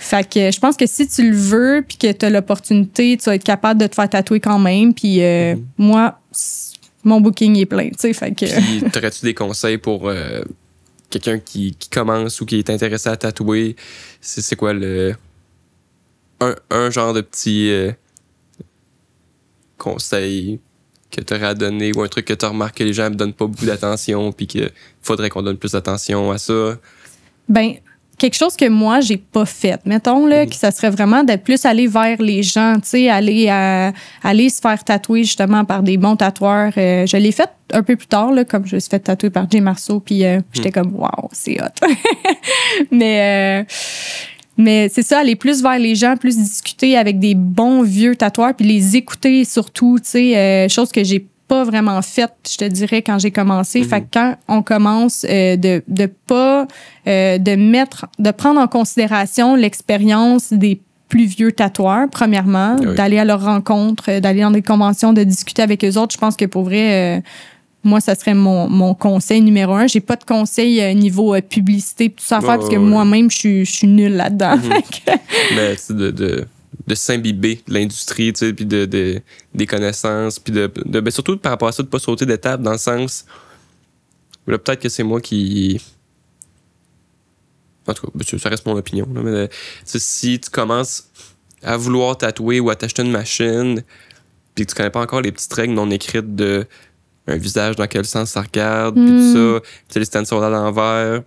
Fait 0.05 0.29
que 0.29 0.51
je 0.51 0.59
pense 0.59 0.77
que 0.77 0.85
si 0.85 1.07
tu 1.07 1.31
le 1.31 1.35
veux 1.35 1.83
puis 1.87 1.97
que 1.97 2.11
tu 2.11 2.25
as 2.27 2.29
l'opportunité, 2.29 3.17
tu 3.17 3.25
vas 3.25 3.33
être 3.33 3.43
capable 3.43 3.81
de 3.81 3.87
te 3.87 3.95
faire 3.95 4.07
tatouer 4.07 4.39
quand 4.39 4.59
même. 4.59 4.93
Puis 4.93 5.23
euh, 5.23 5.55
moi, 5.79 6.19
c- 6.31 6.75
mon 7.03 7.19
booking 7.19 7.57
est 7.57 7.65
plein, 7.65 7.89
tu 7.89 7.95
sais. 7.97 8.13
Fait 8.13 8.31
que. 8.31 8.45
Puis, 8.45 8.83
t'aurais-tu 8.91 9.25
des 9.25 9.33
conseils 9.33 9.79
pour 9.79 10.07
euh, 10.07 10.43
quelqu'un 11.09 11.39
qui, 11.39 11.73
qui 11.73 11.89
commence 11.89 12.39
ou 12.39 12.45
qui 12.45 12.59
est 12.59 12.69
intéressé 12.69 13.09
à 13.09 13.17
tatouer? 13.17 13.75
C'est, 14.21 14.55
quoi 14.55 14.73
le. 14.73 15.15
Un, 16.39 16.53
un 16.69 16.91
genre 16.91 17.13
de 17.15 17.21
petit 17.21 17.71
euh, 17.71 17.91
conseil 19.77 20.59
que 21.09 21.21
t'aurais 21.21 21.47
à 21.47 21.53
donner 21.55 21.91
ou 21.95 22.01
un 22.03 22.07
truc 22.07 22.25
que 22.25 22.33
t'as 22.33 22.49
remarqué 22.49 22.83
que 22.83 22.87
les 22.89 22.93
gens 22.93 23.09
ne 23.09 23.15
donnent 23.15 23.33
pas 23.33 23.47
beaucoup 23.47 23.65
d'attention 23.65 24.31
puis 24.31 24.45
qu'il 24.47 24.69
faudrait 25.01 25.29
qu'on 25.29 25.41
donne 25.41 25.57
plus 25.57 25.71
d'attention 25.71 26.31
à 26.31 26.37
ça? 26.37 26.77
Ben, 27.47 27.73
quelque 28.17 28.35
chose 28.35 28.55
que 28.55 28.67
moi, 28.69 29.01
j'ai 29.01 29.17
pas 29.17 29.45
fait. 29.45 29.79
Mettons, 29.85 30.25
là, 30.25 30.45
que 30.45 30.55
ça 30.55 30.71
serait 30.71 30.89
vraiment 30.89 31.23
de 31.23 31.35
plus 31.35 31.65
aller 31.65 31.87
vers 31.87 32.21
les 32.21 32.43
gens, 32.43 32.75
tu 32.81 32.89
sais, 32.89 33.09
aller, 33.09 33.49
à- 33.49 33.91
aller 34.23 34.49
se 34.49 34.61
faire 34.61 34.83
tatouer 34.83 35.23
justement 35.23 35.65
par 35.65 35.83
des 35.83 35.97
bons 35.97 36.15
tatoueurs. 36.15 36.71
Euh, 36.77 37.05
je 37.05 37.17
l'ai 37.17 37.31
fait 37.31 37.49
un 37.73 37.83
peu 37.83 37.95
plus 37.95 38.07
tard, 38.07 38.31
là, 38.31 38.45
comme 38.45 38.65
je 38.65 38.75
me 38.75 38.79
suis 38.79 38.89
fait 38.89 38.99
tatouer 38.99 39.29
par 39.29 39.49
Jay 39.49 39.59
Marceau, 39.59 39.99
puis 39.99 40.23
euh, 40.25 40.39
j'étais 40.53 40.71
comme, 40.71 40.93
waouh, 40.95 41.29
c'est 41.31 41.59
hot. 41.61 41.87
mais. 42.91 43.61
euh, 43.61 43.63
mais 44.57 44.87
c'est 44.87 45.03
ça, 45.03 45.19
aller 45.19 45.35
plus 45.35 45.61
vers 45.61 45.77
les 45.77 45.95
gens, 45.95 46.15
plus 46.15 46.37
discuter 46.37 46.95
avec 46.95 47.19
des 47.19 47.35
bons 47.35 47.81
vieux 47.83 48.15
tatoueurs, 48.15 48.53
puis 48.53 48.65
les 48.65 48.95
écouter 48.95 49.43
surtout, 49.43 49.97
tu 50.01 50.09
sais, 50.09 50.37
euh, 50.37 50.69
chose 50.69 50.93
que 50.93 51.03
j'ai 51.03 51.27
pas 51.47 51.63
vraiment 51.63 52.01
faite, 52.01 52.33
je 52.49 52.57
te 52.57 52.65
dirais, 52.65 53.01
quand 53.01 53.19
j'ai 53.19 53.31
commencé. 53.31 53.83
Fait 53.83 54.01
que 54.01 54.07
quand 54.13 54.35
on 54.47 54.61
commence 54.63 55.25
euh, 55.29 55.55
de, 55.57 55.83
de 55.87 56.07
pas, 56.27 56.67
euh, 57.07 57.37
de 57.37 57.55
mettre, 57.55 58.07
de 58.19 58.31
prendre 58.31 58.59
en 58.59 58.67
considération 58.67 59.55
l'expérience 59.55 60.51
des 60.53 60.81
plus 61.07 61.25
vieux 61.25 61.51
tatoueurs, 61.51 62.07
premièrement, 62.11 62.75
Oui. 62.79 62.95
d'aller 62.95 63.19
à 63.19 63.25
leur 63.25 63.43
rencontre, 63.43 64.05
euh, 64.09 64.19
d'aller 64.19 64.41
dans 64.41 64.49
des 64.51 64.63
conventions, 64.63 65.13
de 65.13 65.23
discuter 65.23 65.61
avec 65.61 65.83
eux 65.85 65.97
autres. 65.97 66.13
Je 66.13 66.17
pense 66.19 66.35
que 66.35 66.45
pour 66.45 66.63
vrai, 66.63 67.17
euh, 67.17 67.21
moi, 67.83 67.99
ça 68.01 68.15
serait 68.15 68.33
mon, 68.33 68.67
mon 68.67 68.95
conseil 68.95 69.41
numéro 69.41 69.73
un. 69.73 69.85
J'ai 69.85 69.99
pas 69.99 70.15
de 70.15 70.23
conseil 70.23 70.95
niveau 70.95 71.39
publicité, 71.47 72.09
tout 72.09 72.23
ça 72.25 72.37
à 72.37 72.41
faire, 72.41 72.57
parce 72.57 72.69
que 72.69 72.77
moi-même, 72.77 73.29
je 73.29 73.37
suis, 73.37 73.65
je 73.65 73.71
suis 73.71 73.87
nulle 73.87 74.15
là-dedans. 74.15 74.55
Que- 75.05 75.11
Mais 75.55 75.75
de, 75.93 76.09
de, 76.09 76.47
de 76.87 76.95
s'imbiber 76.95 77.61
de 77.67 77.73
l'industrie, 77.73 78.33
tu 78.33 78.39
sais, 78.39 78.53
puis 78.53 78.65
de, 78.65 78.85
de- 78.85 79.21
des 79.53 79.65
connaissances, 79.65 80.39
puis 80.39 80.53
de, 80.53 80.71
de 80.85 80.99
ben, 80.99 81.11
surtout 81.11 81.37
par 81.37 81.51
rapport 81.51 81.67
à 81.67 81.71
ça, 81.71 81.83
de 81.83 81.87
pas 81.87 81.99
sauter 81.99 82.25
d'étape 82.25 82.61
dans 82.61 82.71
le 82.73 82.77
sens. 82.77 83.25
Là, 84.47 84.57
peut-être 84.57 84.81
que 84.81 84.89
c'est 84.89 85.03
moi 85.03 85.21
qui. 85.21 85.81
En 87.87 87.93
tout 87.93 88.07
cas, 88.07 88.11
ben, 88.15 88.39
ça 88.39 88.49
reste 88.49 88.65
mon 88.65 88.75
opinion. 88.77 89.07
là, 89.13 89.21
mais 89.21 89.29
euh, 89.31 89.47
si 89.83 90.39
tu 90.39 90.49
commences 90.49 91.09
à 91.63 91.77
vouloir 91.77 92.17
tatouer 92.17 92.59
ou 92.59 92.69
à 92.69 92.75
t'acheter 92.75 93.01
une 93.03 93.11
machine, 93.11 93.83
puis 94.53 94.65
que 94.65 94.71
tu 94.71 94.75
connais 94.75 94.89
pas 94.89 95.01
encore 95.01 95.21
les 95.21 95.31
petites 95.31 95.53
règles 95.53 95.73
non 95.73 95.89
écrites 95.91 96.35
de 96.35 96.65
un 97.27 97.37
visage 97.37 97.75
dans 97.75 97.87
quel 97.87 98.05
sens 98.05 98.31
ça 98.31 98.41
regarde, 98.41 98.93
puis 98.95 99.03
Mm. 99.03 99.07
tout 99.33 99.33
ça, 99.33 99.61
tu 99.61 99.93
sais, 99.93 99.99
les 99.99 100.05
stencils 100.05 100.37
à 100.43 100.49
l'envers. 100.49 101.23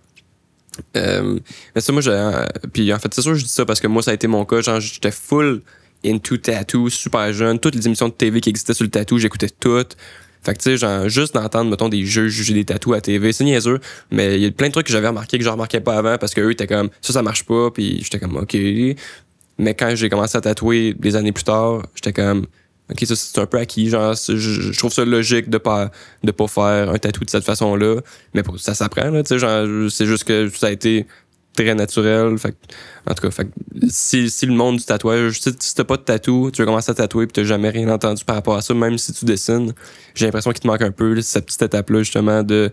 Euh, 0.95 1.39
mais 1.75 1.81
ça, 1.81 1.91
moi, 1.91 2.01
j'ai. 2.01 2.11
euh, 2.11 2.45
puis 2.73 2.93
en 2.93 2.99
fait, 2.99 3.13
c'est 3.13 3.21
sûr 3.21 3.31
que 3.31 3.37
je 3.37 3.43
dis 3.43 3.49
ça 3.49 3.65
parce 3.65 3.79
que 3.79 3.87
moi, 3.87 4.01
ça 4.01 4.11
a 4.11 4.13
été 4.13 4.27
mon 4.27 4.45
cas. 4.45 4.61
Genre, 4.61 4.79
j'étais 4.79 5.11
full 5.11 5.61
into 6.05 6.37
tattoo, 6.37 6.89
super 6.89 7.31
jeune. 7.33 7.59
Toutes 7.59 7.75
les 7.75 7.85
émissions 7.85 8.07
de 8.07 8.13
TV 8.13 8.41
qui 8.41 8.49
existaient 8.49 8.73
sur 8.73 8.83
le 8.85 8.89
tattoo, 8.89 9.17
j'écoutais 9.17 9.49
toutes. 9.49 9.97
Fait 10.41 10.53
que, 10.53 10.59
tu 10.59 10.63
sais, 10.63 10.77
genre, 10.77 11.09
juste 11.09 11.33
d'entendre, 11.33 11.69
mettons, 11.69 11.89
des 11.89 12.05
jeux 12.05 12.27
juger 12.29 12.53
des 12.53 12.63
tatous 12.65 12.95
à 12.95 13.01
TV, 13.01 13.33
c'est 13.33 13.43
niaiseux. 13.43 13.79
Mais 14.09 14.35
il 14.35 14.41
y 14.41 14.45
a 14.45 14.51
plein 14.51 14.67
de 14.67 14.71
trucs 14.71 14.87
que 14.87 14.93
j'avais 14.93 15.09
remarqué 15.09 15.37
que 15.37 15.43
je 15.43 15.49
remarquais 15.49 15.81
pas 15.81 15.97
avant 15.97 16.17
parce 16.17 16.33
qu'eux 16.33 16.51
étaient 16.51 16.67
comme, 16.67 16.89
ça, 17.01 17.13
ça 17.13 17.21
marche 17.21 17.43
pas. 17.43 17.71
Puis 17.71 18.01
j'étais 18.03 18.19
comme, 18.19 18.37
OK. 18.37 18.55
Mais 19.57 19.73
quand 19.73 19.93
j'ai 19.95 20.09
commencé 20.09 20.37
à 20.37 20.41
tatouer 20.41 20.93
des 20.93 21.15
années 21.17 21.33
plus 21.33 21.43
tard, 21.43 21.81
j'étais 21.93 22.13
comme, 22.13 22.45
OK, 22.91 23.05
ça, 23.05 23.15
c'est 23.15 23.39
un 23.39 23.45
peu 23.45 23.57
acquis. 23.57 23.89
Genre, 23.89 24.13
je, 24.13 24.77
trouve 24.77 24.91
ça 24.91 25.05
logique 25.05 25.49
de 25.49 25.57
pas, 25.57 25.91
de 26.23 26.31
pas 26.31 26.47
faire 26.47 26.89
un 26.89 26.97
tatou 26.97 27.23
de 27.23 27.29
cette 27.29 27.43
façon-là. 27.43 27.97
Mais 28.33 28.41
ça 28.57 28.73
s'apprend, 28.73 29.09
là, 29.09 29.21
tu 29.23 29.29
sais, 29.29 29.39
genre, 29.39 29.91
c'est 29.91 30.05
juste 30.05 30.23
que 30.23 30.49
ça 30.49 30.67
a 30.67 30.71
été 30.71 31.05
très 31.55 31.75
naturel. 31.75 32.37
Fait, 32.37 32.55
en 33.07 33.13
tout 33.13 33.27
cas, 33.27 33.31
fait, 33.31 33.47
si, 33.89 34.29
si 34.29 34.45
le 34.45 34.53
monde 34.53 34.77
du 34.77 34.85
tatouage, 34.85 35.39
si, 35.39 35.51
si 35.59 35.75
t'as 35.75 35.83
pas 35.83 35.97
de 35.97 36.01
tatou, 36.01 36.49
tu 36.51 36.61
veux 36.61 36.65
commencer 36.65 36.91
à 36.91 36.95
tatouer 36.95 37.27
puis 37.27 37.33
t'as 37.33 37.43
jamais 37.43 37.69
rien 37.69 37.89
entendu 37.89 38.25
par 38.25 38.35
rapport 38.35 38.55
à 38.55 38.61
ça, 38.61 38.73
même 38.73 38.97
si 38.97 39.13
tu 39.13 39.25
dessines, 39.25 39.73
j'ai 40.15 40.25
l'impression 40.25 40.51
qu'il 40.51 40.61
te 40.61 40.67
manque 40.67 40.81
un 40.81 40.91
peu 40.91 41.21
cette 41.21 41.45
petite 41.45 41.61
étape-là, 41.61 41.99
justement, 41.99 42.43
de 42.43 42.71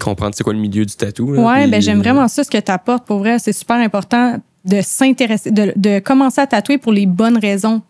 comprendre 0.00 0.34
c'est 0.36 0.44
quoi 0.44 0.52
le 0.52 0.58
milieu 0.58 0.84
du 0.84 0.94
tatou. 0.94 1.32
Là, 1.32 1.42
ouais, 1.42 1.62
puis- 1.62 1.70
ben 1.70 1.82
j'aime 1.82 1.98
vraiment 1.98 2.28
ça, 2.28 2.44
ce 2.44 2.50
que 2.50 2.58
tu 2.58 2.70
apportes. 2.70 3.06
Pour 3.06 3.18
vrai, 3.18 3.38
c'est 3.38 3.52
super 3.52 3.76
important 3.76 4.40
de 4.64 4.80
s'intéresser, 4.80 5.50
de, 5.50 5.72
de 5.76 5.98
commencer 5.98 6.40
à 6.40 6.46
tatouer 6.46 6.78
pour 6.78 6.92
les 6.92 7.06
bonnes 7.06 7.38
raisons. 7.38 7.82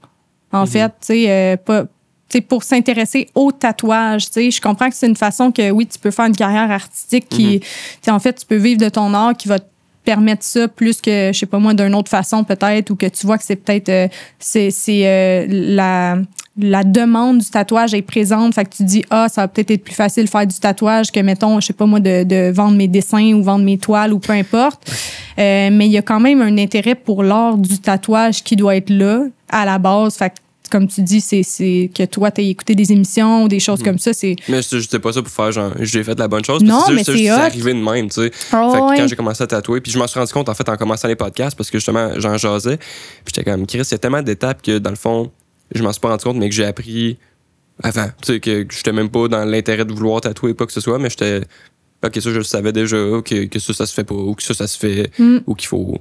En 0.55 0.67
fait, 0.67 0.89
tu 0.89 1.07
sais, 1.07 1.31
euh, 1.31 1.57
pas. 1.57 1.83
tu 1.83 1.89
sais, 2.29 2.41
pour 2.41 2.63
s'intéresser 2.63 3.29
au 3.35 3.53
tatouage, 3.53 4.27
tu 4.27 4.33
sais, 4.33 4.51
je 4.51 4.61
comprends 4.61 4.89
que 4.89 4.97
c'est 4.97 5.09
une 5.09 5.17
façon 5.17 5.51
que 5.51 5.71
oui, 5.71 5.87
tu 5.87 5.99
peux 5.99 6.11
faire 6.11 6.27
une 6.27 6.37
carrière 6.37 6.71
artistique 6.71 7.29
qui, 7.29 7.61
tu 7.61 7.67
sais, 8.03 8.11
en 8.11 8.19
fait, 8.19 8.35
tu 8.35 8.47
peux 8.47 8.57
vivre 8.57 8.81
de 8.81 8.89
ton 8.89 9.13
art 9.15 9.35
qui 9.37 9.49
va 9.49 9.59
te 9.59 9.67
permettre 10.05 10.45
ça 10.45 10.69
plus 10.69 11.01
que, 11.01 11.31
je 11.33 11.39
sais 11.39 11.47
pas 11.47 11.59
moi, 11.59 11.75
d'une 11.75 11.95
autre 11.95 12.11
façon 12.11 12.45
peut-être, 12.45 12.91
ou 12.91 12.97
que 12.97 13.07
tu 13.07 13.27
vois 13.27 13.39
que 13.39 13.45
c'est 13.45 13.57
peut-être, 13.57 13.89
euh, 13.89 14.09
c'est, 14.39 14.71
c'est 14.71 15.07
euh, 15.07 15.47
la, 15.49 16.19
la 16.59 16.85
demande 16.85 17.39
du 17.39 17.49
tatouage 17.49 17.95
est 17.95 18.03
présente, 18.03 18.55
fait 18.55 18.65
que 18.65 18.77
tu 18.77 18.85
dis, 18.85 19.05
ah, 19.11 19.29
ça 19.29 19.43
va 19.43 19.49
peut-être 19.49 19.71
être 19.71 19.83
plus 19.83 19.95
facile 19.95 20.25
de 20.25 20.31
faire 20.31 20.47
du 20.47 20.59
tatouage 20.59 21.11
que, 21.11 21.21
mettons, 21.21 21.59
je 21.59 21.67
sais 21.67 21.73
pas 21.73 21.87
moi, 21.87 22.01
de, 22.01 22.23
de 22.23 22.53
vendre 22.53 22.77
mes 22.77 22.87
dessins 22.87 23.33
ou 23.33 23.43
vendre 23.43 23.65
mes 23.65 23.79
toiles 23.79 24.13
ou 24.13 24.19
peu 24.19 24.35
importe. 24.35 24.89
Euh, 25.39 25.71
mais 25.73 25.87
il 25.87 25.93
y 25.93 25.99
a 25.99 26.03
quand 26.03 26.21
même 26.21 26.43
un 26.43 26.59
intérêt 26.59 26.95
pour 26.95 27.23
l'art 27.23 27.57
du 27.57 27.79
tatouage 27.79 28.45
qui 28.45 28.57
doit 28.57 28.77
être 28.77 28.91
là 28.91 29.25
à 29.49 29.65
la 29.65 29.79
base. 29.79 30.17
Fait 30.17 30.31
que, 30.31 30.37
comme 30.75 30.89
tu 30.89 31.03
dis, 31.03 31.21
c'est, 31.21 31.89
que 31.95 32.05
toi, 32.05 32.33
tu 32.33 32.43
écouté 32.43 32.75
des 32.75 32.91
émissions 32.91 33.45
ou 33.45 33.49
des 33.49 33.61
choses 33.61 33.81
comme 33.81 34.01
ça. 34.01 34.13
C'est 34.13 34.35
Mais 34.49 34.61
sais 34.61 34.99
pas 34.99 35.13
ça 35.13 35.23
pour 35.23 35.31
faire 35.31 35.53
genre, 35.53 35.73
j'ai 35.79 36.03
fait 36.03 36.19
la 36.19 36.27
bonne 36.27 36.45
chose. 36.45 36.65
Non, 36.65 36.81
parce 36.81 36.89
que 36.89 36.95
mais 36.95 37.05
c'est 37.05 37.29
arrivé 37.29 37.75
de 37.75 37.79
même, 37.79 38.09
tu 38.09 38.23
sais. 38.23 38.33
Ah 38.51 38.69
fait 38.73 38.79
que 38.81 39.01
quand 39.01 39.07
j'ai 39.07 39.15
commencé 39.15 39.45
à 39.45 39.47
tatouer, 39.47 39.81
puis 39.81 39.93
je 39.93 39.99
m'en 40.01 40.09
suis 40.09 40.19
rendu 40.19 40.33
compte 40.33 40.49
en 40.49 40.55
fait 40.55 40.69
en 40.69 40.77
commençant 40.77 41.07
les 41.07 41.15
podcasts 41.15 41.57
parce 41.57 41.71
que 41.71 41.79
justement 41.79 42.19
j'en 42.19 42.37
jasais, 42.39 42.77
puis 42.77 43.33
j'étais 43.33 43.49
comme 43.49 43.69
Chris, 43.69 43.83
il 43.83 43.93
y 43.93 43.95
a 43.95 43.99
tellement 43.99 44.21
d'étapes 44.21 44.63
que 44.63 44.79
dans 44.79 44.91
le 44.91 44.97
fond, 44.97 45.31
je 45.73 45.81
m'en 45.85 45.93
suis 45.93 46.01
pas 46.01 46.09
rendu 46.09 46.25
compte, 46.25 46.39
mais 46.39 46.49
que 46.49 46.55
j'ai 46.57 46.65
appris 46.65 47.19
avant. 47.81 48.09
Tu 48.21 48.33
sais, 48.33 48.41
que 48.41 48.67
j'étais 48.69 48.93
même 48.93 49.11
pas 49.11 49.29
dans 49.29 49.45
l'intérêt 49.45 49.85
de 49.85 49.93
vouloir 49.93 50.23
tatouer 50.23 50.55
pas 50.55 50.67
que 50.67 50.73
ce 50.73 50.81
soit, 50.81 50.99
mais 50.99 51.09
j'étais. 51.09 51.43
Ok, 52.05 52.17
ça 52.17 52.33
je 52.33 52.39
le 52.39 52.43
savais 52.43 52.73
déjà, 52.73 52.97
que, 52.97 53.45
que 53.45 53.59
ça, 53.61 53.73
ça 53.75 53.87
se 53.87 53.95
fait 53.95 54.03
pas, 54.03 54.17
ou 54.17 54.35
que 54.35 54.43
ça, 54.43 54.55
ça 54.55 54.67
se 54.67 54.77
fait, 54.77 55.13
Mm. 55.21 55.39
ou 55.47 55.55
qu'il 55.55 55.69
faut 55.69 55.99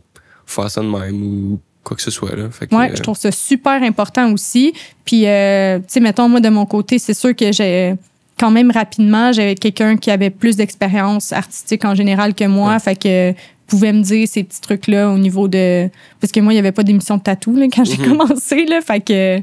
faire 0.47 0.71
ça 0.71 0.81
de 0.81 0.87
même, 0.87 1.21
ou 1.21 1.59
quoi 1.83 1.95
que 1.97 2.03
ce 2.03 2.11
soit. 2.11 2.35
Là. 2.35 2.49
Fait 2.51 2.67
que, 2.67 2.75
Ouais, 2.75 2.91
euh, 2.91 2.95
je 2.95 3.01
trouve 3.01 3.17
ça 3.17 3.31
super 3.31 3.81
important 3.83 4.31
aussi. 4.31 4.73
Puis, 5.05 5.27
euh, 5.27 5.79
tu 5.79 5.85
sais, 5.87 5.99
mettons, 5.99 6.29
moi, 6.29 6.39
de 6.39 6.49
mon 6.49 6.65
côté, 6.65 6.99
c'est 6.99 7.13
sûr 7.13 7.35
que 7.35 7.51
j'ai 7.51 7.95
quand 8.39 8.51
même 8.51 8.71
rapidement, 8.71 9.31
j'avais 9.31 9.55
quelqu'un 9.55 9.95
qui 9.97 10.09
avait 10.11 10.29
plus 10.29 10.55
d'expérience 10.55 11.31
artistique 11.33 11.85
en 11.85 11.93
général 11.95 12.33
que 12.33 12.45
moi. 12.45 12.73
Ouais. 12.73 12.79
Fait 12.79 12.95
que 12.95 13.33
pouvait 13.67 13.93
me 13.93 14.01
dire 14.01 14.27
ces 14.27 14.43
petits 14.43 14.61
trucs-là 14.61 15.09
au 15.09 15.17
niveau 15.17 15.47
de. 15.47 15.89
Parce 16.19 16.31
que 16.31 16.39
moi, 16.39 16.53
il 16.53 16.55
n'y 16.55 16.59
avait 16.59 16.71
pas 16.71 16.83
d'émission 16.83 17.17
de 17.17 17.21
tatou 17.23 17.55
là, 17.55 17.65
quand 17.73 17.83
j'ai 17.83 17.97
Mhm. 17.97 18.17
commencé. 18.17 18.65
Là, 18.65 18.81
fait 18.81 18.99
que. 18.99 19.41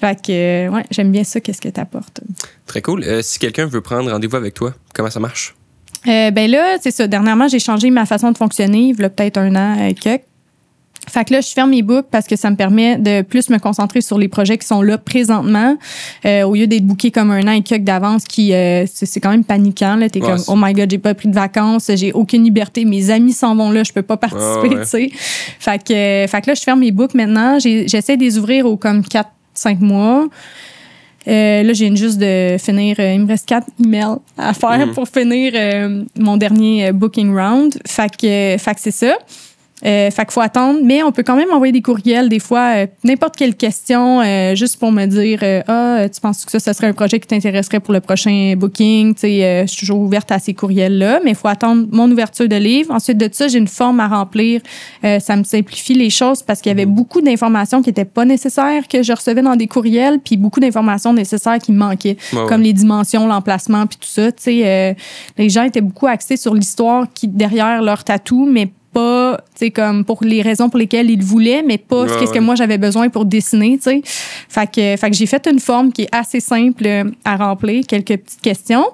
Fait 0.00 0.16
que, 0.26 0.68
ouais, 0.70 0.84
j'aime 0.90 1.12
bien 1.12 1.24
ça, 1.24 1.40
qu'est-ce 1.40 1.60
que 1.60 1.68
tu 1.68 1.78
apportes. 1.78 2.20
Très 2.66 2.80
cool. 2.80 3.04
Euh, 3.04 3.20
si 3.20 3.38
quelqu'un 3.38 3.66
veut 3.66 3.82
prendre 3.82 4.10
rendez-vous 4.10 4.36
avec 4.36 4.54
toi, 4.54 4.72
comment 4.94 5.10
ça 5.10 5.20
marche? 5.20 5.54
Euh, 6.08 6.30
ben 6.30 6.50
là, 6.50 6.78
c'est 6.80 6.90
ça. 6.90 7.06
Dernièrement, 7.06 7.48
j'ai 7.48 7.58
changé 7.58 7.90
ma 7.90 8.06
façon 8.06 8.32
de 8.32 8.38
fonctionner, 8.38 8.94
il 8.96 8.98
y 8.98 9.04
a 9.04 9.10
peut-être 9.10 9.36
un 9.36 9.54
an 9.54 9.76
euh, 9.78 9.92
quelques. 10.00 10.22
Fait 11.10 11.24
que 11.24 11.32
là, 11.34 11.40
je 11.40 11.48
ferme 11.48 11.70
mes 11.70 11.82
books 11.82 12.06
parce 12.10 12.26
que 12.26 12.36
ça 12.36 12.50
me 12.50 12.56
permet 12.56 12.96
de 12.96 13.22
plus 13.22 13.50
me 13.50 13.58
concentrer 13.58 14.00
sur 14.00 14.18
les 14.18 14.28
projets 14.28 14.56
qui 14.58 14.66
sont 14.66 14.80
là 14.82 14.96
présentement, 14.98 15.76
euh, 16.24 16.42
au 16.44 16.54
lieu 16.54 16.66
d'être 16.66 16.86
booké 16.86 17.10
comme 17.10 17.30
un 17.30 17.46
an 17.48 17.52
et 17.52 17.62
quelques 17.62 17.84
d'avance, 17.84 18.24
qui 18.24 18.52
euh, 18.54 18.84
c'est 18.86 19.20
quand 19.20 19.30
même 19.30 19.44
paniquant. 19.44 19.96
Là, 19.96 20.08
t'es 20.08 20.20
Ouais, 20.22 20.28
comme 20.28 20.42
oh 20.48 20.54
my 20.56 20.72
god, 20.72 20.90
j'ai 20.90 20.98
pas 20.98 21.14
pris 21.14 21.28
de 21.28 21.34
vacances, 21.34 21.90
j'ai 21.94 22.12
aucune 22.12 22.44
liberté, 22.44 22.84
mes 22.84 23.10
amis 23.10 23.32
s'en 23.32 23.54
vont 23.56 23.70
là, 23.70 23.82
je 23.82 23.92
peux 23.92 24.02
pas 24.02 24.16
participer, 24.16 24.68
Ouais, 24.68 24.76
ouais. 24.76 24.82
tu 24.82 24.88
sais. 24.88 25.10
Fait 25.58 25.82
que, 25.82 25.92
euh, 25.92 26.26
fait 26.28 26.40
que 26.42 26.46
là, 26.48 26.54
je 26.54 26.62
ferme 26.62 26.80
mes 26.80 26.92
books 26.92 27.14
maintenant. 27.14 27.58
J'essaie 27.58 28.16
de 28.16 28.22
les 28.22 28.38
ouvrir 28.38 28.66
au 28.66 28.76
comme 28.76 29.02
4-5 29.02 29.80
mois. 29.80 30.28
Euh, 31.28 31.62
là, 31.62 31.72
je 31.74 31.84
viens 31.84 31.94
juste 31.94 32.18
de 32.18 32.56
finir. 32.58 32.96
euh, 32.98 33.12
il 33.14 33.20
me 33.20 33.28
reste 33.28 33.46
quatre 33.46 33.66
emails 33.84 34.16
à 34.38 34.54
faire 34.54 34.86
Mhm. 34.86 34.94
pour 34.94 35.06
finir 35.06 35.52
euh, 35.54 36.04
mon 36.18 36.36
dernier 36.38 36.86
euh, 36.88 36.92
booking 36.92 37.34
round. 37.36 37.78
Fait 37.86 38.10
que, 38.10 38.56
fait 38.58 38.74
que 38.74 38.80
c'est 38.80 38.90
ça. 38.90 39.16
Euh, 39.86 40.10
fait 40.10 40.24
qu'il 40.24 40.32
faut 40.32 40.40
attendre, 40.40 40.80
mais 40.82 41.02
on 41.02 41.12
peut 41.12 41.22
quand 41.22 41.36
même 41.36 41.50
envoyer 41.52 41.72
des 41.72 41.82
courriels 41.82 42.28
des 42.28 42.38
fois, 42.38 42.74
euh, 42.76 42.86
n'importe 43.04 43.36
quelle 43.36 43.54
question, 43.54 44.20
euh, 44.20 44.54
juste 44.54 44.78
pour 44.78 44.92
me 44.92 45.06
dire 45.06 45.40
euh, 45.42 45.62
ah 45.68 46.08
tu 46.12 46.20
penses 46.20 46.44
que 46.44 46.50
ça, 46.50 46.58
ça 46.58 46.74
serait 46.74 46.88
un 46.88 46.92
projet 46.92 47.18
qui 47.18 47.26
t'intéresserait 47.26 47.80
pour 47.80 47.94
le 47.94 48.00
prochain 48.00 48.54
booking, 48.56 49.14
tu 49.14 49.20
sais, 49.20 49.44
euh, 49.44 49.62
je 49.62 49.68
suis 49.68 49.80
toujours 49.80 50.00
ouverte 50.00 50.30
à 50.32 50.38
ces 50.38 50.54
courriels 50.54 50.98
là, 50.98 51.20
mais 51.24 51.30
il 51.30 51.36
faut 51.36 51.48
attendre 51.48 51.86
mon 51.90 52.10
ouverture 52.10 52.48
de 52.48 52.56
livre. 52.56 52.92
Ensuite 52.92 53.18
de 53.18 53.28
ça, 53.32 53.48
j'ai 53.48 53.58
une 53.58 53.68
forme 53.68 54.00
à 54.00 54.08
remplir. 54.08 54.60
Euh, 55.04 55.18
ça 55.18 55.36
me 55.36 55.44
simplifie 55.44 55.94
les 55.94 56.10
choses 56.10 56.42
parce 56.42 56.60
qu'il 56.60 56.70
y 56.70 56.72
avait 56.72 56.86
beaucoup 56.86 57.20
d'informations 57.20 57.82
qui 57.82 57.90
étaient 57.90 58.04
pas 58.04 58.24
nécessaires 58.24 58.86
que 58.88 59.02
je 59.02 59.12
recevais 59.12 59.42
dans 59.42 59.56
des 59.56 59.66
courriels, 59.66 60.18
puis 60.18 60.36
beaucoup 60.36 60.60
d'informations 60.60 61.12
nécessaires 61.12 61.58
qui 61.58 61.72
me 61.72 61.78
manquaient 61.78 62.16
ouais. 62.32 62.46
comme 62.48 62.62
les 62.62 62.72
dimensions, 62.72 63.26
l'emplacement, 63.26 63.86
puis 63.86 63.98
tout 63.98 64.08
ça. 64.08 64.30
Tu 64.32 64.42
sais, 64.42 64.62
euh, 64.66 64.94
les 65.38 65.48
gens 65.48 65.62
étaient 65.62 65.80
beaucoup 65.80 66.06
axés 66.06 66.36
sur 66.36 66.54
l'histoire 66.54 67.06
qui 67.14 67.28
derrière 67.28 67.82
leur 67.82 68.04
tatou, 68.04 68.46
mais 68.50 68.70
pas, 69.36 69.70
comme 69.70 70.04
pour 70.04 70.18
les 70.22 70.42
raisons 70.42 70.68
pour 70.68 70.78
lesquelles 70.78 71.10
ils 71.10 71.18
le 71.18 71.24
voulaient, 71.24 71.62
mais 71.62 71.78
pas 71.78 72.02
Ouais, 72.02 72.08
ce 72.08 72.18
qu'est-ce 72.18 72.30
que 72.32 72.38
ouais. 72.38 72.44
moi 72.44 72.54
j'avais 72.54 72.78
besoin 72.78 73.08
pour 73.08 73.24
dessiner, 73.24 73.76
tu 73.76 73.84
sais. 73.84 74.02
Fait 74.48 74.66
que, 74.66 74.96
fait 74.96 75.10
que 75.10 75.16
j'ai 75.16 75.26
fait 75.26 75.46
une 75.50 75.60
forme 75.60 75.92
qui 75.92 76.02
est 76.02 76.14
assez 76.14 76.40
simple 76.40 76.86
à 77.24 77.36
remplir, 77.36 77.84
quelques 77.86 78.16
petites 78.18 78.40
questions. 78.42 78.86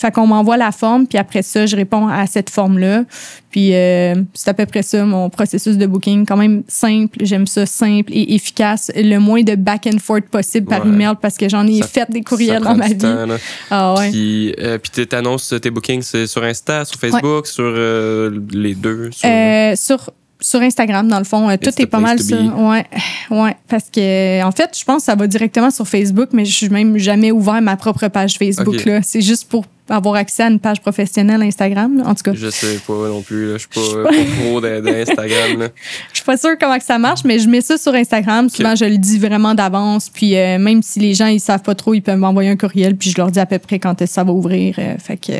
Fait 0.00 0.10
qu'on 0.10 0.26
m'envoie 0.26 0.56
la 0.56 0.72
forme, 0.72 1.06
puis 1.06 1.18
après 1.18 1.42
ça, 1.42 1.66
je 1.66 1.76
réponds 1.76 2.08
à 2.08 2.26
cette 2.26 2.48
forme-là. 2.48 3.04
Puis 3.50 3.74
euh, 3.74 4.14
c'est 4.32 4.48
à 4.48 4.54
peu 4.54 4.64
près 4.64 4.82
ça, 4.82 5.04
mon 5.04 5.28
processus 5.28 5.76
de 5.76 5.84
booking. 5.86 6.24
Quand 6.24 6.36
même 6.38 6.62
simple, 6.68 7.18
j'aime 7.22 7.46
ça 7.46 7.66
simple 7.66 8.10
et 8.14 8.34
efficace. 8.34 8.90
Le 8.96 9.18
moins 9.18 9.42
de 9.42 9.56
back 9.56 9.86
and 9.92 9.98
forth 9.98 10.24
possible 10.30 10.66
par 10.68 10.84
Ouais. 10.86 10.88
email 10.92 11.12
parce 11.20 11.36
que 11.36 11.48
j'en 11.48 11.66
ai 11.66 11.80
Ça- 11.82 11.86
fait 11.88 12.10
des 12.10 12.22
courriels 12.22 12.62
dans 12.62 12.74
ma 12.76 12.86
vie. 12.86 12.96
temps. 12.96 13.26
Ah 13.70 13.94
ouais. 13.98 14.10
Puis, 14.10 14.54
euh, 14.58 14.78
puis 14.78 15.06
t'annonces 15.06 15.52
tes 15.60 15.70
bookings 15.70 16.02
sur 16.26 16.42
Insta, 16.44 16.84
sur 16.86 16.98
Facebook, 16.98 17.46
sur 17.46 17.64
euh, 17.66 18.40
les 18.52 18.74
deux. 18.74 19.10
Sur... 19.12 19.28
Euh, 19.28 19.74
sur 19.76 20.10
sur 20.42 20.62
Instagram 20.62 21.06
dans 21.06 21.18
le 21.18 21.24
fond, 21.24 21.50
euh, 21.50 21.56
tout 21.62 21.70
est 21.82 21.84
pas 21.86 21.98
mal 22.00 22.18
ça. 22.18 22.34
Ouais, 22.40 22.86
ouais, 23.30 23.54
parce 23.68 23.90
que 23.92 24.42
en 24.42 24.50
fait, 24.52 24.70
je 24.78 24.82
pense 24.86 25.02
que 25.02 25.04
ça 25.04 25.14
va 25.14 25.26
directement 25.26 25.70
sur 25.70 25.86
Facebook, 25.86 26.30
mais 26.32 26.46
je 26.46 26.52
suis 26.54 26.70
même 26.70 26.96
jamais 26.96 27.30
ouvert 27.30 27.60
ma 27.60 27.76
propre 27.76 28.08
page 28.08 28.38
Facebook 28.38 28.76
Ok. 28.76 28.84
là. 28.86 29.00
C'est 29.02 29.20
juste 29.20 29.50
pour 29.50 29.66
avoir 29.90 30.14
accès 30.14 30.44
à 30.44 30.48
une 30.48 30.58
page 30.60 30.80
professionnelle 30.80 31.42
Instagram. 31.42 32.02
En 32.06 32.14
tout 32.14 32.22
cas, 32.22 32.32
Je 32.34 32.48
sais 32.48 32.78
pas 32.86 33.08
non 33.08 33.22
plus, 33.22 33.48
là. 33.48 33.52
je 33.54 33.58
suis 33.58 33.68
pas, 33.68 34.04
pas 34.04 34.10
pro 34.44 34.60
d'In- 34.60 34.80
d'Instagram. 34.80 35.68
je 36.12 36.16
suis 36.16 36.24
pas 36.24 36.36
sûre 36.36 36.56
comment 36.58 36.78
que 36.78 36.84
ça 36.84 36.98
marche, 36.98 37.24
mais 37.24 37.38
je 37.38 37.48
mets 37.48 37.60
ça 37.60 37.76
sur 37.76 37.94
Instagram. 37.94 38.48
Souvent, 38.48 38.74
je 38.74 38.84
le 38.86 38.96
dis 38.98 39.18
vraiment 39.18 39.54
d'avance. 39.54 40.08
Puis 40.08 40.36
euh, 40.36 40.58
même 40.58 40.82
si 40.82 41.00
les 41.00 41.14
gens 41.14 41.26
ils 41.26 41.40
savent 41.40 41.62
pas 41.62 41.74
trop, 41.74 41.92
ils 41.94 42.00
peuvent 42.02 42.18
m'envoyer 42.18 42.50
un 42.50 42.56
courriel, 42.56 42.96
puis 42.96 43.10
je 43.10 43.16
leur 43.18 43.30
dis 43.30 43.40
à 43.40 43.46
peu 43.46 43.58
près 43.58 43.78
quand 43.78 44.06
ça 44.06 44.24
va 44.24 44.32
ouvrir. 44.32 44.76
Euh, 44.78 44.96
fait 44.98 45.16
que 45.16 45.32
euh, 45.32 45.38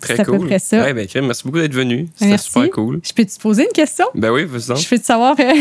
Très 0.00 0.16
C'est 0.16 0.20
à 0.20 0.24
peu 0.26 0.36
cool. 0.36 0.46
près 0.48 0.58
ça. 0.58 0.82
Ouais, 0.82 0.92
ben, 0.92 1.06
merci 1.22 1.42
beaucoup 1.44 1.58
d'être 1.58 1.72
venu. 1.72 2.08
C'était 2.16 2.36
super 2.36 2.68
cool. 2.70 3.00
je 3.02 3.10
peux 3.14 3.24
te 3.24 3.40
poser 3.40 3.62
une 3.62 3.72
question? 3.72 4.04
Ben 4.14 4.30
oui, 4.30 4.46
faisons. 4.46 4.76
Je 4.76 4.86
peux 4.86 4.98
te 4.98 5.04
savoir. 5.06 5.34
euh, 5.40 5.52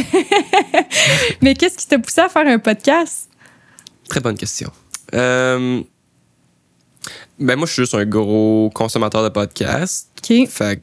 mais 1.41 1.53
qu'est-ce 1.53 1.77
qui 1.77 1.87
t'a 1.87 1.97
poussé 1.97 2.19
à 2.19 2.27
faire 2.27 2.45
un 2.45 2.59
podcast? 2.59 3.29
Très 4.09 4.19
bonne 4.19 4.35
question. 4.37 4.69
Euh, 5.13 5.81
ben 7.39 7.55
moi, 7.55 7.65
je 7.67 7.73
suis 7.73 7.81
juste 7.83 7.95
un 7.95 8.05
gros 8.05 8.69
consommateur 8.73 9.23
de 9.23 9.29
podcasts. 9.29 10.09
OK. 10.19 10.47
Fait 10.47 10.77
que, 10.77 10.81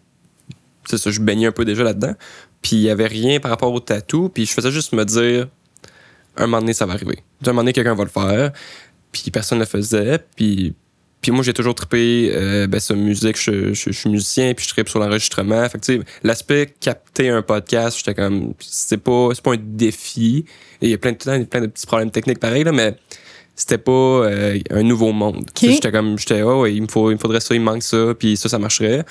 c'est 0.89 0.99
ça, 0.99 1.11
je 1.11 1.21
baignais 1.21 1.47
un 1.47 1.53
peu 1.53 1.65
déjà 1.65 1.85
là-dedans. 1.85 2.15
Puis 2.63 2.77
il 2.77 2.83
y 2.83 2.91
avait 2.91 3.07
rien 3.07 3.41
par 3.41 3.51
rapport 3.51 3.73
au 3.73 3.81
tatou. 3.81 4.29
Puis 4.29 4.47
je 4.47 4.53
faisais 4.53 4.71
juste 4.71 4.93
me 4.93 5.05
dire, 5.05 5.49
un 6.37 6.47
moment 6.47 6.61
donné, 6.61 6.73
ça 6.73 6.87
va 6.87 6.93
arriver. 6.95 7.19
Un 7.45 7.51
moment 7.51 7.63
donné, 7.63 7.73
quelqu'un 7.73 7.95
va 7.95 8.05
le 8.05 8.11
faire. 8.11 8.53
Puis 9.13 9.31
personne 9.31 9.59
ne 9.59 9.63
le 9.65 9.69
faisait. 9.69 10.19
Puis, 10.37 10.75
puis 11.21 11.33
moi, 11.33 11.43
j'ai 11.43 11.53
toujours 11.53 11.75
trippé 11.75 12.31
euh, 12.35 12.67
ben, 12.67 12.81
sur 12.81 12.97
musique. 12.97 13.41
Je, 13.41 13.73
je- 13.73 13.91
je 13.91 13.99
suis 13.99 14.11
musicien, 14.11 14.53
puis 14.55 14.65
je 14.67 14.71
trippe 14.71 14.89
sur 14.89 14.99
l'enregistrement. 15.01 15.69
Fait 15.69 15.79
que, 15.79 15.85
tu 15.85 15.99
sais, 15.99 16.05
l'aspect 16.23 16.75
capter 16.81 17.29
un 17.31 17.43
podcast, 17.43 17.99
j'étais 17.99 18.15
comme, 18.15 18.55
c'est 18.61 18.99
pas, 19.03 19.29
c'est 19.35 19.43
pas 19.43 19.53
un 19.55 19.59
défi. 19.61 20.45
Et 20.83 20.87
il 20.87 20.91
y 20.91 20.95
a 20.95 20.99
plein 20.99 21.13
de, 21.13 21.45
plein 21.45 21.61
de 21.61 21.67
petits 21.67 21.87
problèmes 21.87 22.11
techniques 22.11 22.39
pareils, 22.41 22.65
là, 22.65 22.73
mais 22.73 22.97
c'était 23.57 23.79
pas 23.79 23.93
euh, 23.93 24.59
un 24.71 24.83
nouveau 24.83 25.13
monde. 25.13 25.45
J'étais 25.73 25.93
comme, 25.93 26.19
j'étais, 26.19 26.43
oh, 26.43 26.63
ouais, 26.63 26.75
il 26.75 26.83
me, 26.83 26.87
faut, 26.89 27.11
il 27.11 27.15
me 27.15 27.19
faudrait 27.19 27.41
ça, 27.41 27.55
il 27.55 27.61
me 27.61 27.67
manque 27.67 27.83
ça, 27.83 28.15
puis 28.19 28.37
ça, 28.37 28.49
ça 28.49 28.59
marcherait. 28.59 29.05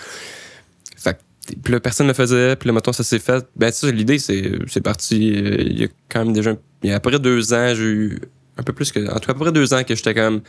Fait 0.97 1.13
que, 1.13 1.55
puis 1.63 1.73
là, 1.73 1.79
personne 1.79 2.07
ne 2.07 2.11
le 2.11 2.15
faisait, 2.15 2.55
puis 2.55 2.67
là, 2.67 2.73
mettons, 2.73 2.93
ça 2.93 3.03
s'est 3.03 3.19
fait. 3.19 3.45
Ben, 3.55 3.71
ça, 3.71 3.89
l'idée, 3.91 4.17
c'est, 4.19 4.51
c'est 4.67 4.81
parti. 4.81 5.33
euh, 5.35 5.57
il 5.61 5.79
y 5.81 5.83
a 5.83 5.87
quand 6.09 6.25
même 6.25 6.33
déjà, 6.33 6.55
il 6.83 6.89
y 6.89 6.93
a 6.93 6.95
à 6.95 6.99
peu 6.99 7.09
près 7.11 7.19
deux 7.19 7.53
ans, 7.53 7.73
j'ai 7.75 7.83
eu 7.83 8.19
un 8.57 8.63
peu 8.63 8.73
plus 8.73 8.91
que, 8.91 8.99
en 9.09 9.13
tout 9.19 9.27
cas, 9.27 9.31
à 9.31 9.33
peu 9.33 9.39
près 9.41 9.51
deux 9.51 9.73
ans 9.73 9.83
que 9.83 9.95
j'étais 9.95 10.13
comme, 10.13 10.41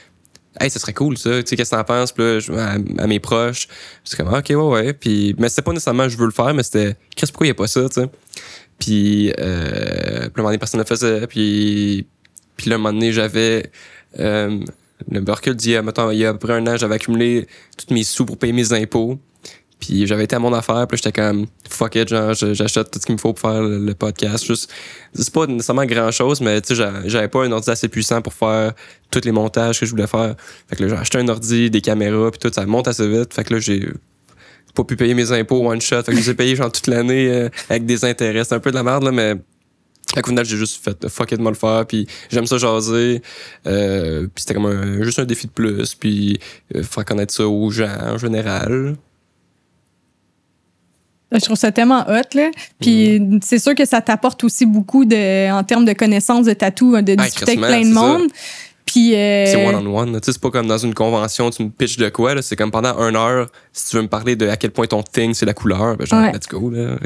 hey, 0.61 0.68
ça 0.70 0.78
serait 0.80 0.95
cool, 0.95 1.16
ça, 1.16 1.43
tu 1.43 1.49
sais, 1.51 1.57
qu'est-ce 1.57 1.70
que 1.70 1.76
t'en 1.76 1.84
penses, 1.84 2.12
puis 2.12 2.24
là, 2.24 2.38
je- 2.41 2.53
à, 2.53 2.76
à 3.03 3.07
mes 3.07 3.20
proches, 3.20 3.68
c'est 4.05 4.16
comme, 4.16 4.28
Ah, 4.34 4.38
ok, 4.38 4.49
ouais, 4.51 4.55
ouais, 4.57 4.93
puis, 4.95 5.34
mais 5.38 5.49
c'était 5.49 5.62
pas 5.62 5.72
nécessairement, 5.72 6.09
je 6.09 6.16
veux 6.16 6.26
le 6.26 6.32
faire, 6.32 6.53
mais 6.55 6.62
c'était, 6.62 6.97
Chris, 7.16 7.26
pourquoi 7.28 7.47
il 7.47 7.51
n'y 7.51 7.53
a 7.53 7.55
pas 7.55 7.66
ça, 7.68 7.88
tu 7.88 8.01
sais? 8.01 8.09
Puis, 8.78 9.32
euh, 9.38 10.20
puis, 10.20 10.26
un 10.26 10.30
moment 10.38 10.49
donné, 10.49 10.59
personne 10.59 10.78
ne 10.80 10.84
le 10.84 10.88
faisait. 10.88 11.26
Puis, 11.26 12.07
puis 12.57 12.70
là, 12.70 12.76
un 12.76 12.78
moment 12.78 12.92
donné, 12.92 13.12
j'avais... 13.12 13.70
Euh, 14.18 14.61
le 15.11 15.20
Burkle 15.20 15.55
dit, 15.55 15.74
euh, 15.74 15.82
mettons, 15.82 16.11
il 16.11 16.18
y 16.18 16.26
a 16.26 16.30
à 16.30 16.32
peu 16.32 16.46
près 16.46 16.55
un 16.55 16.66
an, 16.66 16.76
j'avais 16.76 16.96
accumulé 16.96 17.46
tous 17.76 17.92
mes 17.92 18.05
sous 18.05 18.26
pour 18.26 18.36
payer 18.38 18.53
mes 18.53 18.72
impôts. 18.72 19.18
Puis 19.78 20.07
j'avais 20.07 20.24
été 20.24 20.36
à 20.36 20.38
mon 20.38 20.53
affaire, 20.53 20.86
puis 20.86 20.98
j'étais 20.98 21.12
comme 21.12 21.46
fuck 21.68 21.94
it, 21.94 22.07
genre 22.07 22.34
j'achète 22.34 22.90
tout 22.90 23.01
ce 23.01 23.07
qu'il 23.07 23.14
me 23.14 23.18
faut 23.18 23.32
pour 23.32 23.51
faire 23.51 23.62
le, 23.62 23.94
podcast. 23.94 24.44
Juste, 24.44 24.70
c'est 25.14 25.32
pas 25.32 25.46
nécessairement 25.46 25.86
grand 25.86 26.11
chose, 26.11 26.42
mais 26.42 26.61
tu 26.61 26.76
sais, 26.76 26.84
j'avais 27.07 27.28
pas 27.28 27.44
un 27.44 27.53
ordi 27.53 27.70
assez 27.70 27.88
puissant 27.88 28.20
pour 28.20 28.34
faire 28.34 28.74
tous 29.11 29.22
les 29.24 29.32
montages 29.32 29.80
que 29.80 29.86
je 29.86 29.90
voulais 29.90 30.07
faire. 30.07 30.34
Fait 30.68 30.76
que 30.76 30.82
là, 30.82 30.90
j'ai 30.90 30.96
acheté 30.96 31.18
un 31.18 31.28
ordi, 31.28 31.70
des 31.70 31.80
caméras, 31.80 32.30
puis 32.30 32.38
tout, 32.38 32.53
ça 32.53 32.66
monte 32.66 32.88
assez 32.88 33.09
vite. 33.09 33.32
Fait 33.32 33.42
que 33.42 33.55
là, 33.55 33.61
j'ai 33.61 33.88
pas 34.74 34.84
pu 34.84 34.96
payer 34.96 35.14
mes 35.14 35.32
impôts 35.32 35.66
one 35.66 35.80
shot. 35.80 36.03
Fait 36.03 36.12
que 36.12 36.18
je 36.18 36.24
les 36.24 36.30
ai 36.30 36.34
payés 36.34 36.57
genre 36.57 36.70
toute 36.70 36.86
l'année 36.86 37.28
euh, 37.30 37.48
avec 37.70 37.86
des 37.86 38.05
intérêts. 38.05 38.44
C'est 38.44 38.55
un 38.55 38.61
peu 38.61 38.70
de 38.70 38.76
la 38.76 38.82
merde, 38.82 39.05
là, 39.05 39.12
mais 39.12 39.36
à 40.18 40.22
final, 40.22 40.44
j'ai 40.44 40.56
juste 40.56 40.82
fait 40.82 41.08
fuck 41.08 41.32
it, 41.32 41.38
de 41.38 41.48
le 41.48 41.54
faire, 41.54 41.86
puis 41.86 42.06
j'aime 42.30 42.46
ça 42.46 42.58
jaser. 42.58 43.22
Euh, 43.66 44.22
puis 44.22 44.42
c'était 44.42 44.54
comme 44.54 44.66
un, 44.66 45.02
juste 45.02 45.18
un 45.18 45.24
défi 45.24 45.46
de 45.46 45.52
plus, 45.52 45.94
puis 45.94 46.38
euh, 46.74 46.82
faire 46.82 47.04
connaître 47.04 47.32
ça 47.32 47.46
aux 47.46 47.70
gens 47.70 47.96
en 48.02 48.18
général. 48.18 48.96
Je 51.32 51.44
trouve 51.44 51.56
ça 51.56 51.70
tellement 51.70 52.04
hot, 52.08 52.34
là. 52.34 52.50
Puis 52.80 53.20
mm. 53.20 53.40
c'est 53.42 53.61
sûr 53.61 53.74
que 53.74 53.84
ça 53.84 54.00
t'apporte 54.00 54.42
aussi 54.42 54.66
beaucoup 54.66 55.04
de, 55.04 55.50
en 55.50 55.62
termes 55.62 55.84
de 55.84 55.92
connaissances 55.92 56.46
de 56.46 56.52
tatou, 56.52 57.00
de 57.00 57.14
discuter 57.14 57.52
avec 57.52 57.61
plein 57.61 57.82
de 57.82 57.92
monde. 57.92 58.30
Puis. 58.84 59.14
Euh... 59.14 59.46
C'est 59.46 59.66
one-on-one. 59.66 60.12
Tu 60.20 60.26
sais, 60.26 60.32
c'est 60.32 60.40
pas 60.40 60.50
comme 60.50 60.66
dans 60.66 60.78
une 60.78 60.94
convention, 60.94 61.50
tu 61.50 61.62
me 61.62 61.70
pitches 61.70 61.98
de 61.98 62.08
quoi, 62.08 62.40
C'est 62.42 62.56
comme 62.56 62.70
pendant 62.70 62.98
une 62.98 63.16
heure, 63.16 63.48
si 63.80 63.90
tu 63.90 63.96
veux 63.96 64.02
me 64.02 64.08
parler 64.08 64.36
de 64.36 64.48
à 64.48 64.56
quel 64.56 64.70
point 64.70 64.86
ton 64.86 65.02
thing, 65.02 65.34
c'est 65.34 65.46
la 65.46 65.54
couleur, 65.54 65.96
ben 65.96 66.06
genre, 66.06 66.32
let's 66.32 66.48
go, 66.48 66.70
là. 66.70 66.96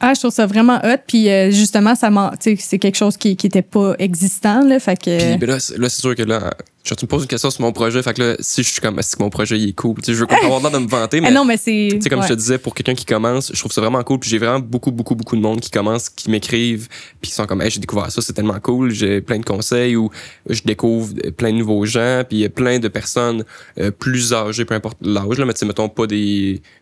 Ah, 0.00 0.14
je 0.14 0.20
trouve 0.20 0.32
ça 0.32 0.46
vraiment 0.46 0.78
hot. 0.82 0.98
Puis 1.06 1.28
euh, 1.28 1.50
justement, 1.50 1.94
ça 1.94 2.10
c'est 2.40 2.78
quelque 2.78 2.96
chose 2.96 3.16
qui, 3.16 3.36
qui 3.36 3.46
était 3.46 3.62
pas 3.62 3.94
existant, 3.98 4.64
là. 4.64 4.78
Fait 4.80 4.96
que. 4.96 5.30
Puis 5.30 5.38
ben 5.38 5.48
là, 5.48 5.58
là 5.76 5.88
c'est 5.88 6.00
sûr 6.00 6.14
que 6.14 6.22
là, 6.22 6.52
tu 6.82 6.94
me 7.02 7.06
poses 7.06 7.22
une 7.22 7.28
question 7.28 7.50
sur 7.50 7.62
mon 7.62 7.72
projet, 7.72 8.02
fait 8.02 8.14
que 8.14 8.22
là, 8.22 8.36
si 8.40 8.62
je 8.62 8.68
suis 8.68 8.80
comme, 8.80 8.98
est-ce 8.98 9.16
que 9.16 9.22
mon 9.22 9.30
projet 9.30 9.58
il 9.58 9.68
est 9.68 9.72
cool? 9.72 9.96
Je 10.06 10.12
veux 10.12 10.26
pas 10.26 10.36
avoir 10.44 10.60
l'air 10.60 10.70
de 10.70 10.78
me 10.78 10.88
vanter, 10.88 11.20
mais. 11.20 11.28
Ah 11.28 11.32
non, 11.32 11.44
mais 11.44 11.56
c'est. 11.56 11.88
Tu 11.92 12.00
sais, 12.00 12.10
comme 12.10 12.22
je 12.22 12.28
te 12.28 12.34
disais, 12.34 12.58
pour 12.58 12.74
quelqu'un 12.74 12.94
qui 12.94 13.04
commence, 13.04 13.52
je 13.52 13.58
trouve 13.58 13.72
ça 13.72 13.80
vraiment 13.80 14.02
cool. 14.02 14.18
Puis 14.18 14.30
j'ai 14.30 14.38
vraiment 14.38 14.60
beaucoup, 14.60 14.90
beaucoup, 14.90 15.14
beaucoup 15.14 15.36
de 15.36 15.40
monde 15.40 15.60
qui 15.60 15.70
commence, 15.70 16.08
qui 16.08 16.30
m'écrivent, 16.30 16.88
puis 17.20 17.30
qui 17.30 17.36
sont 17.36 17.46
comme, 17.46 17.62
hey, 17.62 17.70
j'ai 17.70 17.80
découvert 17.80 18.10
ça, 18.10 18.20
c'est 18.20 18.32
tellement 18.32 18.58
cool, 18.60 18.90
j'ai 18.90 19.20
plein 19.20 19.38
de 19.38 19.44
conseils, 19.44 19.96
ou 19.96 20.10
je 20.48 20.62
découvre 20.64 21.14
plein 21.36 21.52
de 21.52 21.58
nouveaux 21.58 21.84
gens, 21.84 22.22
puis 22.28 22.38
il 22.38 22.40
y 22.40 22.44
a 22.44 22.50
plein 22.50 22.78
de 22.78 22.88
personnes 22.88 23.44
euh, 23.78 23.90
plus 23.90 24.32
âgées, 24.32 24.64
peu 24.64 24.74
importe 24.74 24.98
l'âge, 25.02 25.38
là, 25.38 25.44
mais 25.44 25.52
tu 25.52 25.60
sais, 25.60 25.66
mettons 25.66 25.88
pas 25.88 26.06
des 26.06 26.16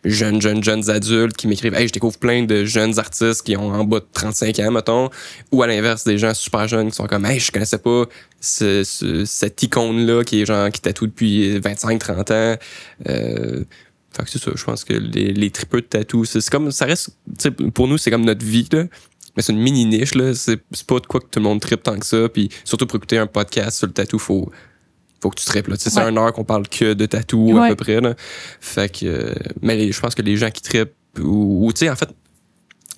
jeunes, 0.05 0.41
jeunes, 0.41 0.63
jeunes 0.63 0.89
adultes 0.91 1.37
qui 1.37 1.47
m'écrivent, 1.47 1.75
hey, 1.75 1.89
je 1.89 1.93
découvre 1.93 2.19
plein 2.19 2.43
de 2.43 2.65
jeunes 2.65 2.99
artistes 2.99 3.43
qui 3.43 3.57
ont 3.57 3.73
en 3.73 3.85
bas 3.85 4.01
de 4.01 4.07
35 4.13 4.59
ans, 4.61 4.71
mettons, 4.71 5.11
ou 5.53 5.63
à 5.63 5.67
l'inverse, 5.67 6.05
des 6.05 6.19
gens 6.19 6.35
super 6.35 6.69
jeunes 6.69 6.91
qui 6.91 6.97
sont 6.97 7.07
comme, 7.07 7.27
hey, 7.27 7.39
je 7.39 7.51
connaissais 7.51 7.79
pas 7.79 8.05
ce, 8.41 8.85
cette 9.25 9.63
icône-là 9.63 10.25
qui 10.25 10.43
est 10.43 10.47
genre 10.47 10.71
qui 10.71 10.81
tatoue 10.81 11.07
depuis 11.07 11.59
25-30 11.59 12.33
ans. 12.33 12.59
Euh, 13.09 13.65
fait 14.13 14.25
que 14.25 14.31
c'est 14.31 14.43
ça, 14.43 14.51
je 14.55 14.65
pense 14.65 14.85
que 14.85 14.95
les, 14.95 15.33
les 15.33 15.51
tripeux 15.51 15.81
de 15.81 15.87
tatou, 15.87 16.25
c'est 16.25 16.49
comme 16.51 16.73
ça 16.73 16.85
reste 16.85 17.11
pour 17.75 17.87
nous, 17.87 17.99
c'est 17.99 18.11
comme 18.11 18.25
notre 18.25 18.45
vie, 18.45 18.69
là. 18.73 18.85
Mais 19.37 19.43
c'est 19.43 19.53
une 19.53 19.61
mini 19.61 19.85
niche, 19.85 20.15
là. 20.17 20.35
C'est 20.35 20.57
pas 20.87 20.99
de 20.99 21.07
quoi 21.07 21.21
que 21.21 21.27
tout 21.27 21.39
le 21.39 21.45
monde 21.45 21.61
tripe 21.61 21.85
tant 21.85 21.97
que 21.97 22.05
ça. 22.05 22.29
Puis 22.29 22.49
surtout 22.65 22.87
pour 22.87 22.97
écouter 22.97 23.19
un 23.19 23.29
podcast 23.29 23.79
sur 23.79 23.87
le 23.87 23.93
tatou, 23.93 24.19
faut 24.19 24.51
faut 25.23 25.31
que 25.31 25.39
tu 25.39 25.45
tripes 25.45 25.69
là. 25.69 25.77
C'est 25.79 25.99
un 25.99 26.17
heure 26.17 26.33
qu'on 26.33 26.45
parle 26.45 26.69
que 26.69 26.95
de 26.95 27.07
tatou 27.07 27.59
à 27.59 27.69
peu 27.69 27.77
près. 27.77 28.01
Là. 28.01 28.15
Fait 28.61 28.91
que 28.91 29.07
euh, 29.07 29.35
mais 29.63 29.91
je 29.93 30.01
pense 30.01 30.15
que 30.15 30.23
les 30.23 30.37
gens 30.37 30.51
qui 30.51 30.63
tripent 30.63 30.95
ou, 31.19 31.67
ou 31.67 31.73
tu 31.73 31.81
sais 31.81 31.91
en 31.91 31.97
fait 31.97 32.11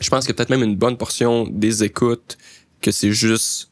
je 0.03 0.11
pense 0.11 0.29
a 0.29 0.35
peut-être 0.35 0.51
même 0.51 0.63
une 0.63 0.77
bonne 0.77 0.97
portion 0.97 1.47
des 1.49 1.85
écoutes 1.85 2.37
que 2.81 2.91
c'est 2.91 3.13
juste 3.13 3.71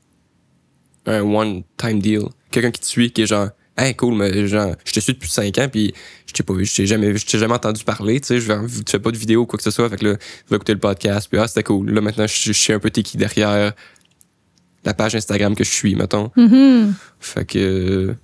un 1.07 1.23
one-time 1.23 2.01
deal. 2.01 2.23
Quelqu'un 2.51 2.71
qui 2.71 2.81
te 2.81 2.87
suit, 2.87 3.11
qui 3.11 3.23
est 3.23 3.27
genre, 3.27 3.49
hey, 3.77 3.95
cool, 3.95 4.15
mais 4.15 4.47
genre, 4.47 4.75
je 4.85 4.93
te 4.93 5.01
suis 5.01 5.13
depuis 5.13 5.29
5 5.29 5.59
ans, 5.59 5.69
puis 5.69 5.93
je 6.27 6.33
t'ai 6.33 6.43
pas 6.43 6.55
je 6.61 6.75
t'ai 6.75 6.87
jamais, 6.87 7.17
je 7.17 7.27
t'ai 7.27 7.39
jamais 7.39 7.55
entendu 7.55 7.83
parler, 7.85 8.21
tu 8.21 8.29
sais, 8.29 8.41
je 8.41 8.53
fais 8.87 8.99
pas 8.99 9.11
de 9.11 9.17
vidéo 9.17 9.43
ou 9.43 9.47
quoi 9.47 9.57
que 9.57 9.63
ce 9.63 9.71
soit, 9.71 9.89
fait 9.89 9.97
que 9.97 10.07
là, 10.07 10.17
tu 10.17 10.25
vas 10.49 10.57
écouter 10.57 10.73
le 10.73 10.79
podcast, 10.79 11.29
puis 11.31 11.41
ah, 11.41 11.49
c'était 11.49 11.63
cool. 11.63 11.91
Là, 11.91 12.01
maintenant, 12.01 12.27
je, 12.27 12.53
sais 12.53 12.73
un 12.73 12.79
peu 12.79 12.91
t'es 12.91 13.03
qui 13.03 13.17
derrière 13.17 13.73
la 14.85 14.95
page 14.95 15.15
Instagram 15.15 15.55
que 15.55 15.65
je 15.65 15.71
suis, 15.71 15.95
mettons. 15.95 16.31
Mm-hmm. 16.37 16.93
Fait 17.19 17.45
que, 17.45 18.15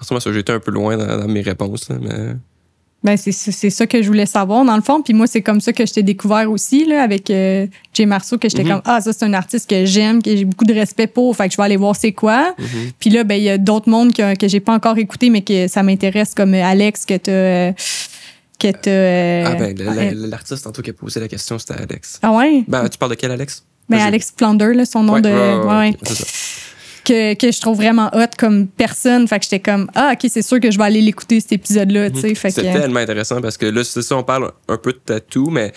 ça, 0.00 0.32
j'ai 0.32 0.38
été 0.38 0.52
un 0.52 0.60
peu 0.60 0.70
loin 0.70 0.96
dans, 0.96 1.18
dans 1.18 1.28
mes 1.28 1.42
réponses, 1.42 1.88
là, 1.88 1.96
mais. 2.00 2.36
Ben, 3.02 3.16
c'est 3.16 3.70
ça 3.70 3.86
que 3.86 4.02
je 4.02 4.08
voulais 4.08 4.26
savoir, 4.26 4.62
dans 4.62 4.76
le 4.76 4.82
fond. 4.82 5.00
Puis 5.00 5.14
moi, 5.14 5.26
c'est 5.26 5.40
comme 5.40 5.62
ça 5.62 5.72
que 5.72 5.86
je 5.86 5.92
t'ai 5.94 6.02
découvert 6.02 6.50
aussi, 6.50 6.84
là, 6.84 7.02
avec 7.02 7.30
euh, 7.30 7.66
Jay 7.94 8.04
Marceau, 8.04 8.36
que 8.36 8.46
j'étais 8.46 8.62
mhm. 8.62 8.72
comme, 8.72 8.82
ah, 8.84 9.00
ça, 9.00 9.14
c'est 9.14 9.24
un 9.24 9.32
artiste 9.32 9.70
que 9.70 9.86
j'aime, 9.86 10.22
que 10.22 10.36
j'ai 10.36 10.44
beaucoup 10.44 10.66
de 10.66 10.74
respect 10.74 11.06
pour, 11.06 11.34
fait 11.34 11.46
que 11.48 11.52
je 11.52 11.56
vais 11.56 11.62
aller 11.62 11.78
voir 11.78 11.96
c'est 11.96 12.12
quoi. 12.12 12.54
Mhm. 12.58 12.90
Puis 12.98 13.08
là, 13.08 13.24
ben, 13.24 13.36
il 13.36 13.44
y 13.44 13.48
a 13.48 13.56
d'autres 13.56 13.88
mondes 13.88 14.12
que, 14.12 14.36
que 14.36 14.48
j'ai 14.48 14.60
pas 14.60 14.74
encore 14.74 14.98
écouté, 14.98 15.30
mais 15.30 15.40
que 15.40 15.66
ça 15.66 15.82
m'intéresse, 15.82 16.34
comme 16.34 16.52
Alex, 16.52 17.06
que 17.06 17.16
tu 17.16 17.30
euh, 17.30 17.72
que 18.58 18.68
euh, 18.88 19.44
ah, 19.46 19.54
ben, 19.54 19.74
l'artiste, 20.28 20.64
tantôt, 20.64 20.82
qui 20.82 20.90
a 20.90 20.92
posé 20.92 21.20
la 21.20 21.28
question, 21.28 21.58
c'était 21.58 21.80
Alex. 21.80 22.18
Ah 22.22 22.32
ouais? 22.32 22.64
Ben, 22.68 22.86
tu 22.90 22.98
parles 22.98 23.12
de 23.12 23.16
quel 23.16 23.30
Alex? 23.30 23.64
Ben, 23.88 23.98
Alex 23.98 24.32
Plunder, 24.32 24.74
là, 24.74 24.84
son 24.84 25.02
nom 25.02 25.20
de. 25.20 25.30
Ouais, 25.66 25.96
que, 27.10 27.34
que 27.34 27.50
je 27.50 27.60
trouve 27.60 27.76
vraiment 27.76 28.08
hot 28.14 28.36
comme 28.38 28.68
personne. 28.68 29.26
Fait 29.26 29.38
que 29.38 29.44
j'étais 29.44 29.60
comme, 29.60 29.90
ah, 29.94 30.12
ok, 30.14 30.30
c'est 30.30 30.42
sûr 30.42 30.60
que 30.60 30.70
je 30.70 30.78
vais 30.78 30.84
aller 30.84 31.00
l'écouter 31.00 31.40
cet 31.40 31.52
épisode-là. 31.52 32.10
Mhm. 32.10 32.34
C'est 32.34 32.52
tellement 32.52 33.00
intéressant 33.00 33.40
parce 33.40 33.56
que 33.56 33.66
là, 33.66 33.82
c'est 33.82 34.02
ça, 34.02 34.16
on 34.16 34.22
parle 34.22 34.52
un 34.68 34.76
peu 34.76 34.92
de 34.92 34.98
tatou, 34.98 35.50
mais 35.50 35.72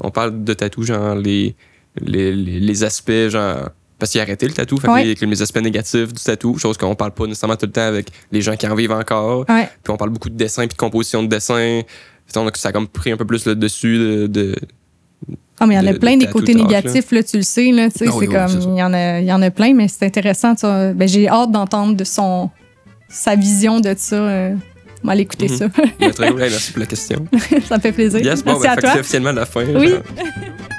on 0.00 0.10
parle 0.10 0.42
de 0.42 0.52
tatou, 0.54 0.82
genre 0.82 1.14
les, 1.14 1.54
les, 2.00 2.32
les, 2.32 2.84
aspects, 2.84 3.28
genre. 3.28 3.70
Parce 3.98 4.12
qu'il 4.12 4.20
a 4.20 4.24
arrêté 4.24 4.46
le 4.46 4.52
tatou, 4.52 4.76
fait 4.76 5.14
que 5.14 5.24
les, 5.24 5.42
aspects 5.42 5.62
négatifs 5.62 6.12
du 6.12 6.22
tatou, 6.22 6.58
chose 6.58 6.76
qu'on 6.76 6.94
parle 6.94 7.12
pas 7.12 7.26
nécessairement 7.26 7.56
tout 7.56 7.64
le 7.64 7.72
temps 7.72 7.86
avec 7.86 8.08
les 8.30 8.42
gens 8.42 8.54
qui 8.54 8.66
en 8.66 8.74
vivent 8.74 8.92
encore. 8.92 9.46
Puis 9.46 9.64
on 9.88 9.96
parle 9.96 10.10
beaucoup 10.10 10.28
de 10.28 10.36
dessin 10.36 10.66
puis 10.66 10.74
de 10.74 10.80
composition 10.80 11.22
de 11.22 11.28
dessin. 11.28 11.80
Donc 12.34 12.56
ça 12.56 12.70
a 12.70 12.72
comme 12.72 12.88
pris 12.88 13.12
un 13.12 13.16
peu 13.16 13.24
plus 13.24 13.46
le 13.46 13.54
dessus 13.54 13.96
de, 13.96 14.26
de 14.26 14.54
ah, 15.58 15.66
mais 15.66 15.74
il 15.74 15.76
y 15.78 15.80
en 15.80 15.86
a 15.86 15.94
plein 15.94 16.16
des 16.16 16.26
côtés 16.26 16.54
négatifs, 16.54 17.10
là. 17.10 17.22
tu 17.22 17.38
le 17.38 17.42
sais. 17.42 17.70
Là, 17.72 17.88
c'est 17.94 18.06
comme, 18.06 18.26
il, 18.26 18.78
y 18.78 18.82
en 18.82 18.92
a, 18.92 19.20
il 19.20 19.26
y 19.26 19.32
en 19.32 19.42
a 19.42 19.50
plein, 19.50 19.74
mais 19.74 19.88
c'est 19.88 20.04
intéressant. 20.04 20.54
Ben, 20.62 21.08
j'ai 21.08 21.28
hâte 21.28 21.50
d'entendre 21.50 21.96
de 21.96 22.04
son, 22.04 22.50
sa 23.08 23.36
vision 23.36 23.80
de 23.80 23.94
ça. 23.96 24.16
Euh, 24.16 24.54
on 25.02 25.06
va 25.06 25.12
aller 25.12 25.22
écouter 25.22 25.46
-hmm. 25.46 25.56
ça. 25.56 25.68
très 26.12 26.32
bien, 26.32 26.48
merci 26.48 26.72
pour 26.72 26.80
la 26.80 26.86
question. 26.86 27.26
ça 27.68 27.76
me 27.76 27.80
fait 27.80 27.92
plaisir. 27.92 28.20
Yes, 28.20 28.42
bon, 28.42 28.52
merci 28.52 28.66
ben, 28.66 28.72
à 28.72 28.76
toi. 28.76 28.90
C'est 28.92 29.00
officiellement 29.00 29.32
la 29.32 29.46
fin. 29.46 29.64
Oui. 29.64 29.94